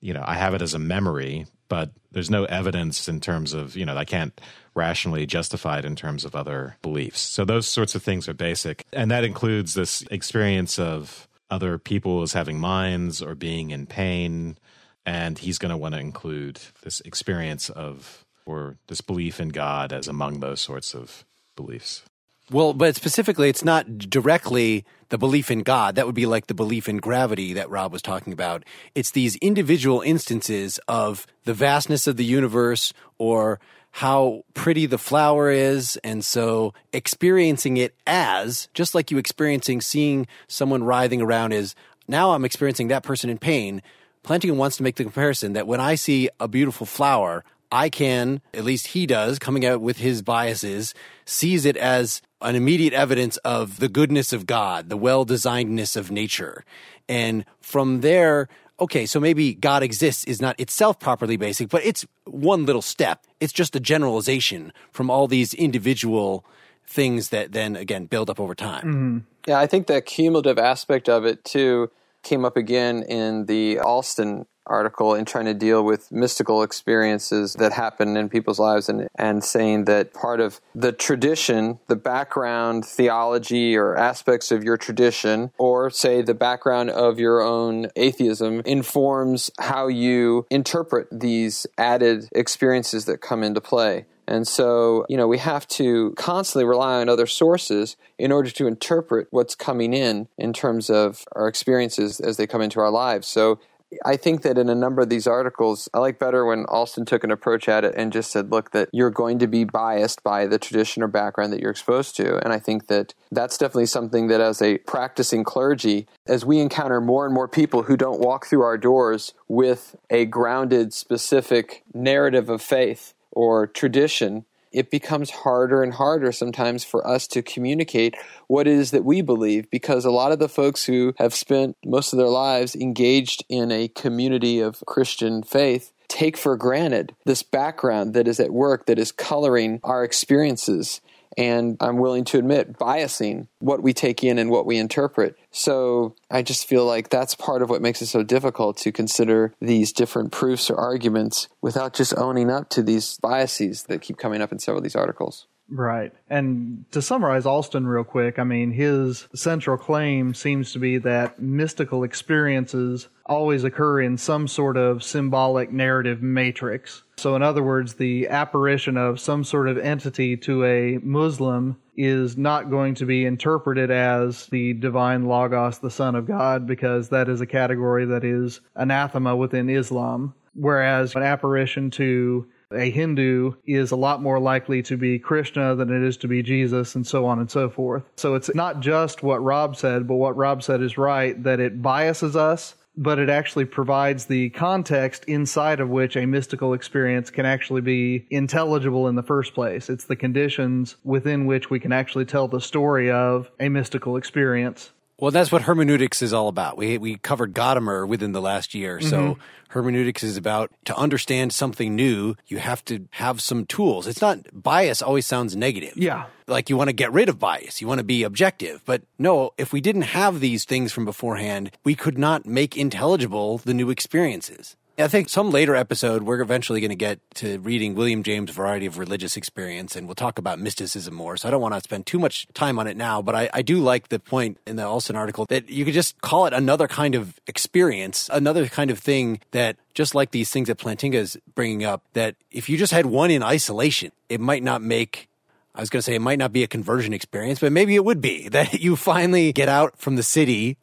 You 0.02 0.12
know, 0.12 0.22
I 0.22 0.34
have 0.34 0.52
it 0.52 0.60
as 0.60 0.74
a 0.74 0.78
memory, 0.78 1.46
but 1.68 1.92
there's 2.12 2.28
no 2.28 2.44
evidence 2.44 3.08
in 3.08 3.20
terms 3.20 3.54
of, 3.54 3.74
you 3.74 3.86
know, 3.86 3.96
I 3.96 4.04
can't 4.04 4.38
rationally 4.74 5.24
justify 5.24 5.78
it 5.78 5.86
in 5.86 5.96
terms 5.96 6.26
of 6.26 6.36
other 6.36 6.76
beliefs. 6.82 7.20
So 7.20 7.46
those 7.46 7.66
sorts 7.66 7.94
of 7.94 8.02
things 8.02 8.28
are 8.28 8.34
basic. 8.34 8.84
And 8.92 9.10
that 9.10 9.24
includes 9.24 9.72
this 9.72 10.02
experience 10.10 10.78
of 10.78 11.26
other 11.48 11.78
people 11.78 12.20
as 12.20 12.34
having 12.34 12.60
minds 12.60 13.22
or 13.22 13.34
being 13.34 13.70
in 13.70 13.86
pain. 13.86 14.58
And 15.06 15.38
he's 15.38 15.56
going 15.56 15.70
to 15.70 15.76
want 15.78 15.94
to 15.94 16.00
include 16.02 16.60
this 16.82 17.00
experience 17.00 17.70
of, 17.70 18.26
or 18.44 18.76
this 18.88 19.00
belief 19.00 19.40
in 19.40 19.48
God 19.48 19.90
as 19.90 20.06
among 20.06 20.40
those 20.40 20.60
sorts 20.60 20.94
of 20.94 21.24
beliefs. 21.56 22.02
Well, 22.50 22.74
but 22.74 22.94
specifically, 22.94 23.48
it's 23.48 23.64
not 23.64 23.98
directly 23.98 24.84
the 25.08 25.16
belief 25.16 25.50
in 25.50 25.62
God. 25.62 25.94
That 25.94 26.06
would 26.06 26.14
be 26.14 26.26
like 26.26 26.46
the 26.46 26.54
belief 26.54 26.88
in 26.88 26.98
gravity 26.98 27.54
that 27.54 27.70
Rob 27.70 27.92
was 27.92 28.02
talking 28.02 28.32
about. 28.32 28.64
It's 28.94 29.12
these 29.12 29.36
individual 29.36 30.02
instances 30.02 30.78
of 30.86 31.26
the 31.44 31.54
vastness 31.54 32.06
of 32.06 32.16
the 32.16 32.24
universe 32.24 32.92
or 33.16 33.60
how 33.92 34.44
pretty 34.54 34.86
the 34.86 34.98
flower 34.98 35.50
is. 35.50 35.96
And 36.04 36.24
so 36.24 36.74
experiencing 36.92 37.76
it 37.76 37.94
as, 38.06 38.68
just 38.74 38.94
like 38.94 39.10
you 39.10 39.18
experiencing 39.18 39.80
seeing 39.80 40.26
someone 40.46 40.84
writhing 40.84 41.22
around 41.22 41.52
is, 41.52 41.74
now 42.08 42.32
I'm 42.32 42.44
experiencing 42.44 42.88
that 42.88 43.04
person 43.04 43.30
in 43.30 43.38
pain. 43.38 43.82
Plantinga 44.22 44.56
wants 44.56 44.76
to 44.78 44.82
make 44.82 44.96
the 44.96 45.04
comparison 45.04 45.54
that 45.54 45.66
when 45.66 45.80
I 45.80 45.94
see 45.94 46.28
a 46.40 46.48
beautiful 46.48 46.86
flower, 46.86 47.44
I 47.70 47.88
can, 47.88 48.40
at 48.52 48.64
least 48.64 48.88
he 48.88 49.06
does, 49.06 49.38
coming 49.38 49.64
out 49.64 49.80
with 49.80 49.98
his 49.98 50.22
biases, 50.22 50.94
sees 51.24 51.64
it 51.64 51.76
as 51.76 52.20
an 52.44 52.54
immediate 52.54 52.92
evidence 52.92 53.36
of 53.38 53.80
the 53.80 53.88
goodness 53.88 54.32
of 54.32 54.46
God, 54.46 54.88
the 54.88 54.96
well 54.96 55.24
designedness 55.24 55.96
of 55.96 56.10
nature. 56.10 56.64
And 57.08 57.44
from 57.60 58.00
there, 58.00 58.48
okay, 58.78 59.06
so 59.06 59.18
maybe 59.18 59.54
God 59.54 59.82
exists 59.82 60.24
is 60.24 60.40
not 60.40 60.58
itself 60.60 60.98
properly 60.98 61.36
basic, 61.36 61.68
but 61.68 61.84
it's 61.84 62.06
one 62.24 62.66
little 62.66 62.82
step. 62.82 63.26
It's 63.40 63.52
just 63.52 63.74
a 63.74 63.80
generalization 63.80 64.72
from 64.92 65.10
all 65.10 65.26
these 65.26 65.54
individual 65.54 66.44
things 66.86 67.30
that 67.30 67.52
then 67.52 67.76
again 67.76 68.06
build 68.06 68.30
up 68.30 68.38
over 68.38 68.54
time. 68.54 68.82
Mm-hmm. 68.82 69.18
Yeah, 69.46 69.58
I 69.58 69.66
think 69.66 69.86
the 69.86 70.00
cumulative 70.00 70.58
aspect 70.58 71.08
of 71.08 71.24
it 71.24 71.44
too 71.44 71.90
came 72.22 72.44
up 72.44 72.56
again 72.56 73.02
in 73.02 73.46
the 73.46 73.78
Alston 73.80 74.46
article 74.66 75.14
in 75.14 75.24
trying 75.24 75.44
to 75.46 75.54
deal 75.54 75.84
with 75.84 76.10
mystical 76.10 76.62
experiences 76.62 77.54
that 77.54 77.72
happen 77.72 78.16
in 78.16 78.28
people's 78.28 78.58
lives 78.58 78.88
and, 78.88 79.08
and 79.16 79.44
saying 79.44 79.84
that 79.84 80.12
part 80.14 80.40
of 80.40 80.60
the 80.74 80.92
tradition, 80.92 81.78
the 81.86 81.96
background 81.96 82.84
theology 82.84 83.76
or 83.76 83.96
aspects 83.96 84.50
of 84.50 84.64
your 84.64 84.76
tradition, 84.76 85.50
or 85.58 85.90
say 85.90 86.22
the 86.22 86.34
background 86.34 86.90
of 86.90 87.18
your 87.18 87.40
own 87.40 87.88
atheism, 87.96 88.60
informs 88.64 89.50
how 89.58 89.86
you 89.86 90.46
interpret 90.50 91.06
these 91.10 91.66
added 91.78 92.28
experiences 92.32 93.04
that 93.04 93.20
come 93.20 93.42
into 93.42 93.60
play. 93.60 94.06
And 94.26 94.48
so, 94.48 95.04
you 95.08 95.16
know, 95.16 95.28
we 95.28 95.38
have 95.38 95.68
to 95.68 96.12
constantly 96.16 96.64
rely 96.64 97.00
on 97.00 97.08
other 97.08 97.26
sources 97.26 97.96
in 98.18 98.32
order 98.32 98.50
to 98.50 98.66
interpret 98.66 99.28
what's 99.30 99.54
coming 99.54 99.92
in 99.92 100.28
in 100.38 100.52
terms 100.52 100.88
of 100.88 101.24
our 101.32 101.46
experiences 101.46 102.20
as 102.20 102.36
they 102.36 102.46
come 102.46 102.62
into 102.62 102.80
our 102.80 102.90
lives. 102.90 103.26
So, 103.26 103.58
I 104.04 104.16
think 104.16 104.42
that 104.42 104.58
in 104.58 104.68
a 104.68 104.74
number 104.74 105.02
of 105.02 105.08
these 105.08 105.26
articles, 105.26 105.88
I 105.94 105.98
like 105.98 106.18
better 106.18 106.44
when 106.44 106.64
Alston 106.66 107.04
took 107.04 107.24
an 107.24 107.30
approach 107.30 107.68
at 107.68 107.84
it 107.84 107.94
and 107.96 108.12
just 108.12 108.30
said, 108.30 108.50
look, 108.50 108.70
that 108.72 108.88
you're 108.92 109.10
going 109.10 109.38
to 109.40 109.46
be 109.46 109.64
biased 109.64 110.22
by 110.22 110.46
the 110.46 110.58
tradition 110.58 111.02
or 111.02 111.08
background 111.08 111.52
that 111.52 111.60
you're 111.60 111.70
exposed 111.70 112.16
to. 112.16 112.36
And 112.44 112.52
I 112.52 112.58
think 112.58 112.86
that 112.88 113.14
that's 113.30 113.58
definitely 113.58 113.86
something 113.86 114.28
that 114.28 114.40
as 114.40 114.62
a 114.62 114.78
practicing 114.78 115.44
clergy, 115.44 116.06
as 116.26 116.44
we 116.44 116.60
encounter 116.60 117.00
more 117.00 117.24
and 117.24 117.34
more 117.34 117.48
people 117.48 117.82
who 117.82 117.96
don't 117.96 118.20
walk 118.20 118.46
through 118.46 118.62
our 118.62 118.78
doors 118.78 119.34
with 119.48 119.96
a 120.10 120.24
grounded, 120.26 120.92
specific 120.92 121.82
narrative 121.92 122.48
of 122.48 122.62
faith, 122.62 123.14
or 123.30 123.66
tradition, 123.66 124.44
it 124.74 124.90
becomes 124.90 125.30
harder 125.30 125.82
and 125.82 125.94
harder 125.94 126.32
sometimes 126.32 126.84
for 126.84 127.06
us 127.06 127.26
to 127.28 127.42
communicate 127.42 128.16
what 128.48 128.66
it 128.66 128.72
is 128.72 128.90
that 128.90 129.04
we 129.04 129.22
believe 129.22 129.70
because 129.70 130.04
a 130.04 130.10
lot 130.10 130.32
of 130.32 130.40
the 130.40 130.48
folks 130.48 130.84
who 130.84 131.14
have 131.16 131.32
spent 131.32 131.76
most 131.84 132.12
of 132.12 132.18
their 132.18 132.28
lives 132.28 132.74
engaged 132.74 133.44
in 133.48 133.70
a 133.70 133.88
community 133.88 134.60
of 134.60 134.82
Christian 134.86 135.42
faith 135.42 135.92
take 136.08 136.36
for 136.36 136.56
granted 136.56 137.14
this 137.24 137.42
background 137.42 138.14
that 138.14 138.28
is 138.28 138.38
at 138.38 138.50
work 138.50 138.86
that 138.86 138.98
is 138.98 139.12
coloring 139.12 139.80
our 139.82 140.04
experiences 140.04 141.00
and 141.36 141.76
I'm 141.80 141.98
willing 141.98 142.24
to 142.24 142.38
admit 142.38 142.74
biasing 142.74 143.48
what 143.58 143.82
we 143.82 143.92
take 143.92 144.22
in 144.22 144.38
and 144.38 144.50
what 144.50 144.66
we 144.66 144.76
interpret. 144.76 145.36
So 145.50 146.14
I 146.30 146.42
just 146.42 146.66
feel 146.66 146.84
like 146.84 147.10
that's 147.10 147.34
part 147.34 147.62
of 147.62 147.70
what 147.70 147.82
makes 147.82 148.02
it 148.02 148.06
so 148.06 148.22
difficult 148.22 148.76
to 148.78 148.92
consider 148.92 149.54
these 149.60 149.92
different 149.92 150.32
proofs 150.32 150.70
or 150.70 150.76
arguments 150.76 151.48
without 151.60 151.94
just 151.94 152.16
owning 152.16 152.50
up 152.50 152.68
to 152.70 152.82
these 152.82 153.18
biases 153.18 153.84
that 153.84 154.02
keep 154.02 154.16
coming 154.16 154.42
up 154.42 154.52
in 154.52 154.58
several 154.58 154.78
of 154.78 154.84
these 154.84 154.96
articles. 154.96 155.46
Right. 155.68 156.12
And 156.28 156.84
to 156.90 157.00
summarize 157.00 157.46
Alston 157.46 157.86
real 157.86 158.04
quick, 158.04 158.38
I 158.38 158.44
mean, 158.44 158.70
his 158.70 159.26
central 159.34 159.78
claim 159.78 160.34
seems 160.34 160.72
to 160.72 160.78
be 160.78 160.98
that 160.98 161.40
mystical 161.40 162.04
experiences 162.04 163.08
always 163.26 163.64
occur 163.64 164.02
in 164.02 164.18
some 164.18 164.46
sort 164.46 164.76
of 164.76 165.02
symbolic 165.02 165.72
narrative 165.72 166.20
matrix. 166.22 167.02
So, 167.16 167.34
in 167.34 167.42
other 167.42 167.62
words, 167.62 167.94
the 167.94 168.28
apparition 168.28 168.98
of 168.98 169.18
some 169.18 169.42
sort 169.42 169.68
of 169.68 169.78
entity 169.78 170.36
to 170.38 170.64
a 170.64 170.98
Muslim 170.98 171.78
is 171.96 172.36
not 172.36 172.70
going 172.70 172.94
to 172.96 173.06
be 173.06 173.24
interpreted 173.24 173.90
as 173.90 174.46
the 174.48 174.74
divine 174.74 175.26
Logos, 175.26 175.78
the 175.78 175.90
Son 175.90 176.14
of 176.14 176.26
God, 176.26 176.66
because 176.66 177.08
that 177.08 177.28
is 177.28 177.40
a 177.40 177.46
category 177.46 178.04
that 178.04 178.24
is 178.24 178.60
anathema 178.74 179.34
within 179.34 179.70
Islam. 179.70 180.34
Whereas 180.54 181.16
an 181.16 181.22
apparition 181.22 181.90
to 181.92 182.46
a 182.74 182.90
Hindu 182.90 183.54
is 183.66 183.90
a 183.90 183.96
lot 183.96 184.22
more 184.22 184.40
likely 184.40 184.82
to 184.82 184.96
be 184.96 185.18
Krishna 185.18 185.74
than 185.74 185.90
it 185.90 186.06
is 186.06 186.16
to 186.18 186.28
be 186.28 186.42
Jesus, 186.42 186.94
and 186.94 187.06
so 187.06 187.26
on 187.26 187.38
and 187.38 187.50
so 187.50 187.68
forth. 187.68 188.04
So 188.16 188.34
it's 188.34 188.54
not 188.54 188.80
just 188.80 189.22
what 189.22 189.42
Rob 189.42 189.76
said, 189.76 190.06
but 190.06 190.16
what 190.16 190.36
Rob 190.36 190.62
said 190.62 190.82
is 190.82 190.98
right 190.98 191.40
that 191.42 191.60
it 191.60 191.82
biases 191.82 192.36
us, 192.36 192.74
but 192.96 193.18
it 193.18 193.28
actually 193.28 193.64
provides 193.64 194.26
the 194.26 194.50
context 194.50 195.24
inside 195.24 195.80
of 195.80 195.88
which 195.88 196.16
a 196.16 196.26
mystical 196.26 196.74
experience 196.74 197.30
can 197.30 197.44
actually 197.44 197.80
be 197.80 198.26
intelligible 198.30 199.08
in 199.08 199.16
the 199.16 199.22
first 199.22 199.54
place. 199.54 199.90
It's 199.90 200.04
the 200.04 200.16
conditions 200.16 200.96
within 201.02 201.46
which 201.46 201.70
we 201.70 201.80
can 201.80 201.92
actually 201.92 202.24
tell 202.24 202.46
the 202.46 202.60
story 202.60 203.10
of 203.10 203.50
a 203.58 203.68
mystical 203.68 204.16
experience. 204.16 204.90
Well, 205.18 205.30
that's 205.30 205.52
what 205.52 205.62
hermeneutics 205.62 206.22
is 206.22 206.32
all 206.32 206.48
about. 206.48 206.76
We 206.76 206.98
we 206.98 207.16
covered 207.16 207.54
Gadamer 207.54 208.06
within 208.06 208.32
the 208.32 208.40
last 208.40 208.74
year. 208.74 208.98
Mm-hmm. 208.98 209.08
So 209.08 209.38
hermeneutics 209.74 210.22
is 210.22 210.36
about 210.36 210.70
to 210.84 210.96
understand 210.96 211.52
something 211.52 211.96
new, 211.96 212.36
you 212.46 212.58
have 212.58 212.84
to 212.86 213.08
have 213.12 213.40
some 213.40 213.66
tools. 213.66 214.06
It's 214.06 214.20
not 214.20 214.38
bias 214.52 215.02
always 215.02 215.26
sounds 215.26 215.56
negative. 215.56 215.96
Yeah. 215.96 216.26
Like 216.46 216.70
you 216.70 216.76
want 216.76 216.88
to 216.88 216.94
get 216.94 217.12
rid 217.12 217.28
of 217.28 217.38
bias. 217.38 217.80
You 217.80 217.88
want 217.88 217.98
to 217.98 218.04
be 218.04 218.22
objective. 218.22 218.82
But 218.84 219.02
no, 219.18 219.52
if 219.58 219.72
we 219.72 219.80
didn't 219.80 220.02
have 220.02 220.40
these 220.40 220.64
things 220.64 220.92
from 220.92 221.04
beforehand, 221.04 221.72
we 221.84 221.94
could 221.94 222.18
not 222.18 222.46
make 222.46 222.76
intelligible 222.76 223.58
the 223.58 223.74
new 223.74 223.90
experiences. 223.90 224.76
I 224.96 225.08
think 225.08 225.28
some 225.28 225.50
later 225.50 225.74
episode, 225.74 226.22
we're 226.22 226.40
eventually 226.40 226.80
going 226.80 226.90
to 226.90 226.94
get 226.94 227.18
to 227.36 227.58
reading 227.58 227.96
William 227.96 228.22
James' 228.22 228.52
Variety 228.52 228.86
of 228.86 228.96
Religious 228.96 229.36
Experience, 229.36 229.96
and 229.96 230.06
we'll 230.06 230.14
talk 230.14 230.38
about 230.38 230.60
mysticism 230.60 231.14
more. 231.14 231.36
So 231.36 231.48
I 231.48 231.50
don't 231.50 231.60
want 231.60 231.74
to 231.74 231.80
spend 231.80 232.06
too 232.06 232.20
much 232.20 232.46
time 232.54 232.78
on 232.78 232.86
it 232.86 232.96
now, 232.96 233.20
but 233.20 233.34
I, 233.34 233.50
I 233.52 233.62
do 233.62 233.80
like 233.80 234.08
the 234.08 234.20
point 234.20 234.58
in 234.68 234.76
the 234.76 234.84
Alston 234.84 235.16
article 235.16 235.46
that 235.46 235.68
you 235.68 235.84
could 235.84 235.94
just 235.94 236.20
call 236.20 236.46
it 236.46 236.52
another 236.52 236.86
kind 236.86 237.16
of 237.16 237.40
experience, 237.48 238.30
another 238.32 238.68
kind 238.68 238.88
of 238.92 239.00
thing 239.00 239.40
that 239.50 239.76
just 239.94 240.14
like 240.14 240.30
these 240.30 240.50
things 240.50 240.68
that 240.68 240.78
Plantinga 240.78 241.14
is 241.14 241.36
bringing 241.56 241.82
up, 241.82 242.04
that 242.12 242.36
if 242.52 242.68
you 242.68 242.78
just 242.78 242.92
had 242.92 243.06
one 243.06 243.32
in 243.32 243.42
isolation, 243.42 244.12
it 244.28 244.40
might 244.40 244.62
not 244.62 244.80
make 244.80 245.28
I 245.74 245.80
was 245.80 245.90
going 245.90 245.98
to 245.98 246.04
say 246.04 246.14
it 246.14 246.20
might 246.20 246.38
not 246.38 246.52
be 246.52 246.62
a 246.62 246.68
conversion 246.68 247.12
experience, 247.12 247.58
but 247.58 247.72
maybe 247.72 247.96
it 247.96 248.04
would 248.04 248.20
be 248.20 248.48
that 248.50 248.80
you 248.80 248.94
finally 248.94 249.52
get 249.52 249.68
out 249.68 249.98
from 249.98 250.14
the 250.14 250.22
city 250.22 250.76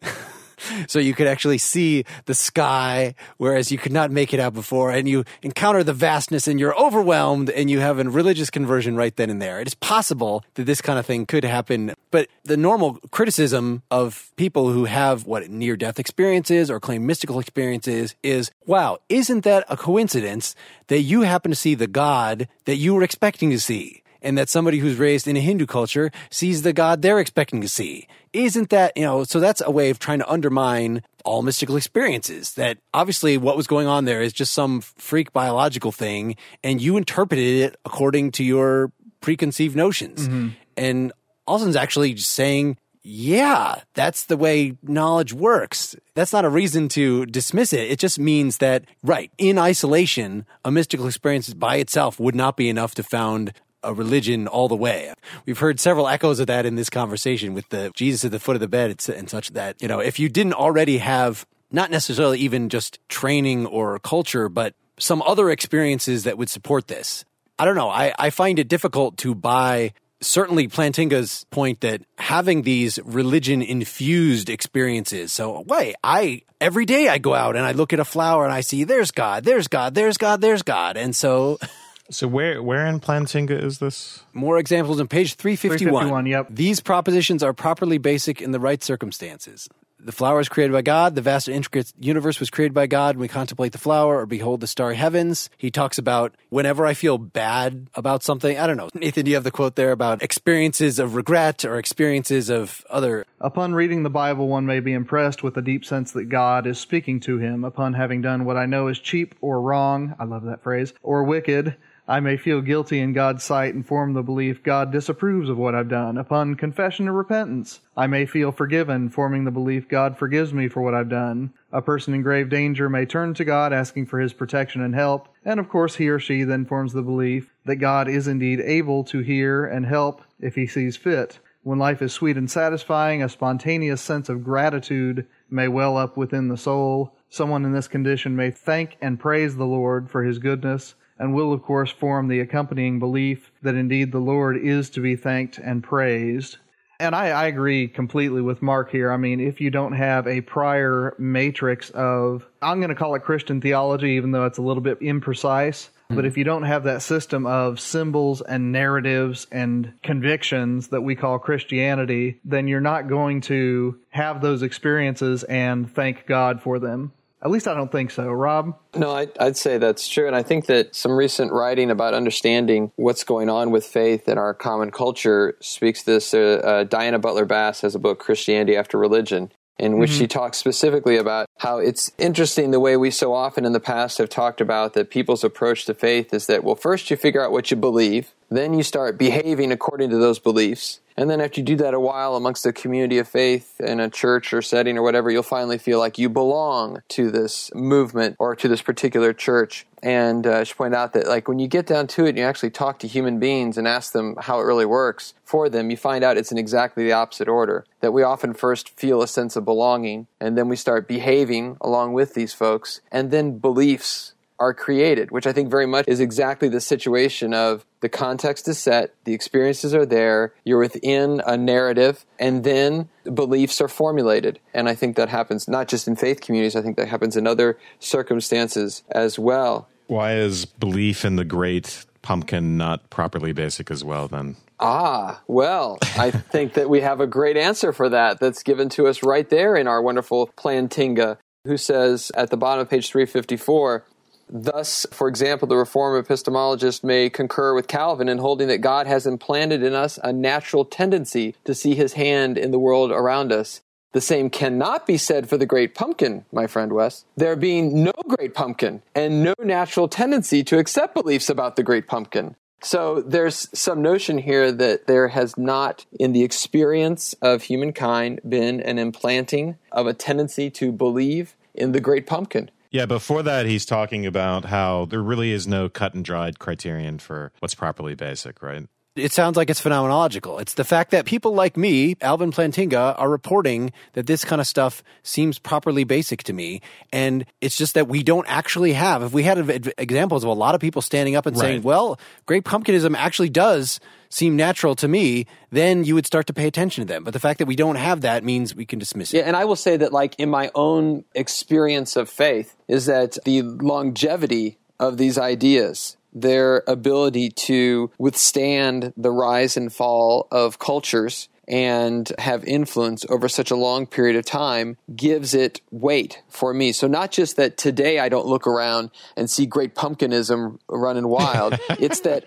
so 0.87 0.99
you 0.99 1.13
could 1.13 1.27
actually 1.27 1.57
see 1.57 2.05
the 2.25 2.33
sky, 2.33 3.15
whereas 3.37 3.71
you 3.71 3.77
could 3.77 3.91
not 3.91 4.11
make 4.11 4.33
it 4.33 4.39
out 4.39 4.53
before, 4.53 4.91
and 4.91 5.07
you 5.07 5.23
encounter 5.41 5.83
the 5.83 5.93
vastness 5.93 6.47
and 6.47 6.59
you're 6.59 6.77
overwhelmed 6.79 7.49
and 7.49 7.69
you 7.69 7.79
have 7.79 7.99
a 7.99 8.03
religious 8.03 8.49
conversion 8.49 8.95
right 8.95 9.15
then 9.15 9.29
and 9.29 9.41
there. 9.41 9.59
It 9.59 9.67
is 9.67 9.75
possible 9.75 10.43
that 10.55 10.65
this 10.65 10.81
kind 10.81 10.99
of 10.99 11.05
thing 11.05 11.25
could 11.25 11.43
happen, 11.43 11.93
but 12.09 12.27
the 12.43 12.57
normal 12.57 12.99
criticism 13.11 13.83
of 13.91 14.31
people 14.35 14.71
who 14.71 14.85
have 14.85 15.25
what 15.25 15.49
near 15.49 15.75
death 15.75 15.99
experiences 15.99 16.69
or 16.69 16.79
claim 16.79 17.05
mystical 17.05 17.39
experiences 17.39 18.15
is, 18.23 18.51
wow, 18.65 18.97
isn't 19.09 19.43
that 19.43 19.65
a 19.69 19.77
coincidence 19.77 20.55
that 20.87 21.01
you 21.01 21.21
happen 21.21 21.51
to 21.51 21.55
see 21.55 21.75
the 21.75 21.87
God 21.87 22.47
that 22.65 22.75
you 22.75 22.93
were 22.93 23.03
expecting 23.03 23.49
to 23.51 23.59
see? 23.59 24.00
And 24.21 24.37
that 24.37 24.49
somebody 24.49 24.79
who's 24.79 24.97
raised 24.97 25.27
in 25.27 25.37
a 25.37 25.41
Hindu 25.41 25.65
culture 25.65 26.11
sees 26.29 26.61
the 26.61 26.73
God 26.73 27.01
they're 27.01 27.19
expecting 27.19 27.61
to 27.61 27.69
see. 27.69 28.07
Isn't 28.33 28.69
that, 28.69 28.95
you 28.95 29.03
know, 29.03 29.23
so 29.23 29.39
that's 29.39 29.61
a 29.61 29.71
way 29.71 29.89
of 29.89 29.99
trying 29.99 30.19
to 30.19 30.29
undermine 30.29 31.03
all 31.25 31.41
mystical 31.41 31.75
experiences. 31.75 32.53
That 32.53 32.77
obviously 32.93 33.37
what 33.37 33.57
was 33.57 33.67
going 33.67 33.87
on 33.87 34.05
there 34.05 34.21
is 34.21 34.33
just 34.33 34.53
some 34.53 34.81
freak 34.81 35.33
biological 35.33 35.91
thing, 35.91 36.35
and 36.63 36.81
you 36.81 36.97
interpreted 36.97 37.71
it 37.71 37.79
according 37.85 38.31
to 38.33 38.43
your 38.43 38.91
preconceived 39.19 39.75
notions. 39.75 40.27
Mm-hmm. 40.27 40.49
And 40.77 41.11
Alston's 41.47 41.75
actually 41.75 42.17
saying, 42.17 42.77
yeah, 43.03 43.81
that's 43.95 44.25
the 44.25 44.37
way 44.37 44.77
knowledge 44.83 45.33
works. 45.33 45.95
That's 46.13 46.31
not 46.31 46.45
a 46.45 46.49
reason 46.49 46.87
to 46.89 47.25
dismiss 47.25 47.73
it. 47.73 47.89
It 47.89 47.97
just 47.99 48.19
means 48.19 48.57
that, 48.57 48.85
right, 49.03 49.31
in 49.37 49.57
isolation, 49.57 50.45
a 50.63 50.71
mystical 50.71 51.07
experience 51.07 51.51
by 51.53 51.77
itself 51.77 52.19
would 52.19 52.35
not 52.35 52.57
be 52.57 52.69
enough 52.69 52.93
to 52.95 53.03
found 53.03 53.53
a 53.83 53.93
religion 53.93 54.47
all 54.47 54.67
the 54.67 54.75
way. 54.75 55.13
We've 55.45 55.57
heard 55.57 55.79
several 55.79 56.07
echoes 56.07 56.39
of 56.39 56.47
that 56.47 56.65
in 56.65 56.75
this 56.75 56.89
conversation 56.89 57.53
with 57.53 57.69
the 57.69 57.91
Jesus 57.95 58.25
at 58.25 58.31
the 58.31 58.39
foot 58.39 58.55
of 58.55 58.59
the 58.59 58.67
bed 58.67 58.95
and 59.09 59.29
such 59.29 59.49
that, 59.51 59.81
you 59.81 59.87
know, 59.87 59.99
if 59.99 60.19
you 60.19 60.29
didn't 60.29 60.53
already 60.53 60.99
have 60.99 61.45
not 61.71 61.89
necessarily 61.89 62.39
even 62.39 62.69
just 62.69 62.99
training 63.07 63.65
or 63.65 63.97
culture, 63.99 64.49
but 64.49 64.75
some 64.99 65.21
other 65.23 65.49
experiences 65.49 66.25
that 66.25 66.37
would 66.37 66.49
support 66.49 66.87
this. 66.87 67.25
I 67.57 67.65
don't 67.65 67.75
know. 67.75 67.89
I, 67.89 68.13
I 68.17 68.29
find 68.29 68.59
it 68.59 68.67
difficult 68.67 69.17
to 69.17 69.33
buy 69.35 69.93
certainly 70.21 70.67
Plantinga's 70.67 71.45
point 71.49 71.81
that 71.81 72.01
having 72.17 72.61
these 72.61 72.99
religion 73.03 73.61
infused 73.61 74.49
experiences. 74.49 75.33
So 75.33 75.63
wait, 75.67 75.95
I 76.03 76.43
every 76.59 76.85
day 76.85 77.09
I 77.09 77.17
go 77.17 77.33
out 77.33 77.55
and 77.55 77.65
I 77.65 77.71
look 77.71 77.91
at 77.93 77.99
a 77.99 78.05
flower 78.05 78.43
and 78.43 78.53
I 78.53 78.61
see 78.61 78.83
there's 78.83 79.11
God, 79.11 79.43
there's 79.43 79.67
God, 79.67 79.95
there's 79.95 80.17
God, 80.17 80.41
there's 80.41 80.61
God. 80.61 80.97
And 80.97 81.15
so 81.15 81.57
So 82.11 82.27
where 82.27 82.61
where 82.61 82.85
in 82.85 82.99
Plantinga 82.99 83.51
is 83.63 83.79
this? 83.79 84.23
More 84.33 84.57
examples 84.57 84.99
on 84.99 85.07
page 85.07 85.35
351. 85.35 85.91
351 85.91 86.25
yep. 86.25 86.47
These 86.49 86.81
propositions 86.81 87.41
are 87.41 87.53
properly 87.53 87.97
basic 87.97 88.41
in 88.41 88.51
the 88.51 88.59
right 88.59 88.83
circumstances. 88.83 89.69
The 90.03 90.11
flower 90.11 90.39
is 90.39 90.49
created 90.49 90.73
by 90.73 90.81
God. 90.81 91.13
The 91.13 91.21
vast 91.21 91.47
and 91.47 91.55
intricate 91.55 91.93
universe 91.99 92.39
was 92.39 92.49
created 92.49 92.73
by 92.73 92.87
God. 92.87 93.15
When 93.15 93.21
we 93.21 93.27
contemplate 93.27 93.71
the 93.71 93.77
flower 93.77 94.17
or 94.17 94.25
behold 94.25 94.59
the 94.59 94.65
starry 94.67 94.95
heavens, 94.95 95.47
he 95.59 95.69
talks 95.69 95.99
about 95.99 96.33
whenever 96.49 96.87
I 96.87 96.95
feel 96.95 97.19
bad 97.19 97.87
about 97.93 98.23
something. 98.23 98.57
I 98.57 98.65
don't 98.65 98.77
know. 98.77 98.89
Nathan, 98.95 99.25
do 99.25 99.31
you 99.31 99.35
have 99.35 99.43
the 99.43 99.51
quote 99.51 99.75
there 99.75 99.91
about 99.91 100.23
experiences 100.23 100.97
of 100.97 101.15
regret 101.15 101.63
or 101.63 101.77
experiences 101.77 102.49
of 102.49 102.83
other? 102.89 103.25
Upon 103.39 103.75
reading 103.75 104.01
the 104.01 104.09
Bible, 104.09 104.47
one 104.47 104.65
may 104.65 104.79
be 104.79 104.93
impressed 104.93 105.43
with 105.43 105.55
a 105.57 105.61
deep 105.61 105.85
sense 105.85 106.11
that 106.13 106.29
God 106.29 106.65
is 106.65 106.79
speaking 106.79 107.19
to 107.21 107.37
him 107.37 107.63
upon 107.63 107.93
having 107.93 108.21
done 108.21 108.43
what 108.43 108.57
I 108.57 108.65
know 108.65 108.87
is 108.87 108.97
cheap 108.97 109.35
or 109.39 109.61
wrong. 109.61 110.15
I 110.19 110.23
love 110.23 110.45
that 110.45 110.63
phrase. 110.63 110.93
Or 111.03 111.23
wicked 111.23 111.75
I 112.11 112.19
may 112.19 112.35
feel 112.35 112.59
guilty 112.59 112.99
in 112.99 113.13
God's 113.13 113.41
sight 113.41 113.73
and 113.73 113.87
form 113.87 114.11
the 114.11 114.21
belief 114.21 114.61
God 114.63 114.91
disapproves 114.91 115.47
of 115.47 115.57
what 115.57 115.73
I've 115.73 115.87
done. 115.87 116.17
Upon 116.17 116.55
confession 116.55 117.07
and 117.07 117.15
repentance, 117.15 117.79
I 117.95 118.07
may 118.07 118.25
feel 118.25 118.51
forgiven, 118.51 119.07
forming 119.07 119.45
the 119.45 119.49
belief 119.49 119.87
God 119.87 120.17
forgives 120.17 120.53
me 120.53 120.67
for 120.67 120.81
what 120.81 120.93
I've 120.93 121.07
done. 121.07 121.53
A 121.71 121.81
person 121.81 122.13
in 122.13 122.21
grave 122.21 122.49
danger 122.49 122.89
may 122.89 123.05
turn 123.05 123.33
to 123.35 123.45
God 123.45 123.71
asking 123.71 124.07
for 124.07 124.19
his 124.19 124.33
protection 124.33 124.81
and 124.81 124.93
help, 124.93 125.29
and 125.45 125.57
of 125.57 125.69
course 125.69 125.95
he 125.95 126.09
or 126.09 126.19
she 126.19 126.43
then 126.43 126.65
forms 126.65 126.91
the 126.91 127.01
belief 127.01 127.49
that 127.63 127.77
God 127.77 128.09
is 128.09 128.27
indeed 128.27 128.59
able 128.59 129.05
to 129.05 129.19
hear 129.19 129.65
and 129.65 129.85
help 129.85 130.21
if 130.37 130.55
he 130.55 130.67
sees 130.67 130.97
fit. 130.97 131.39
When 131.63 131.79
life 131.79 132.01
is 132.01 132.11
sweet 132.11 132.35
and 132.35 132.51
satisfying, 132.51 133.23
a 133.23 133.29
spontaneous 133.29 134.01
sense 134.01 134.27
of 134.27 134.43
gratitude 134.43 135.27
may 135.49 135.69
well 135.69 135.95
up 135.95 136.17
within 136.17 136.49
the 136.49 136.57
soul. 136.57 137.15
Someone 137.29 137.63
in 137.63 137.71
this 137.71 137.87
condition 137.87 138.35
may 138.35 138.51
thank 138.51 138.97
and 138.99 139.17
praise 139.17 139.55
the 139.55 139.65
Lord 139.65 140.11
for 140.11 140.23
his 140.23 140.39
goodness 140.39 140.95
and 141.21 141.35
will 141.35 141.53
of 141.53 141.61
course 141.61 141.91
form 141.91 142.27
the 142.27 142.39
accompanying 142.39 142.97
belief 142.97 143.51
that 143.61 143.75
indeed 143.75 144.11
the 144.11 144.19
Lord 144.19 144.57
is 144.57 144.89
to 144.89 144.99
be 144.99 145.15
thanked 145.15 145.59
and 145.59 145.83
praised. 145.83 146.57
And 146.99 147.15
I, 147.15 147.29
I, 147.29 147.45
agree 147.45 147.87
completely 147.87 148.41
with 148.41 148.61
Mark 148.61 148.91
here. 148.91 149.11
I 149.11 149.17
mean, 149.17 149.39
if 149.39 149.61
you 149.61 149.71
don't 149.71 149.93
have 149.93 150.27
a 150.27 150.41
prior 150.41 151.15
matrix 151.17 151.89
of, 151.91 152.45
I'm 152.61 152.79
going 152.79 152.89
to 152.89 152.95
call 152.95 153.15
it 153.15 153.23
Christian 153.23 153.61
theology, 153.61 154.11
even 154.11 154.31
though 154.31 154.45
it's 154.45 154.59
a 154.59 154.61
little 154.63 154.83
bit 154.83 154.99
imprecise, 154.99 155.89
but 156.09 156.25
if 156.25 156.37
you 156.37 156.43
don't 156.43 156.63
have 156.63 156.83
that 156.83 157.01
system 157.01 157.45
of 157.45 157.79
symbols 157.79 158.41
and 158.41 158.71
narratives 158.71 159.47
and 159.51 159.93
convictions 160.03 160.89
that 160.89 161.01
we 161.01 161.15
call 161.15 161.39
Christianity, 161.39 162.39
then 162.43 162.67
you're 162.67 162.81
not 162.81 163.07
going 163.07 163.41
to 163.41 163.99
have 164.09 164.41
those 164.41 164.61
experiences 164.61 165.43
and 165.43 165.91
thank 165.91 166.27
God 166.27 166.61
for 166.61 166.79
them. 166.79 167.13
At 167.43 167.49
least 167.49 167.67
I 167.67 167.73
don't 167.73 167.91
think 167.91 168.11
so. 168.11 168.29
Rob? 168.29 168.77
No, 168.95 169.11
I'd, 169.11 169.35
I'd, 169.39 169.57
say 169.57 169.77
that's 169.77 170.07
true. 170.07 170.27
And 170.27 170.35
I 170.35 170.43
think 170.43 170.67
that 170.67 170.95
some 170.95 171.13
recent 171.13 171.51
writing 171.51 171.89
about 171.89 172.13
understanding 172.13 172.91
what's 172.97 173.23
going 173.23 173.49
on 173.49 173.71
with 173.71 173.85
faith 173.85 174.27
in 174.27 174.37
our 174.37 174.53
common 174.53 174.91
culture 174.91 175.57
speaks 175.59 176.03
this. 176.03 176.33
Uh, 176.33 176.61
uh, 176.63 176.83
Diana 176.83 177.17
Butler 177.17 177.45
Bass 177.45 177.81
has 177.81 177.95
a 177.95 177.99
book, 177.99 178.19
Christianity 178.19 178.75
After 178.75 178.97
Religion 178.97 179.51
in 179.81 179.97
which 179.97 180.11
mm-hmm. 180.11 180.19
she 180.19 180.27
talks 180.27 180.59
specifically 180.59 181.17
about 181.17 181.47
how 181.57 181.79
it's 181.79 182.11
interesting 182.19 182.69
the 182.69 182.79
way 182.79 182.95
we 182.95 183.09
so 183.09 183.33
often 183.33 183.65
in 183.65 183.73
the 183.73 183.79
past 183.79 184.19
have 184.19 184.29
talked 184.29 184.61
about 184.61 184.93
that 184.93 185.09
people's 185.09 185.43
approach 185.43 185.85
to 185.85 185.93
faith 185.95 186.33
is 186.35 186.45
that, 186.45 186.63
well, 186.63 186.75
first 186.75 187.09
you 187.09 187.17
figure 187.17 187.43
out 187.43 187.51
what 187.51 187.71
you 187.71 187.77
believe, 187.77 188.31
then 188.57 188.73
you 188.73 188.83
start 188.83 189.17
behaving 189.17 189.71
according 189.71 190.09
to 190.09 190.17
those 190.17 190.39
beliefs. 190.39 190.99
And 191.17 191.29
then 191.29 191.41
after 191.41 191.59
you 191.59 191.65
do 191.65 191.75
that 191.77 191.93
a 191.93 191.99
while 191.99 192.35
amongst 192.35 192.65
a 192.65 192.73
community 192.73 193.17
of 193.17 193.27
faith 193.27 193.79
in 193.79 193.99
a 193.99 194.09
church 194.09 194.53
or 194.53 194.61
setting 194.61 194.97
or 194.97 195.03
whatever, 195.03 195.29
you'll 195.29 195.43
finally 195.43 195.77
feel 195.77 195.99
like 195.99 196.17
you 196.17 196.29
belong 196.29 197.01
to 197.09 197.29
this 197.29 197.73
movement 197.75 198.35
or 198.39 198.55
to 198.55 198.67
this 198.67 198.81
particular 198.81 199.33
church. 199.33 199.85
And 200.01 200.47
uh, 200.47 200.63
she 200.63 200.73
pointed 200.73 200.97
out 200.97 201.13
that, 201.13 201.27
like, 201.27 201.47
when 201.47 201.59
you 201.59 201.67
get 201.67 201.85
down 201.85 202.07
to 202.07 202.25
it 202.25 202.29
and 202.29 202.37
you 202.39 202.43
actually 202.43 202.71
talk 202.71 202.99
to 202.99 203.07
human 203.07 203.39
beings 203.39 203.77
and 203.77 203.87
ask 203.87 204.13
them 204.13 204.35
how 204.39 204.59
it 204.59 204.63
really 204.63 204.85
works 204.85 205.33
for 205.43 205.69
them, 205.69 205.91
you 205.91 205.97
find 205.97 206.23
out 206.23 206.37
it's 206.37 206.51
in 206.51 206.57
exactly 206.57 207.03
the 207.03 207.11
opposite 207.11 207.47
order. 207.47 207.85
That 207.99 208.13
we 208.13 208.23
often 208.23 208.53
first 208.53 208.89
feel 208.89 209.21
a 209.21 209.27
sense 209.27 209.55
of 209.55 209.63
belonging, 209.63 210.27
and 210.39 210.57
then 210.57 210.69
we 210.69 210.75
start 210.75 211.07
behaving 211.07 211.77
along 211.81 212.13
with 212.13 212.33
these 212.33 212.53
folks, 212.53 213.01
and 213.11 213.29
then 213.29 213.59
beliefs 213.59 214.33
are 214.61 214.75
created, 214.75 215.31
which 215.31 215.47
I 215.47 215.53
think 215.53 215.71
very 215.71 215.87
much 215.87 216.05
is 216.07 216.19
exactly 216.19 216.69
the 216.69 216.79
situation 216.79 217.51
of 217.51 217.83
the 218.01 218.09
context 218.09 218.67
is 218.67 218.77
set, 218.77 219.13
the 219.25 219.33
experiences 219.33 219.95
are 219.95 220.05
there, 220.05 220.53
you're 220.63 220.77
within 220.77 221.41
a 221.47 221.57
narrative, 221.57 222.25
and 222.39 222.63
then 222.63 223.09
beliefs 223.33 223.81
are 223.81 223.87
formulated. 223.87 224.59
And 224.71 224.87
I 224.87 224.93
think 224.93 225.15
that 225.15 225.29
happens 225.29 225.67
not 225.67 225.87
just 225.87 226.07
in 226.07 226.15
faith 226.15 226.41
communities, 226.41 226.75
I 226.75 226.83
think 226.83 226.95
that 226.97 227.07
happens 227.07 227.35
in 227.35 227.47
other 227.47 227.79
circumstances 227.99 229.03
as 229.09 229.39
well. 229.39 229.89
Why 230.05 230.35
is 230.35 230.65
belief 230.65 231.25
in 231.25 231.37
the 231.37 231.45
great 231.45 232.05
pumpkin 232.21 232.77
not 232.77 233.09
properly 233.09 233.53
basic 233.53 233.89
as 233.89 234.03
well 234.03 234.27
then? 234.27 234.57
Ah, 234.79 235.41
well, 235.47 235.97
I 236.17 236.29
think 236.51 236.73
that 236.73 236.87
we 236.87 237.01
have 237.01 237.19
a 237.19 237.27
great 237.27 237.57
answer 237.57 237.91
for 237.93 238.09
that 238.09 238.39
that's 238.39 238.61
given 238.61 238.89
to 238.89 239.07
us 239.07 239.23
right 239.23 239.49
there 239.49 239.75
in 239.75 239.87
our 239.87 240.03
wonderful 240.03 240.51
Plantinga, 240.55 241.37
who 241.65 241.77
says 241.77 242.31
at 242.35 242.51
the 242.51 242.57
bottom 242.57 242.81
of 242.81 242.89
page 242.89 243.09
354 243.09 244.05
Thus, 244.51 245.07
for 245.11 245.29
example, 245.29 245.67
the 245.67 245.77
Reformed 245.77 246.27
epistemologist 246.27 247.03
may 247.05 247.29
concur 247.29 247.73
with 247.73 247.87
Calvin 247.87 248.27
in 248.27 248.39
holding 248.39 248.67
that 248.67 248.79
God 248.79 249.07
has 249.07 249.25
implanted 249.25 249.81
in 249.81 249.93
us 249.93 250.19
a 250.21 250.33
natural 250.33 250.83
tendency 250.83 251.55
to 251.63 251.73
see 251.73 251.95
his 251.95 252.13
hand 252.13 252.57
in 252.57 252.71
the 252.71 252.79
world 252.79 253.11
around 253.11 253.53
us. 253.53 253.81
The 254.11 254.19
same 254.19 254.49
cannot 254.49 255.07
be 255.07 255.17
said 255.17 255.47
for 255.47 255.57
the 255.57 255.65
great 255.65 255.95
pumpkin, 255.95 256.43
my 256.51 256.67
friend 256.67 256.91
Wes. 256.91 257.23
There 257.37 257.55
being 257.55 258.03
no 258.03 258.11
great 258.27 258.53
pumpkin 258.53 259.01
and 259.15 259.41
no 259.41 259.53
natural 259.63 260.09
tendency 260.09 260.65
to 260.65 260.79
accept 260.79 261.13
beliefs 261.13 261.49
about 261.49 261.77
the 261.77 261.83
great 261.83 262.07
pumpkin. 262.07 262.55
So 262.83 263.21
there's 263.21 263.69
some 263.73 264.01
notion 264.01 264.39
here 264.39 264.71
that 264.71 265.07
there 265.07 265.29
has 265.29 265.57
not, 265.57 266.05
in 266.19 266.33
the 266.33 266.43
experience 266.43 267.33
of 267.41 267.63
humankind, 267.63 268.41
been 268.47 268.81
an 268.81 268.97
implanting 268.97 269.77
of 269.93 270.07
a 270.07 270.13
tendency 270.13 270.69
to 270.71 270.91
believe 270.91 271.55
in 271.73 271.93
the 271.93 272.01
great 272.01 272.27
pumpkin. 272.27 272.69
Yeah, 272.91 273.05
before 273.05 273.41
that, 273.43 273.65
he's 273.65 273.85
talking 273.85 274.25
about 274.25 274.65
how 274.65 275.05
there 275.05 275.21
really 275.21 275.51
is 275.51 275.65
no 275.65 275.87
cut 275.87 276.13
and 276.13 276.25
dried 276.25 276.59
criterion 276.59 277.19
for 277.19 277.53
what's 277.59 277.73
properly 277.73 278.15
basic, 278.15 278.61
right? 278.61 278.85
It 279.15 279.33
sounds 279.33 279.57
like 279.57 279.69
it's 279.69 279.81
phenomenological. 279.81 280.61
It's 280.61 280.75
the 280.75 280.85
fact 280.85 281.11
that 281.11 281.25
people 281.25 281.53
like 281.53 281.75
me, 281.75 282.15
Alvin 282.21 282.51
Plantinga, 282.51 283.15
are 283.17 283.29
reporting 283.29 283.91
that 284.13 284.25
this 284.25 284.45
kind 284.45 284.61
of 284.61 284.67
stuff 284.67 285.03
seems 285.21 285.59
properly 285.59 286.05
basic 286.05 286.43
to 286.43 286.53
me. 286.53 286.81
And 287.11 287.45
it's 287.59 287.75
just 287.75 287.95
that 287.95 288.07
we 288.07 288.23
don't 288.23 288.47
actually 288.47 288.93
have. 288.93 289.21
If 289.21 289.33
we 289.33 289.43
had 289.43 289.93
examples 289.97 290.45
of 290.45 290.49
a 290.49 290.53
lot 290.53 290.75
of 290.75 290.81
people 290.81 291.01
standing 291.01 291.35
up 291.35 291.45
and 291.45 291.57
right. 291.57 291.61
saying, 291.61 291.81
well, 291.81 292.19
great 292.45 292.63
pumpkinism 292.63 293.15
actually 293.17 293.49
does 293.49 293.99
seem 294.31 294.55
natural 294.55 294.95
to 294.95 295.07
me, 295.07 295.45
then 295.69 296.03
you 296.03 296.15
would 296.15 296.25
start 296.25 296.47
to 296.47 296.53
pay 296.53 296.67
attention 296.67 297.05
to 297.05 297.13
them. 297.13 297.23
But 297.23 297.33
the 297.33 297.39
fact 297.39 297.59
that 297.59 297.67
we 297.67 297.75
don't 297.75 297.95
have 297.95 298.21
that 298.21 298.43
means 298.43 298.73
we 298.73 298.85
can 298.85 298.97
dismiss 298.97 299.33
it. 299.33 299.37
Yeah, 299.37 299.43
and 299.43 299.55
I 299.55 299.65
will 299.65 299.75
say 299.75 299.97
that, 299.97 300.11
like, 300.11 300.35
in 300.39 300.49
my 300.49 300.71
own 300.73 301.25
experience 301.35 302.15
of 302.15 302.29
faith, 302.29 302.75
is 302.87 303.05
that 303.05 303.37
the 303.45 303.61
longevity 303.61 304.77
of 304.99 305.17
these 305.17 305.37
ideas 305.37 306.17
their 306.33 306.83
ability 306.87 307.49
to 307.49 308.11
withstand 308.17 309.13
the 309.17 309.31
rise 309.31 309.75
and 309.75 309.91
fall 309.91 310.47
of 310.51 310.79
cultures 310.79 311.49
and 311.67 312.31
have 312.39 312.63
influence 312.65 313.25
over 313.29 313.47
such 313.47 313.71
a 313.71 313.75
long 313.75 314.05
period 314.05 314.35
of 314.35 314.45
time 314.45 314.97
gives 315.15 315.53
it 315.53 315.81
weight 315.91 316.41
for 316.49 316.73
me. 316.73 316.91
So 316.91 317.07
not 317.07 317.31
just 317.31 317.55
that 317.57 317.77
today 317.77 318.19
I 318.19 318.29
don't 318.29 318.47
look 318.47 318.67
around 318.67 319.11
and 319.37 319.49
see 319.49 319.65
great 319.65 319.95
pumpkinism 319.95 320.79
running 320.89 321.27
wild. 321.27 321.79
it's 321.91 322.21
that 322.21 322.45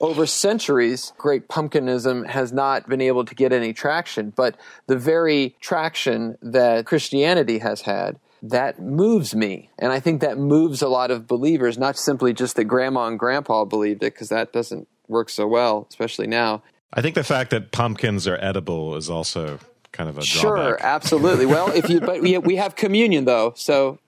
over 0.00 0.26
centuries, 0.26 1.12
great 1.16 1.48
pumpkinism 1.48 2.26
has 2.26 2.52
not 2.52 2.88
been 2.88 3.00
able 3.00 3.24
to 3.24 3.34
get 3.34 3.52
any 3.52 3.72
traction, 3.72 4.30
but 4.30 4.56
the 4.86 4.96
very 4.96 5.56
traction 5.60 6.36
that 6.42 6.86
Christianity 6.86 7.58
has 7.58 7.82
had 7.82 8.18
that 8.42 8.80
moves 8.80 9.34
me. 9.34 9.70
And 9.78 9.92
I 9.92 10.00
think 10.00 10.20
that 10.20 10.38
moves 10.38 10.82
a 10.82 10.88
lot 10.88 11.10
of 11.10 11.26
believers, 11.26 11.78
not 11.78 11.96
simply 11.96 12.32
just 12.32 12.56
that 12.56 12.64
grandma 12.64 13.06
and 13.06 13.18
grandpa 13.18 13.64
believed 13.64 14.02
it, 14.02 14.12
because 14.12 14.28
that 14.28 14.52
doesn't 14.52 14.88
work 15.08 15.28
so 15.28 15.46
well, 15.46 15.86
especially 15.88 16.26
now. 16.26 16.62
I 16.92 17.02
think 17.02 17.14
the 17.14 17.24
fact 17.24 17.50
that 17.50 17.72
pumpkins 17.72 18.26
are 18.26 18.38
edible 18.40 18.96
is 18.96 19.10
also 19.10 19.58
kind 19.92 20.08
of 20.08 20.18
a 20.18 20.22
sure, 20.22 20.56
drawback. 20.56 20.84
absolutely. 20.84 21.46
well, 21.54 21.70
if 21.72 21.88
you 21.88 22.00
but 22.00 22.20
we 22.20 22.38
we 22.38 22.56
have 22.56 22.76
communion 22.76 23.24
though, 23.24 23.52
so 23.56 23.98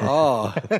oh, 0.00 0.54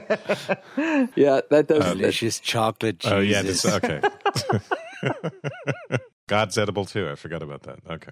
yeah, 1.15 1.41
that 1.51 1.67
does 1.69 1.85
delicious 1.85 2.41
chocolate. 2.41 2.99
Jesus. 3.01 3.13
Oh 3.13 3.21
yeah, 3.21 3.43
this, 3.43 3.65
okay. 3.65 4.01
God's 6.27 6.59
edible 6.59 6.85
too. 6.85 7.09
I 7.09 7.15
forgot 7.15 7.43
about 7.43 7.63
that. 7.65 7.79
Okay. 7.89 8.11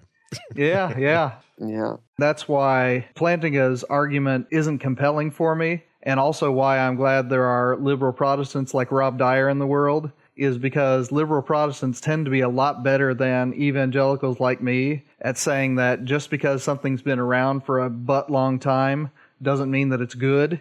yeah, 0.55 0.97
yeah. 0.97 1.33
Yeah. 1.59 1.97
That's 2.19 2.49
why 2.49 3.07
Plantinga's 3.15 3.85
argument 3.85 4.49
isn't 4.51 4.79
compelling 4.79 5.31
for 5.31 5.55
me, 5.55 5.83
and 6.03 6.21
also 6.21 6.51
why 6.53 6.79
I'm 6.79 6.97
glad 6.97 7.29
there 7.29 7.47
are 7.47 7.77
liberal 7.77 8.13
Protestants 8.13 8.75
like 8.75 8.93
Rob 8.93 9.19
Dyer 9.19 9.49
in 9.49 9.59
the 9.59 9.67
world, 9.67 10.11
is 10.37 10.59
because 10.59 11.13
liberal 11.13 11.43
Protestants 11.43 12.01
tend 12.01 12.25
to 12.25 12.31
be 12.31 12.41
a 12.41 12.49
lot 12.49 12.83
better 12.83 13.15
than 13.15 13.55
evangelicals 13.55 14.41
like 14.41 14.61
me 14.61 15.05
at 15.21 15.39
saying 15.39 15.77
that 15.77 16.05
just 16.05 16.31
because 16.31 16.63
something's 16.63 17.03
been 17.03 17.19
around 17.19 17.65
for 17.65 17.81
a 17.81 17.91
butt 17.91 18.31
long 18.31 18.59
time 18.59 19.11
doesn't 19.43 19.71
mean 19.71 19.91
that 19.91 20.01
it's 20.01 20.15
good. 20.15 20.61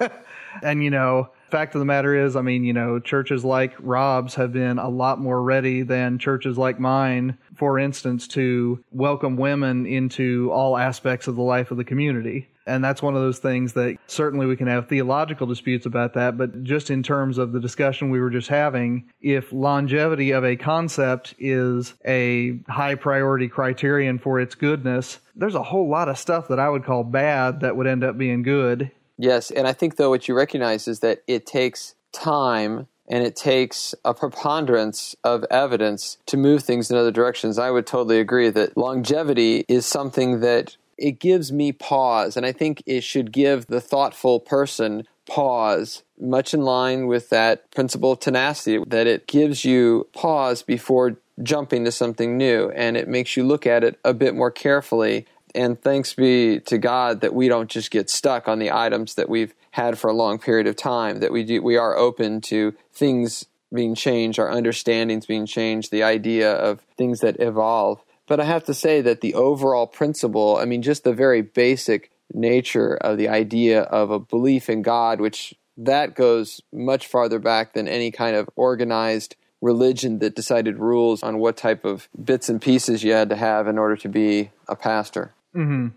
and, 0.62 0.82
you 0.82 0.90
know, 0.90 1.30
fact 1.50 1.74
of 1.74 1.78
the 1.78 1.84
matter 1.84 2.14
is, 2.14 2.34
I 2.34 2.42
mean, 2.42 2.64
you 2.64 2.72
know, 2.72 2.98
churches 2.98 3.44
like 3.44 3.74
Rob's 3.78 4.34
have 4.34 4.52
been 4.52 4.78
a 4.78 4.88
lot 4.88 5.20
more 5.20 5.42
ready 5.42 5.82
than 5.82 6.18
churches 6.18 6.58
like 6.58 6.80
mine, 6.80 7.38
for 7.54 7.78
instance, 7.78 8.26
to 8.28 8.82
welcome 8.90 9.36
women 9.36 9.86
into 9.86 10.50
all 10.52 10.76
aspects 10.76 11.28
of 11.28 11.36
the 11.36 11.42
life 11.42 11.70
of 11.70 11.76
the 11.76 11.84
community. 11.84 12.48
And 12.66 12.84
that's 12.84 13.02
one 13.02 13.14
of 13.14 13.22
those 13.22 13.38
things 13.38 13.74
that 13.74 13.96
certainly 14.06 14.46
we 14.46 14.56
can 14.56 14.66
have 14.66 14.88
theological 14.88 15.46
disputes 15.46 15.86
about 15.86 16.14
that, 16.14 16.36
but 16.36 16.64
just 16.64 16.90
in 16.90 17.02
terms 17.02 17.38
of 17.38 17.52
the 17.52 17.60
discussion 17.60 18.10
we 18.10 18.20
were 18.20 18.30
just 18.30 18.48
having, 18.48 19.10
if 19.20 19.52
longevity 19.52 20.32
of 20.32 20.44
a 20.44 20.56
concept 20.56 21.34
is 21.38 21.94
a 22.04 22.58
high 22.68 22.94
priority 22.94 23.48
criterion 23.48 24.18
for 24.18 24.40
its 24.40 24.54
goodness, 24.54 25.20
there's 25.34 25.54
a 25.54 25.62
whole 25.62 25.88
lot 25.88 26.08
of 26.08 26.18
stuff 26.18 26.48
that 26.48 26.58
I 26.58 26.68
would 26.68 26.84
call 26.84 27.04
bad 27.04 27.60
that 27.60 27.76
would 27.76 27.86
end 27.86 28.02
up 28.02 28.18
being 28.18 28.42
good 28.42 28.90
Yes, 29.18 29.50
and 29.50 29.66
I 29.66 29.72
think 29.72 29.96
though 29.96 30.10
what 30.10 30.28
you 30.28 30.34
recognize 30.34 30.86
is 30.88 31.00
that 31.00 31.22
it 31.26 31.46
takes 31.46 31.94
time 32.12 32.86
and 33.08 33.24
it 33.24 33.36
takes 33.36 33.94
a 34.04 34.12
preponderance 34.12 35.14
of 35.22 35.44
evidence 35.50 36.18
to 36.26 36.36
move 36.36 36.62
things 36.62 36.90
in 36.90 36.96
other 36.96 37.12
directions. 37.12 37.58
I 37.58 37.70
would 37.70 37.86
totally 37.86 38.18
agree 38.18 38.50
that 38.50 38.76
longevity 38.76 39.64
is 39.68 39.86
something 39.86 40.40
that 40.40 40.76
it 40.98 41.20
gives 41.20 41.52
me 41.52 41.72
pause, 41.72 42.36
and 42.36 42.46
I 42.46 42.52
think 42.52 42.82
it 42.86 43.02
should 43.02 43.32
give 43.32 43.66
the 43.66 43.80
thoughtful 43.80 44.40
person 44.40 45.06
pause, 45.26 46.02
much 46.18 46.54
in 46.54 46.62
line 46.62 47.06
with 47.06 47.30
that 47.30 47.70
principle 47.72 48.12
of 48.12 48.20
tenacity, 48.20 48.82
that 48.86 49.06
it 49.06 49.26
gives 49.26 49.64
you 49.64 50.08
pause 50.12 50.62
before 50.62 51.18
jumping 51.42 51.84
to 51.84 51.92
something 51.92 52.38
new 52.38 52.70
and 52.70 52.96
it 52.96 53.08
makes 53.08 53.36
you 53.36 53.44
look 53.44 53.66
at 53.66 53.84
it 53.84 53.98
a 54.04 54.14
bit 54.14 54.34
more 54.34 54.50
carefully. 54.50 55.26
And 55.54 55.80
thanks 55.80 56.14
be 56.14 56.60
to 56.60 56.78
God 56.78 57.20
that 57.20 57.34
we 57.34 57.48
don't 57.48 57.70
just 57.70 57.90
get 57.90 58.08
stuck 58.08 58.48
on 58.48 58.58
the 58.58 58.72
items 58.72 59.14
that 59.14 59.28
we've 59.28 59.54
had 59.72 59.98
for 59.98 60.08
a 60.08 60.14
long 60.14 60.38
period 60.38 60.66
of 60.66 60.76
time, 60.76 61.20
that 61.20 61.32
we 61.32 61.44
do, 61.44 61.62
we 61.62 61.76
are 61.76 61.96
open 61.96 62.40
to 62.42 62.74
things 62.92 63.46
being 63.72 63.94
changed, 63.94 64.38
our 64.38 64.50
understandings 64.50 65.26
being 65.26 65.44
changed, 65.44 65.90
the 65.90 66.02
idea 66.02 66.52
of 66.52 66.80
things 66.96 67.20
that 67.20 67.40
evolve. 67.40 68.00
But 68.26 68.40
I 68.40 68.44
have 68.44 68.64
to 68.64 68.74
say 68.74 69.00
that 69.02 69.20
the 69.20 69.34
overall 69.34 69.86
principle, 69.86 70.56
I 70.56 70.64
mean, 70.64 70.82
just 70.82 71.04
the 71.04 71.12
very 71.12 71.42
basic 71.42 72.10
nature 72.32 72.96
of 72.96 73.18
the 73.18 73.28
idea 73.28 73.82
of 73.82 74.10
a 74.10 74.18
belief 74.18 74.68
in 74.68 74.82
God, 74.82 75.20
which 75.20 75.54
that 75.76 76.14
goes 76.14 76.60
much 76.72 77.06
farther 77.06 77.38
back 77.38 77.74
than 77.74 77.86
any 77.86 78.10
kind 78.10 78.34
of 78.34 78.48
organized 78.56 79.36
religion 79.60 80.18
that 80.18 80.34
decided 80.34 80.78
rules 80.78 81.22
on 81.22 81.38
what 81.38 81.56
type 81.56 81.84
of 81.84 82.08
bits 82.22 82.48
and 82.48 82.60
pieces 82.60 83.04
you 83.04 83.12
had 83.12 83.28
to 83.30 83.36
have 83.36 83.66
in 83.68 83.78
order 83.78 83.96
to 83.96 84.08
be 84.08 84.50
a 84.68 84.76
pastor. 84.76 85.32
Mm-hmm. 85.54 85.88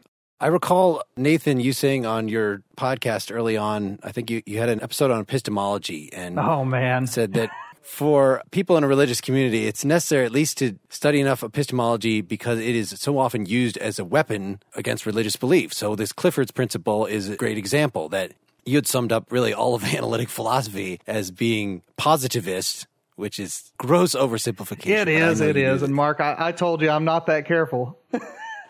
I 0.41 0.47
recall, 0.47 1.03
Nathan, 1.17 1.59
you 1.59 1.73
saying 1.73 2.05
on 2.05 2.29
your 2.29 2.61
podcast 2.77 3.33
early 3.35 3.57
on, 3.57 3.99
I 4.03 4.11
think 4.13 4.29
you, 4.29 4.41
you 4.45 4.57
had 4.59 4.69
an 4.69 4.81
episode 4.81 5.11
on 5.11 5.19
epistemology 5.19 6.09
and 6.13 6.39
Oh, 6.39 6.63
man. 6.63 7.07
said 7.07 7.33
that 7.33 7.49
for 7.81 8.41
people 8.51 8.77
in 8.77 8.83
a 8.83 8.87
religious 8.87 9.21
community, 9.21 9.67
it's 9.67 9.83
necessary 9.83 10.25
at 10.25 10.31
least 10.31 10.57
to 10.59 10.77
study 10.89 11.19
enough 11.19 11.43
epistemology 11.43 12.21
because 12.21 12.59
it 12.59 12.75
is 12.75 12.91
so 12.91 13.17
often 13.17 13.45
used 13.45 13.77
as 13.77 13.99
a 13.99 14.05
weapon 14.05 14.61
against 14.75 15.05
religious 15.05 15.35
belief. 15.35 15.73
So 15.73 15.95
this 15.95 16.11
Clifford's 16.11 16.51
principle 16.51 17.05
is 17.05 17.29
a 17.29 17.35
great 17.35 17.57
example 17.57 18.09
that 18.09 18.33
you 18.65 18.75
had 18.75 18.87
summed 18.87 19.11
up 19.11 19.31
really 19.31 19.53
all 19.53 19.75
of 19.75 19.83
analytic 19.95 20.29
philosophy 20.29 20.99
as 21.07 21.31
being 21.31 21.81
positivist, 21.97 22.87
which 23.15 23.39
is 23.39 23.71
gross 23.77 24.15
oversimplification. 24.15 24.87
It 24.87 25.07
is, 25.07 25.41
it 25.41 25.57
is. 25.57 25.81
And 25.81 25.93
Mark, 25.93 26.19
I, 26.21 26.35
I 26.37 26.51
told 26.51 26.81
you 26.81 26.89
I'm 26.89 27.05
not 27.05 27.25
that 27.25 27.45
careful. 27.45 27.99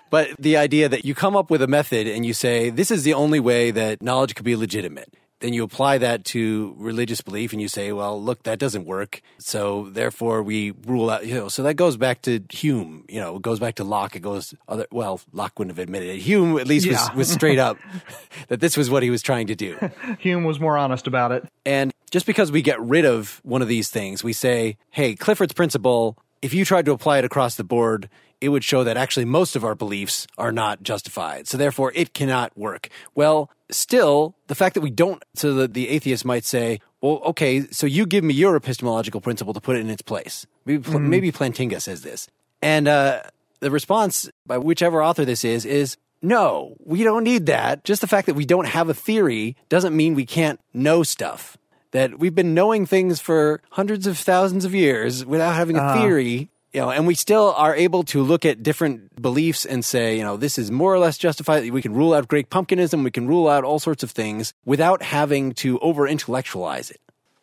But 0.10 0.30
the 0.40 0.58
idea 0.58 0.90
that 0.90 1.06
you 1.06 1.14
come 1.14 1.36
up 1.36 1.52
with 1.52 1.62
a 1.62 1.68
method 1.68 2.08
and 2.08 2.26
you 2.26 2.34
say, 2.34 2.70
this 2.70 2.92
is 2.92 3.04
the 3.04 3.14
only 3.14 3.40
way 3.40 3.72
that 3.72 4.02
knowledge 4.02 4.36
could 4.36 4.46
be 4.46 4.56
legitimate. 4.56 5.14
Then 5.42 5.54
you 5.54 5.64
apply 5.64 6.00
that 6.00 6.26
to 6.26 6.76
religious 6.78 7.22
belief 7.22 7.54
and 7.54 7.62
you 7.62 7.70
say, 7.70 7.94
well, 7.94 8.22
look, 8.22 8.44
that 8.44 8.60
doesn't 8.60 8.86
work. 8.86 9.22
So 9.38 9.88
therefore 9.90 10.44
we 10.44 10.72
rule 10.86 11.10
out, 11.10 11.26
you 11.26 11.34
know, 11.34 11.48
so 11.48 11.64
that 11.64 11.76
goes 11.76 11.96
back 11.96 12.22
to 12.24 12.42
Hume, 12.50 13.06
you 13.08 13.22
know, 13.22 13.38
it 13.38 13.42
goes 13.42 13.58
back 13.60 13.76
to 13.76 13.86
Locke. 13.86 14.16
It 14.18 14.20
goes 14.20 14.54
other, 14.68 14.86
well, 14.92 15.22
Locke 15.32 15.58
wouldn't 15.58 15.78
have 15.78 15.82
admitted 15.82 16.10
it. 16.10 16.18
Hume 16.20 16.58
at 16.60 16.68
least 16.68 16.86
Yeah. 16.86 17.08
was, 17.10 17.16
was 17.16 17.32
straight 17.32 17.58
up 17.60 17.78
that 18.50 18.60
this 18.60 18.76
was 18.76 18.90
what 18.90 19.02
he 19.02 19.10
was 19.10 19.22
trying 19.22 19.48
to 19.48 19.56
do. 19.56 19.78
Hume 20.20 20.44
was 20.44 20.60
more 20.60 20.78
honest 20.78 21.08
about 21.08 21.32
it. 21.32 21.46
And 21.66 21.94
just 22.12 22.26
because 22.26 22.52
we 22.52 22.62
get 22.62 22.82
rid 22.82 23.06
of 23.06 23.40
one 23.44 23.62
of 23.62 23.68
these 23.70 23.90
things, 23.90 24.24
we 24.24 24.34
say, 24.34 24.76
hey, 24.90 25.16
Clifford's 25.16 25.54
principle, 25.54 26.18
if 26.42 26.54
you 26.54 26.66
tried 26.66 26.86
to 26.86 26.92
apply 26.92 27.20
it 27.20 27.26
across 27.26 27.56
the 27.56 27.64
board, 27.64 28.10
it 28.42 28.50
would 28.50 28.64
show 28.64 28.84
that 28.84 28.98
actually 28.98 29.26
most 29.26 29.56
of 29.56 29.64
our 29.64 29.76
beliefs 29.76 30.28
are 30.38 30.52
not 30.52 30.84
justified. 30.84 31.48
So 31.48 31.58
therefore, 31.58 31.92
it 31.96 32.14
cannot 32.14 32.58
work. 32.58 32.90
Well, 33.16 33.50
still, 33.70 34.36
the 34.48 34.56
fact 34.56 34.76
that 34.76 34.82
we 34.82 34.90
don't, 34.90 35.24
so 35.36 35.54
that 35.56 35.74
the 35.74 35.90
atheist 35.90 36.26
might 36.26 36.46
say, 36.46 36.80
well, 37.02 37.22
okay, 37.26 37.68
so 37.72 37.86
you 37.86 38.06
give 38.06 38.24
me 38.24 38.34
your 38.34 38.56
epistemological 38.56 39.22
principle 39.22 39.54
to 39.54 39.62
put 39.62 39.76
it 39.76 39.80
in 39.80 39.90
its 39.90 40.02
place. 40.02 40.46
Maybe, 40.66 41.00
maybe 41.00 41.32
Plantinga 41.32 41.82
says 41.82 42.02
this. 42.02 42.28
And 42.62 42.88
uh, 42.88 43.24
the 43.60 43.72
response 43.72 44.30
by 44.46 44.58
whichever 44.58 45.04
author 45.04 45.26
this 45.26 45.44
is, 45.46 45.66
is 45.66 45.98
no, 46.22 46.76
we 46.84 47.04
don't 47.04 47.24
need 47.24 47.46
that. 47.46 47.84
Just 47.86 48.02
the 48.02 48.08
fact 48.08 48.26
that 48.28 48.34
we 48.34 48.46
don't 48.46 48.68
have 48.68 48.90
a 48.90 48.94
theory 48.94 49.56
doesn't 49.70 49.96
mean 49.96 50.14
we 50.14 50.26
can't 50.26 50.60
know 50.74 51.04
stuff. 51.04 51.58
That 51.92 52.20
we've 52.20 52.36
been 52.36 52.54
knowing 52.54 52.86
things 52.86 53.20
for 53.20 53.62
hundreds 53.72 54.06
of 54.06 54.18
thousands 54.18 54.66
of 54.66 54.76
years 54.76 55.26
without 55.26 55.56
having 55.56 55.76
a 55.76 55.96
theory, 55.96 56.50
you 56.74 56.82
know, 56.82 56.92
and 56.92 57.08
we 57.08 57.16
still 57.16 57.54
are 57.58 57.76
able 57.76 58.04
to 58.04 58.22
look 58.22 58.46
at 58.46 58.62
different 58.62 59.22
beliefs 59.22 59.66
and 59.66 59.84
say, 59.84 60.18
you 60.18 60.24
know, 60.24 60.38
this 60.38 60.58
is 60.58 60.70
more 60.70 60.94
or 60.94 61.00
less 61.00 61.18
justified. 61.18 61.70
We 61.72 61.82
can 61.82 61.94
rule 61.94 62.14
out 62.14 62.28
Great 62.28 62.50
Pumpkinism. 62.50 63.04
We 63.04 63.12
can 63.12 63.28
rule 63.28 63.48
out 63.48 63.64
all 63.64 63.80
sorts 63.80 64.04
of 64.04 64.12
things 64.12 64.54
without 64.66 65.02
having 65.02 65.54
to 65.54 65.80
over 65.80 66.08
intellectualize 66.08 66.92
it. 66.92 67.02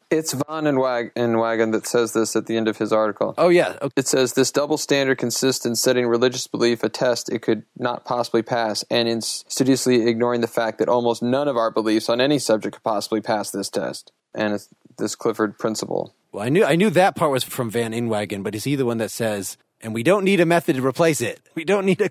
It's 0.09 0.32
Von 0.32 0.69
and, 0.69 0.78
Wag- 0.78 1.11
and 1.16 1.40
Wagon 1.40 1.73
that 1.73 1.85
says 1.85 2.12
this 2.12 2.36
at 2.36 2.47
the 2.47 2.57
end 2.57 2.69
of 2.69 2.78
his 2.78 2.93
article. 2.93 3.35
Oh, 3.36 3.48
yeah. 3.48 3.77
Okay. 3.82 3.93
It 3.97 4.07
says 4.07 4.35
this 4.35 4.53
double 4.53 4.78
standard 4.78 5.19
consists 5.19 5.66
in 5.66 5.74
setting 5.74 6.07
religious 6.07 6.47
belief 6.47 6.85
a 6.85 6.89
test 6.89 7.28
it 7.28 7.40
could 7.43 7.65
not 7.77 8.05
possibly 8.05 8.43
pass, 8.43 8.85
and 8.89 9.09
in 9.09 9.20
studiously 9.20 10.07
ignoring 10.07 10.43
the 10.43 10.47
fact 10.47 10.78
that 10.78 10.89
almost 10.89 11.24
none 11.24 11.48
of 11.48 11.57
our 11.57 11.73
beliefs 11.73 12.09
on 12.09 12.20
any 12.20 12.39
subject 12.39 12.77
could 12.77 12.85
possibly 12.85 13.20
pass 13.20 13.51
this 13.51 13.69
test. 13.69 14.12
And 14.32 14.55
it's 14.55 14.69
this 14.97 15.16
Clifford 15.16 15.59
principle. 15.59 16.15
Well, 16.36 16.44
I 16.44 16.50
knew 16.50 16.66
I 16.66 16.76
knew 16.76 16.90
that 16.90 17.16
part 17.16 17.30
was 17.30 17.44
from 17.44 17.70
Van 17.70 17.92
Inwagen, 17.92 18.42
but 18.42 18.54
is 18.54 18.64
he 18.64 18.76
the 18.76 18.84
one 18.84 18.98
that 18.98 19.10
says, 19.10 19.56
and 19.80 19.94
we 19.94 20.02
don't 20.02 20.22
need 20.22 20.38
a 20.38 20.44
method 20.44 20.76
to 20.76 20.86
replace 20.86 21.22
it? 21.22 21.40
We 21.54 21.64
don't 21.64 21.86
need 21.86 22.02
a, 22.02 22.10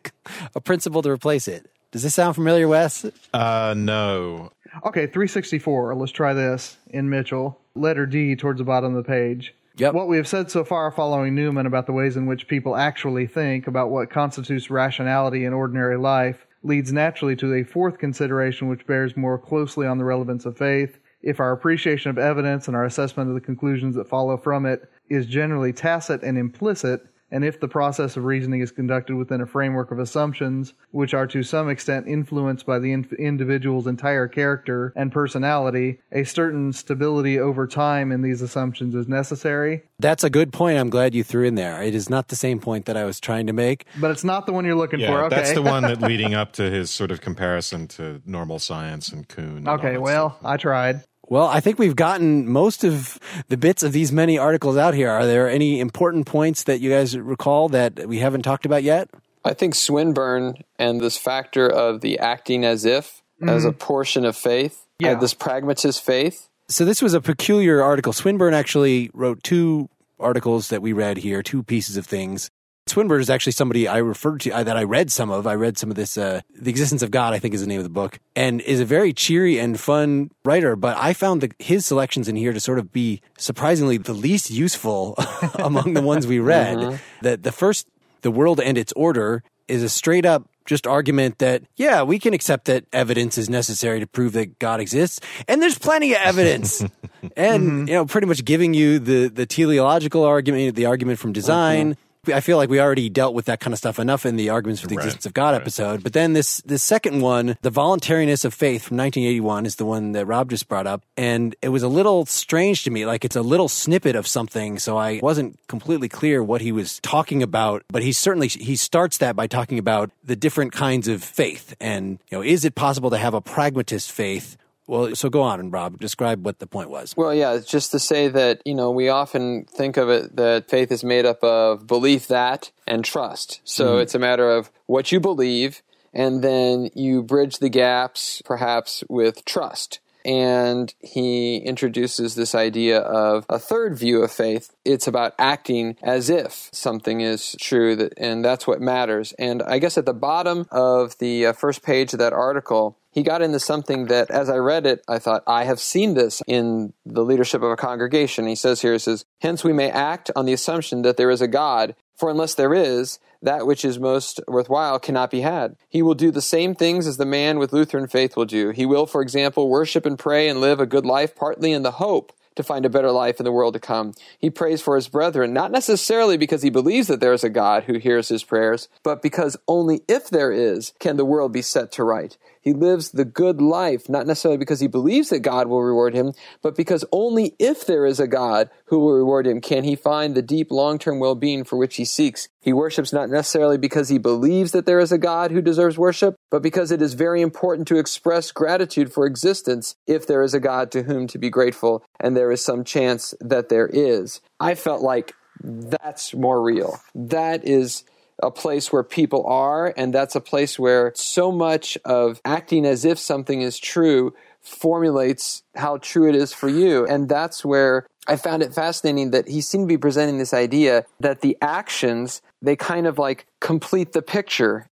a 0.55 0.61
principle 0.61 1.03
to 1.03 1.11
replace 1.11 1.47
it. 1.47 1.69
Does 1.91 2.01
this 2.01 2.15
sound 2.15 2.33
familiar, 2.33 2.67
Wes? 2.67 3.05
Uh, 3.35 3.75
no. 3.77 4.51
Okay, 4.83 5.05
364. 5.05 5.93
Let's 5.93 6.11
try 6.11 6.33
this 6.33 6.77
in 6.89 7.07
Mitchell. 7.07 7.59
Letter 7.75 8.07
D 8.07 8.35
towards 8.35 8.57
the 8.57 8.63
bottom 8.63 8.95
of 8.95 9.03
the 9.03 9.07
page. 9.07 9.53
Yep. 9.77 9.93
What 9.93 10.07
we 10.07 10.17
have 10.17 10.27
said 10.27 10.49
so 10.49 10.63
far 10.63 10.89
following 10.89 11.35
Newman 11.35 11.67
about 11.67 11.85
the 11.85 11.93
ways 11.93 12.17
in 12.17 12.25
which 12.25 12.47
people 12.47 12.75
actually 12.75 13.27
think 13.27 13.67
about 13.67 13.91
what 13.91 14.09
constitutes 14.09 14.71
rationality 14.71 15.45
in 15.45 15.53
ordinary 15.53 15.99
life 15.99 16.47
leads 16.63 16.91
naturally 16.91 17.35
to 17.35 17.53
a 17.53 17.63
fourth 17.63 17.99
consideration 17.99 18.69
which 18.69 18.87
bears 18.87 19.15
more 19.15 19.37
closely 19.37 19.85
on 19.85 19.99
the 19.99 20.03
relevance 20.03 20.47
of 20.47 20.57
faith. 20.57 20.97
If 21.25 21.39
our 21.41 21.51
appreciation 21.51 22.09
of 22.11 22.17
evidence 22.17 22.67
and 22.67 22.77
our 22.77 22.85
assessment 22.85 23.27
of 23.29 23.35
the 23.35 23.41
conclusions 23.41 23.95
that 23.95 24.07
follow 24.07 24.37
from 24.37 24.65
it 24.65 24.89
is 25.09 25.25
generally 25.25 25.73
tacit 25.73 26.21
and 26.23 26.37
implicit, 26.37 27.01
and 27.31 27.43
if 27.43 27.59
the 27.59 27.67
process 27.67 28.15
of 28.15 28.23
reasoning 28.23 28.61
is 28.61 28.71
conducted 28.71 29.15
within 29.15 29.41
a 29.41 29.47
framework 29.47 29.89
of 29.89 29.97
assumptions, 29.97 30.73
which 30.91 31.15
are 31.15 31.25
to 31.25 31.41
some 31.41 31.67
extent 31.67 32.07
influenced 32.07 32.67
by 32.67 32.77
the 32.77 32.91
in- 32.93 33.09
individual's 33.17 33.87
entire 33.87 34.27
character 34.27 34.93
and 34.95 35.11
personality, 35.11 35.97
a 36.11 36.23
certain 36.23 36.71
stability 36.71 37.39
over 37.39 37.65
time 37.65 38.11
in 38.11 38.21
these 38.21 38.43
assumptions 38.43 38.93
is 38.93 39.07
necessary. 39.07 39.81
That's 39.97 40.23
a 40.23 40.29
good 40.29 40.53
point. 40.53 40.77
I'm 40.77 40.91
glad 40.91 41.15
you 41.15 41.23
threw 41.23 41.45
in 41.45 41.55
there. 41.55 41.81
It 41.81 41.95
is 41.95 42.11
not 42.11 42.27
the 42.27 42.35
same 42.35 42.59
point 42.59 42.85
that 42.85 42.95
I 42.95 43.03
was 43.05 43.19
trying 43.19 43.47
to 43.47 43.53
make. 43.53 43.85
But 43.99 44.11
it's 44.11 44.23
not 44.23 44.45
the 44.45 44.53
one 44.53 44.63
you're 44.63 44.75
looking 44.75 44.99
Yeah, 44.99 45.07
for. 45.07 45.23
Okay. 45.25 45.35
that's 45.35 45.53
the 45.53 45.63
one 45.63 45.81
that 45.83 46.01
leading 46.03 46.35
up 46.35 46.51
to 46.53 46.69
his 46.69 46.91
sort 46.91 47.09
of 47.09 47.21
comparison 47.21 47.87
to 47.89 48.21
normal 48.25 48.59
science 48.59 49.09
and 49.09 49.27
Kuhn. 49.27 49.57
and 49.57 49.67
okay, 49.67 49.97
well, 49.97 50.31
stuff. 50.37 50.45
I 50.45 50.57
tried. 50.57 51.01
Well, 51.27 51.47
I 51.47 51.59
think 51.59 51.79
we've 51.79 51.95
gotten 51.95 52.47
most 52.47 52.83
of 52.83 53.19
the 53.47 53.57
bits 53.57 53.81
of 53.83 53.91
these 53.93 54.11
many 54.11 54.37
articles 54.37 54.77
out 54.77 54.93
here. 54.93 55.09
Are 55.09 55.25
there 55.25 55.49
any 55.49 55.79
important 55.79 56.27
points 56.27 56.63
that 56.65 56.79
you 56.81 56.89
guys 56.91 57.17
recall 57.17 57.69
that 57.69 58.07
we 58.07 58.19
haven't 58.19 58.43
talked 58.43 58.65
about 58.65 58.83
yet? 58.83 59.09
I 59.43 59.53
think 59.53 59.75
Swinburne 59.75 60.63
and 60.77 61.01
this 61.01 61.17
factor 61.17 61.67
of 61.67 62.01
the 62.01 62.19
acting 62.19 62.63
as 62.65 62.85
if 62.85 63.21
as 63.47 63.65
a 63.65 63.71
portion 63.71 64.23
of 64.25 64.35
faith, 64.35 64.85
uh, 65.03 65.07
Yeah. 65.07 65.13
this 65.15 65.33
pragmatist 65.33 66.01
faith, 66.03 66.47
So 66.67 66.83
this 66.83 66.99
was 67.01 67.13
a 67.13 67.21
peculiar 67.21 67.83
article. 67.83 68.11
Swinburne 68.11 68.55
actually 68.55 69.11
wrote 69.13 69.43
two 69.43 69.87
articles 70.19 70.69
that 70.69 70.81
we 70.81 70.93
read 70.93 71.17
here, 71.17 71.43
two 71.43 71.61
pieces 71.61 71.95
of 71.97 72.07
things. 72.07 72.49
Swinburne 72.95 73.19
is 73.19 73.29
actually 73.29 73.51
somebody 73.51 73.89
I 73.89 73.97
referred 73.97 74.39
to, 74.41 74.53
I, 74.53 74.63
that 74.63 74.77
I 74.77 74.83
read 74.83 75.11
some 75.11 75.29
of. 75.29 75.45
I 75.45 75.55
read 75.55 75.77
some 75.77 75.89
of 75.89 75.97
this, 75.97 76.17
uh, 76.17 76.39
The 76.57 76.69
Existence 76.69 77.01
of 77.01 77.11
God, 77.11 77.33
I 77.33 77.39
think 77.39 77.53
is 77.53 77.59
the 77.59 77.67
name 77.67 77.79
of 77.79 77.83
the 77.83 77.89
book, 77.89 78.19
and 78.37 78.61
is 78.61 78.79
a 78.79 78.85
very 78.85 79.11
cheery 79.11 79.59
and 79.59 79.77
fun 79.77 80.31
writer. 80.45 80.77
But 80.77 80.95
I 80.95 81.11
found 81.11 81.41
the, 81.41 81.51
his 81.59 81.85
selections 81.85 82.29
in 82.29 82.37
here 82.37 82.53
to 82.53 82.59
sort 82.61 82.79
of 82.79 82.93
be 82.93 83.19
surprisingly 83.37 83.97
the 83.97 84.13
least 84.13 84.49
useful 84.49 85.15
among 85.55 85.93
the 85.93 86.01
ones 86.01 86.25
we 86.25 86.39
read. 86.39 86.77
Mm-hmm. 86.77 86.95
That 87.23 87.43
the 87.43 87.51
first, 87.51 87.85
The 88.21 88.31
World 88.31 88.61
and 88.61 88.77
Its 88.77 88.93
Order, 88.93 89.43
is 89.67 89.83
a 89.83 89.89
straight 89.89 90.25
up 90.25 90.47
just 90.63 90.87
argument 90.87 91.39
that, 91.39 91.63
yeah, 91.75 92.01
we 92.01 92.17
can 92.17 92.33
accept 92.33 92.65
that 92.65 92.85
evidence 92.93 93.37
is 93.37 93.49
necessary 93.49 93.99
to 93.99 94.07
prove 94.07 94.31
that 94.33 94.57
God 94.57 94.79
exists. 94.79 95.19
And 95.49 95.61
there's 95.61 95.77
plenty 95.77 96.13
of 96.13 96.21
evidence. 96.21 96.81
Mm-hmm. 97.25 97.41
and, 97.41 97.89
you 97.89 97.95
know, 97.95 98.05
pretty 98.05 98.27
much 98.27 98.45
giving 98.45 98.75
you 98.75 98.99
the, 98.99 99.29
the 99.29 99.47
teleological 99.47 100.23
argument, 100.23 100.75
the 100.75 100.85
argument 100.85 101.17
from 101.17 101.33
design. 101.33 101.93
Mm-hmm. 101.93 102.04
I 102.33 102.39
feel 102.41 102.57
like 102.57 102.69
we 102.69 102.79
already 102.79 103.09
dealt 103.09 103.33
with 103.33 103.45
that 103.45 103.59
kind 103.59 103.73
of 103.73 103.77
stuff 103.77 103.99
enough 103.99 104.25
in 104.25 104.35
the 104.35 104.49
arguments 104.49 104.81
for 104.81 104.87
the 104.87 104.95
Right, 104.95 105.05
existence 105.05 105.25
of 105.25 105.33
God 105.33 105.51
right. 105.51 105.61
episode. 105.61 106.03
But 106.03 106.13
then 106.13 106.33
this 106.33 106.61
this 106.61 106.83
second 106.83 107.21
one, 107.21 107.57
the 107.61 107.69
voluntariness 107.69 108.45
of 108.45 108.53
faith 108.53 108.83
from 108.83 108.97
1981, 108.97 109.65
is 109.65 109.75
the 109.75 109.85
one 109.85 110.13
that 110.13 110.25
Rob 110.25 110.49
just 110.49 110.67
brought 110.67 110.87
up, 110.87 111.03
and 111.17 111.55
it 111.61 111.69
was 111.69 111.83
a 111.83 111.87
little 111.87 112.25
strange 112.25 112.83
to 112.83 112.91
me. 112.91 113.05
Like 113.05 113.25
it's 113.25 113.35
a 113.35 113.41
little 113.41 113.67
snippet 113.69 114.15
of 114.15 114.27
something, 114.27 114.79
so 114.79 114.97
I 114.97 115.19
wasn't 115.21 115.59
completely 115.67 116.09
clear 116.09 116.43
what 116.43 116.61
he 116.61 116.71
was 116.71 116.99
talking 117.01 117.43
about. 117.43 117.83
But 117.89 118.03
he 118.03 118.11
certainly 118.11 118.47
he 118.47 118.75
starts 118.75 119.17
that 119.19 119.35
by 119.35 119.47
talking 119.47 119.79
about 119.79 120.11
the 120.23 120.35
different 120.35 120.71
kinds 120.71 121.07
of 121.07 121.23
faith, 121.23 121.75
and 121.79 122.19
you 122.29 122.37
know, 122.37 122.41
is 122.41 122.65
it 122.65 122.75
possible 122.75 123.09
to 123.09 123.17
have 123.17 123.33
a 123.33 123.41
pragmatist 123.41 124.11
faith? 124.11 124.57
Well, 124.87 125.15
so 125.15 125.29
go 125.29 125.41
on, 125.41 125.71
Rob. 125.71 125.99
Describe 125.99 126.45
what 126.45 126.59
the 126.59 126.67
point 126.67 126.89
was. 126.89 127.15
Well, 127.17 127.33
yeah, 127.33 127.59
just 127.65 127.91
to 127.91 127.99
say 127.99 128.27
that, 128.27 128.61
you 128.65 128.75
know, 128.75 128.91
we 128.91 129.09
often 129.09 129.65
think 129.65 129.97
of 129.97 130.09
it 130.09 130.35
that 130.35 130.69
faith 130.69 130.91
is 130.91 131.03
made 131.03 131.25
up 131.25 131.43
of 131.43 131.87
belief 131.87 132.27
that 132.27 132.71
and 132.85 133.03
trust. 133.03 133.61
So 133.63 133.95
hmm. 133.95 134.01
it's 134.01 134.15
a 134.15 134.19
matter 134.19 134.49
of 134.49 134.69
what 134.85 135.11
you 135.11 135.19
believe, 135.19 135.81
and 136.13 136.43
then 136.43 136.89
you 136.93 137.23
bridge 137.23 137.57
the 137.57 137.69
gaps 137.69 138.41
perhaps 138.45 139.03
with 139.09 139.43
trust. 139.45 139.99
And 140.25 140.93
he 140.99 141.57
introduces 141.57 142.33
this 142.33 142.55
idea 142.55 142.99
of 142.99 143.45
a 143.47 143.59
third 143.59 143.97
view 143.97 144.23
of 144.23 144.31
faith. 144.31 144.75
It's 144.83 145.07
about 145.07 145.35
acting 145.37 145.97
as 146.01 146.29
if 146.29 146.69
something 146.73 147.21
is 147.21 147.55
true, 147.61 147.95
that, 147.95 148.13
and 148.17 148.43
that's 148.43 148.65
what 148.65 148.81
matters. 148.81 149.33
And 149.37 149.61
I 149.61 149.77
guess 149.77 149.97
at 149.97 150.07
the 150.07 150.13
bottom 150.13 150.65
of 150.71 151.17
the 151.19 151.45
uh, 151.45 151.53
first 151.53 151.83
page 151.83 152.13
of 152.13 152.19
that 152.19 152.33
article, 152.33 152.97
he 153.11 153.23
got 153.23 153.41
into 153.41 153.59
something 153.59 154.07
that, 154.07 154.29
as 154.29 154.49
I 154.49 154.57
read 154.57 154.85
it, 154.85 155.03
I 155.07 155.19
thought, 155.19 155.43
I 155.47 155.63
have 155.63 155.79
seen 155.79 156.15
this 156.15 156.41
in 156.47 156.93
the 157.05 157.23
leadership 157.23 157.61
of 157.61 157.71
a 157.71 157.77
congregation. 157.77 158.47
He 158.47 158.55
says 158.55 158.81
here, 158.81 158.93
he 158.93 158.99
says, 158.99 159.23
Hence 159.41 159.63
we 159.63 159.71
may 159.71 159.89
act 159.89 160.31
on 160.35 160.45
the 160.45 160.53
assumption 160.53 161.03
that 161.03 161.15
there 161.15 161.29
is 161.29 161.39
a 161.39 161.47
God, 161.47 161.95
for 162.17 162.29
unless 162.29 162.55
there 162.55 162.73
is, 162.73 163.19
that 163.41 163.67
which 163.67 163.85
is 163.85 163.99
most 163.99 164.39
worthwhile 164.47 164.99
cannot 164.99 165.31
be 165.31 165.41
had. 165.41 165.75
He 165.89 166.01
will 166.01 166.15
do 166.15 166.31
the 166.31 166.41
same 166.41 166.75
things 166.75 167.07
as 167.07 167.17
the 167.17 167.25
man 167.25 167.59
with 167.59 167.73
Lutheran 167.73 168.07
faith 168.07 168.35
will 168.35 168.45
do. 168.45 168.69
He 168.69 168.85
will, 168.85 169.05
for 169.05 169.21
example, 169.21 169.69
worship 169.69 170.05
and 170.05 170.17
pray 170.17 170.47
and 170.47 170.61
live 170.61 170.79
a 170.79 170.85
good 170.85 171.05
life, 171.05 171.35
partly 171.35 171.71
in 171.71 171.83
the 171.83 171.91
hope 171.91 172.31
to 172.55 172.63
find 172.63 172.85
a 172.85 172.89
better 172.89 173.11
life 173.11 173.39
in 173.39 173.43
the 173.43 173.51
world 173.51 173.73
to 173.73 173.79
come. 173.79 174.13
He 174.39 174.49
prays 174.49 174.81
for 174.81 174.95
his 174.95 175.07
brethren, 175.07 175.53
not 175.53 175.71
necessarily 175.71 176.37
because 176.37 176.61
he 176.61 176.69
believes 176.69 177.07
that 177.07 177.19
there 177.19 177.33
is 177.33 177.43
a 177.43 177.49
God 177.49 177.83
who 177.83 177.97
hears 177.97 178.29
his 178.29 178.43
prayers, 178.43 178.87
but 179.03 179.21
because 179.21 179.57
only 179.67 180.01
if 180.07 180.29
there 180.29 180.51
is 180.51 180.93
can 180.99 181.17
the 181.17 181.25
world 181.25 181.51
be 181.51 181.61
set 181.61 181.91
to 181.93 182.03
right. 182.03 182.37
He 182.65 182.73
lives 182.73 183.11
the 183.11 183.25
good 183.25 183.61
life, 183.61 184.09
not 184.09 184.25
necessarily 184.25 184.57
because 184.57 184.79
he 184.79 184.87
believes 184.87 185.29
that 185.29 185.41
God 185.41 185.67
will 185.67 185.83
reward 185.83 186.15
him, 186.15 186.33
but 186.63 186.75
because 186.75 187.05
only 187.11 187.55
if 187.59 187.85
there 187.85 188.07
is 188.07 188.19
a 188.19 188.27
God 188.27 188.71
who 188.85 188.97
will 188.97 189.13
reward 189.13 189.45
him 189.45 189.61
can 189.61 189.83
he 189.83 189.95
find 189.95 190.33
the 190.33 190.41
deep 190.41 190.71
long 190.71 190.97
term 190.97 191.19
well 191.19 191.35
being 191.35 191.63
for 191.63 191.77
which 191.77 191.97
he 191.97 192.05
seeks. 192.05 192.49
He 192.61 192.73
worships 192.73 193.13
not 193.13 193.29
necessarily 193.29 193.77
because 193.77 194.09
he 194.09 194.17
believes 194.17 194.71
that 194.71 194.87
there 194.87 194.99
is 194.99 195.11
a 195.11 195.19
God 195.19 195.51
who 195.51 195.61
deserves 195.61 195.95
worship, 195.95 196.35
but 196.49 196.63
because 196.63 196.91
it 196.91 197.03
is 197.03 197.13
very 197.13 197.43
important 197.43 197.87
to 197.89 197.99
express 197.99 198.51
gratitude 198.51 199.13
for 199.13 199.27
existence 199.27 199.95
if 200.07 200.25
there 200.25 200.41
is 200.41 200.55
a 200.55 200.59
God 200.59 200.91
to 200.93 201.03
whom 201.03 201.27
to 201.27 201.37
be 201.37 201.51
grateful, 201.51 202.03
and 202.19 202.35
there 202.35 202.51
is 202.51 202.65
some 202.65 202.83
chance 202.83 203.35
that 203.39 203.69
there 203.69 203.87
is. 203.93 204.41
I 204.59 204.73
felt 204.73 205.03
like 205.03 205.35
that's 205.61 206.33
more 206.33 206.63
real. 206.63 206.99
That 207.13 207.63
is 207.67 208.03
a 208.41 208.51
place 208.51 208.91
where 208.91 209.03
people 209.03 209.45
are, 209.45 209.93
and 209.95 210.13
that's 210.13 210.35
a 210.35 210.41
place 210.41 210.77
where 210.77 211.11
so 211.15 211.51
much 211.51 211.97
of 212.05 212.41
acting 212.43 212.85
as 212.85 213.05
if 213.05 213.17
something 213.17 213.61
is 213.61 213.77
true 213.77 214.33
formulates 214.61 215.63
how 215.75 215.97
true 215.97 216.27
it 216.27 216.35
is 216.35 216.51
for 216.51 216.67
you. 216.67 217.05
And 217.05 217.29
that's 217.29 217.63
where 217.63 218.07
I 218.27 218.35
found 218.35 218.63
it 218.63 218.73
fascinating 218.73 219.31
that 219.31 219.47
he 219.47 219.61
seemed 219.61 219.83
to 219.83 219.93
be 219.93 219.97
presenting 219.97 220.37
this 220.37 220.53
idea 220.53 221.05
that 221.19 221.41
the 221.41 221.57
actions, 221.61 222.41
they 222.61 222.75
kind 222.75 223.05
of 223.05 223.19
like 223.19 223.45
complete 223.61 224.13
the 224.13 224.21
picture. 224.21 224.87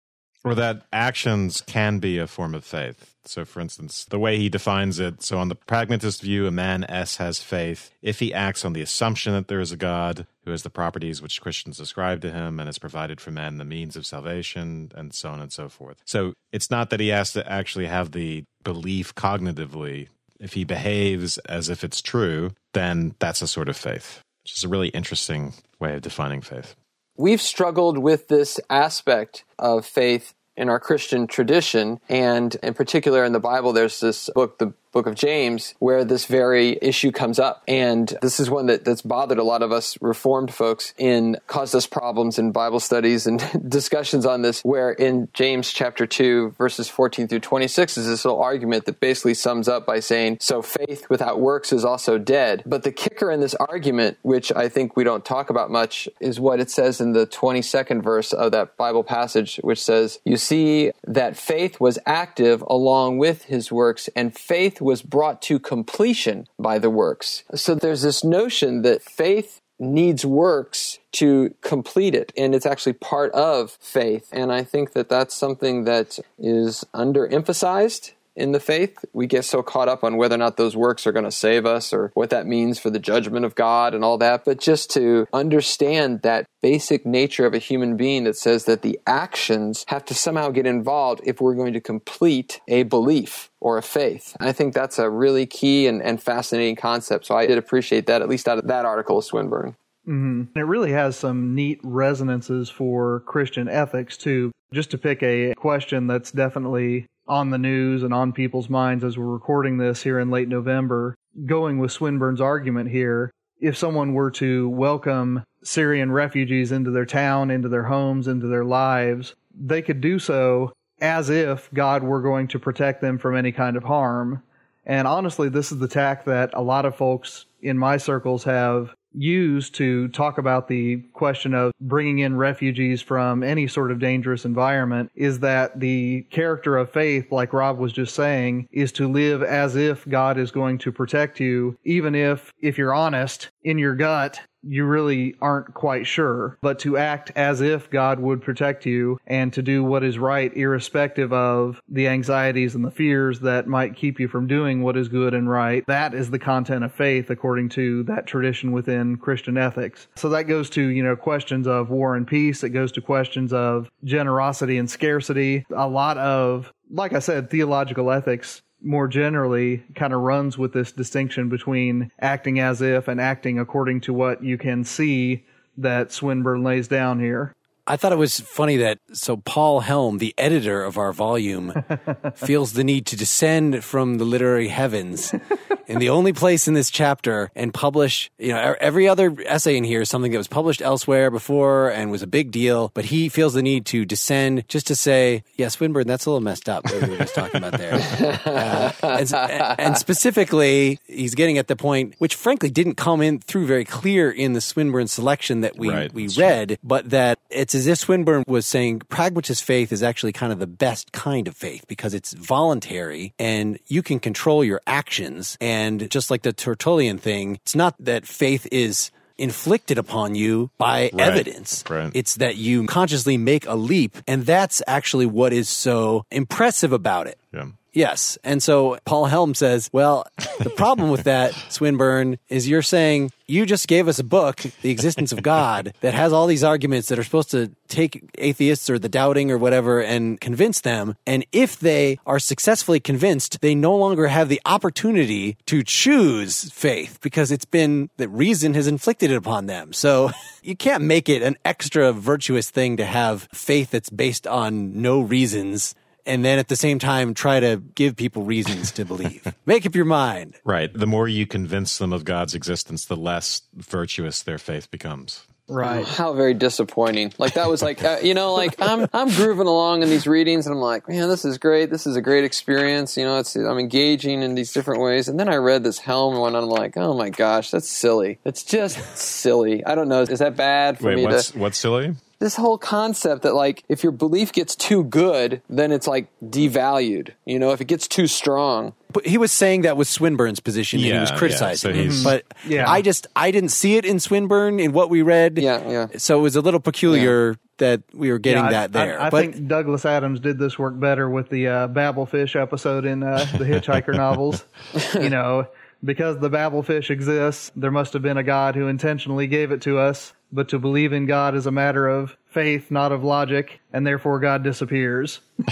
Or 0.48 0.54
that 0.54 0.86
actions 0.94 1.62
can 1.66 1.98
be 1.98 2.16
a 2.16 2.26
form 2.26 2.54
of 2.54 2.64
faith. 2.64 3.14
So, 3.26 3.44
for 3.44 3.60
instance, 3.60 4.06
the 4.06 4.18
way 4.18 4.38
he 4.38 4.48
defines 4.48 4.98
it 4.98 5.22
so, 5.22 5.36
on 5.36 5.50
the 5.50 5.54
pragmatist 5.54 6.22
view, 6.22 6.46
a 6.46 6.50
man 6.50 6.84
S 6.88 7.18
has 7.18 7.42
faith 7.42 7.90
if 8.00 8.20
he 8.20 8.32
acts 8.32 8.64
on 8.64 8.72
the 8.72 8.80
assumption 8.80 9.34
that 9.34 9.48
there 9.48 9.60
is 9.60 9.72
a 9.72 9.76
God 9.76 10.26
who 10.46 10.50
has 10.50 10.62
the 10.62 10.70
properties 10.70 11.20
which 11.20 11.42
Christians 11.42 11.80
ascribe 11.80 12.22
to 12.22 12.30
him 12.30 12.58
and 12.58 12.66
has 12.66 12.78
provided 12.78 13.20
for 13.20 13.30
men 13.30 13.58
the 13.58 13.64
means 13.66 13.94
of 13.94 14.06
salvation, 14.06 14.90
and 14.94 15.12
so 15.12 15.28
on 15.28 15.40
and 15.42 15.52
so 15.52 15.68
forth. 15.68 15.98
So, 16.06 16.32
it's 16.50 16.70
not 16.70 16.88
that 16.88 17.00
he 17.00 17.08
has 17.08 17.34
to 17.34 17.46
actually 17.46 17.84
have 17.84 18.12
the 18.12 18.44
belief 18.64 19.14
cognitively. 19.14 20.08
If 20.40 20.54
he 20.54 20.64
behaves 20.64 21.36
as 21.36 21.68
if 21.68 21.84
it's 21.84 22.00
true, 22.00 22.52
then 22.72 23.14
that's 23.18 23.42
a 23.42 23.46
sort 23.46 23.68
of 23.68 23.76
faith, 23.76 24.22
which 24.44 24.56
is 24.56 24.64
a 24.64 24.68
really 24.68 24.88
interesting 24.88 25.52
way 25.78 25.94
of 25.94 26.00
defining 26.00 26.40
faith. 26.40 26.74
We've 27.18 27.42
struggled 27.42 27.98
with 27.98 28.28
this 28.28 28.60
aspect 28.70 29.44
of 29.58 29.84
faith 29.84 30.34
in 30.58 30.68
our 30.68 30.80
Christian 30.80 31.26
tradition. 31.26 32.00
And 32.08 32.54
in 32.62 32.74
particular, 32.74 33.24
in 33.24 33.32
the 33.32 33.40
Bible, 33.40 33.72
there's 33.72 34.00
this 34.00 34.28
book, 34.34 34.58
the 34.58 34.74
book 34.98 35.06
of 35.06 35.14
James, 35.14 35.76
where 35.78 36.04
this 36.04 36.26
very 36.26 36.76
issue 36.82 37.12
comes 37.12 37.38
up. 37.38 37.62
And 37.68 38.12
this 38.20 38.40
is 38.40 38.50
one 38.50 38.66
that, 38.66 38.84
that's 38.84 39.00
bothered 39.00 39.38
a 39.38 39.44
lot 39.44 39.62
of 39.62 39.70
us 39.70 39.96
Reformed 40.00 40.52
folks 40.52 40.92
in 40.98 41.36
caused 41.46 41.72
us 41.76 41.86
problems 41.86 42.36
in 42.36 42.50
Bible 42.50 42.80
studies 42.80 43.28
and 43.28 43.38
discussions 43.68 44.26
on 44.26 44.42
this, 44.42 44.60
where 44.62 44.90
in 44.90 45.28
James 45.34 45.72
chapter 45.72 46.04
2, 46.04 46.56
verses 46.58 46.88
14 46.88 47.28
through 47.28 47.38
26 47.38 47.96
is 47.96 48.06
this 48.08 48.24
little 48.24 48.42
argument 48.42 48.86
that 48.86 48.98
basically 48.98 49.34
sums 49.34 49.68
up 49.68 49.86
by 49.86 50.00
saying, 50.00 50.38
so 50.40 50.62
faith 50.62 51.08
without 51.08 51.40
works 51.40 51.72
is 51.72 51.84
also 51.84 52.18
dead. 52.18 52.64
But 52.66 52.82
the 52.82 52.90
kicker 52.90 53.30
in 53.30 53.38
this 53.38 53.54
argument, 53.54 54.18
which 54.22 54.50
I 54.50 54.68
think 54.68 54.96
we 54.96 55.04
don't 55.04 55.24
talk 55.24 55.48
about 55.48 55.70
much, 55.70 56.08
is 56.18 56.40
what 56.40 56.58
it 56.58 56.72
says 56.72 57.00
in 57.00 57.12
the 57.12 57.28
22nd 57.28 58.02
verse 58.02 58.32
of 58.32 58.50
that 58.50 58.76
Bible 58.76 59.04
passage, 59.04 59.60
which 59.62 59.80
says, 59.80 60.18
you 60.24 60.36
see 60.36 60.90
that 61.06 61.36
faith 61.36 61.78
was 61.78 62.00
active 62.04 62.64
along 62.66 63.18
with 63.18 63.44
his 63.44 63.70
works, 63.70 64.08
and 64.16 64.36
faith 64.36 64.80
was 64.88 65.02
brought 65.02 65.42
to 65.42 65.58
completion 65.58 66.46
by 66.58 66.78
the 66.78 66.90
works. 66.90 67.44
So 67.54 67.74
there's 67.74 68.02
this 68.02 68.24
notion 68.24 68.82
that 68.82 69.02
faith 69.02 69.60
needs 69.78 70.24
works 70.24 70.98
to 71.12 71.54
complete 71.60 72.14
it 72.14 72.32
and 72.36 72.52
it's 72.54 72.66
actually 72.66 72.94
part 72.94 73.30
of 73.30 73.70
faith 73.80 74.28
and 74.32 74.52
i 74.52 74.60
think 74.60 74.92
that 74.92 75.08
that's 75.08 75.32
something 75.36 75.84
that 75.84 76.18
is 76.36 76.84
underemphasized 76.92 78.10
in 78.38 78.52
the 78.52 78.60
faith. 78.60 79.04
We 79.12 79.26
get 79.26 79.44
so 79.44 79.62
caught 79.62 79.88
up 79.88 80.04
on 80.04 80.16
whether 80.16 80.34
or 80.34 80.38
not 80.38 80.56
those 80.56 80.76
works 80.76 81.06
are 81.06 81.12
going 81.12 81.24
to 81.24 81.30
save 81.30 81.66
us 81.66 81.92
or 81.92 82.10
what 82.14 82.30
that 82.30 82.46
means 82.46 82.78
for 82.78 82.88
the 82.88 82.98
judgment 82.98 83.44
of 83.44 83.54
God 83.54 83.94
and 83.94 84.04
all 84.04 84.16
that. 84.18 84.44
But 84.44 84.58
just 84.58 84.90
to 84.92 85.26
understand 85.32 86.22
that 86.22 86.46
basic 86.62 87.04
nature 87.04 87.46
of 87.46 87.54
a 87.54 87.58
human 87.58 87.96
being 87.96 88.24
that 88.24 88.36
says 88.36 88.64
that 88.64 88.82
the 88.82 88.98
actions 89.06 89.84
have 89.88 90.04
to 90.06 90.14
somehow 90.14 90.50
get 90.50 90.66
involved 90.66 91.20
if 91.24 91.40
we're 91.40 91.54
going 91.54 91.72
to 91.72 91.80
complete 91.80 92.60
a 92.68 92.84
belief 92.84 93.50
or 93.60 93.76
a 93.76 93.82
faith. 93.82 94.36
I 94.40 94.52
think 94.52 94.72
that's 94.72 94.98
a 94.98 95.10
really 95.10 95.46
key 95.46 95.86
and, 95.86 96.02
and 96.02 96.22
fascinating 96.22 96.76
concept. 96.76 97.26
So 97.26 97.36
I 97.36 97.46
did 97.46 97.58
appreciate 97.58 98.06
that, 98.06 98.22
at 98.22 98.28
least 98.28 98.48
out 98.48 98.58
of 98.58 98.68
that 98.68 98.84
article 98.84 99.18
of 99.18 99.24
Swinburne. 99.24 99.76
Mm-hmm. 100.06 100.58
It 100.58 100.62
really 100.62 100.92
has 100.92 101.16
some 101.16 101.54
neat 101.54 101.80
resonances 101.82 102.70
for 102.70 103.20
Christian 103.26 103.68
ethics, 103.68 104.16
too. 104.16 104.52
Just 104.72 104.90
to 104.92 104.98
pick 104.98 105.22
a 105.22 105.54
question 105.54 106.06
that's 106.06 106.30
definitely 106.30 107.06
on 107.28 107.50
the 107.50 107.58
news 107.58 108.02
and 108.02 108.14
on 108.14 108.32
people's 108.32 108.70
minds 108.70 109.04
as 109.04 109.18
we're 109.18 109.26
recording 109.26 109.76
this 109.76 110.02
here 110.02 110.18
in 110.18 110.30
late 110.30 110.48
November, 110.48 111.14
going 111.46 111.78
with 111.78 111.92
Swinburne's 111.92 112.40
argument 112.40 112.90
here, 112.90 113.30
if 113.60 113.76
someone 113.76 114.14
were 114.14 114.30
to 114.30 114.68
welcome 114.68 115.44
Syrian 115.62 116.12
refugees 116.12 116.72
into 116.72 116.90
their 116.90 117.04
town, 117.04 117.50
into 117.50 117.68
their 117.68 117.84
homes, 117.84 118.28
into 118.28 118.46
their 118.46 118.64
lives, 118.64 119.34
they 119.54 119.82
could 119.82 120.00
do 120.00 120.18
so 120.18 120.72
as 121.00 121.30
if 121.30 121.68
God 121.72 122.02
were 122.02 122.22
going 122.22 122.48
to 122.48 122.58
protect 122.58 123.00
them 123.00 123.18
from 123.18 123.36
any 123.36 123.52
kind 123.52 123.76
of 123.76 123.84
harm. 123.84 124.42
And 124.86 125.06
honestly, 125.06 125.48
this 125.48 125.70
is 125.70 125.78
the 125.78 125.88
tack 125.88 126.24
that 126.24 126.50
a 126.54 126.62
lot 126.62 126.86
of 126.86 126.96
folks 126.96 127.46
in 127.60 127.76
my 127.76 127.98
circles 127.98 128.44
have 128.44 128.94
used 129.12 129.74
to 129.76 130.08
talk 130.08 130.38
about 130.38 130.68
the 130.68 130.96
question 131.12 131.54
of 131.54 131.72
bringing 131.80 132.20
in 132.20 132.36
refugees 132.36 133.02
from 133.02 133.42
any 133.42 133.66
sort 133.66 133.90
of 133.90 133.98
dangerous 133.98 134.44
environment 134.44 135.10
is 135.14 135.40
that 135.40 135.78
the 135.80 136.22
character 136.30 136.76
of 136.76 136.90
faith, 136.90 137.30
like 137.32 137.52
Rob 137.52 137.78
was 137.78 137.92
just 137.92 138.14
saying, 138.14 138.68
is 138.70 138.92
to 138.92 139.08
live 139.08 139.42
as 139.42 139.76
if 139.76 140.08
God 140.08 140.38
is 140.38 140.50
going 140.50 140.78
to 140.78 140.92
protect 140.92 141.40
you, 141.40 141.76
even 141.84 142.14
if, 142.14 142.52
if 142.60 142.78
you're 142.78 142.94
honest, 142.94 143.50
in 143.64 143.78
your 143.78 143.94
gut, 143.94 144.40
you 144.62 144.84
really 144.84 145.36
aren't 145.40 145.74
quite 145.74 146.06
sure, 146.06 146.58
but 146.60 146.78
to 146.80 146.96
act 146.96 147.32
as 147.36 147.60
if 147.60 147.90
God 147.90 148.20
would 148.20 148.42
protect 148.42 148.86
you 148.86 149.18
and 149.26 149.52
to 149.52 149.62
do 149.62 149.84
what 149.84 150.04
is 150.04 150.18
right, 150.18 150.54
irrespective 150.56 151.32
of 151.32 151.80
the 151.88 152.08
anxieties 152.08 152.74
and 152.74 152.84
the 152.84 152.90
fears 152.90 153.40
that 153.40 153.66
might 153.66 153.96
keep 153.96 154.20
you 154.20 154.28
from 154.28 154.46
doing 154.46 154.82
what 154.82 154.96
is 154.96 155.08
good 155.08 155.34
and 155.34 155.48
right. 155.48 155.84
That 155.86 156.14
is 156.14 156.30
the 156.30 156.38
content 156.38 156.84
of 156.84 156.92
faith 156.92 157.30
according 157.30 157.70
to 157.70 158.02
that 158.04 158.26
tradition 158.26 158.72
within 158.72 159.16
Christian 159.16 159.56
ethics. 159.56 160.08
So 160.16 160.28
that 160.30 160.44
goes 160.44 160.70
to, 160.70 160.82
you 160.82 161.02
know, 161.02 161.16
questions 161.16 161.66
of 161.66 161.90
war 161.90 162.16
and 162.16 162.26
peace. 162.26 162.62
It 162.64 162.70
goes 162.70 162.92
to 162.92 163.00
questions 163.00 163.52
of 163.52 163.88
generosity 164.04 164.78
and 164.78 164.90
scarcity. 164.90 165.64
A 165.74 165.88
lot 165.88 166.18
of, 166.18 166.72
like 166.90 167.12
I 167.12 167.18
said, 167.18 167.50
theological 167.50 168.10
ethics 168.10 168.62
more 168.82 169.08
generally 169.08 169.84
kind 169.94 170.12
of 170.12 170.20
runs 170.20 170.56
with 170.56 170.72
this 170.72 170.92
distinction 170.92 171.48
between 171.48 172.10
acting 172.20 172.60
as 172.60 172.80
if 172.80 173.08
and 173.08 173.20
acting 173.20 173.58
according 173.58 174.00
to 174.02 174.12
what 174.12 174.42
you 174.42 174.56
can 174.56 174.84
see 174.84 175.44
that 175.76 176.12
Swinburne 176.12 176.62
lays 176.62 176.88
down 176.88 177.20
here. 177.20 177.52
I 177.88 177.96
thought 177.96 178.12
it 178.12 178.18
was 178.18 178.38
funny 178.40 178.76
that 178.76 178.98
so 179.14 179.38
Paul 179.38 179.80
Helm, 179.80 180.18
the 180.18 180.34
editor 180.36 180.84
of 180.84 180.98
our 180.98 181.10
volume, 181.10 181.72
feels 182.34 182.74
the 182.74 182.84
need 182.84 183.06
to 183.06 183.16
descend 183.16 183.82
from 183.82 184.18
the 184.18 184.26
literary 184.26 184.68
heavens 184.68 185.34
in 185.86 185.98
the 185.98 186.10
only 186.10 186.34
place 186.34 186.68
in 186.68 186.74
this 186.74 186.90
chapter 186.90 187.50
and 187.56 187.72
publish, 187.72 188.30
you 188.38 188.52
know, 188.52 188.76
every 188.78 189.08
other 189.08 189.34
essay 189.46 189.74
in 189.78 189.84
here 189.84 190.02
is 190.02 190.10
something 190.10 190.30
that 190.32 190.38
was 190.38 190.48
published 190.48 190.82
elsewhere 190.82 191.30
before 191.30 191.88
and 191.88 192.10
was 192.10 192.22
a 192.22 192.26
big 192.26 192.50
deal, 192.50 192.90
but 192.92 193.06
he 193.06 193.30
feels 193.30 193.54
the 193.54 193.62
need 193.62 193.86
to 193.86 194.04
descend 194.04 194.68
just 194.68 194.86
to 194.88 194.94
say, 194.94 195.42
yeah, 195.56 195.68
Swinburne, 195.68 196.06
that's 196.06 196.26
a 196.26 196.30
little 196.30 196.42
messed 196.42 196.68
up 196.68 196.84
what 196.84 197.02
we 197.02 197.08
were 197.08 197.16
just 197.16 197.34
talking 197.34 197.56
about 197.56 197.78
there. 197.78 197.98
Uh, 198.48 198.92
and, 199.02 199.32
and 199.78 199.96
specifically, 199.96 200.98
he's 201.06 201.34
getting 201.34 201.58
at 201.58 201.68
the 201.68 201.76
point, 201.76 202.14
which 202.18 202.34
frankly 202.34 202.70
didn't 202.70 202.94
come 202.96 203.20
in 203.20 203.38
through 203.38 203.66
very 203.66 203.84
clear 203.84 204.30
in 204.30 204.52
the 204.52 204.60
Swinburne 204.60 205.06
selection 205.06 205.60
that 205.60 205.76
we, 205.78 205.88
Right, 205.88 206.12
we 206.12 206.28
read, 206.28 206.78
but 206.82 207.10
that 207.10 207.38
it's 207.50 207.74
as 207.78 207.86
if 207.86 207.98
Swinburne 207.98 208.44
was 208.46 208.66
saying 208.66 209.00
pragmatist 209.08 209.62
faith 209.64 209.92
is 209.92 210.02
actually 210.02 210.32
kind 210.32 210.52
of 210.52 210.58
the 210.58 210.66
best 210.66 211.12
kind 211.12 211.48
of 211.48 211.56
faith 211.56 211.84
because 211.88 212.14
it's 212.14 212.32
voluntary 212.32 213.32
and 213.38 213.78
you 213.86 214.02
can 214.02 214.18
control 214.20 214.64
your 214.64 214.80
actions. 214.86 215.56
And 215.60 216.10
just 216.10 216.30
like 216.30 216.42
the 216.42 216.52
Tertullian 216.52 217.18
thing, 217.18 217.56
it's 217.56 217.74
not 217.74 217.94
that 218.00 218.26
faith 218.26 218.66
is 218.72 219.10
inflicted 219.38 219.98
upon 219.98 220.34
you 220.34 220.68
by 220.78 221.10
Right, 221.12 221.20
evidence. 221.20 221.84
right. 221.88 222.10
It's 222.12 222.34
that 222.36 222.56
you 222.56 222.86
consciously 222.86 223.36
make 223.36 223.66
a 223.66 223.74
leap. 223.76 224.16
And 224.26 224.44
that's 224.44 224.82
actually 224.88 225.26
what 225.26 225.52
is 225.52 225.68
so 225.68 226.24
impressive 226.32 226.92
about 226.92 227.28
it. 227.28 227.38
Yeah. 227.54 227.66
Yes. 227.92 228.38
And 228.44 228.62
so 228.62 228.98
Paul 229.04 229.26
Helm 229.26 229.54
says, 229.54 229.88
well, 229.92 230.26
the 230.60 230.70
problem 230.70 231.10
with 231.10 231.24
that, 231.24 231.52
Swinburne, 231.68 232.38
is 232.48 232.68
you're 232.68 232.82
saying 232.82 233.30
you 233.46 233.64
just 233.64 233.88
gave 233.88 234.08
us 234.08 234.18
a 234.18 234.24
book, 234.24 234.58
The 234.82 234.90
Existence 234.90 235.32
of 235.32 235.42
God, 235.42 235.94
that 236.00 236.12
has 236.12 236.32
all 236.32 236.46
these 236.46 236.62
arguments 236.62 237.08
that 237.08 237.18
are 237.18 237.24
supposed 237.24 237.50
to 237.52 237.72
take 237.88 238.22
atheists 238.36 238.90
or 238.90 238.98
the 238.98 239.08
doubting 239.08 239.50
or 239.50 239.56
whatever 239.56 240.02
and 240.02 240.38
convince 240.38 240.82
them. 240.82 241.16
And 241.26 241.46
if 241.50 241.78
they 241.78 242.18
are 242.26 242.38
successfully 242.38 243.00
convinced, 243.00 243.62
they 243.62 243.74
no 243.74 243.96
longer 243.96 244.28
have 244.28 244.50
the 244.50 244.60
opportunity 244.66 245.56
to 245.66 245.82
choose 245.82 246.70
faith 246.70 247.18
because 247.22 247.50
it's 247.50 247.64
been 247.64 248.10
that 248.18 248.28
reason 248.28 248.74
has 248.74 248.86
inflicted 248.86 249.30
it 249.30 249.36
upon 249.36 249.66
them. 249.66 249.94
So 249.94 250.30
you 250.62 250.76
can't 250.76 251.04
make 251.04 251.28
it 251.28 251.42
an 251.42 251.56
extra 251.64 252.12
virtuous 252.12 252.70
thing 252.70 252.98
to 252.98 253.06
have 253.06 253.48
faith 253.52 253.90
that's 253.90 254.10
based 254.10 254.46
on 254.46 255.00
no 255.00 255.20
reasons 255.20 255.94
and 256.28 256.44
then 256.44 256.58
at 256.58 256.68
the 256.68 256.76
same 256.76 256.98
time 256.98 257.34
try 257.34 257.58
to 257.60 257.82
give 257.94 258.16
people 258.16 258.44
reasons 258.44 258.92
to 258.92 259.04
believe. 259.04 259.52
Make 259.66 259.86
up 259.86 259.94
your 259.94 260.04
mind. 260.04 260.56
Right. 260.64 260.92
The 260.92 261.06
more 261.06 261.26
you 261.26 261.46
convince 261.46 261.98
them 261.98 262.12
of 262.12 262.24
God's 262.24 262.54
existence, 262.54 263.04
the 263.06 263.16
less 263.16 263.62
virtuous 263.74 264.42
their 264.42 264.58
faith 264.58 264.90
becomes. 264.90 265.44
Right. 265.70 266.06
How 266.06 266.32
very 266.32 266.54
disappointing. 266.54 267.34
Like 267.36 267.54
that 267.54 267.68
was 267.68 267.82
like 267.82 268.02
uh, 268.02 268.18
you 268.22 268.32
know 268.32 268.54
like 268.54 268.80
I'm 268.80 269.06
I'm 269.12 269.28
grooving 269.28 269.66
along 269.66 270.02
in 270.02 270.08
these 270.08 270.26
readings 270.26 270.66
and 270.66 270.74
I'm 270.74 270.80
like, 270.80 271.06
man, 271.08 271.28
this 271.28 271.44
is 271.44 271.58
great. 271.58 271.90
This 271.90 272.06
is 272.06 272.16
a 272.16 272.22
great 272.22 272.44
experience. 272.44 273.18
You 273.18 273.24
know, 273.24 273.38
it's 273.38 273.54
I'm 273.54 273.78
engaging 273.78 274.42
in 274.42 274.54
these 274.54 274.72
different 274.72 275.02
ways. 275.02 275.28
And 275.28 275.38
then 275.38 275.48
I 275.48 275.56
read 275.56 275.84
this 275.84 275.98
Helm 275.98 276.38
one 276.38 276.54
and 276.54 276.64
I'm 276.64 276.70
like, 276.70 276.96
oh 276.96 277.12
my 277.14 277.28
gosh, 277.28 277.70
that's 277.70 277.88
silly. 277.88 278.38
It's 278.46 278.62
just 278.62 278.98
silly. 279.18 279.84
I 279.84 279.94
don't 279.94 280.08
know. 280.08 280.22
Is 280.22 280.38
that 280.38 280.56
bad 280.56 280.98
for 280.98 281.08
Wait, 281.08 281.16
me 281.16 281.24
what's 281.26 281.50
to 281.50 281.58
what's 281.58 281.78
silly? 281.78 282.14
This 282.40 282.54
whole 282.56 282.78
concept 282.78 283.42
that 283.42 283.54
like 283.54 283.82
if 283.88 284.02
your 284.02 284.12
belief 284.12 284.52
gets 284.52 284.76
too 284.76 285.04
good, 285.04 285.60
then 285.68 285.90
it's 285.92 286.06
like 286.06 286.28
devalued. 286.44 287.30
You 287.44 287.58
know, 287.58 287.72
if 287.72 287.80
it 287.80 287.86
gets 287.86 288.06
too 288.06 288.26
strong. 288.26 288.92
But 289.12 289.26
he 289.26 289.38
was 289.38 289.50
saying 289.52 289.82
that 289.82 289.96
was 289.96 290.08
Swinburne's 290.08 290.60
position 290.60 290.98
and 290.98 291.04
he 291.06 291.10
Yeah, 291.10 291.20
was 291.22 291.30
yeah. 291.30 291.38
criticizing 291.38 292.10
So 292.10 292.20
it. 292.20 292.24
But 292.24 292.44
Yeah. 292.66 292.88
I 292.90 293.02
just 293.02 293.26
I 293.34 293.50
didn't 293.50 293.70
see 293.70 293.96
it 293.96 294.04
in 294.04 294.20
Swinburne 294.20 294.78
in 294.80 294.92
what 294.92 295.10
we 295.10 295.22
read. 295.22 295.58
Yeah, 295.58 295.88
yeah. 295.88 296.06
So 296.18 296.38
it 296.38 296.42
was 296.42 296.56
a 296.56 296.60
little 296.60 296.80
peculiar 296.80 297.56
that 297.78 298.02
we 298.12 298.30
were 298.30 298.38
getting 298.38 298.64
Yeah, 298.64 298.68
I- 298.68 298.72
that 298.72 298.92
there. 298.92 299.20
I, 299.20 299.26
I 299.26 299.30
but 299.30 299.40
think 299.52 299.66
Douglas 299.66 300.04
Adams 300.04 300.40
did 300.40 300.58
this 300.58 300.78
work 300.78 300.98
better 300.98 301.28
with 301.30 301.48
the 301.48 301.68
uh, 301.68 301.88
Babelfish 301.88 302.60
episode 302.60 303.04
in 303.04 303.22
uh, 303.22 303.38
the 303.56 303.64
Hitchhiker 303.64 304.14
novels. 304.14 304.64
You 305.14 305.30
know, 305.30 305.66
because 306.02 306.38
the 306.38 306.50
Babel 306.50 306.82
fish 306.82 307.10
exists, 307.10 307.72
there 307.74 307.90
must 307.90 308.12
have 308.12 308.22
been 308.22 308.36
a 308.36 308.42
God 308.42 308.74
who 308.74 308.86
intentionally 308.86 309.46
gave 309.46 309.70
it 309.70 309.82
to 309.82 309.98
us. 309.98 310.32
But 310.50 310.70
to 310.70 310.78
believe 310.78 311.12
in 311.12 311.26
God 311.26 311.54
is 311.54 311.66
a 311.66 311.70
matter 311.70 312.08
of 312.08 312.34
faith, 312.46 312.90
not 312.90 313.12
of 313.12 313.22
logic, 313.22 313.80
and 313.92 314.06
therefore 314.06 314.40
God 314.40 314.64
disappears. 314.64 315.40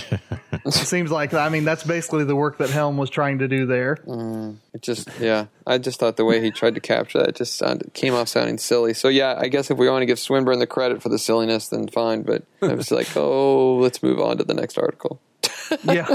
it 0.52 0.72
seems 0.74 1.10
like, 1.10 1.32
I 1.32 1.48
mean, 1.48 1.64
that's 1.64 1.82
basically 1.82 2.24
the 2.24 2.36
work 2.36 2.58
that 2.58 2.68
Helm 2.68 2.98
was 2.98 3.08
trying 3.08 3.38
to 3.38 3.48
do 3.48 3.64
there. 3.64 3.96
Mm, 4.06 4.58
it 4.74 4.82
just 4.82 5.08
yeah. 5.18 5.46
I 5.66 5.78
just 5.78 5.98
thought 5.98 6.18
the 6.18 6.26
way 6.26 6.42
he 6.42 6.50
tried 6.50 6.74
to 6.74 6.80
capture 6.82 7.20
that 7.20 7.36
just 7.36 7.56
sounded 7.56 7.94
came 7.94 8.12
off 8.12 8.28
sounding 8.28 8.58
silly. 8.58 8.92
So 8.92 9.08
yeah, 9.08 9.38
I 9.38 9.48
guess 9.48 9.70
if 9.70 9.78
we 9.78 9.88
want 9.88 10.02
to 10.02 10.06
give 10.06 10.18
Swinburne 10.18 10.58
the 10.58 10.66
credit 10.66 11.02
for 11.02 11.08
the 11.08 11.18
silliness, 11.18 11.68
then 11.68 11.88
fine. 11.88 12.20
But 12.20 12.44
I 12.60 12.74
was 12.74 12.90
like, 12.90 13.16
oh, 13.16 13.76
let's 13.76 14.02
move 14.02 14.20
on 14.20 14.36
to 14.36 14.44
the 14.44 14.54
next 14.54 14.76
article. 14.76 15.20
Yeah. 15.84 16.14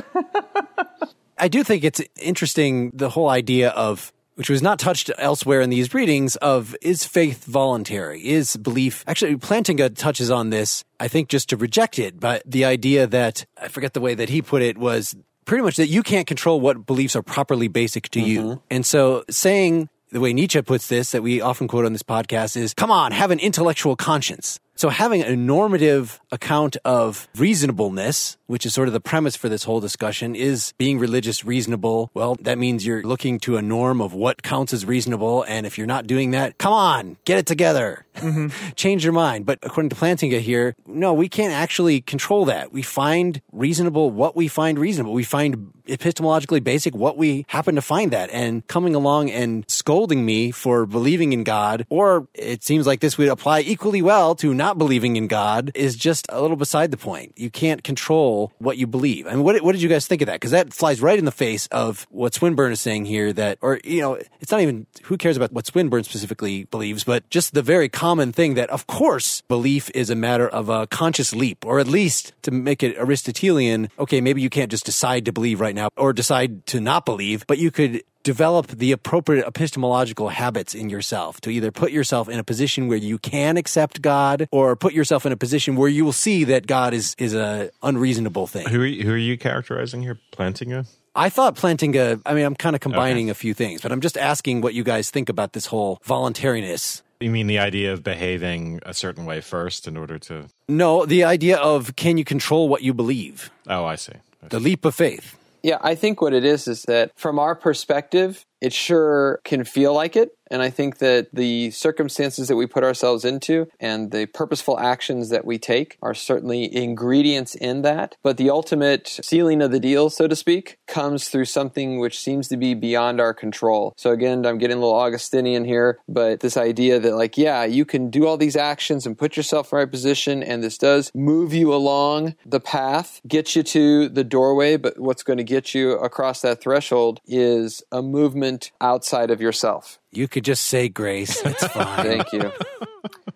I 1.41 1.47
do 1.47 1.63
think 1.63 1.83
it's 1.83 1.99
interesting 2.21 2.91
the 2.93 3.09
whole 3.09 3.27
idea 3.27 3.69
of 3.71 4.13
which 4.35 4.49
was 4.49 4.61
not 4.61 4.79
touched 4.79 5.11
elsewhere 5.17 5.59
in 5.61 5.69
these 5.69 5.93
readings 5.93 6.35
of 6.37 6.75
is 6.81 7.03
faith 7.03 7.43
voluntary? 7.45 8.25
Is 8.25 8.55
belief 8.55 9.03
actually 9.07 9.35
Plantinga 9.35 9.95
touches 9.95 10.31
on 10.31 10.51
this, 10.51 10.85
I 10.99 11.07
think 11.07 11.29
just 11.29 11.49
to 11.49 11.57
reject 11.57 11.99
it, 11.99 12.19
but 12.19 12.43
the 12.45 12.63
idea 12.63 13.07
that 13.07 13.45
I 13.59 13.67
forget 13.67 13.93
the 13.93 14.01
way 14.01 14.13
that 14.13 14.29
he 14.29 14.41
put 14.41 14.61
it 14.61 14.77
was 14.77 15.15
pretty 15.45 15.63
much 15.63 15.77
that 15.77 15.87
you 15.87 16.03
can't 16.03 16.27
control 16.27 16.61
what 16.61 16.85
beliefs 16.85 17.15
are 17.15 17.23
properly 17.23 17.67
basic 17.67 18.09
to 18.11 18.21
you. 18.21 18.41
Mm-hmm. 18.41 18.59
And 18.69 18.85
so 18.85 19.25
saying 19.29 19.89
the 20.11 20.19
way 20.19 20.33
Nietzsche 20.33 20.61
puts 20.61 20.87
this, 20.87 21.11
that 21.11 21.23
we 21.23 21.41
often 21.41 21.67
quote 21.67 21.85
on 21.85 21.93
this 21.93 22.03
podcast, 22.03 22.55
is 22.55 22.73
come 22.73 22.91
on, 22.91 23.11
have 23.11 23.31
an 23.31 23.39
intellectual 23.39 23.95
conscience. 23.95 24.59
So 24.75 24.89
having 24.89 25.21
a 25.21 25.35
normative 25.35 26.19
account 26.31 26.77
of 26.85 27.27
reasonableness, 27.37 28.37
which 28.47 28.65
is 28.65 28.73
sort 28.73 28.87
of 28.87 28.93
the 28.93 28.99
premise 28.99 29.35
for 29.35 29.47
this 29.49 29.63
whole 29.63 29.79
discussion, 29.79 30.35
is 30.35 30.73
being 30.77 30.97
religious 30.97 31.45
reasonable. 31.45 32.09
Well, 32.13 32.35
that 32.41 32.57
means 32.57 32.85
you're 32.85 33.03
looking 33.03 33.39
to 33.41 33.57
a 33.57 33.61
norm 33.61 34.01
of 34.01 34.13
what 34.13 34.43
counts 34.43 34.73
as 34.73 34.85
reasonable. 34.85 35.43
And 35.43 35.65
if 35.65 35.77
you're 35.77 35.87
not 35.87 36.07
doing 36.07 36.31
that, 36.31 36.57
come 36.57 36.73
on, 36.73 37.17
get 37.25 37.37
it 37.37 37.45
together. 37.45 38.05
Mm-hmm. 38.15 38.71
Change 38.75 39.03
your 39.03 39.13
mind. 39.13 39.45
But 39.45 39.59
according 39.61 39.89
to 39.89 39.95
Plantinga 39.95 40.39
here, 40.39 40.75
no, 40.87 41.13
we 41.13 41.29
can't 41.29 41.53
actually 41.53 42.01
control 42.01 42.45
that. 42.45 42.71
We 42.71 42.81
find 42.81 43.41
reasonable 43.51 44.09
what 44.09 44.35
we 44.35 44.47
find 44.47 44.79
reasonable. 44.79 45.13
We 45.13 45.23
find 45.23 45.73
epistemologically 45.87 46.63
basic 46.63 46.95
what 46.95 47.17
we 47.17 47.45
happen 47.47 47.75
to 47.75 47.81
find 47.81 48.11
that. 48.11 48.29
And 48.31 48.65
coming 48.67 48.95
along 48.95 49.29
and 49.31 49.65
scolding 49.69 50.25
me 50.25 50.51
for 50.51 50.85
believing 50.85 51.33
in 51.33 51.43
God, 51.43 51.85
or 51.89 52.27
it 52.33 52.63
seems 52.63 52.87
like 52.87 52.99
this 52.99 53.17
would 53.17 53.27
apply 53.27 53.61
equally 53.61 54.01
well 54.01 54.35
to 54.35 54.53
not 54.53 54.70
believing 54.77 55.15
in 55.15 55.27
God, 55.27 55.71
is 55.75 55.95
just 55.95 56.25
a 56.29 56.41
little 56.41 56.57
beside 56.57 56.91
the 56.91 56.97
point. 56.97 57.33
You 57.37 57.49
can't 57.49 57.83
control 57.83 58.51
what 58.59 58.77
you 58.77 58.87
believe. 58.87 59.27
I 59.27 59.31
mean, 59.31 59.43
what, 59.43 59.61
what 59.61 59.73
did 59.73 59.81
you 59.81 59.89
guys 59.89 60.07
think 60.07 60.21
of 60.21 60.27
that? 60.27 60.35
Because 60.35 60.51
that 60.51 60.73
flies 60.73 61.01
right 61.01 61.17
in 61.17 61.25
the 61.25 61.31
face 61.31 61.67
of 61.67 62.07
what 62.09 62.33
Swinburne 62.33 62.71
is 62.71 62.81
saying 62.81 63.05
here 63.05 63.33
that, 63.33 63.57
or, 63.61 63.79
you 63.83 64.01
know, 64.01 64.19
it's 64.39 64.51
not 64.51 64.61
even, 64.61 64.87
who 65.03 65.17
cares 65.17 65.37
about 65.37 65.51
what 65.51 65.67
Swinburne 65.67 66.03
specifically 66.03 66.65
believes, 66.65 67.03
but 67.03 67.29
just 67.29 67.53
the 67.53 67.61
very 67.61 67.89
common 67.89 68.31
thing 68.31 68.55
that, 68.55 68.69
of 68.69 68.87
course, 68.87 69.41
belief 69.41 69.89
is 69.93 70.09
a 70.09 70.15
matter 70.15 70.47
of 70.47 70.69
a 70.69 70.87
conscious 70.87 71.33
leap, 71.33 71.65
or 71.65 71.79
at 71.79 71.87
least 71.87 72.33
to 72.43 72.51
make 72.51 72.83
it 72.83 72.97
Aristotelian, 72.97 73.89
okay, 73.99 74.21
maybe 74.21 74.41
you 74.41 74.49
can't 74.49 74.71
just 74.71 74.85
decide 74.85 75.25
to 75.25 75.31
believe 75.31 75.59
right 75.59 75.75
now 75.75 75.89
or 75.97 76.13
decide 76.13 76.65
to 76.67 76.79
not 76.79 77.05
believe, 77.05 77.45
but 77.47 77.57
you 77.57 77.71
could 77.71 78.03
develop 78.23 78.67
the 78.67 78.91
appropriate 78.91 79.45
epistemological 79.45 80.29
habits 80.29 80.73
in 80.73 80.89
yourself 80.89 81.41
to 81.41 81.49
either 81.49 81.71
put 81.71 81.91
yourself 81.91 82.29
in 82.29 82.39
a 82.39 82.43
position 82.43 82.87
where 82.87 82.97
you 82.97 83.17
can 83.17 83.57
accept 83.57 84.01
God 84.01 84.47
or 84.51 84.75
put 84.75 84.93
yourself 84.93 85.25
in 85.25 85.31
a 85.31 85.37
position 85.37 85.75
where 85.75 85.89
you 85.89 86.05
will 86.05 86.11
see 86.11 86.43
that 86.45 86.67
God 86.67 86.93
is, 86.93 87.15
is 87.17 87.33
a 87.33 87.71
unreasonable 87.83 88.47
thing. 88.47 88.67
Who 88.67 88.81
are 88.81 88.85
you, 88.85 89.03
who 89.03 89.13
are 89.13 89.17
you 89.17 89.37
characterizing 89.37 90.01
here? 90.01 90.19
Plantinga? 90.31 90.87
I 91.15 91.29
thought 91.29 91.55
Plantinga, 91.55 92.21
I 92.25 92.33
mean, 92.33 92.45
I'm 92.45 92.55
kind 92.55 92.75
of 92.75 92.81
combining 92.81 93.29
a 93.29 93.33
few 93.33 93.53
things, 93.53 93.81
but 93.81 93.91
I'm 93.91 93.99
just 93.99 94.17
asking 94.17 94.61
what 94.61 94.73
you 94.73 94.83
guys 94.83 95.09
think 95.09 95.27
about 95.27 95.53
this 95.53 95.65
whole 95.65 95.99
voluntariness. 96.03 97.03
You 97.19 97.29
mean 97.29 97.47
the 97.47 97.59
idea 97.59 97.91
of 97.91 98.03
behaving 98.03 98.79
a 98.85 98.93
certain 98.93 99.25
way 99.25 99.41
first 99.41 99.87
in 99.87 99.97
order 99.97 100.17
to? 100.19 100.45
No, 100.69 101.05
the 101.05 101.23
idea 101.25 101.57
of 101.57 101.95
can 101.95 102.17
you 102.17 102.23
control 102.23 102.69
what 102.69 102.81
you 102.81 102.93
believe? 102.93 103.51
Oh, 103.67 103.83
I 103.85 103.95
see. 103.95 104.13
The 104.49 104.59
leap 104.59 104.85
of 104.85 104.95
faith. 104.95 105.37
Yeah, 105.63 105.77
I 105.81 105.95
think 105.95 106.21
what 106.21 106.33
it 106.33 106.43
is 106.43 106.67
is 106.67 106.83
that 106.83 107.11
from 107.15 107.37
our 107.37 107.55
perspective, 107.55 108.45
it 108.61 108.73
sure 108.73 109.39
can 109.43 109.63
feel 109.63 109.93
like 109.93 110.15
it. 110.15 110.29
And 110.51 110.61
I 110.61 110.69
think 110.69 110.97
that 110.97 111.29
the 111.33 111.71
circumstances 111.71 112.49
that 112.49 112.57
we 112.57 112.67
put 112.67 112.83
ourselves 112.83 113.23
into 113.23 113.67
and 113.79 114.11
the 114.11 114.25
purposeful 114.25 114.77
actions 114.77 115.29
that 115.29 115.45
we 115.45 115.57
take 115.57 115.97
are 116.01 116.13
certainly 116.13 116.75
ingredients 116.75 117.55
in 117.55 117.83
that. 117.83 118.17
But 118.21 118.35
the 118.35 118.49
ultimate 118.49 119.07
sealing 119.07 119.61
of 119.61 119.71
the 119.71 119.79
deal, 119.79 120.09
so 120.09 120.27
to 120.27 120.35
speak, 120.35 120.77
comes 120.87 121.29
through 121.29 121.45
something 121.45 121.99
which 121.99 122.19
seems 122.19 122.49
to 122.49 122.57
be 122.57 122.73
beyond 122.73 123.21
our 123.21 123.33
control. 123.33 123.93
So 123.95 124.11
again, 124.11 124.45
I'm 124.45 124.57
getting 124.57 124.77
a 124.77 124.81
little 124.81 124.93
Augustinian 124.93 125.63
here, 125.63 125.99
but 126.09 126.41
this 126.41 126.57
idea 126.57 126.99
that 126.99 127.15
like, 127.15 127.37
yeah, 127.37 127.63
you 127.63 127.85
can 127.85 128.09
do 128.09 128.27
all 128.27 128.35
these 128.35 128.57
actions 128.57 129.05
and 129.05 129.17
put 129.17 129.37
yourself 129.37 129.67
in 129.67 129.77
the 129.77 129.85
right 129.85 129.91
position 129.91 130.43
and 130.43 130.61
this 130.61 130.77
does 130.77 131.11
move 131.15 131.53
you 131.53 131.73
along 131.73 132.35
the 132.45 132.59
path, 132.59 133.21
get 133.25 133.55
you 133.55 133.63
to 133.63 134.09
the 134.09 134.25
doorway, 134.25 134.75
but 134.75 134.99
what's 134.99 135.23
going 135.23 135.37
to 135.37 135.45
get 135.45 135.73
you 135.73 135.93
across 135.93 136.41
that 136.41 136.59
threshold 136.59 137.21
is 137.25 137.81
a 137.89 138.01
movement 138.01 138.71
outside 138.81 139.31
of 139.31 139.39
yourself. 139.39 139.97
You 140.11 140.27
could 140.27 140.43
just 140.43 140.65
say 140.65 140.89
grace. 140.89 141.41
It's 141.45 141.67
fine. 141.73 142.05
Thank 142.05 142.33
you. 142.33 142.51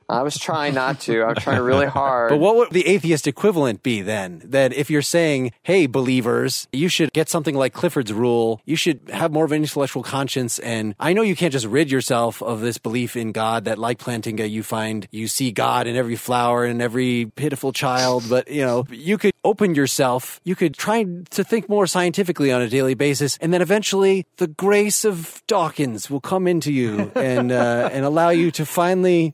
I 0.08 0.22
was 0.22 0.38
trying 0.38 0.76
not 0.76 1.00
to. 1.02 1.22
I 1.22 1.30
was 1.30 1.40
trying 1.40 1.62
really 1.62 1.88
hard. 1.88 2.30
But 2.30 2.38
what 2.38 2.56
would 2.56 2.72
the 2.72 2.86
atheist 2.88 3.28
equivalent 3.28 3.82
be 3.82 4.02
then? 4.02 4.42
That 4.46 4.74
if 4.74 4.90
you're 4.90 5.02
saying, 5.02 5.52
hey, 5.64 5.88
believers, 5.88 6.68
you 6.72 6.90
should 6.90 7.12
get 7.14 7.30
something 7.30 7.56
like 7.56 7.74
Clifford's 7.74 8.14
rule, 8.14 8.62
you 8.66 8.76
should 8.76 9.02
have 9.12 9.32
more 9.32 9.46
of 9.46 9.52
an 9.52 9.62
intellectual 9.64 10.04
conscience. 10.04 10.60
And 10.60 10.96
I 11.00 11.14
know 11.14 11.24
you 11.24 11.36
can't 11.36 11.52
just 11.52 11.66
rid 11.66 11.90
yourself 11.92 12.42
of 12.44 12.62
this 12.62 12.78
belief 12.78 13.16
in 13.16 13.32
God 13.32 13.66
that, 13.66 13.80
like 13.80 13.98
Plantinga, 13.98 14.50
you 14.50 14.62
find 14.62 15.08
you 15.12 15.28
see 15.28 15.52
God 15.52 15.88
in 15.88 15.96
every 15.96 16.16
flower 16.16 16.66
and 16.66 16.82
every 16.82 17.32
pitiful 17.36 17.74
child, 17.74 18.26
but 18.30 18.50
you 18.50 18.62
know, 18.62 18.86
you 18.92 19.18
could 19.18 19.34
open 19.44 19.76
yourself, 19.76 20.40
you 20.44 20.56
could 20.56 20.76
try 20.76 21.04
to 21.04 21.44
think 21.44 21.70
more 21.70 21.88
scientifically 21.88 22.52
on 22.52 22.62
a 22.62 22.70
daily 22.70 22.94
basis, 22.94 23.38
and 23.42 23.54
then 23.54 23.62
eventually 23.62 24.26
the 24.38 24.48
grace 24.48 25.06
of 25.06 25.42
Dawkins 25.48 26.10
will 26.10 26.22
come 26.22 26.48
into 26.48 26.72
you 26.72 27.12
and, 27.16 27.52
uh, 27.52 27.90
and 27.92 28.06
allow 28.06 28.30
you 28.30 28.52
to 28.52 28.66
finally 28.66 29.34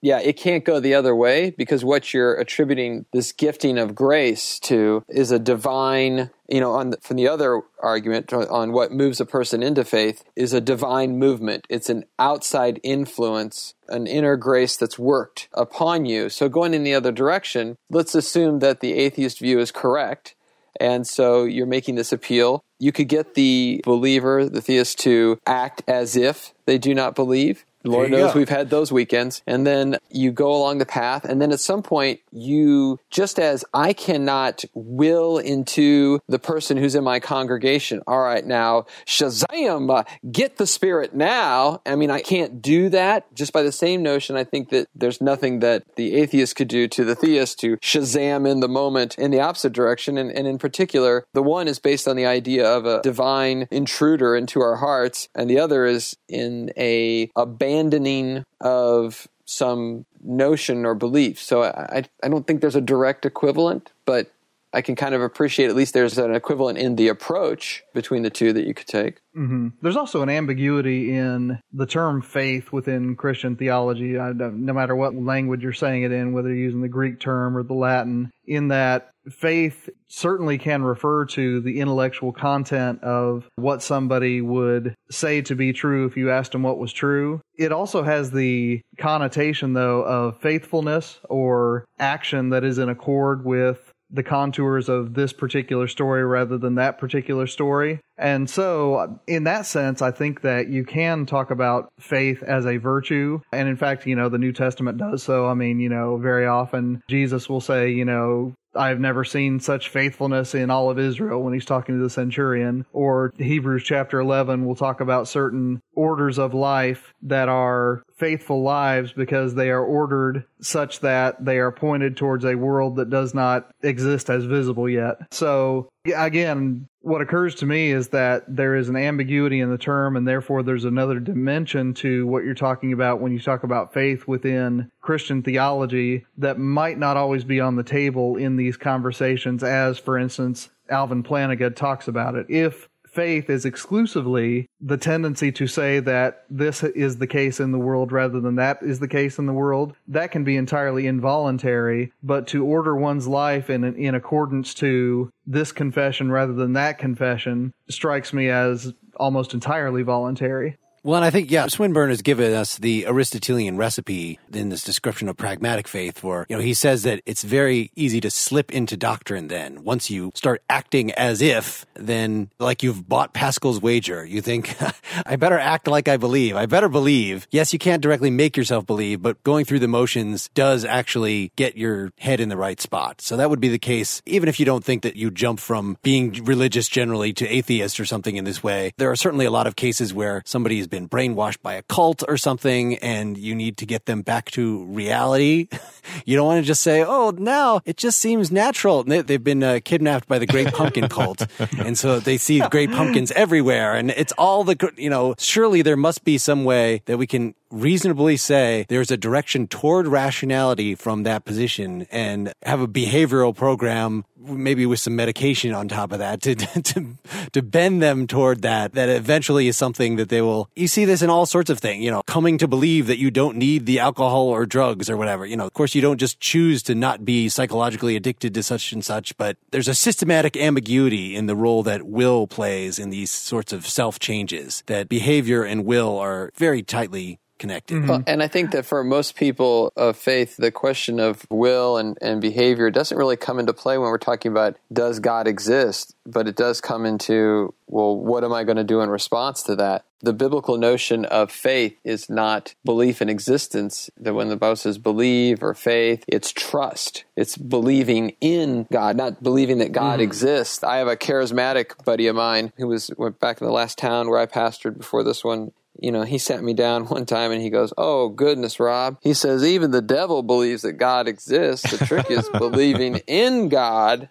yeah, 0.00 0.20
it 0.20 0.36
can't 0.36 0.64
go 0.64 0.78
the 0.78 0.94
other 0.94 1.14
way 1.14 1.50
because 1.50 1.84
what 1.84 2.14
you're 2.14 2.34
attributing 2.34 3.06
this 3.12 3.32
gifting 3.32 3.78
of 3.78 3.94
grace 3.94 4.60
to 4.60 5.04
is 5.08 5.32
a 5.32 5.38
divine, 5.38 6.30
you 6.48 6.60
know, 6.60 6.72
on 6.72 6.90
the, 6.90 6.98
from 6.98 7.16
the 7.16 7.26
other 7.26 7.62
argument 7.80 8.32
on 8.32 8.72
what 8.72 8.92
moves 8.92 9.20
a 9.20 9.26
person 9.26 9.62
into 9.62 9.84
faith 9.84 10.22
is 10.36 10.52
a 10.52 10.60
divine 10.60 11.18
movement. 11.18 11.66
It's 11.68 11.90
an 11.90 12.04
outside 12.18 12.80
influence, 12.84 13.74
an 13.88 14.06
inner 14.06 14.36
grace 14.36 14.76
that's 14.76 14.98
worked 14.98 15.48
upon 15.52 16.06
you. 16.06 16.28
So 16.28 16.48
going 16.48 16.74
in 16.74 16.84
the 16.84 16.94
other 16.94 17.12
direction, 17.12 17.76
let's 17.90 18.14
assume 18.14 18.60
that 18.60 18.80
the 18.80 18.94
atheist 18.94 19.40
view 19.40 19.58
is 19.58 19.72
correct. 19.72 20.36
And 20.80 21.06
so 21.08 21.42
you're 21.42 21.66
making 21.66 21.96
this 21.96 22.12
appeal. 22.12 22.62
You 22.78 22.92
could 22.92 23.08
get 23.08 23.34
the 23.34 23.80
believer, 23.84 24.48
the 24.48 24.60
theist, 24.60 25.00
to 25.00 25.40
act 25.44 25.82
as 25.88 26.14
if 26.14 26.54
they 26.66 26.78
do 26.78 26.94
not 26.94 27.16
believe 27.16 27.64
Lord 27.88 28.10
knows 28.10 28.32
go. 28.32 28.38
we've 28.38 28.48
had 28.48 28.70
those 28.70 28.92
weekends. 28.92 29.42
And 29.46 29.66
then 29.66 29.96
you 30.10 30.32
go 30.32 30.54
along 30.54 30.78
the 30.78 30.86
path, 30.86 31.24
and 31.24 31.40
then 31.40 31.52
at 31.52 31.60
some 31.60 31.82
point, 31.82 32.20
you 32.30 32.98
just 33.10 33.38
as 33.38 33.64
I 33.74 33.92
cannot 33.92 34.64
will 34.74 35.38
into 35.38 36.20
the 36.28 36.38
person 36.38 36.76
who's 36.76 36.94
in 36.94 37.04
my 37.04 37.20
congregation. 37.20 38.02
All 38.06 38.20
right, 38.20 38.44
now 38.44 38.86
Shazam, 39.06 39.90
uh, 39.90 40.04
get 40.30 40.56
the 40.56 40.66
spirit 40.66 41.14
now. 41.14 41.80
I 41.86 41.96
mean, 41.96 42.10
I 42.10 42.20
can't 42.20 42.60
do 42.62 42.88
that 42.90 43.34
just 43.34 43.52
by 43.52 43.62
the 43.62 43.72
same 43.72 44.02
notion. 44.02 44.36
I 44.36 44.44
think 44.44 44.70
that 44.70 44.88
there's 44.94 45.20
nothing 45.20 45.60
that 45.60 45.84
the 45.96 46.16
atheist 46.16 46.56
could 46.56 46.68
do 46.68 46.88
to 46.88 47.04
the 47.04 47.14
theist 47.14 47.60
to 47.60 47.76
Shazam 47.78 48.48
in 48.50 48.60
the 48.60 48.68
moment 48.68 49.16
in 49.18 49.30
the 49.30 49.40
opposite 49.40 49.72
direction. 49.72 50.18
And, 50.18 50.30
and 50.30 50.46
in 50.46 50.58
particular, 50.58 51.26
the 51.32 51.42
one 51.42 51.68
is 51.68 51.78
based 51.78 52.08
on 52.08 52.16
the 52.16 52.26
idea 52.26 52.66
of 52.68 52.86
a 52.86 53.00
divine 53.02 53.66
intruder 53.70 54.36
into 54.36 54.60
our 54.60 54.76
hearts, 54.76 55.28
and 55.34 55.48
the 55.48 55.58
other 55.58 55.84
is 55.84 56.16
in 56.28 56.70
a 56.76 57.30
abandoning 57.78 58.44
of 58.60 59.28
some 59.44 60.04
notion 60.22 60.84
or 60.84 60.94
belief. 60.94 61.40
So 61.40 61.62
I, 61.62 62.04
I 62.22 62.28
don't 62.28 62.46
think 62.46 62.60
there's 62.60 62.76
a 62.76 62.80
direct 62.80 63.24
equivalent, 63.24 63.92
but 64.04 64.30
I 64.78 64.80
can 64.80 64.94
kind 64.94 65.12
of 65.12 65.22
appreciate 65.22 65.70
at 65.70 65.74
least 65.74 65.92
there's 65.92 66.18
an 66.18 66.32
equivalent 66.32 66.78
in 66.78 66.94
the 66.94 67.08
approach 67.08 67.82
between 67.94 68.22
the 68.22 68.30
two 68.30 68.52
that 68.52 68.64
you 68.64 68.74
could 68.74 68.86
take. 68.86 69.16
Mm-hmm. 69.36 69.70
There's 69.82 69.96
also 69.96 70.22
an 70.22 70.28
ambiguity 70.28 71.16
in 71.16 71.58
the 71.72 71.86
term 71.86 72.22
faith 72.22 72.70
within 72.70 73.16
Christian 73.16 73.56
theology, 73.56 74.12
no 74.12 74.72
matter 74.72 74.94
what 74.94 75.16
language 75.16 75.64
you're 75.64 75.72
saying 75.72 76.04
it 76.04 76.12
in, 76.12 76.32
whether 76.32 76.48
you're 76.48 76.58
using 76.58 76.80
the 76.80 76.88
Greek 76.88 77.18
term 77.18 77.56
or 77.56 77.64
the 77.64 77.74
Latin, 77.74 78.30
in 78.46 78.68
that 78.68 79.10
faith 79.28 79.88
certainly 80.08 80.58
can 80.58 80.82
refer 80.82 81.26
to 81.26 81.60
the 81.60 81.80
intellectual 81.80 82.32
content 82.32 83.02
of 83.02 83.48
what 83.56 83.82
somebody 83.82 84.40
would 84.40 84.94
say 85.10 85.42
to 85.42 85.56
be 85.56 85.72
true 85.72 86.06
if 86.06 86.16
you 86.16 86.30
asked 86.30 86.52
them 86.52 86.62
what 86.62 86.78
was 86.78 86.92
true. 86.92 87.40
It 87.56 87.72
also 87.72 88.04
has 88.04 88.30
the 88.30 88.80
connotation, 88.96 89.72
though, 89.72 90.02
of 90.02 90.40
faithfulness 90.40 91.18
or 91.28 91.84
action 91.98 92.50
that 92.50 92.64
is 92.64 92.78
in 92.78 92.88
accord 92.88 93.44
with 93.44 93.87
the 94.10 94.22
contours 94.22 94.88
of 94.88 95.14
this 95.14 95.32
particular 95.32 95.86
story 95.86 96.24
rather 96.24 96.58
than 96.58 96.76
that 96.76 96.98
particular 96.98 97.46
story. 97.46 98.00
And 98.16 98.48
so, 98.48 99.20
in 99.26 99.44
that 99.44 99.66
sense, 99.66 100.02
I 100.02 100.10
think 100.10 100.40
that 100.42 100.68
you 100.68 100.84
can 100.84 101.26
talk 101.26 101.50
about 101.50 101.92
faith 102.00 102.42
as 102.42 102.66
a 102.66 102.78
virtue. 102.78 103.40
And 103.52 103.68
in 103.68 103.76
fact, 103.76 104.06
you 104.06 104.16
know, 104.16 104.28
the 104.28 104.38
New 104.38 104.52
Testament 104.52 104.98
does 104.98 105.22
so. 105.22 105.46
I 105.46 105.54
mean, 105.54 105.78
you 105.78 105.88
know, 105.88 106.16
very 106.16 106.46
often 106.46 107.02
Jesus 107.08 107.48
will 107.48 107.60
say, 107.60 107.90
you 107.90 108.04
know, 108.04 108.54
I've 108.78 109.00
never 109.00 109.24
seen 109.24 109.60
such 109.60 109.88
faithfulness 109.88 110.54
in 110.54 110.70
all 110.70 110.90
of 110.90 110.98
Israel 110.98 111.42
when 111.42 111.52
he's 111.52 111.64
talking 111.64 111.96
to 111.96 112.02
the 112.02 112.10
centurion. 112.10 112.86
Or 112.92 113.32
Hebrews 113.36 113.82
chapter 113.84 114.20
11 114.20 114.64
will 114.64 114.76
talk 114.76 115.00
about 115.00 115.28
certain 115.28 115.82
orders 115.94 116.38
of 116.38 116.54
life 116.54 117.12
that 117.22 117.48
are 117.48 118.02
faithful 118.16 118.62
lives 118.62 119.12
because 119.12 119.54
they 119.54 119.70
are 119.70 119.84
ordered 119.84 120.44
such 120.60 121.00
that 121.00 121.44
they 121.44 121.58
are 121.58 121.72
pointed 121.72 122.16
towards 122.16 122.44
a 122.44 122.54
world 122.54 122.96
that 122.96 123.10
does 123.10 123.34
not 123.34 123.70
exist 123.82 124.30
as 124.30 124.44
visible 124.44 124.88
yet. 124.88 125.16
So 125.32 125.88
again, 126.16 126.88
what 127.08 127.22
occurs 127.22 127.54
to 127.56 127.66
me 127.66 127.90
is 127.90 128.08
that 128.08 128.44
there 128.46 128.76
is 128.76 128.88
an 128.88 128.96
ambiguity 128.96 129.60
in 129.60 129.70
the 129.70 129.78
term, 129.78 130.16
and 130.16 130.28
therefore 130.28 130.62
there's 130.62 130.84
another 130.84 131.18
dimension 131.18 131.94
to 131.94 132.26
what 132.26 132.44
you're 132.44 132.54
talking 132.54 132.92
about 132.92 133.20
when 133.20 133.32
you 133.32 133.40
talk 133.40 133.64
about 133.64 133.94
faith 133.94 134.28
within 134.28 134.90
Christian 135.00 135.42
theology 135.42 136.26
that 136.36 136.58
might 136.58 136.98
not 136.98 137.16
always 137.16 137.44
be 137.44 137.60
on 137.60 137.76
the 137.76 137.82
table 137.82 138.36
in 138.36 138.56
these 138.56 138.76
conversations, 138.76 139.64
as, 139.64 139.98
for 139.98 140.18
instance, 140.18 140.68
Alvin 140.90 141.22
Plantinga 141.22 141.74
talks 141.74 142.08
about 142.08 142.34
it. 142.34 142.46
If 142.48 142.88
faith 143.18 143.50
is 143.50 143.64
exclusively 143.64 144.68
the 144.80 144.96
tendency 144.96 145.50
to 145.50 145.66
say 145.66 145.98
that 145.98 146.44
this 146.48 146.84
is 146.84 147.16
the 147.16 147.26
case 147.26 147.58
in 147.58 147.72
the 147.72 147.78
world 147.78 148.12
rather 148.12 148.38
than 148.38 148.54
that 148.54 148.78
is 148.80 149.00
the 149.00 149.08
case 149.08 149.40
in 149.40 149.46
the 149.46 149.52
world, 149.52 149.92
that 150.06 150.30
can 150.30 150.44
be 150.44 150.56
entirely 150.56 151.04
involuntary. 151.04 152.12
But 152.22 152.46
to 152.48 152.64
order 152.64 152.94
one's 152.94 153.26
life 153.26 153.70
in, 153.70 153.82
in 153.82 154.14
accordance 154.14 154.72
to 154.74 155.32
this 155.44 155.72
confession 155.72 156.30
rather 156.30 156.52
than 156.52 156.74
that 156.74 156.98
confession 156.98 157.74
strikes 157.90 158.32
me 158.32 158.50
as 158.50 158.94
almost 159.16 159.52
entirely 159.52 160.04
voluntary. 160.04 160.76
Well, 161.04 161.16
and 161.16 161.24
I 161.24 161.30
think, 161.30 161.50
yeah, 161.50 161.68
Swinburne 161.68 162.10
has 162.10 162.22
given 162.22 162.52
us 162.52 162.76
the 162.76 163.06
Aristotelian 163.06 163.76
recipe 163.76 164.38
in 164.52 164.68
this 164.68 164.82
description 164.82 165.28
of 165.28 165.36
pragmatic 165.36 165.86
faith 165.86 166.24
where, 166.24 166.44
you 166.48 166.56
know, 166.56 166.62
he 166.62 166.74
says 166.74 167.04
that 167.04 167.22
it's 167.24 167.44
very 167.44 167.92
easy 167.94 168.20
to 168.20 168.30
slip 168.30 168.72
into 168.72 168.96
doctrine 168.96 169.46
then. 169.46 169.84
Once 169.84 170.10
you 170.10 170.32
start 170.34 170.62
acting 170.68 171.12
as 171.12 171.40
if, 171.40 171.86
then 171.94 172.50
like 172.58 172.82
you've 172.82 173.08
bought 173.08 173.32
Pascal's 173.32 173.80
wager, 173.80 174.24
you 174.24 174.42
think, 174.42 174.76
I 175.26 175.36
better 175.36 175.58
act 175.58 175.86
like 175.86 176.08
I 176.08 176.16
believe. 176.16 176.56
I 176.56 176.66
better 176.66 176.88
believe. 176.88 177.46
Yes, 177.52 177.72
you 177.72 177.78
can't 177.78 178.02
directly 178.02 178.30
make 178.30 178.56
yourself 178.56 178.84
believe, 178.84 179.22
but 179.22 179.42
going 179.44 179.64
through 179.64 179.78
the 179.80 179.88
motions 179.88 180.50
does 180.54 180.84
actually 180.84 181.52
get 181.54 181.76
your 181.76 182.12
head 182.18 182.40
in 182.40 182.48
the 182.48 182.56
right 182.56 182.80
spot. 182.80 183.20
So 183.20 183.36
that 183.36 183.50
would 183.50 183.60
be 183.60 183.68
the 183.68 183.78
case, 183.78 184.20
even 184.26 184.48
if 184.48 184.58
you 184.58 184.66
don't 184.66 184.84
think 184.84 185.04
that 185.04 185.14
you 185.14 185.30
jump 185.30 185.60
from 185.60 185.96
being 186.02 186.32
religious 186.44 186.88
generally 186.88 187.32
to 187.34 187.46
atheist 187.46 188.00
or 188.00 188.04
something 188.04 188.34
in 188.34 188.44
this 188.44 188.64
way. 188.64 188.92
There 188.96 189.10
are 189.10 189.16
certainly 189.16 189.46
a 189.46 189.50
lot 189.50 189.68
of 189.68 189.76
cases 189.76 190.12
where 190.12 190.42
somebody 190.44 190.80
is 190.80 190.87
been 190.88 191.08
brainwashed 191.08 191.62
by 191.62 191.74
a 191.74 191.82
cult 191.82 192.22
or 192.26 192.36
something 192.36 192.96
and 192.98 193.36
you 193.36 193.54
need 193.54 193.76
to 193.78 193.86
get 193.86 194.06
them 194.06 194.22
back 194.22 194.50
to 194.52 194.84
reality. 194.84 195.68
you 196.24 196.36
don't 196.36 196.46
want 196.46 196.62
to 196.62 196.66
just 196.66 196.82
say, 196.82 197.04
oh, 197.04 197.30
now 197.30 197.80
it 197.84 197.96
just 197.96 198.20
seems 198.20 198.50
natural. 198.50 199.04
They've 199.04 199.42
been 199.42 199.62
uh, 199.62 199.80
kidnapped 199.84 200.28
by 200.28 200.38
the 200.38 200.46
Great 200.46 200.72
Pumpkin 200.72 201.08
cult. 201.08 201.46
and 201.78 201.98
so 201.98 202.20
they 202.20 202.36
see 202.36 202.60
great 202.70 202.90
pumpkins 202.90 203.32
everywhere. 203.32 203.94
And 203.94 204.10
it's 204.10 204.32
all 204.32 204.64
the, 204.64 204.92
you 204.96 205.10
know, 205.10 205.34
surely 205.38 205.82
there 205.82 205.96
must 205.96 206.24
be 206.24 206.38
some 206.38 206.64
way 206.64 207.02
that 207.06 207.18
we 207.18 207.26
can 207.26 207.54
reasonably 207.70 208.36
say 208.36 208.86
there's 208.88 209.10
a 209.10 209.16
direction 209.16 209.66
toward 209.66 210.06
rationality 210.06 210.94
from 210.94 211.24
that 211.24 211.44
position 211.44 212.06
and 212.10 212.52
have 212.62 212.80
a 212.80 212.88
behavioral 212.88 213.54
program 213.54 214.24
maybe 214.38 214.86
with 214.86 215.00
some 215.00 215.16
medication 215.16 215.74
on 215.74 215.88
top 215.88 216.12
of 216.12 216.18
that 216.18 216.40
to 216.42 216.54
to 216.54 217.16
to 217.52 217.62
bend 217.62 218.00
them 218.00 218.26
toward 218.26 218.62
that 218.62 218.92
that 218.92 219.08
eventually 219.08 219.68
is 219.68 219.76
something 219.76 220.16
that 220.16 220.28
they 220.28 220.40
will 220.40 220.68
you 220.76 220.88
see 220.88 221.04
this 221.04 221.22
in 221.22 221.30
all 221.30 221.46
sorts 221.46 221.70
of 221.70 221.78
things 221.78 222.02
you 222.02 222.10
know 222.10 222.22
coming 222.26 222.56
to 222.58 222.68
believe 222.68 223.06
that 223.06 223.18
you 223.18 223.30
don't 223.30 223.56
need 223.56 223.86
the 223.86 223.98
alcohol 223.98 224.48
or 224.48 224.64
drugs 224.64 225.10
or 225.10 225.16
whatever 225.16 225.44
you 225.44 225.56
know 225.56 225.66
of 225.66 225.72
course 225.74 225.94
you 225.94 226.00
don't 226.00 226.18
just 226.18 226.40
choose 226.40 226.82
to 226.82 226.94
not 226.94 227.24
be 227.24 227.48
psychologically 227.48 228.16
addicted 228.16 228.54
to 228.54 228.62
such 228.62 228.92
and 228.92 229.04
such 229.04 229.36
but 229.36 229.56
there's 229.70 229.88
a 229.88 229.94
systematic 229.94 230.56
ambiguity 230.56 231.34
in 231.34 231.46
the 231.46 231.56
role 231.56 231.82
that 231.82 232.04
will 232.04 232.46
plays 232.46 232.98
in 232.98 233.10
these 233.10 233.30
sorts 233.30 233.72
of 233.72 233.86
self 233.86 234.18
changes 234.18 234.82
that 234.86 235.08
behavior 235.08 235.64
and 235.64 235.84
will 235.84 236.18
are 236.18 236.50
very 236.56 236.82
tightly 236.82 237.38
connected. 237.58 237.96
Mm-hmm. 237.96 238.06
Well, 238.08 238.22
and 238.26 238.42
I 238.42 238.48
think 238.48 238.70
that 238.72 238.86
for 238.86 239.02
most 239.04 239.36
people 239.36 239.92
of 239.96 240.16
faith, 240.16 240.56
the 240.56 240.70
question 240.70 241.20
of 241.20 241.46
will 241.50 241.96
and, 241.96 242.16
and 242.20 242.40
behavior 242.40 242.90
doesn't 242.90 243.16
really 243.16 243.36
come 243.36 243.58
into 243.58 243.72
play 243.72 243.98
when 243.98 244.08
we're 244.08 244.18
talking 244.18 244.52
about 244.52 244.76
does 244.92 245.20
God 245.20 245.46
exist, 245.46 246.14
but 246.26 246.48
it 246.48 246.56
does 246.56 246.80
come 246.80 247.04
into, 247.04 247.74
well, 247.86 248.16
what 248.16 248.44
am 248.44 248.52
I 248.52 248.64
going 248.64 248.76
to 248.76 248.84
do 248.84 249.00
in 249.00 249.10
response 249.10 249.62
to 249.64 249.76
that? 249.76 250.04
The 250.20 250.32
biblical 250.32 250.78
notion 250.78 251.24
of 251.26 251.52
faith 251.52 251.96
is 252.02 252.28
not 252.28 252.74
belief 252.84 253.22
in 253.22 253.28
existence. 253.28 254.10
That 254.16 254.34
when 254.34 254.48
the 254.48 254.56
Bible 254.56 254.74
says 254.74 254.98
believe 254.98 255.62
or 255.62 255.74
faith, 255.74 256.24
it's 256.26 256.52
trust. 256.52 257.24
It's 257.36 257.56
believing 257.56 258.34
in 258.40 258.88
God, 258.92 259.16
not 259.16 259.44
believing 259.44 259.78
that 259.78 259.92
God 259.92 260.14
mm-hmm. 260.14 260.22
exists. 260.22 260.82
I 260.82 260.96
have 260.96 261.06
a 261.06 261.16
charismatic 261.16 262.04
buddy 262.04 262.26
of 262.26 262.34
mine 262.34 262.72
who 262.76 262.88
was 262.88 263.12
went 263.16 263.38
back 263.38 263.60
in 263.60 263.66
the 263.66 263.72
last 263.72 263.96
town 263.96 264.28
where 264.28 264.40
I 264.40 264.46
pastored 264.46 264.98
before 264.98 265.22
this 265.22 265.44
one 265.44 265.70
you 265.98 266.12
know, 266.12 266.22
he 266.22 266.38
sat 266.38 266.62
me 266.62 266.74
down 266.74 267.06
one 267.08 267.26
time 267.26 267.52
and 267.52 267.62
he 267.62 267.70
goes, 267.70 267.92
Oh, 267.98 268.28
goodness, 268.28 268.78
Rob. 268.80 269.18
He 269.22 269.34
says, 269.34 269.64
Even 269.64 269.90
the 269.90 270.02
devil 270.02 270.42
believes 270.42 270.82
that 270.82 270.94
God 270.94 271.28
exists. 271.28 271.90
The 271.90 271.98
trick 271.98 272.30
is 272.30 272.48
believing 272.58 273.16
in 273.26 273.68
God 273.68 274.28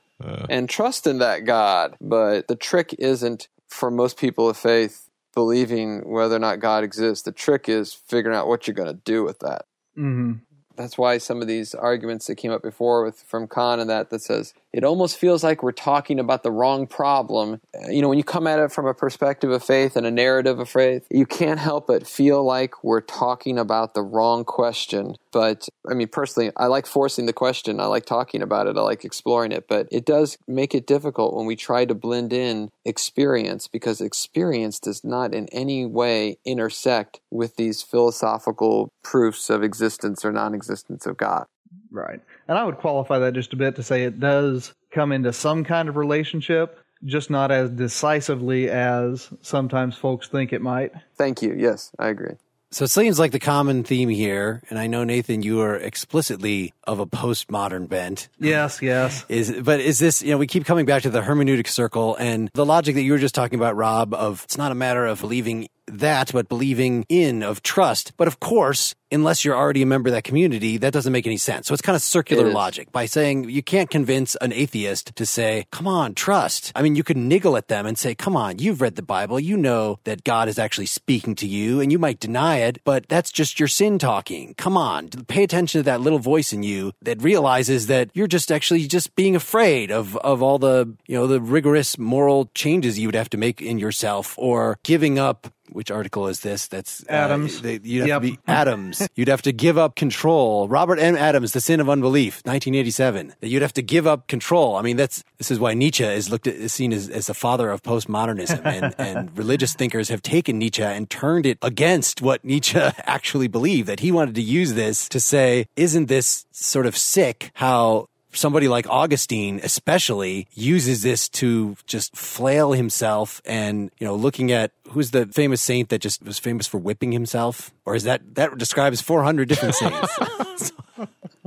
and 0.49 0.69
trusting 0.69 1.19
that 1.19 1.45
God. 1.45 1.95
But 2.01 2.47
the 2.47 2.55
trick 2.55 2.95
isn't 2.97 3.47
for 3.67 3.91
most 3.91 4.17
people 4.17 4.49
of 4.49 4.57
faith 4.57 5.09
believing 5.35 6.09
whether 6.09 6.35
or 6.35 6.39
not 6.39 6.59
God 6.59 6.83
exists. 6.83 7.23
The 7.23 7.31
trick 7.31 7.69
is 7.69 7.93
figuring 7.93 8.35
out 8.35 8.47
what 8.47 8.65
you're 8.65 8.73
going 8.73 8.87
to 8.87 9.01
do 9.05 9.23
with 9.23 9.39
that. 9.39 9.65
hmm 9.95 10.33
That's 10.75 10.97
why 10.97 11.17
some 11.19 11.41
of 11.41 11.47
these 11.47 11.75
arguments 11.75 12.25
that 12.27 12.35
came 12.35 12.51
up 12.51 12.63
before 12.63 13.03
with 13.03 13.19
from 13.21 13.47
Cahn 13.47 13.79
and 13.79 13.89
that 13.89 14.09
that 14.09 14.21
says 14.21 14.53
it 14.73 14.83
almost 14.83 15.17
feels 15.17 15.43
like 15.43 15.63
we're 15.63 15.71
talking 15.71 16.19
about 16.19 16.43
the 16.43 16.51
wrong 16.51 16.87
problem. 16.87 17.61
You 17.89 18.01
know, 18.01 18.09
when 18.09 18.17
you 18.17 18.23
come 18.23 18.47
at 18.47 18.59
it 18.59 18.71
from 18.71 18.85
a 18.85 18.93
perspective 18.93 19.49
of 19.49 19.63
faith 19.63 19.95
and 19.95 20.05
a 20.05 20.11
narrative 20.11 20.59
of 20.59 20.69
faith, 20.69 21.07
you 21.09 21.25
can't 21.25 21.59
help 21.59 21.87
but 21.87 22.05
feel 22.05 22.43
like 22.43 22.83
we're 22.83 23.01
talking 23.01 23.57
about 23.57 23.93
the 23.93 24.01
wrong 24.01 24.43
question. 24.43 25.15
But 25.31 25.69
I 25.89 25.93
mean, 25.93 26.09
personally, 26.09 26.51
I 26.57 26.67
like 26.67 26.85
forcing 26.85 27.25
the 27.25 27.33
question. 27.33 27.79
I 27.79 27.85
like 27.85 28.05
talking 28.05 28.41
about 28.41 28.67
it. 28.67 28.77
I 28.77 28.81
like 28.81 29.05
exploring 29.05 29.51
it. 29.51 29.67
But 29.67 29.87
it 29.91 30.05
does 30.05 30.37
make 30.47 30.75
it 30.75 30.85
difficult 30.85 31.35
when 31.35 31.45
we 31.45 31.55
try 31.55 31.85
to 31.85 31.95
blend 31.95 32.33
in 32.33 32.71
experience 32.83 33.67
because 33.67 34.01
experience 34.01 34.79
does 34.79 35.03
not 35.03 35.33
in 35.33 35.47
any 35.49 35.85
way 35.85 36.37
intersect 36.45 37.19
with 37.31 37.55
these 37.55 37.81
philosophical 37.81 38.91
proofs 39.03 39.49
of 39.49 39.63
existence 39.63 40.25
or 40.25 40.31
non 40.31 40.53
existence 40.53 41.05
of 41.05 41.17
God. 41.17 41.45
Right. 41.91 42.21
And 42.47 42.57
I 42.57 42.63
would 42.63 42.77
qualify 42.77 43.19
that 43.19 43.33
just 43.33 43.53
a 43.53 43.57
bit 43.57 43.75
to 43.75 43.83
say 43.83 44.03
it 44.03 44.19
does 44.19 44.73
come 44.91 45.11
into 45.11 45.33
some 45.33 45.63
kind 45.63 45.89
of 45.89 45.97
relationship, 45.97 46.79
just 47.03 47.29
not 47.29 47.51
as 47.51 47.69
decisively 47.69 48.69
as 48.69 49.29
sometimes 49.41 49.97
folks 49.97 50.27
think 50.27 50.53
it 50.53 50.61
might. 50.61 50.91
Thank 51.15 51.41
you. 51.41 51.53
Yes, 51.53 51.91
I 51.99 52.07
agree. 52.09 52.35
So 52.69 52.83
it 52.83 52.89
seems 52.89 53.17
like 53.17 53.31
the 53.31 53.39
common 53.39 53.85
theme 53.85 54.09
here, 54.09 54.61
and 54.69 54.77
I 54.77 54.87
know 54.87 55.05
Nathan, 55.05 55.41
you 55.41 55.61
are 55.61 55.77
explicitly 55.77 56.73
of 56.83 56.99
a 56.99 57.05
postmodern 57.05 57.87
bent. 57.87 58.27
Yes, 58.39 58.81
yes. 58.81 59.25
Is 59.29 59.51
but 59.63 59.79
is 59.79 59.99
this 59.99 60.21
you 60.21 60.31
know 60.31 60.37
we 60.37 60.47
keep 60.47 60.65
coming 60.65 60.85
back 60.85 61.03
to 61.03 61.09
the 61.09 61.21
hermeneutic 61.21 61.67
circle 61.67 62.17
and 62.17 62.49
the 62.53 62.65
logic 62.65 62.95
that 62.95 63.03
you 63.03 63.13
were 63.13 63.17
just 63.19 63.35
talking 63.35 63.57
about, 63.57 63.77
Rob? 63.77 64.13
Of 64.13 64.43
it's 64.43 64.57
not 64.57 64.73
a 64.73 64.75
matter 64.75 65.05
of 65.05 65.21
believing 65.21 65.69
that, 65.87 66.33
but 66.33 66.49
believing 66.49 67.05
in 67.07 67.41
of 67.41 67.63
trust. 67.63 68.11
But 68.17 68.27
of 68.27 68.41
course, 68.41 68.95
unless 69.11 69.45
you're 69.45 69.55
already 69.55 69.81
a 69.81 69.85
member 69.85 70.09
of 70.09 70.13
that 70.13 70.23
community, 70.23 70.77
that 70.77 70.93
doesn't 70.93 71.13
make 71.13 71.25
any 71.25 71.37
sense. 71.37 71.67
So 71.67 71.73
it's 71.73 71.81
kind 71.81 71.95
of 71.95 72.01
circular 72.01 72.49
logic 72.51 72.91
by 72.91 73.05
saying 73.05 73.49
you 73.49 73.63
can't 73.63 73.89
convince 73.89 74.35
an 74.41 74.51
atheist 74.51 75.15
to 75.15 75.25
say, 75.25 75.65
come 75.71 75.87
on, 75.87 76.13
trust. 76.13 76.71
I 76.75 76.81
mean, 76.81 76.95
you 76.95 77.03
could 77.03 77.17
niggle 77.17 77.55
at 77.57 77.67
them 77.67 77.85
and 77.85 77.97
say, 77.97 78.15
come 78.15 78.35
on, 78.35 78.59
you've 78.59 78.81
read 78.81 78.95
the 78.95 79.01
Bible. 79.01 79.39
You 79.39 79.57
know 79.57 79.99
that 80.03 80.23
God 80.23 80.47
is 80.49 80.59
actually 80.59 80.87
speaking 80.87 81.35
to 81.35 81.47
you 81.47 81.79
and 81.79 81.91
you 81.91 81.99
might 81.99 82.19
deny 82.19 82.57
it, 82.57 82.79
but 82.83 83.07
that's 83.07 83.31
just 83.31 83.59
your 83.59 83.67
sin 83.67 83.97
talking. 83.99 84.53
Come 84.57 84.77
on, 84.77 85.09
pay 85.27 85.43
attention 85.43 85.79
to 85.79 85.83
that 85.83 86.01
little 86.01 86.19
voice 86.19 86.51
in 86.53 86.63
you 86.63 86.91
that 87.01 87.21
realizes 87.21 87.87
that 87.87 88.09
you're 88.13 88.27
just 88.27 88.51
actually 88.51 88.87
just 88.87 89.15
being 89.15 89.35
afraid 89.35 89.91
of, 89.91 90.17
of 90.17 90.41
all 90.41 90.59
the, 90.59 90.93
you 91.07 91.15
know, 91.17 91.27
the 91.27 91.39
rigorous 91.41 91.97
moral 91.97 92.49
changes 92.53 92.99
you 92.99 93.07
would 93.07 93.15
have 93.15 93.29
to 93.29 93.37
make 93.37 93.61
in 93.61 93.79
yourself 93.79 94.35
or 94.37 94.79
giving 94.83 95.17
up 95.19 95.47
which 95.69 95.91
article 95.91 96.27
is 96.27 96.39
this? 96.39 96.67
That's 96.67 97.03
uh, 97.09 97.11
Adams. 97.11 97.61
they- 97.61 97.81
you'd 97.83 98.07
have 98.07 98.07
Yep. 98.07 98.21
to 98.21 98.27
be 98.31 98.39
Adams. 98.47 98.96
You'd 99.15 99.27
have 99.27 99.41
to 99.43 99.51
give 99.51 99.77
up 99.77 99.95
control. 99.95 100.67
Robert 100.67 100.99
M. 100.99 101.15
Adams, 101.15 101.53
The 101.53 101.61
Sin 101.61 101.79
of 101.79 101.89
Unbelief, 101.89 102.35
1987. 102.45 103.33
That 103.39 103.47
you'd 103.47 103.61
have 103.61 103.73
to 103.73 103.81
give 103.81 104.07
up 104.07 104.27
control. 104.27 104.75
I 104.75 104.81
mean, 104.81 104.97
that's 104.97 105.23
this 105.37 105.51
is 105.51 105.59
why 105.59 105.73
Nietzsche 105.73 106.03
is 106.03 106.29
looked 106.29 106.47
at 106.47 106.55
is 106.55 106.73
seen 106.73 106.93
as, 106.93 107.09
as 107.09 107.27
the 107.27 107.33
father 107.33 107.69
of 107.69 107.83
postmodernism, 107.83 108.65
and, 108.65 108.95
and 108.99 109.37
religious 109.37 109.73
thinkers 109.73 110.09
have 110.09 110.21
taken 110.21 110.57
Nietzsche 110.57 110.83
and 110.83 111.09
turned 111.09 111.45
it 111.45 111.57
against 111.61 112.21
what 112.21 112.43
Nietzsche 112.43 112.79
actually 112.99 113.47
believed. 113.47 113.87
That 113.87 113.99
he 113.99 114.11
wanted 114.11 114.35
to 114.35 114.41
use 114.41 114.73
this 114.73 115.07
to 115.09 115.19
say, 115.19 115.67
isn't 115.75 116.07
this 116.07 116.45
sort 116.51 116.85
of 116.85 116.97
sick? 116.97 117.51
How 117.53 118.07
somebody 118.37 118.67
like 118.67 118.87
Augustine 118.89 119.59
especially 119.63 120.47
uses 120.53 121.01
this 121.01 121.27
to 121.29 121.75
just 121.85 122.15
flail 122.15 122.71
himself 122.71 123.41
and 123.45 123.91
you 123.99 124.05
know 124.05 124.15
looking 124.15 124.51
at 124.51 124.71
who's 124.89 125.11
the 125.11 125.25
famous 125.27 125.61
saint 125.61 125.89
that 125.89 125.99
just 125.99 126.23
was 126.23 126.39
famous 126.39 126.67
for 126.67 126.77
whipping 126.77 127.11
himself? 127.11 127.73
Or 127.85 127.95
is 127.95 128.03
that 128.03 128.35
that 128.35 128.57
describes 128.57 129.01
400 129.01 129.47
different 129.49 129.75
saints. 129.81 130.71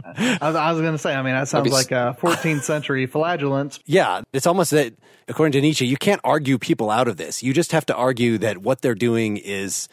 I 0.02 0.38
was, 0.42 0.54
was 0.54 0.80
going 0.80 0.92
to 0.92 0.98
say, 0.98 1.14
I 1.14 1.22
mean, 1.22 1.34
that 1.34 1.48
sounds 1.48 1.64
be- 1.64 1.70
like 1.70 1.90
a 1.92 2.16
14th 2.20 2.62
century 2.62 3.06
flagellants. 3.06 3.78
yeah 3.86 4.22
it's 4.32 4.46
almost 4.46 4.70
that 4.72 4.92
according 5.28 5.52
to 5.52 5.60
Nietzsche 5.60 5.86
you 5.86 5.96
can't 5.96 6.20
argue 6.24 6.58
people 6.58 6.90
out 6.90 7.08
of 7.08 7.16
this. 7.16 7.42
You 7.42 7.52
just 7.52 7.72
have 7.72 7.86
to 7.86 7.94
argue 7.94 8.38
that 8.38 8.58
what 8.58 8.82
they're 8.82 8.94
doing 8.94 9.36
is 9.36 9.88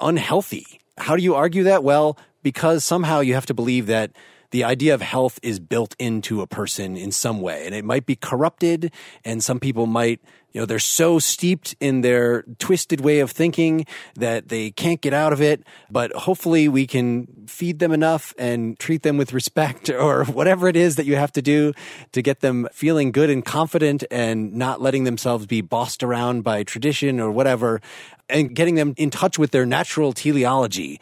unhealthy. 0.00 0.80
How 0.98 1.16
do 1.16 1.22
you 1.22 1.34
argue 1.34 1.64
that? 1.64 1.84
Well 1.84 2.18
because 2.42 2.84
somehow 2.84 3.20
you 3.20 3.34
have 3.34 3.46
to 3.46 3.54
believe 3.54 3.86
that 3.86 4.10
the 4.50 4.64
idea 4.64 4.94
of 4.94 5.00
health 5.00 5.38
is 5.42 5.60
built 5.60 5.94
into 5.98 6.40
a 6.40 6.46
person 6.46 6.96
in 6.96 7.12
some 7.12 7.40
way 7.40 7.66
and 7.66 7.74
it 7.74 7.84
might 7.84 8.06
be 8.06 8.16
corrupted 8.16 8.92
and 9.24 9.42
some 9.42 9.60
people 9.60 9.86
might 9.86 10.20
you 10.52 10.60
know 10.60 10.66
they're 10.66 10.78
so 10.78 11.18
steeped 11.18 11.74
in 11.80 12.00
their 12.00 12.42
twisted 12.58 13.00
way 13.00 13.20
of 13.20 13.30
thinking 13.30 13.86
that 14.16 14.48
they 14.48 14.70
can't 14.70 15.00
get 15.00 15.14
out 15.14 15.32
of 15.32 15.40
it 15.40 15.62
but 15.90 16.12
hopefully 16.12 16.68
we 16.68 16.86
can 16.86 17.26
feed 17.46 17.78
them 17.78 17.92
enough 17.92 18.34
and 18.38 18.78
treat 18.78 19.02
them 19.02 19.16
with 19.16 19.32
respect 19.32 19.90
or 20.00 20.24
whatever 20.24 20.68
it 20.68 20.76
is 20.76 20.96
that 20.96 21.06
you 21.06 21.16
have 21.16 21.32
to 21.32 21.42
do 21.42 21.72
to 22.12 22.22
get 22.22 22.40
them 22.40 22.68
feeling 22.72 23.12
good 23.12 23.30
and 23.30 23.44
confident 23.44 24.04
and 24.10 24.52
not 24.54 24.80
letting 24.80 25.04
themselves 25.04 25.46
be 25.46 25.60
bossed 25.60 26.02
around 26.02 26.42
by 26.42 26.62
tradition 26.62 27.20
or 27.20 27.30
whatever 27.30 27.80
and 28.28 28.54
getting 28.54 28.76
them 28.76 28.94
in 28.96 29.10
touch 29.10 29.38
with 29.38 29.50
their 29.50 29.66
natural 29.66 30.12
teleology 30.12 31.00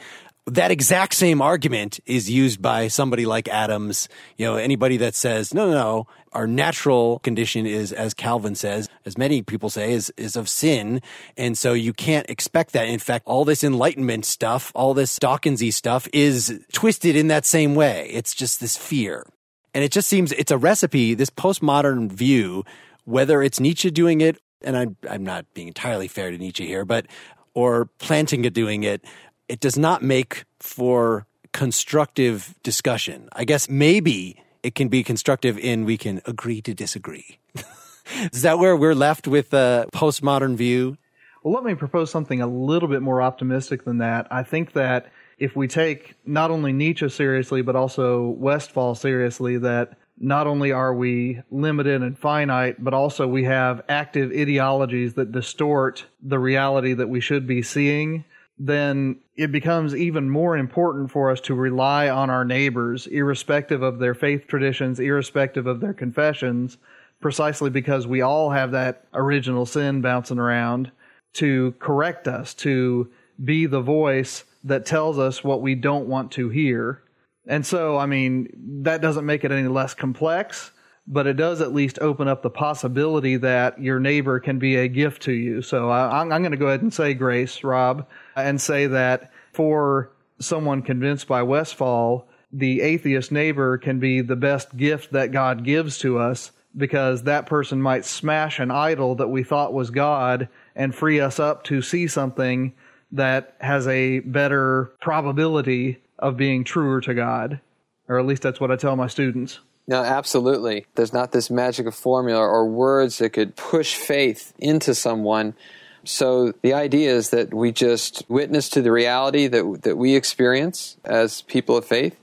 that 0.50 0.70
exact 0.70 1.14
same 1.14 1.40
argument 1.40 2.00
is 2.06 2.30
used 2.30 2.60
by 2.60 2.88
somebody 2.88 3.26
like 3.26 3.48
Adams. 3.48 4.08
You 4.36 4.46
know, 4.46 4.56
anybody 4.56 4.96
that 4.98 5.14
says, 5.14 5.54
no, 5.54 5.70
no, 5.70 5.72
no, 5.72 6.06
our 6.32 6.46
natural 6.46 7.18
condition 7.20 7.66
is, 7.66 7.92
as 7.92 8.14
Calvin 8.14 8.54
says, 8.54 8.88
as 9.04 9.16
many 9.16 9.42
people 9.42 9.70
say, 9.70 9.92
is, 9.92 10.12
is 10.16 10.36
of 10.36 10.48
sin. 10.48 11.00
And 11.36 11.56
so 11.56 11.72
you 11.72 11.92
can't 11.92 12.28
expect 12.28 12.72
that. 12.72 12.88
In 12.88 12.98
fact, 12.98 13.26
all 13.26 13.44
this 13.44 13.64
enlightenment 13.64 14.24
stuff, 14.24 14.72
all 14.74 14.94
this 14.94 15.18
Dawkinsy 15.18 15.72
stuff 15.72 16.08
is 16.12 16.60
twisted 16.72 17.16
in 17.16 17.28
that 17.28 17.46
same 17.46 17.74
way. 17.74 18.08
It's 18.10 18.34
just 18.34 18.60
this 18.60 18.76
fear. 18.76 19.26
And 19.74 19.84
it 19.84 19.92
just 19.92 20.08
seems 20.08 20.32
it's 20.32 20.50
a 20.50 20.58
recipe, 20.58 21.14
this 21.14 21.30
postmodern 21.30 22.10
view, 22.10 22.64
whether 23.04 23.42
it's 23.42 23.60
Nietzsche 23.60 23.90
doing 23.90 24.20
it, 24.20 24.38
and 24.62 24.76
I'm, 24.76 24.96
I'm 25.08 25.24
not 25.24 25.46
being 25.54 25.68
entirely 25.68 26.08
fair 26.08 26.30
to 26.30 26.38
Nietzsche 26.38 26.66
here, 26.66 26.84
but, 26.84 27.06
or 27.54 27.88
Plantinga 28.00 28.52
doing 28.52 28.82
it, 28.82 29.04
it 29.48 29.60
does 29.60 29.78
not 29.78 30.02
make 30.02 30.44
for 30.60 31.26
constructive 31.52 32.54
discussion. 32.62 33.28
I 33.32 33.44
guess 33.44 33.68
maybe 33.68 34.42
it 34.62 34.74
can 34.74 34.88
be 34.88 35.02
constructive 35.02 35.58
in 35.58 35.84
we 35.84 35.96
can 35.96 36.20
agree 36.26 36.60
to 36.62 36.74
disagree. 36.74 37.38
Is 38.32 38.42
that 38.42 38.58
where 38.58 38.76
we're 38.76 38.94
left 38.94 39.26
with 39.26 39.52
a 39.52 39.86
postmodern 39.92 40.56
view? 40.56 40.96
Well, 41.42 41.54
let 41.54 41.64
me 41.64 41.74
propose 41.74 42.10
something 42.10 42.40
a 42.40 42.46
little 42.46 42.88
bit 42.88 43.02
more 43.02 43.22
optimistic 43.22 43.84
than 43.84 43.98
that. 43.98 44.26
I 44.30 44.42
think 44.42 44.72
that 44.72 45.12
if 45.38 45.54
we 45.54 45.68
take 45.68 46.14
not 46.26 46.50
only 46.50 46.72
Nietzsche 46.72 47.08
seriously, 47.08 47.62
but 47.62 47.76
also 47.76 48.28
Westphal 48.28 48.94
seriously, 48.94 49.58
that 49.58 49.96
not 50.20 50.46
only 50.48 50.72
are 50.72 50.92
we 50.92 51.40
limited 51.50 52.02
and 52.02 52.18
finite, 52.18 52.82
but 52.82 52.92
also 52.92 53.28
we 53.28 53.44
have 53.44 53.82
active 53.88 54.32
ideologies 54.32 55.14
that 55.14 55.30
distort 55.30 56.06
the 56.20 56.38
reality 56.38 56.92
that 56.92 57.08
we 57.08 57.20
should 57.20 57.46
be 57.46 57.62
seeing, 57.62 58.24
then 58.59 59.20
it 59.36 59.52
becomes 59.52 59.94
even 59.94 60.28
more 60.28 60.56
important 60.56 61.10
for 61.10 61.30
us 61.30 61.40
to 61.43 61.55
rely 61.55 62.09
on 62.09 62.28
our 62.28 62.44
neighbors, 62.44 63.06
irrespective 63.06 63.82
of 63.82 63.98
their 63.98 64.14
faith 64.14 64.47
traditions, 64.48 64.98
irrespective 64.98 65.66
of 65.66 65.80
their 65.80 65.94
confessions, 65.94 66.76
precisely 67.20 67.70
because 67.70 68.06
we 68.06 68.20
all 68.20 68.51
have 68.51 68.72
that 68.72 69.05
original 69.14 69.64
sin 69.64 70.01
bouncing 70.01 70.39
around 70.39 70.90
to 71.35 71.72
correct 71.78 72.26
us, 72.26 72.55
to 72.55 73.09
be 73.44 73.66
the 73.66 73.80
voice 73.80 74.44
that 74.64 74.86
tells 74.86 75.18
us 75.18 75.44
what 75.44 75.62
we 75.62 75.74
don't 75.74 76.09
want 76.09 76.32
to 76.32 76.48
hear. 76.48 77.02
And 77.47 77.64
so, 77.64 77.97
I 77.97 78.06
mean, 78.06 78.48
that 78.82 79.01
doesn't 79.01 79.24
make 79.24 79.44
it 79.44 79.52
any 79.52 79.68
less 79.68 79.94
complex, 79.94 80.72
but 81.06 81.26
it 81.26 81.35
does 81.35 81.60
at 81.60 81.72
least 81.72 81.98
open 82.01 82.28
up 82.28 82.43
the 82.43 82.51
possibility 82.51 83.36
that 83.36 83.80
your 83.80 83.98
neighbor 84.01 84.40
can 84.40 84.59
be 84.59 84.76
a 84.76 84.89
gift 84.89 85.22
to 85.22 85.32
you. 85.32 85.62
So 85.62 85.89
I, 85.89 86.20
I'm 86.20 86.28
going 86.28 86.51
to 86.51 86.56
go 86.56 86.66
ahead 86.66 86.82
and 86.82 86.93
say 86.93 87.14
grace, 87.14 87.64
Rob, 87.64 88.06
and 88.43 88.60
say 88.60 88.86
that 88.86 89.31
for 89.52 90.10
someone 90.39 90.82
convinced 90.82 91.27
by 91.27 91.43
Westphal, 91.43 92.27
the 92.52 92.81
atheist 92.81 93.31
neighbor 93.31 93.78
can 93.78 93.98
be 93.98 94.20
the 94.20 94.36
best 94.36 94.77
gift 94.77 95.12
that 95.12 95.32
God 95.32 95.65
gives 95.65 95.98
to 95.98 96.19
us 96.19 96.52
because 96.77 97.24
that 97.24 97.47
person 97.47 97.82
might 97.82 98.05
smash 98.05 98.59
an 98.59 98.70
idol 98.70 99.16
that 99.16 99.28
we 99.28 99.43
thought 99.43 99.73
was 99.73 99.90
God 99.90 100.48
and 100.77 100.94
free 100.94 101.20
us 101.20 101.40
up 101.40 101.65
to 101.65 101.82
see 101.82 102.06
something 102.06 102.73
that 103.12 103.56
has 103.60 103.86
a 103.89 104.20
better 104.20 104.93
probability 105.01 105.98
of 106.19 106.36
being 106.36 106.65
truer 106.65 107.01
to 107.01 107.15
God. 107.15 107.60
Or 108.09 108.19
at 108.19 108.27
least 108.27 108.43
that's 108.43 108.60
what 108.60 108.70
I 108.70 108.77
tell 108.77 108.97
my 108.97 109.06
students. 109.06 109.60
No, 109.86 110.02
absolutely. 110.02 110.86
There's 110.94 111.12
not 111.12 111.32
this 111.32 111.51
magic 111.51 111.86
of 111.86 111.94
formula 111.94 112.40
or 112.40 112.69
words 112.69 113.19
that 113.19 113.31
could 113.31 113.56
push 113.56 113.94
faith 113.94 114.52
into 114.59 114.94
someone. 114.94 115.55
So 116.04 116.52
the 116.62 116.74
idea 116.74 117.10
is 117.14 117.30
that 117.30 117.52
we 117.52 117.72
just 117.72 118.22
witness 118.28 118.68
to 118.70 118.82
the 118.82 118.92
reality 118.92 119.46
that 119.48 119.82
that 119.82 119.96
we 119.96 120.14
experience 120.14 120.96
as 121.04 121.42
people 121.42 121.76
of 121.76 121.84
faith, 121.84 122.16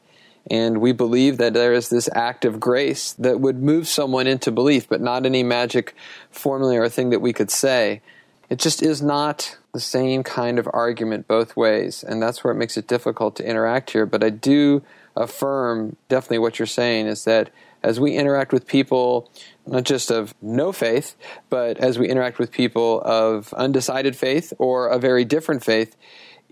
and 0.49 0.80
we 0.80 0.91
believe 0.91 1.38
that 1.38 1.53
there 1.53 1.73
is 1.73 1.89
this 1.89 2.10
act 2.14 2.45
of 2.45 2.60
grace 2.60 3.14
that 3.14 3.39
would 3.39 3.61
move 3.61 3.88
someone 3.88 4.27
into 4.27 4.52
belief, 4.52 4.88
but 4.88 5.02
not 5.02 5.26
any 5.26 5.43
magic 5.43 5.95
formula 6.31 6.80
or 6.80 6.89
thing 6.89 7.10
that 7.10 7.22
we 7.22 7.34
could 7.34 7.52
say. 7.52 8.02
It 8.49 8.60
just 8.60 8.84
is 8.84 9.02
not 9.02 9.57
the 9.73 9.80
same 9.80 10.23
kind 10.23 10.60
of 10.60 10.69
argument 10.72 11.27
both 11.27 11.57
ways, 11.57 12.03
and 12.03 12.22
that's 12.22 12.43
where 12.43 12.53
it 12.53 12.57
makes 12.57 12.77
it 12.77 12.88
difficult 12.88 13.35
to 13.38 13.47
interact 13.47 13.91
here. 13.91 14.06
But 14.06 14.23
I 14.23 14.30
do 14.30 14.84
affirm 15.15 15.95
definitely 16.10 16.39
what 16.39 16.60
you're 16.60 16.65
saying 16.65 17.07
is 17.07 17.23
that 17.26 17.49
as 17.81 17.99
we 17.99 18.15
interact 18.15 18.52
with 18.52 18.68
people, 18.68 19.30
not 19.68 19.84
just 19.84 20.12
of 20.12 20.34
no 20.42 20.72
faith, 20.72 21.16
but 21.50 21.78
as 21.78 21.98
we 21.98 22.10
interact 22.10 22.40
with 22.40 22.52
people 22.52 23.02
of 23.02 23.54
undecided 23.54 24.16
faith 24.16 24.54
or 24.58 24.88
a 24.88 25.00
very 25.00 25.26
different 25.26 25.64
faith, 25.64 25.96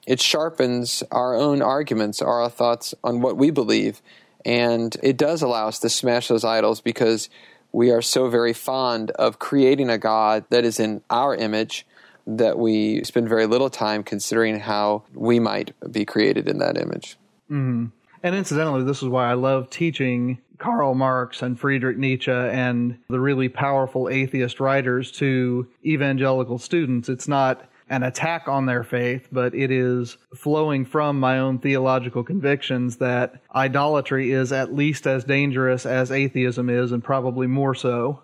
it 0.06 0.19
sharpens 0.19 1.03
our 1.11 1.35
own 1.35 1.61
arguments, 1.61 2.22
our 2.22 2.49
thoughts 2.49 2.94
on 3.03 3.22
what 3.22 3.38
we 3.38 3.52
believe. 3.52 4.02
And 4.45 4.95
it 5.02 5.18
does 5.18 5.41
allow 5.41 5.68
us 5.68 5.80
to 5.80 5.90
smash 5.90 6.27
those 6.27 6.44
idols 6.44 6.81
because 6.81 7.30
we 7.72 7.91
are 7.91 8.02
so 8.02 8.30
very 8.30 8.53
fond 8.53 9.11
of 9.11 9.40
creating 9.40 9.90
a 9.90 9.98
God 9.98 10.45
that 10.49 10.65
is 10.65 10.80
in 10.80 11.02
our 11.10 11.35
image 11.35 11.85
that 12.26 12.57
we 12.57 13.03
spend 13.03 13.27
very 13.27 13.45
little 13.45 13.69
time 13.69 14.03
considering 14.03 14.60
how 14.60 15.03
we 15.14 15.40
might 15.40 15.73
be 15.91 16.06
created 16.06 16.48
in 16.48 16.60
that 16.60 16.77
image. 16.77 17.18
Mm-hmm. 17.49 17.88
And 18.23 18.35
incidentally, 18.35 18.84
this 18.84 19.02
is 19.02 19.10
why 19.10 19.30
I 19.30 19.34
love 19.34 19.69
teaching 19.69 20.40
Karl 20.64 20.95
Marx 20.95 21.41
and 21.41 21.60
Friedrich 21.60 21.98
Nietzsche 21.98 22.31
and 22.31 22.98
the 23.10 23.19
really 23.19 23.49
powerful 23.49 24.07
atheist 24.07 24.61
writers 24.61 25.11
to 25.11 25.68
evangelical 25.85 26.57
students. 26.57 27.10
It's 27.10 27.27
not 27.27 27.69
an 27.90 28.02
attack 28.02 28.48
on 28.48 28.65
their 28.65 28.81
faith, 28.81 29.27
but 29.30 29.53
it 29.53 29.72
is 29.72 30.15
flowing 30.34 30.85
from 30.85 31.19
my 31.19 31.38
own 31.38 31.60
theological 31.60 32.23
convictions 32.23 32.95
that 32.98 33.41
idolatry 33.53 34.31
is 34.31 34.53
at 34.53 34.73
least 34.73 35.06
as 35.06 35.26
dangerous 35.26 35.85
as 35.85 36.11
atheism 36.11 36.69
is, 36.69 36.94
and 36.94 37.03
probably 37.03 37.45
more 37.45 37.76
so. 37.76 38.22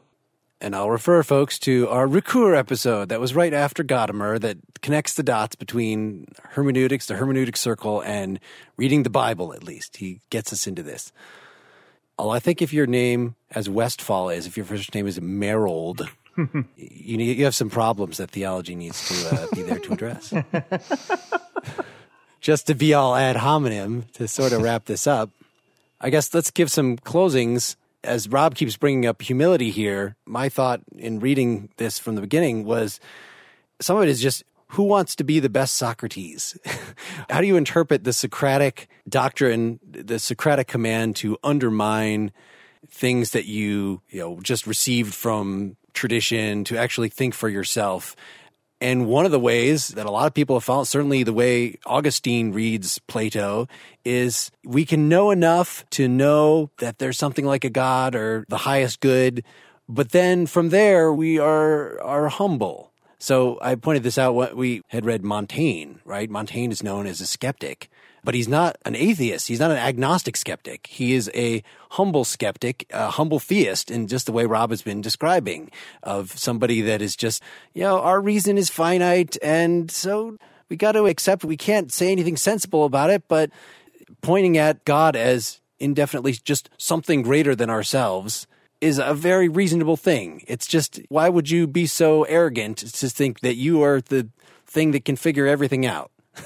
And 0.61 0.73
I'll 0.73 0.89
refer 0.89 1.23
folks 1.23 1.59
to 1.59 1.89
our 1.89 2.07
Ricoeur 2.07 2.57
episode 2.57 3.09
that 3.09 3.19
was 3.19 3.35
right 3.35 3.53
after 3.53 3.83
Gadamer 3.83 4.39
that 4.39 4.57
connects 4.81 5.13
the 5.13 5.23
dots 5.23 5.57
between 5.57 6.27
hermeneutics, 6.51 7.07
the 7.07 7.15
hermeneutic 7.15 7.57
circle, 7.57 8.01
and 8.01 8.39
reading 8.77 9.03
the 9.03 9.09
Bible, 9.09 9.53
at 9.53 9.63
least. 9.63 9.97
He 9.97 10.21
gets 10.29 10.53
us 10.53 10.67
into 10.67 10.83
this. 10.83 11.11
Although 12.19 12.33
I 12.33 12.39
think 12.39 12.61
if 12.61 12.73
your 12.73 12.85
name, 12.85 13.35
as 13.51 13.69
Westphal 13.69 14.27
is, 14.27 14.45
if 14.45 14.57
your 14.57 14.65
first 14.65 14.93
name 14.93 15.07
is 15.07 15.17
Merold, 15.21 16.05
you, 16.75 17.17
need, 17.17 17.37
you 17.37 17.45
have 17.45 17.55
some 17.55 17.69
problems 17.69 18.17
that 18.17 18.29
theology 18.29 18.75
needs 18.75 19.07
to 19.07 19.35
uh, 19.35 19.47
be 19.55 19.61
there 19.61 19.79
to 19.79 19.93
address. 19.93 20.33
Just 22.41 22.67
to 22.67 22.75
be 22.75 22.93
all 22.93 23.15
ad 23.15 23.37
hominem 23.37 24.03
to 24.13 24.27
sort 24.27 24.51
of 24.51 24.61
wrap 24.61 24.83
this 24.83 25.07
up, 25.07 25.29
I 26.01 26.09
guess 26.09 26.33
let's 26.33 26.51
give 26.51 26.69
some 26.69 26.97
closings 26.97 27.77
as 28.03 28.27
Rob 28.27 28.53
keeps 28.53 28.75
bringing 28.75 29.05
up 29.05 29.21
humility 29.21 29.71
here, 29.71 30.17
my 30.25 30.49
thought 30.49 30.81
in 30.97 31.21
reading 31.21 31.69
this 31.77 31.99
from 31.99 32.15
the 32.15 32.21
beginning 32.21 32.65
was 32.65 32.99
some 33.79 33.95
of 33.95 34.03
it 34.03 34.09
is 34.09 34.21
just 34.21 34.43
who 34.69 34.83
wants 34.83 35.15
to 35.15 35.23
be 35.23 35.39
the 35.39 35.49
best 35.49 35.75
Socrates? 35.75 36.57
How 37.29 37.41
do 37.41 37.47
you 37.47 37.57
interpret 37.57 38.03
the 38.03 38.13
Socratic 38.13 38.87
doctrine, 39.07 39.79
the 39.83 40.19
Socratic 40.19 40.67
command 40.67 41.15
to 41.17 41.37
undermine 41.43 42.31
things 42.87 43.31
that 43.31 43.45
you, 43.45 44.01
you 44.09 44.19
know, 44.19 44.39
just 44.41 44.67
received 44.67 45.13
from 45.13 45.75
tradition 45.93 46.63
to 46.65 46.77
actually 46.77 47.09
think 47.09 47.33
for 47.33 47.49
yourself? 47.49 48.15
And 48.81 49.07
one 49.07 49.25
of 49.25 49.31
the 49.31 49.39
ways 49.39 49.89
that 49.89 50.05
a 50.05 50.11
lot 50.11 50.27
of 50.27 50.33
people 50.33 50.55
have 50.55 50.63
found, 50.63 50.87
certainly 50.87 51.23
the 51.23 51.33
way 51.33 51.77
Augustine 51.85 52.53
reads 52.53 52.99
Plato, 52.99 53.67
is 54.05 54.51
we 54.63 54.85
can 54.85 55.09
know 55.09 55.31
enough 55.31 55.83
to 55.91 56.07
know 56.07 56.69
that 56.77 56.99
there's 56.99 57.17
something 57.17 57.45
like 57.45 57.65
a 57.65 57.69
God 57.69 58.15
or 58.15 58.45
the 58.47 58.57
highest 58.57 59.01
good, 59.01 59.43
but 59.89 60.11
then 60.11 60.45
from 60.45 60.69
there 60.69 61.11
we 61.11 61.39
are 61.39 61.99
are 62.01 62.29
humble. 62.29 62.88
So 63.19 63.59
I 63.61 63.75
pointed 63.75 64.03
this 64.03 64.17
out. 64.17 64.33
What 64.33 64.55
we 64.55 64.81
had 64.87 65.05
read 65.05 65.23
Montaigne, 65.23 65.95
right? 66.05 66.29
Montaigne 66.29 66.71
is 66.71 66.81
known 66.81 67.05
as 67.05 67.19
a 67.19 67.27
skeptic, 67.27 67.89
but 68.23 68.33
he's 68.33 68.47
not 68.47 68.77
an 68.85 68.95
atheist. 68.95 69.49
He's 69.49 69.59
not 69.59 69.71
an 69.71 69.77
agnostic 69.77 70.37
skeptic. 70.37 70.87
He 70.87 71.13
is 71.13 71.29
a 71.35 71.61
humble 71.91 72.23
skeptic, 72.23 72.85
a 72.91 73.09
humble 73.09 73.39
theist 73.39 73.91
in 73.91 74.07
just 74.07 74.25
the 74.25 74.31
way 74.31 74.45
Rob 74.45 74.69
has 74.69 74.81
been 74.81 75.01
describing 75.01 75.69
of 76.01 76.31
somebody 76.37 76.81
that 76.81 77.01
is 77.01 77.17
just, 77.17 77.43
you 77.73 77.81
know, 77.81 77.99
our 77.99 78.21
reason 78.21 78.57
is 78.57 78.69
finite. 78.69 79.37
And 79.43 79.91
so 79.91 80.37
we 80.69 80.77
got 80.77 80.93
to 80.93 81.05
accept 81.05 81.43
we 81.43 81.57
can't 81.57 81.91
say 81.91 82.13
anything 82.13 82.37
sensible 82.37 82.85
about 82.85 83.09
it, 83.09 83.23
but 83.27 83.51
pointing 84.21 84.57
at 84.57 84.85
God 84.85 85.17
as 85.17 85.59
indefinitely 85.77 86.33
just 86.33 86.69
something 86.77 87.21
greater 87.21 87.53
than 87.53 87.69
ourselves 87.69 88.47
is 88.81 88.99
a 88.99 89.13
very 89.13 89.49
reasonable 89.49 89.97
thing. 89.97 90.43
It's 90.47 90.67
just, 90.67 90.99
why 91.09 91.29
would 91.29 91.49
you 91.49 91.67
be 91.67 91.85
so 91.85 92.23
arrogant 92.23 92.77
to 92.77 93.09
think 93.09 93.41
that 93.41 93.55
you 93.55 93.81
are 93.83 94.01
the 94.01 94.29
thing 94.65 94.91
that 94.91 95.05
can 95.05 95.15
figure 95.15 95.47
everything 95.47 95.85
out? 95.85 96.11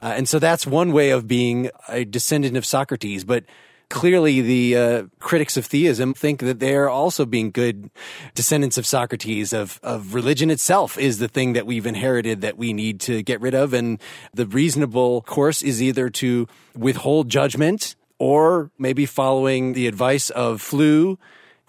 Uh, 0.00 0.14
and 0.16 0.26
so 0.26 0.38
that's 0.38 0.66
one 0.66 0.90
way 0.90 1.10
of 1.10 1.28
being 1.28 1.68
a 1.86 2.02
descendant 2.02 2.56
of 2.56 2.64
Socrates. 2.64 3.24
But 3.24 3.44
clearly, 3.90 4.40
the 4.40 4.76
uh, 4.76 5.02
critics 5.18 5.58
of 5.58 5.66
theism 5.66 6.14
think 6.14 6.40
that 6.40 6.60
they're 6.60 6.88
also 6.88 7.26
being 7.26 7.50
good 7.50 7.90
descendants 8.34 8.78
of 8.78 8.86
Socrates. 8.86 9.52
Of 9.52 9.78
of 9.82 10.14
religion 10.14 10.50
itself 10.50 10.96
is 10.96 11.18
the 11.18 11.28
thing 11.28 11.52
that 11.52 11.66
we've 11.66 11.84
inherited 11.84 12.40
that 12.40 12.56
we 12.56 12.72
need 12.72 13.00
to 13.00 13.22
get 13.22 13.42
rid 13.42 13.54
of, 13.54 13.74
and 13.74 14.00
the 14.32 14.46
reasonable 14.46 15.20
course 15.22 15.60
is 15.60 15.82
either 15.82 16.08
to 16.08 16.48
withhold 16.74 17.28
judgment 17.28 17.96
or 18.18 18.70
maybe 18.78 19.04
following 19.04 19.74
the 19.74 19.86
advice 19.86 20.30
of 20.30 20.62
Flew 20.62 21.18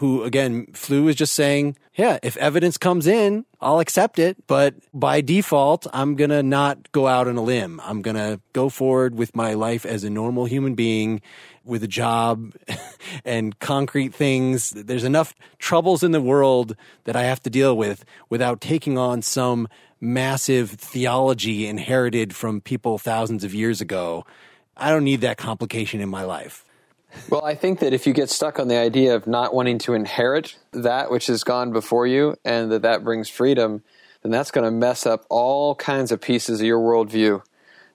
who 0.01 0.23
again, 0.23 0.65
Flew 0.73 1.07
is 1.09 1.15
just 1.15 1.35
saying, 1.35 1.77
yeah, 1.93 2.17
if 2.23 2.35
evidence 2.37 2.75
comes 2.75 3.05
in, 3.05 3.45
I'll 3.61 3.79
accept 3.79 4.17
it. 4.17 4.35
But 4.47 4.73
by 4.95 5.21
default, 5.21 5.85
I'm 5.93 6.15
going 6.15 6.31
to 6.31 6.41
not 6.41 6.91
go 6.91 7.05
out 7.05 7.27
on 7.27 7.37
a 7.37 7.41
limb. 7.43 7.79
I'm 7.83 8.01
going 8.01 8.15
to 8.15 8.39
go 8.51 8.69
forward 8.69 9.13
with 9.13 9.35
my 9.35 9.53
life 9.53 9.85
as 9.85 10.03
a 10.03 10.09
normal 10.09 10.45
human 10.45 10.73
being 10.73 11.21
with 11.63 11.83
a 11.83 11.87
job 11.87 12.55
and 13.25 13.59
concrete 13.59 14.15
things. 14.15 14.71
There's 14.71 15.03
enough 15.03 15.35
troubles 15.59 16.01
in 16.01 16.13
the 16.13 16.21
world 16.21 16.75
that 17.03 17.15
I 17.15 17.21
have 17.25 17.43
to 17.43 17.51
deal 17.51 17.77
with 17.77 18.03
without 18.27 18.59
taking 18.59 18.97
on 18.97 19.21
some 19.21 19.67
massive 19.99 20.71
theology 20.71 21.67
inherited 21.67 22.35
from 22.35 22.59
people 22.59 22.97
thousands 22.97 23.43
of 23.43 23.53
years 23.53 23.81
ago. 23.81 24.25
I 24.75 24.89
don't 24.89 25.03
need 25.03 25.21
that 25.21 25.37
complication 25.37 26.01
in 26.01 26.09
my 26.09 26.23
life. 26.23 26.65
Well, 27.29 27.43
I 27.45 27.55
think 27.55 27.79
that 27.79 27.93
if 27.93 28.07
you 28.07 28.13
get 28.13 28.29
stuck 28.29 28.59
on 28.59 28.67
the 28.67 28.77
idea 28.77 29.15
of 29.15 29.27
not 29.27 29.53
wanting 29.53 29.79
to 29.79 29.93
inherit 29.93 30.57
that 30.71 31.11
which 31.11 31.27
has 31.27 31.43
gone 31.43 31.71
before 31.71 32.07
you 32.07 32.35
and 32.43 32.71
that 32.71 32.81
that 32.83 33.03
brings 33.03 33.29
freedom, 33.29 33.83
then 34.21 34.31
that's 34.31 34.51
going 34.51 34.65
to 34.65 34.71
mess 34.71 35.05
up 35.05 35.25
all 35.29 35.75
kinds 35.75 36.11
of 36.11 36.21
pieces 36.21 36.61
of 36.61 36.65
your 36.65 36.79
worldview. 36.79 37.41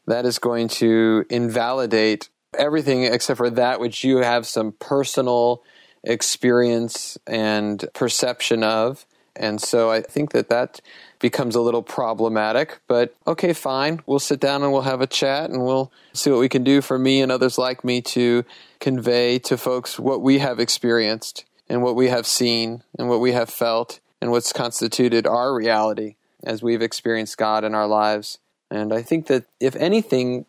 That 0.07 0.25
is 0.25 0.39
going 0.39 0.69
to 0.69 1.25
invalidate 1.31 2.29
everything 2.57 3.05
except 3.05 3.39
for 3.39 3.51
that 3.51 3.81
which 3.81 4.05
you 4.05 4.19
have 4.19 4.47
some 4.47 4.73
personal 4.73 5.63
experience 6.05 7.19
and 7.27 7.85
perception 7.95 8.63
of. 8.63 9.07
And 9.37 9.61
so 9.61 9.91
I 9.91 10.01
think 10.01 10.33
that 10.33 10.49
that 10.49 10.81
becomes 11.19 11.55
a 11.55 11.61
little 11.61 11.83
problematic. 11.83 12.81
But 12.87 13.15
okay, 13.27 13.53
fine. 13.53 14.01
We'll 14.07 14.19
sit 14.19 14.41
down 14.41 14.63
and 14.63 14.73
we'll 14.73 14.83
have 14.83 15.01
a 15.01 15.07
chat 15.07 15.51
and 15.51 15.65
we'll 15.65 15.93
see 16.13 16.31
what 16.31 16.41
we 16.41 16.49
can 16.49 16.65
do 16.65 16.81
for 16.81 16.99
me 16.99 17.21
and 17.21 17.31
others 17.31 17.59
like 17.59 17.85
me 17.85 18.01
to 18.03 18.45
convey 18.81 19.39
to 19.41 19.57
folks 19.57 19.99
what 19.99 20.21
we 20.21 20.39
have 20.39 20.61
experienced 20.61 21.45
and 21.69 21.83
what 21.83 21.97
we 21.97 22.09
have 22.09 22.27
seen 22.27 22.83
and 22.99 23.09
what 23.09 23.21
we 23.21 23.33
have 23.33 23.51
felt 23.51 24.01
and 24.21 24.31
what's 24.31 24.53
constituted 24.53 25.27
our 25.27 25.55
reality 25.55 26.17
as 26.43 26.63
we've 26.63 26.83
experienced 26.83 27.39
God 27.39 27.65
in 27.65 27.75
our 27.75 27.87
lives. 27.87 28.39
And 28.71 28.93
I 28.93 29.03
think 29.03 29.27
that 29.27 29.45
if 29.61 29.77
anything, 29.77 30.47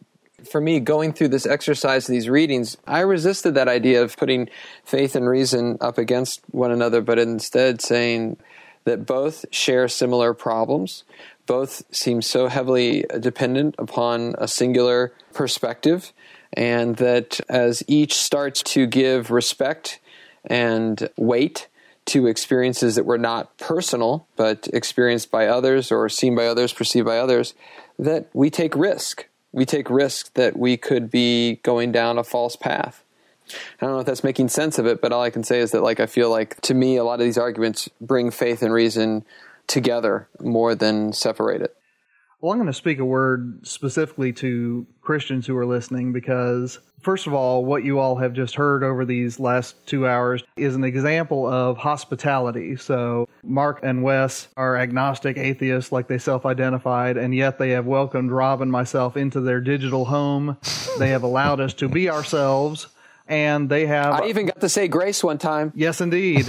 for 0.50 0.62
me, 0.62 0.80
going 0.80 1.14
through 1.14 1.30
this 1.30 1.46
exercise, 1.46 2.08
these 2.08 2.30
readings, 2.30 2.78
I 2.86 3.02
resisted 3.02 3.56
that 3.56 3.68
idea 3.68 4.04
of 4.04 4.18
putting 4.18 4.50
faith 4.84 5.16
and 5.16 5.28
reason 5.28 5.78
up 5.82 5.98
against 5.98 6.42
one 6.52 6.72
another, 6.72 7.02
but 7.02 7.20
instead 7.20 7.82
saying, 7.82 8.38
that 8.88 9.06
both 9.06 9.46
share 9.52 9.90
similar 9.90 10.34
problems. 10.34 11.04
Both 11.46 11.84
seem 11.94 12.22
so 12.22 12.48
heavily 12.48 13.06
dependent 13.20 13.76
upon 13.78 14.34
a 14.38 14.48
singular 14.48 15.14
perspective, 15.34 16.14
and 16.54 16.96
that 16.96 17.42
as 17.50 17.84
each 17.88 18.14
starts 18.14 18.64
to 18.64 18.88
give 18.88 19.30
respect 19.30 20.00
and 20.46 21.10
weight 21.18 21.68
to 22.06 22.28
experiences 22.28 22.96
that 22.96 23.06
were 23.06 23.18
not 23.18 23.58
personal, 23.58 24.26
but 24.38 24.70
experienced 24.72 25.30
by 25.32 25.48
others 25.48 25.92
or 25.92 26.08
seen 26.08 26.34
by 26.34 26.48
others, 26.48 26.72
perceived 26.72 27.06
by 27.06 27.18
others, 27.18 27.54
that 28.00 28.30
we 28.34 28.50
take 28.50 28.74
risk. 28.74 29.28
We 29.52 29.66
take 29.66 29.90
risk 29.90 30.34
that 30.36 30.58
we 30.58 30.78
could 30.78 31.12
be 31.12 31.56
going 31.64 31.92
down 31.92 32.18
a 32.18 32.24
false 32.24 32.56
path. 32.56 33.04
I 33.82 33.86
don't 33.86 33.96
know 33.96 34.00
if 34.00 34.06
that's 34.06 34.24
making 34.24 34.50
sense 34.50 34.80
of 34.80 34.86
it, 34.86 35.02
but 35.02 35.12
all 35.12 35.22
I 35.22 35.30
can 35.30 35.44
say 35.44 35.60
is 35.60 35.72
that 35.72 35.84
like 35.84 36.00
I 36.00 36.06
feel 36.06 36.30
like 36.30 36.60
to 36.62 36.74
me 36.74 36.98
a 36.98 37.04
lot 37.04 37.20
of 37.20 37.26
these 37.26 37.38
arguments 37.38 37.90
bring 38.02 38.32
faith 38.32 38.62
and 38.62 38.74
reason 38.74 39.26
together 39.68 40.30
more 40.40 40.76
than 40.76 41.14
separate 41.14 41.62
it. 41.62 41.78
Well, 42.40 42.52
I'm 42.52 42.60
going 42.60 42.68
to 42.68 42.74
speak 42.74 43.00
a 43.00 43.06
word 43.06 43.66
specifically 43.66 44.32
to 44.34 44.86
Christians 45.02 45.48
who 45.48 45.58
are 45.58 45.66
listening 45.66 46.14
because, 46.14 46.78
first 47.02 47.26
of 47.26 47.34
all, 47.34 47.66
what 47.66 47.84
you 47.84 47.98
all 47.98 48.16
have 48.18 48.34
just 48.34 48.54
heard 48.54 48.84
over 48.84 49.06
these 49.06 49.40
last 49.40 49.88
two 49.88 50.08
hours 50.08 50.44
is 50.56 50.76
an 50.76 50.84
example 50.84 51.48
of 51.48 51.78
hospitality. 51.78 52.76
So, 52.76 53.28
Mark 53.42 53.80
and 53.82 54.04
Wes 54.04 54.50
are 54.56 54.78
agnostic 54.78 55.36
atheists, 55.38 55.92
like 55.92 56.08
they 56.08 56.20
self 56.20 56.46
identified, 56.46 57.18
and 57.18 57.34
yet 57.34 57.58
they 57.58 57.72
have 57.72 57.88
welcomed 57.88 58.32
Rob 58.32 58.62
and 58.62 58.72
myself 58.72 59.18
into 59.18 59.42
their 59.42 59.60
digital 59.60 60.06
home. 60.06 60.58
they 61.00 61.10
have 61.10 61.24
allowed 61.24 61.60
us 61.60 61.74
to 61.74 61.90
be 61.90 62.08
ourselves, 62.08 62.86
and 63.28 63.70
they 63.70 63.86
have. 63.86 64.14
I 64.14 64.28
even 64.28 64.48
got 64.48 64.62
to 64.62 64.70
say 64.70 64.88
grace 64.88 65.24
one 65.24 65.38
time. 65.38 65.72
Yes, 65.76 66.02
indeed. 66.02 66.48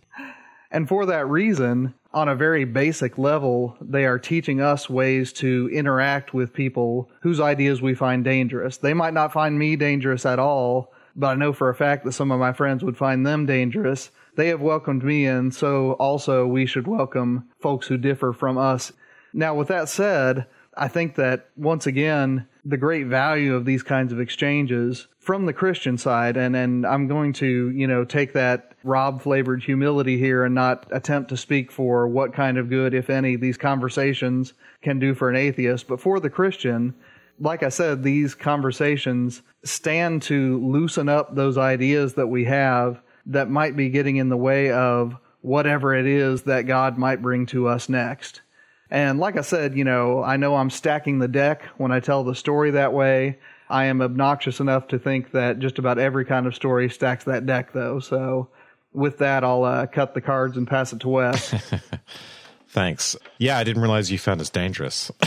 and 0.70 0.88
for 0.88 1.06
that 1.06 1.28
reason, 1.28 1.94
on 2.12 2.28
a 2.28 2.34
very 2.34 2.64
basic 2.64 3.18
level, 3.18 3.76
they 3.80 4.04
are 4.04 4.18
teaching 4.18 4.60
us 4.60 4.88
ways 4.88 5.32
to 5.34 5.68
interact 5.72 6.32
with 6.32 6.52
people 6.52 7.10
whose 7.22 7.40
ideas 7.40 7.82
we 7.82 7.94
find 7.94 8.24
dangerous. 8.24 8.76
They 8.76 8.94
might 8.94 9.14
not 9.14 9.32
find 9.32 9.58
me 9.58 9.76
dangerous 9.76 10.24
at 10.24 10.38
all, 10.38 10.92
but 11.16 11.28
I 11.28 11.34
know 11.34 11.52
for 11.52 11.68
a 11.68 11.74
fact 11.74 12.04
that 12.04 12.12
some 12.12 12.30
of 12.30 12.40
my 12.40 12.52
friends 12.52 12.84
would 12.84 12.96
find 12.96 13.26
them 13.26 13.46
dangerous. 13.46 14.10
They 14.36 14.48
have 14.48 14.60
welcomed 14.60 15.04
me 15.04 15.26
in, 15.26 15.52
so 15.52 15.92
also 15.92 16.46
we 16.46 16.66
should 16.66 16.86
welcome 16.86 17.48
folks 17.60 17.86
who 17.86 17.96
differ 17.96 18.32
from 18.32 18.58
us. 18.58 18.92
Now, 19.32 19.54
with 19.54 19.68
that 19.68 19.88
said, 19.88 20.46
I 20.76 20.88
think 20.88 21.16
that 21.16 21.50
once 21.56 21.86
again, 21.86 22.46
the 22.64 22.76
great 22.76 23.06
value 23.06 23.54
of 23.54 23.64
these 23.64 23.82
kinds 23.82 24.12
of 24.12 24.20
exchanges 24.20 25.06
from 25.24 25.46
the 25.46 25.52
Christian 25.54 25.96
side, 25.96 26.36
and, 26.36 26.54
and 26.54 26.86
I'm 26.86 27.08
going 27.08 27.32
to, 27.34 27.70
you 27.70 27.86
know, 27.86 28.04
take 28.04 28.34
that 28.34 28.72
Rob 28.84 29.22
flavored 29.22 29.62
humility 29.62 30.18
here 30.18 30.44
and 30.44 30.54
not 30.54 30.86
attempt 30.90 31.30
to 31.30 31.36
speak 31.36 31.72
for 31.72 32.06
what 32.06 32.34
kind 32.34 32.58
of 32.58 32.68
good, 32.68 32.92
if 32.92 33.08
any, 33.08 33.36
these 33.36 33.56
conversations 33.56 34.52
can 34.82 34.98
do 34.98 35.14
for 35.14 35.30
an 35.30 35.36
atheist. 35.36 35.88
But 35.88 36.00
for 36.00 36.20
the 36.20 36.28
Christian, 36.28 36.94
like 37.40 37.62
I 37.62 37.70
said, 37.70 38.02
these 38.02 38.34
conversations 38.34 39.40
stand 39.64 40.22
to 40.22 40.58
loosen 40.62 41.08
up 41.08 41.34
those 41.34 41.56
ideas 41.56 42.14
that 42.14 42.26
we 42.26 42.44
have 42.44 43.00
that 43.26 43.48
might 43.48 43.76
be 43.76 43.88
getting 43.88 44.16
in 44.16 44.28
the 44.28 44.36
way 44.36 44.70
of 44.70 45.16
whatever 45.40 45.94
it 45.94 46.06
is 46.06 46.42
that 46.42 46.66
God 46.66 46.98
might 46.98 47.22
bring 47.22 47.46
to 47.46 47.66
us 47.66 47.88
next. 47.88 48.42
And 48.90 49.18
like 49.18 49.38
I 49.38 49.40
said, 49.40 49.74
you 49.74 49.84
know, 49.84 50.22
I 50.22 50.36
know 50.36 50.54
I'm 50.54 50.70
stacking 50.70 51.18
the 51.18 51.28
deck 51.28 51.62
when 51.78 51.90
I 51.90 52.00
tell 52.00 52.22
the 52.24 52.34
story 52.34 52.72
that 52.72 52.92
way. 52.92 53.38
I 53.68 53.84
am 53.86 54.02
obnoxious 54.02 54.60
enough 54.60 54.88
to 54.88 54.98
think 54.98 55.32
that 55.32 55.58
just 55.58 55.78
about 55.78 55.98
every 55.98 56.24
kind 56.24 56.46
of 56.46 56.54
story 56.54 56.88
stacks 56.90 57.24
that 57.24 57.46
deck, 57.46 57.72
though. 57.72 57.98
So 58.00 58.48
with 58.92 59.18
that, 59.18 59.42
I'll 59.44 59.64
uh, 59.64 59.86
cut 59.86 60.14
the 60.14 60.20
cards 60.20 60.56
and 60.56 60.66
pass 60.68 60.92
it 60.92 61.00
to 61.00 61.08
Wes. 61.08 61.54
Thanks. 62.68 63.16
Yeah, 63.38 63.56
I 63.58 63.64
didn't 63.64 63.82
realize 63.82 64.10
you 64.10 64.18
found 64.18 64.40
us 64.40 64.50
dangerous. 64.50 65.10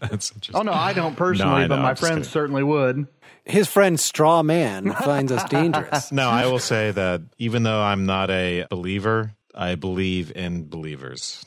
That's 0.00 0.30
interesting. 0.32 0.54
Oh 0.54 0.62
no, 0.62 0.72
I 0.72 0.92
don't 0.92 1.16
personally, 1.16 1.60
No, 1.60 1.64
I 1.64 1.68
but 1.68 1.80
my 1.80 1.90
I'm 1.90 1.96
friends 1.96 2.14
kidding. 2.18 2.24
certainly 2.30 2.62
would. 2.62 3.06
His 3.44 3.66
friend 3.68 3.98
Straw 3.98 4.42
Man 4.42 4.92
finds 5.04 5.32
us 5.32 5.48
dangerous. 5.48 6.12
No, 6.12 6.28
I 6.28 6.46
will 6.46 6.58
say 6.58 6.90
that 6.90 7.22
even 7.38 7.62
though 7.62 7.80
I'm 7.80 8.04
not 8.04 8.30
a 8.30 8.66
believer, 8.68 9.32
I 9.54 9.74
believe 9.76 10.32
in 10.36 10.68
believers. 10.68 11.44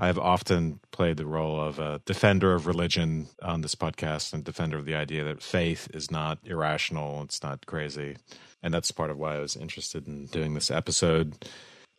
I've 0.00 0.18
often 0.18 0.80
played 0.92 1.18
the 1.18 1.26
role 1.26 1.60
of 1.60 1.78
a 1.78 2.00
defender 2.06 2.54
of 2.54 2.66
religion 2.66 3.26
on 3.42 3.60
this 3.60 3.74
podcast 3.74 4.32
and 4.32 4.42
defender 4.42 4.78
of 4.78 4.86
the 4.86 4.94
idea 4.94 5.24
that 5.24 5.42
faith 5.42 5.88
is 5.92 6.10
not 6.10 6.38
irrational, 6.42 7.22
it's 7.22 7.42
not 7.42 7.66
crazy. 7.66 8.16
And 8.62 8.72
that's 8.72 8.90
part 8.92 9.10
of 9.10 9.18
why 9.18 9.36
I 9.36 9.40
was 9.40 9.56
interested 9.56 10.06
in 10.06 10.24
doing 10.26 10.54
this 10.54 10.70
episode. 10.70 11.46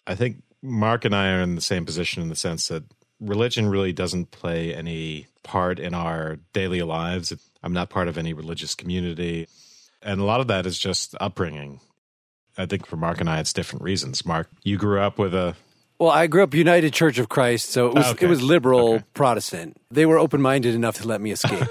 I 0.07 0.15
think 0.15 0.41
Mark 0.63 1.05
and 1.05 1.15
I 1.15 1.31
are 1.31 1.41
in 1.41 1.53
the 1.53 1.61
same 1.61 1.85
position 1.85 2.23
in 2.23 2.29
the 2.29 2.35
sense 2.35 2.69
that 2.69 2.83
religion 3.19 3.69
really 3.69 3.93
doesn't 3.93 4.31
play 4.31 4.73
any 4.73 5.27
part 5.43 5.79
in 5.79 5.93
our 5.93 6.39
daily 6.53 6.81
lives. 6.81 7.31
I'm 7.61 7.73
not 7.73 7.91
part 7.91 8.07
of 8.07 8.17
any 8.17 8.33
religious 8.33 8.73
community. 8.73 9.47
And 10.01 10.19
a 10.19 10.25
lot 10.25 10.41
of 10.41 10.47
that 10.47 10.65
is 10.65 10.79
just 10.79 11.13
upbringing. 11.21 11.81
I 12.57 12.65
think 12.65 12.87
for 12.87 12.97
Mark 12.97 13.19
and 13.19 13.29
I, 13.29 13.39
it's 13.39 13.53
different 13.53 13.83
reasons. 13.83 14.25
Mark, 14.25 14.49
you 14.63 14.79
grew 14.79 14.99
up 14.99 15.19
with 15.19 15.35
a 15.35 15.55
Well, 16.01 16.09
I 16.09 16.25
grew 16.25 16.41
up 16.41 16.55
United 16.55 16.93
Church 16.93 17.19
of 17.19 17.29
Christ, 17.29 17.69
so 17.69 17.85
it 17.85 17.93
was 17.93 18.07
oh, 18.07 18.11
Okay. 18.13 18.25
it 18.25 18.29
was 18.29 18.41
liberal 18.41 18.93
Okay. 18.95 19.03
Protestant. 19.13 19.77
They 19.91 20.07
were 20.07 20.17
open 20.17 20.41
minded 20.41 20.73
enough 20.73 20.97
to 20.97 21.07
let 21.07 21.21
me 21.21 21.31
escape. 21.31 21.61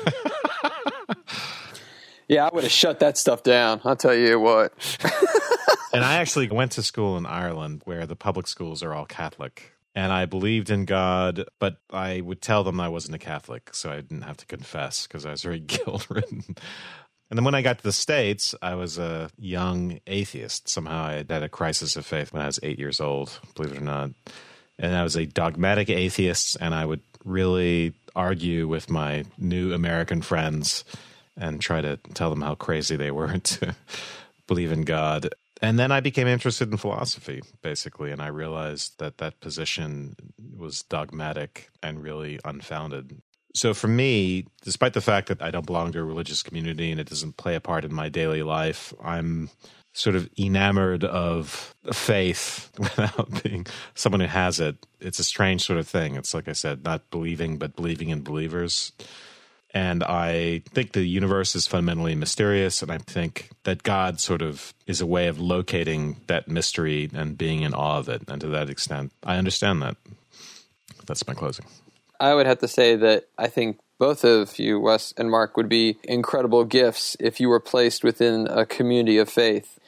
Yeah, 2.29 2.47
I 2.47 2.55
would 2.55 2.63
have 2.63 2.71
shut 2.73 3.01
that 3.01 3.19
stuff 3.19 3.43
down. 3.43 3.81
I'll 3.85 3.97
tell 3.97 4.15
you 4.15 4.39
what. 4.39 4.73
And 5.93 6.05
I 6.05 6.19
actually 6.19 6.49
went 6.49 6.71
to 6.73 6.83
school 6.85 7.17
in 7.17 7.27
Ireland 7.27 7.83
where 7.85 8.07
the 8.07 8.15
public 8.15 8.47
schools 8.47 8.85
are 8.85 8.95
all 8.95 9.07
Catholic. 9.07 9.73
And 9.97 10.13
I 10.13 10.25
believed 10.27 10.71
in 10.71 10.85
God, 10.85 11.47
but 11.59 11.79
I 11.93 12.21
would 12.21 12.41
tell 12.41 12.63
them 12.63 12.79
I 12.79 12.89
wasn't 12.89 13.17
a 13.17 13.19
Catholic, 13.19 13.75
so 13.75 13.91
I 13.91 13.97
didn't 13.97 14.23
have 14.23 14.37
to 14.37 14.47
confess 14.47 15.09
because 15.09 15.27
I 15.27 15.33
was 15.33 15.43
very 15.43 15.59
guilt 15.75 16.07
ridden. 16.09 16.45
And 17.31 17.39
then 17.39 17.45
when 17.45 17.55
I 17.55 17.63
got 17.63 17.79
to 17.79 17.85
the 17.85 17.93
States, 17.93 18.57
I 18.61 18.75
was 18.75 18.99
a 18.99 19.31
young 19.39 20.01
atheist. 20.09 20.69
Somehow 20.69 21.05
I 21.05 21.25
had 21.29 21.43
a 21.45 21.49
crisis 21.49 21.95
of 21.97 22.05
faith 22.05 22.33
when 22.33 22.43
I 22.43 22.47
was 22.47 22.59
eight 22.63 22.79
years 22.79 23.01
old, 23.01 23.39
believe 23.55 23.73
it 23.73 23.79
or 23.79 23.85
not. 23.85 24.11
And 24.79 24.97
I 24.97 25.05
was 25.05 25.17
a 25.17 25.27
dogmatic 25.27 25.91
atheist, 25.91 26.57
and 26.61 26.75
I 26.75 26.85
would 26.85 27.03
really 27.25 27.93
argue 28.17 28.67
with 28.67 28.91
my 28.91 29.25
new 29.39 29.73
American 29.73 30.23
friends 30.23 30.85
and 31.37 31.61
try 31.61 31.81
to 31.81 31.99
tell 32.15 32.31
them 32.31 32.41
how 32.41 32.57
crazy 32.57 32.97
they 32.97 33.11
were 33.11 33.39
to 33.39 33.77
believe 34.47 34.73
in 34.73 34.83
God. 34.83 35.29
And 35.63 35.79
then 35.79 35.93
I 35.93 36.01
became 36.01 36.27
interested 36.27 36.71
in 36.71 36.79
philosophy, 36.79 37.43
basically, 37.63 38.11
and 38.11 38.23
I 38.23 38.29
realized 38.29 38.99
that 38.99 39.19
that 39.19 39.41
position 39.41 40.17
was 40.57 40.83
dogmatic 40.83 41.71
and 41.83 42.03
really 42.03 42.41
unfounded. 42.45 43.21
So 43.55 43.75
for 43.75 43.89
me, 43.89 44.47
despite 44.63 44.93
the 44.93 45.01
fact 45.01 45.29
that 45.29 45.43
I 45.43 45.51
don't 45.51 45.67
belong 45.67 45.93
to 45.93 45.99
a 46.01 46.05
religious 46.05 46.43
community 46.43 46.91
and 46.91 47.01
it 47.01 47.09
doesn't 47.09 47.37
play 47.37 47.57
a 47.57 47.61
part 47.61 47.85
in 47.85 47.93
my 47.93 48.09
daily 48.09 48.43
life, 48.43 48.95
I'm 49.03 49.51
sort 49.93 50.15
of 50.15 50.29
enamored 50.39 51.05
of 51.05 51.75
faith 51.93 52.71
without 52.79 53.43
being 53.43 53.67
someone 53.95 54.21
who 54.21 54.27
has 54.27 54.61
it. 54.61 54.77
It's 55.01 55.19
a 55.19 55.25
strange 55.25 55.65
sort 55.65 55.79
of 55.79 55.89
thing. 55.89 56.15
It's 56.15 56.33
like 56.33 56.49
I 56.49 56.53
said, 56.53 56.85
not 56.85 57.11
believing, 57.11 57.59
but 57.59 57.75
believing 57.75 58.11
in 58.11 58.23
believers. 58.23 58.93
And 59.73 60.03
I 60.03 60.63
think 60.71 60.93
the 60.93 61.05
universe 61.05 61.55
is 61.55 61.67
fundamentally 61.67 62.15
mysterious. 62.15 62.83
And 62.83 62.91
I 62.91 62.99
think 62.99 63.51
that 63.65 63.83
God 63.83 64.21
sort 64.21 64.43
of 64.43 64.75
is 64.87 65.01
a 65.01 65.07
way 65.07 65.29
of 65.29 65.41
locating 65.41 66.17
that 66.27 66.49
mystery 66.49 67.09
and 67.15 67.39
being 67.39 67.63
in 67.63 67.75
awe 67.75 67.99
of 67.99 68.09
it. 68.09 68.23
And 68.29 68.41
to 68.41 68.49
that 68.49 68.71
extent, 68.71 69.13
I 69.25 69.37
understand 69.37 69.83
that. 69.83 69.97
That's 71.07 71.27
my 71.27 71.35
closing. 71.35 71.67
I 72.21 72.35
would 72.35 72.47
have 72.47 72.59
to 72.59 72.69
say 72.69 72.97
that 72.97 73.25
I 73.39 73.49
think 73.49 73.81
both 73.99 74.25
of 74.25 74.59
you, 74.59 74.79
Wes 74.79 75.13
and 75.17 75.31
Mark, 75.31 75.57
would 75.57 75.69
be 75.69 75.99
incredible 76.05 76.65
gifts 76.65 77.17
if 77.19 77.41
you 77.41 77.49
were 77.49 77.61
placed 77.61 78.05
within 78.05 78.47
a 78.49 78.65
community 78.65 79.19
of 79.19 79.29
faith. 79.29 79.79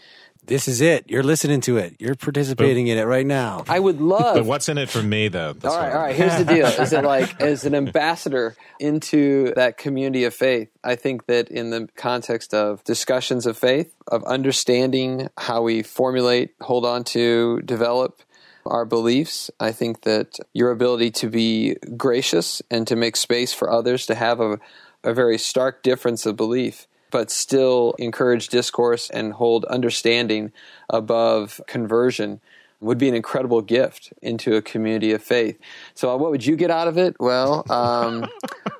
this 0.44 0.66
is 0.66 0.80
it. 0.80 1.04
You're 1.08 1.22
listening 1.22 1.60
to 1.62 1.76
it. 1.76 1.94
You're 2.00 2.16
participating 2.16 2.88
in 2.88 2.98
it 2.98 3.04
right 3.04 3.24
now. 3.24 3.64
I 3.68 3.78
would 3.78 4.00
love. 4.00 4.34
But 4.34 4.44
what's 4.44 4.68
in 4.68 4.76
it 4.76 4.90
for 4.90 5.02
me, 5.02 5.28
though? 5.28 5.52
That's 5.52 5.72
all 5.72 5.80
right, 5.80 5.92
all 5.92 6.02
right. 6.02 6.16
Here's 6.16 6.36
the 6.36 6.44
deal: 6.44 6.66
is 6.66 6.92
it 6.92 7.04
like 7.04 7.40
as 7.50 7.64
an 7.64 7.74
ambassador 7.74 8.56
into 8.80 9.54
that 9.54 9.78
community 9.78 10.24
of 10.24 10.34
faith? 10.34 10.68
I 10.82 10.96
think 10.96 11.26
that 11.26 11.48
in 11.48 11.70
the 11.70 11.88
context 11.96 12.52
of 12.54 12.82
discussions 12.82 13.46
of 13.46 13.56
faith, 13.56 13.94
of 14.08 14.24
understanding 14.24 15.28
how 15.38 15.62
we 15.62 15.82
formulate, 15.84 16.54
hold 16.60 16.84
on 16.84 17.04
to, 17.04 17.60
develop 17.64 18.20
our 18.66 18.84
beliefs, 18.84 19.50
I 19.58 19.72
think 19.72 20.02
that 20.02 20.38
your 20.52 20.70
ability 20.70 21.10
to 21.12 21.28
be 21.28 21.76
gracious 21.96 22.62
and 22.70 22.86
to 22.86 22.96
make 22.96 23.16
space 23.16 23.52
for 23.52 23.70
others 23.70 24.06
to 24.06 24.14
have 24.14 24.40
a, 24.40 24.58
a 25.04 25.14
very 25.14 25.38
stark 25.38 25.82
difference 25.82 26.26
of 26.26 26.36
belief, 26.36 26.86
but 27.10 27.30
still 27.30 27.94
encourage 27.98 28.48
discourse 28.48 29.10
and 29.10 29.34
hold 29.34 29.64
understanding 29.66 30.52
above 30.88 31.60
conversion 31.66 32.40
would 32.82 32.98
be 32.98 33.08
an 33.08 33.14
incredible 33.14 33.62
gift 33.62 34.12
into 34.20 34.56
a 34.56 34.62
community 34.62 35.12
of 35.12 35.22
faith. 35.22 35.58
So, 35.94 36.10
uh, 36.12 36.16
what 36.16 36.30
would 36.30 36.44
you 36.44 36.56
get 36.56 36.70
out 36.70 36.88
of 36.88 36.98
it? 36.98 37.16
Well, 37.20 37.64
um, 37.70 38.26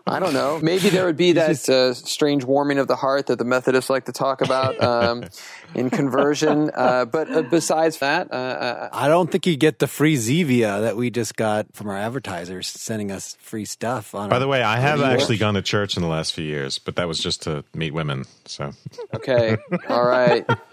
I 0.07 0.19
don't 0.19 0.35
know. 0.35 0.59
Maybe 0.63 0.89
there 0.91 1.07
would 1.07 1.17
be 1.17 1.33
that 1.33 1.69
uh, 1.69 1.95
strange 1.95 2.45
warming 2.45 2.79
of 2.79 2.89
the 2.89 2.97
heart 2.97 3.27
that 3.29 3.39
the 3.39 3.45
Methodists 3.45 3.89
like 3.89 4.05
to 4.07 4.13
talk 4.13 4.41
about 4.43 4.83
um, 4.83 5.25
in 5.75 5.89
conversion. 5.91 6.71
Uh, 6.75 7.05
but 7.05 7.31
uh, 7.31 7.43
besides 7.43 7.99
that, 7.99 8.31
uh, 8.33 8.35
uh, 8.35 8.89
I 8.93 9.09
don't 9.09 9.31
think 9.31 9.47
you 9.47 9.57
get 9.57 9.79
the 9.79 9.87
free 9.87 10.17
Zevia 10.17 10.81
that 10.81 10.97
we 10.97 11.11
just 11.11 11.37
got 11.37 11.67
from 11.73 11.89
our 11.89 11.97
advertisers 11.97 12.67
sending 12.69 13.11
us 13.13 13.37
free 13.41 13.65
stuff. 13.65 14.15
On 14.15 14.29
By 14.29 14.39
the 14.41 14.49
way, 14.49 14.63
I 14.63 14.79
have 14.79 15.01
actually 15.01 15.37
watch? 15.37 15.41
gone 15.41 15.55
to 15.55 15.63
church 15.63 15.97
in 15.97 16.03
the 16.03 16.09
last 16.09 16.35
few 16.35 16.45
years, 16.45 16.79
but 16.79 16.97
that 16.97 17.07
was 17.09 17.19
just 17.21 17.43
to 17.43 17.65
meet 17.75 17.95
women. 17.95 18.25
So, 18.47 18.73
okay, 19.15 19.57
all 19.89 20.05
right, 20.05 20.45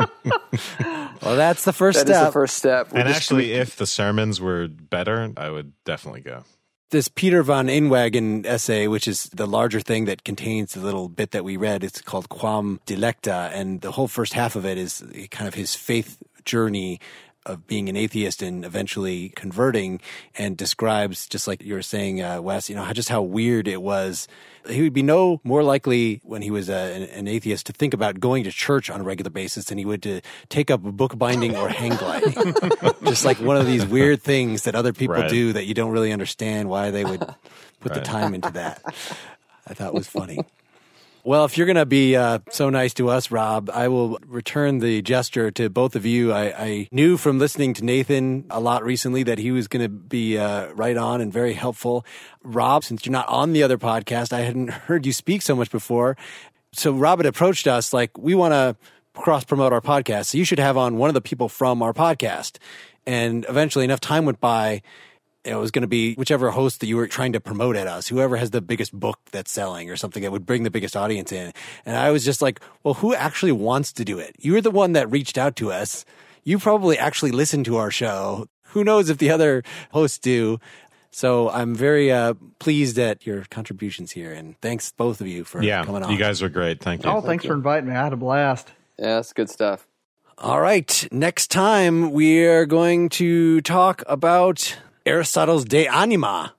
well, 1.21 1.35
that's 1.35 1.63
the 1.65 1.73
first 1.73 1.99
that 1.99 2.09
is 2.09 2.15
step. 2.15 2.27
the 2.27 2.31
first 2.31 2.57
step. 2.57 2.91
We'll 2.91 3.01
and 3.01 3.07
just- 3.09 3.18
actually, 3.19 3.51
if 3.53 3.75
the 3.75 3.85
sermons 3.85 4.39
were 4.41 4.67
better, 4.67 5.31
I 5.37 5.49
would 5.49 5.73
definitely 5.85 6.21
go. 6.21 6.43
this 6.91 7.07
Peter 7.07 7.43
van 7.43 7.67
Inwagen 7.67 8.45
essay, 8.45 8.87
which 8.87 9.07
is 9.07 9.29
the 9.33 9.45
larger 9.45 9.79
thing 9.79 10.05
that 10.05 10.23
contains 10.23 10.73
the 10.73 10.81
little 10.81 11.07
bit 11.07 11.31
that 11.31 11.43
we 11.43 11.57
read, 11.57 11.83
it's 11.83 12.01
called 12.01 12.29
Quam 12.29 12.79
Dilecta, 12.85 13.51
and 13.53 13.81
the 13.81 13.91
whole 13.91 14.07
first 14.07 14.33
half 14.33 14.55
of 14.55 14.65
it 14.65 14.77
is 14.77 15.03
kind 15.29 15.47
of 15.47 15.53
his 15.53 15.75
faith 15.75 16.17
journey 16.45 16.99
of 17.49 17.67
being 17.67 17.89
an 17.89 17.95
atheist 17.97 18.41
and 18.41 18.63
eventually 18.63 19.29
converting, 19.35 19.99
and 20.37 20.55
describes 20.55 21.27
just 21.27 21.47
like 21.47 21.61
you 21.61 21.73
were 21.73 21.81
saying, 21.81 22.21
uh, 22.21 22.41
Wes, 22.41 22.69
you 22.69 22.75
know, 22.75 22.83
how, 22.83 22.93
just 22.93 23.09
how 23.09 23.21
weird 23.21 23.67
it 23.67 23.81
was. 23.81 24.27
He 24.67 24.81
would 24.83 24.93
be 24.93 25.01
no 25.03 25.39
more 25.43 25.63
likely 25.63 26.19
when 26.23 26.41
he 26.41 26.51
was 26.51 26.69
uh, 26.69 26.93
an, 26.95 27.03
an 27.03 27.27
atheist 27.27 27.65
to 27.67 27.73
think 27.73 27.93
about 27.93 28.19
going 28.19 28.43
to 28.43 28.51
church 28.51 28.89
on 28.89 29.01
a 29.01 29.03
regular 29.03 29.31
basis 29.31 29.65
than 29.65 29.77
he 29.77 29.85
would 29.85 30.03
to 30.03 30.21
take 30.49 30.69
up 30.69 30.81
bookbinding 30.81 31.55
or 31.55 31.69
hang 31.69 31.95
gliding. 31.95 32.53
just 33.03 33.25
like 33.25 33.39
one 33.39 33.57
of 33.57 33.65
these 33.65 33.85
weird 33.85 34.21
things 34.21 34.63
that 34.63 34.75
other 34.75 34.93
people 34.93 35.15
Right. 35.15 35.29
do 35.29 35.53
that 35.53 35.65
you 35.65 35.73
don't 35.73 35.91
really 35.91 36.11
understand 36.13 36.69
why 36.69 36.91
they 36.91 37.03
would 37.05 37.21
put 37.79 37.93
the 37.93 38.01
time 38.01 38.35
into 38.35 38.51
that. 38.51 38.81
I 39.67 39.73
thought 39.73 39.93
was 39.93 40.07
funny. 40.07 40.39
Well, 41.25 41.43
if 41.43 41.57
you're 41.57 41.67
going 41.67 41.75
to 41.75 41.85
be 41.85 42.15
uh, 42.15 42.39
so 42.49 42.69
nice 42.69 42.93
to 42.95 43.09
us, 43.09 43.29
Rob, 43.29 43.69
I 43.73 43.89
will 43.89 44.19
return 44.25 44.79
the 44.79 45.01
gesture 45.01 45.51
to 45.51 45.69
both 45.69 45.97
of 45.97 46.05
you. 46.05 46.31
I, 46.31 46.43
I 46.45 46.87
knew 46.91 47.17
from 47.17 47.39
listening 47.39 47.73
to 47.75 47.85
Nathan 47.85 48.45
a 48.49 48.61
lot 48.61 48.85
recently 48.85 49.23
that 49.23 49.37
he 49.37 49.51
was 49.51 49.67
going 49.67 49.83
to 49.83 49.89
be 49.89 50.37
uh, 50.37 50.71
right 50.73 50.95
on 50.95 51.19
and 51.19 51.31
very 51.31 51.53
helpful. 51.53 52.05
Rob, 52.41 52.85
since 52.85 53.05
you're 53.05 53.11
not 53.11 53.27
on 53.27 53.51
the 53.51 53.63
other 53.63 53.77
podcast, 53.77 54.31
I 54.31 54.41
hadn't 54.41 54.69
heard 54.69 55.05
you 55.05 55.11
speak 55.11 55.41
so 55.41 55.57
much 55.57 55.69
before. 55.69 56.15
So 56.71 56.93
Rob 56.93 57.19
had 57.19 57.25
approached 57.25 57.67
us 57.67 57.91
like, 57.91 58.17
we 58.17 58.33
want 58.33 58.53
to 58.53 58.77
cross 59.13 59.43
promote 59.43 59.73
our 59.73 59.81
podcast. 59.81 60.27
So 60.27 60.37
you 60.37 60.45
should 60.45 60.59
have 60.59 60.77
on 60.77 60.95
one 60.95 61.09
of 61.09 61.15
the 61.15 61.21
people 61.21 61.49
from 61.49 61.81
our 61.81 61.93
podcast. 61.93 62.59
And 63.05 63.45
eventually, 63.49 63.83
enough 63.83 63.99
time 63.99 64.25
went 64.25 64.39
by 64.39 64.83
it 65.45 65.55
was 65.55 65.71
going 65.71 65.81
to 65.83 65.87
be 65.87 66.15
whichever 66.15 66.51
host 66.51 66.81
that 66.81 66.87
you 66.87 66.97
were 66.97 67.07
trying 67.07 67.33
to 67.33 67.39
promote 67.39 67.75
at 67.75 67.87
us, 67.87 68.07
whoever 68.07 68.35
has 68.37 68.51
the 68.51 68.61
biggest 68.61 68.93
book 68.93 69.19
that's 69.31 69.51
selling 69.51 69.89
or 69.89 69.95
something 69.95 70.23
that 70.23 70.31
would 70.31 70.45
bring 70.45 70.63
the 70.63 70.69
biggest 70.71 70.95
audience 70.97 71.31
in. 71.31 71.53
And 71.85 71.95
I 71.95 72.11
was 72.11 72.25
just 72.25 72.41
like, 72.41 72.59
well, 72.83 72.95
who 72.95 73.13
actually 73.15 73.51
wants 73.53 73.93
to 73.93 74.05
do 74.05 74.19
it? 74.19 74.35
You're 74.39 74.61
the 74.61 74.71
one 74.71 74.91
that 74.93 75.09
reached 75.09 75.37
out 75.37 75.55
to 75.57 75.71
us. 75.71 76.03
You 76.43 76.59
probably 76.59 76.97
actually 76.97 77.31
listen 77.31 77.63
to 77.65 77.77
our 77.77 77.91
show. 77.91 78.47
Who 78.73 78.83
knows 78.83 79.09
if 79.09 79.17
the 79.17 79.29
other 79.31 79.63
hosts 79.91 80.19
do? 80.19 80.59
So 81.11 81.49
I'm 81.49 81.73
very 81.73 82.11
uh, 82.11 82.35
pleased 82.59 82.99
at 82.99 83.25
your 83.25 83.43
contributions 83.49 84.11
here, 84.11 84.31
and 84.31 84.59
thanks 84.61 84.91
both 84.91 85.21
of 85.21 85.27
you 85.27 85.43
for 85.43 85.61
Yeah, 85.63 85.83
coming 85.83 86.03
on. 86.03 86.11
you 86.11 86.17
guys 86.19 86.43
are 86.43 86.49
great. 86.49 86.81
Thank 86.81 87.03
you. 87.03 87.09
Oh, 87.09 87.21
thanks 87.21 87.45
for 87.45 87.53
inviting 87.53 87.89
me. 87.89 87.95
I 87.95 88.03
had 88.03 88.13
a 88.13 88.17
blast. 88.17 88.67
Yeah, 88.99 89.15
that's 89.15 89.33
good 89.33 89.49
stuff. 89.49 89.87
All 90.37 90.61
right. 90.61 91.07
Next 91.11 91.47
time, 91.49 92.11
we 92.11 92.45
are 92.45 92.65
going 92.67 93.09
to 93.09 93.59
talk 93.61 94.03
about 94.05 94.77
Aristotle's 95.09 95.65
De 95.65 95.87
Anima, 95.87 96.53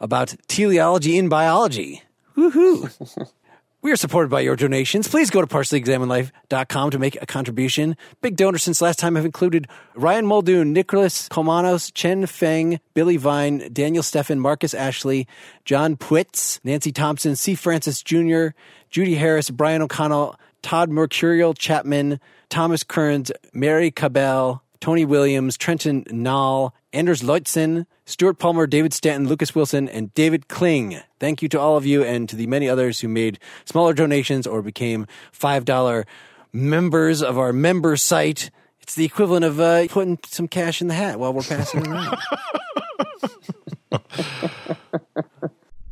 about 0.00 0.34
teleology 0.48 1.18
in 1.18 1.28
biology. 1.28 2.02
Woohoo. 2.34 3.30
we 3.82 3.92
are 3.92 3.96
supported 3.96 4.30
by 4.30 4.40
your 4.40 4.56
donations. 4.56 5.06
Please 5.06 5.28
go 5.28 5.42
to 5.42 5.46
partiallyexaminedlife.com 5.46 6.90
to 6.92 6.98
make 6.98 7.20
a 7.20 7.26
contribution. 7.26 7.98
Big 8.22 8.36
donors 8.36 8.62
since 8.62 8.80
last 8.80 8.98
time 8.98 9.16
have 9.16 9.26
included 9.26 9.68
Ryan 9.94 10.24
Muldoon, 10.24 10.72
Nicholas 10.72 11.28
Komanos, 11.28 11.92
Chen 11.92 12.24
Feng, 12.24 12.80
Billy 12.94 13.18
Vine, 13.18 13.68
Daniel 13.70 14.02
Steffen, 14.02 14.38
Marcus 14.38 14.72
Ashley, 14.72 15.28
John 15.66 15.96
Pwitz, 15.96 16.58
Nancy 16.64 16.92
Thompson, 16.92 17.36
C. 17.36 17.54
Francis 17.54 18.02
Jr., 18.02 18.48
Judy 18.88 19.14
Harris, 19.14 19.50
Brian 19.50 19.82
O'Connell, 19.82 20.36
Todd 20.62 20.88
Mercurial 20.88 21.52
Chapman, 21.52 22.18
Thomas 22.48 22.82
Kearns, 22.82 23.30
Mary 23.52 23.90
Cabell, 23.90 24.62
Tony 24.80 25.04
Williams, 25.04 25.58
Trenton 25.58 26.04
Nall, 26.04 26.72
Anders 26.92 27.22
Leutzen, 27.22 27.86
Stuart 28.04 28.38
Palmer, 28.38 28.66
David 28.66 28.92
Stanton, 28.92 29.28
Lucas 29.28 29.54
Wilson, 29.54 29.88
and 29.88 30.12
David 30.14 30.48
Kling. 30.48 31.00
Thank 31.18 31.42
you 31.42 31.48
to 31.50 31.60
all 31.60 31.76
of 31.76 31.86
you 31.86 32.02
and 32.02 32.28
to 32.28 32.36
the 32.36 32.46
many 32.46 32.68
others 32.68 33.00
who 33.00 33.08
made 33.08 33.38
smaller 33.64 33.94
donations 33.94 34.46
or 34.46 34.62
became 34.62 35.06
$5 35.32 36.04
members 36.52 37.22
of 37.22 37.38
our 37.38 37.52
member 37.52 37.96
site. 37.96 38.50
It's 38.80 38.94
the 38.94 39.04
equivalent 39.04 39.44
of 39.44 39.60
uh, 39.60 39.86
putting 39.88 40.18
some 40.26 40.48
cash 40.48 40.80
in 40.80 40.88
the 40.88 40.94
hat 40.94 41.20
while 41.20 41.32
we're 41.32 41.42
passing 41.42 41.86
around. 41.86 42.18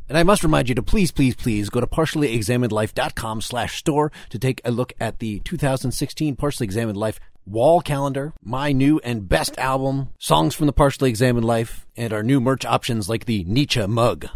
And 0.09 0.17
I 0.17 0.23
must 0.23 0.43
remind 0.43 0.67
you 0.67 0.73
to 0.73 0.81
please, 0.81 1.11
please, 1.11 1.35
please 1.35 1.69
go 1.69 1.79
to 1.79 1.85
partiallyexaminedlife.com 1.85 3.41
slash 3.41 3.77
store 3.77 4.11
to 4.31 4.39
take 4.39 4.59
a 4.65 4.71
look 4.71 4.91
at 4.99 5.19
the 5.19 5.39
2016 5.41 6.35
Partially 6.35 6.65
Examined 6.65 6.97
Life 6.97 7.19
wall 7.49 7.81
calendar, 7.81 8.31
my 8.43 8.71
new 8.71 8.99
and 9.03 9.27
best 9.27 9.57
album, 9.57 10.09
songs 10.19 10.53
from 10.53 10.67
the 10.67 10.73
Partially 10.73 11.09
Examined 11.09 11.45
Life, 11.45 11.87
and 11.97 12.13
our 12.13 12.21
new 12.21 12.39
merch 12.39 12.63
options 12.63 13.09
like 13.09 13.25
the 13.25 13.43
Nietzsche 13.45 13.85
mug. 13.87 14.27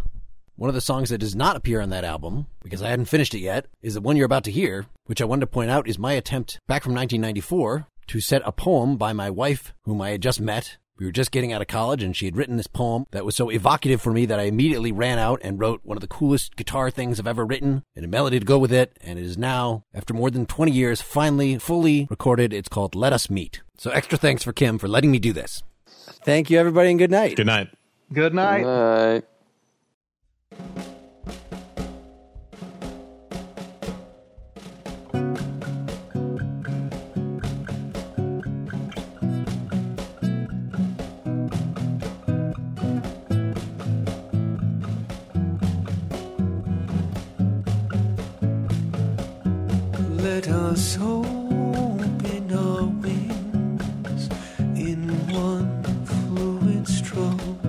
One 0.56 0.68
of 0.68 0.74
the 0.74 0.80
songs 0.80 1.10
that 1.10 1.18
does 1.18 1.34
not 1.34 1.56
appear 1.56 1.80
on 1.80 1.90
that 1.90 2.04
album, 2.04 2.46
because 2.62 2.82
I 2.82 2.88
hadn't 2.88 3.06
finished 3.06 3.34
it 3.34 3.40
yet, 3.40 3.66
is 3.82 3.94
the 3.94 4.00
one 4.00 4.16
you're 4.16 4.26
about 4.26 4.44
to 4.44 4.50
hear, 4.50 4.86
which 5.06 5.22
I 5.22 5.24
wanted 5.24 5.42
to 5.42 5.46
point 5.48 5.70
out 5.70 5.88
is 5.88 5.98
my 5.98 6.12
attempt 6.12 6.58
back 6.66 6.82
from 6.82 6.94
1994 6.94 7.86
to 8.08 8.20
set 8.20 8.42
a 8.44 8.52
poem 8.52 8.96
by 8.96 9.12
my 9.12 9.30
wife, 9.30 9.72
whom 9.82 10.00
I 10.00 10.10
had 10.10 10.22
just 10.22 10.40
met. 10.40 10.76
We 10.98 11.06
were 11.06 11.12
just 11.12 11.32
getting 11.32 11.52
out 11.52 11.60
of 11.60 11.66
college, 11.66 12.02
and 12.02 12.16
she 12.16 12.24
had 12.26 12.36
written 12.36 12.56
this 12.56 12.68
poem 12.68 13.06
that 13.10 13.24
was 13.24 13.34
so 13.34 13.50
evocative 13.50 14.00
for 14.00 14.12
me 14.12 14.26
that 14.26 14.38
I 14.38 14.44
immediately 14.44 14.92
ran 14.92 15.18
out 15.18 15.40
and 15.42 15.58
wrote 15.58 15.80
one 15.82 15.96
of 15.96 16.00
the 16.00 16.06
coolest 16.06 16.54
guitar 16.54 16.90
things 16.90 17.18
I've 17.18 17.26
ever 17.26 17.44
written, 17.44 17.82
and 17.96 18.04
a 18.04 18.08
melody 18.08 18.38
to 18.38 18.46
go 18.46 18.58
with 18.58 18.72
it, 18.72 18.96
and 19.00 19.18
it 19.18 19.24
is 19.24 19.36
now, 19.36 19.84
after 19.92 20.14
more 20.14 20.30
than 20.30 20.46
20 20.46 20.70
years, 20.70 21.02
finally 21.02 21.58
fully 21.58 22.06
recorded. 22.08 22.52
It's 22.52 22.68
called 22.68 22.94
Let 22.94 23.12
Us 23.12 23.28
Meet. 23.28 23.62
So 23.76 23.90
extra 23.90 24.16
thanks 24.16 24.44
for 24.44 24.52
Kim 24.52 24.78
for 24.78 24.86
letting 24.86 25.10
me 25.10 25.18
do 25.18 25.32
this. 25.32 25.64
Thank 26.24 26.48
you, 26.48 26.58
everybody, 26.58 26.90
and 26.90 26.98
good 26.98 27.10
night. 27.10 27.36
Good 27.36 27.46
night. 27.46 27.70
Good 28.12 28.34
night. 28.34 28.64
All 28.64 29.22
right. 30.56 30.84
Let 50.46 50.56
us 50.56 50.98
open 51.00 52.52
our 52.52 52.84
wings 52.84 54.28
in 54.76 55.08
one 55.32 55.82
fluid 56.04 56.86
stroke 56.86 57.62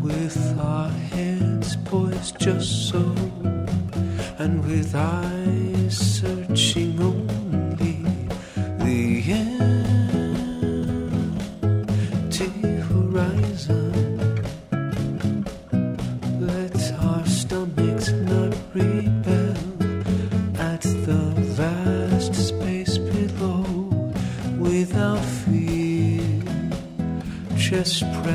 with 0.00 0.56
our 0.60 0.90
heads 0.90 1.74
poised 1.84 2.38
just 2.38 2.88
so 2.88 3.00
and 4.38 4.64
with 4.64 4.94
eyes 4.94 5.96
searching 5.96 6.83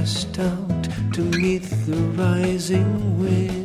Out 0.09 0.87
to 1.13 1.21
meet 1.21 1.63
the 1.85 1.95
rising 2.17 3.19
wind. 3.19 3.58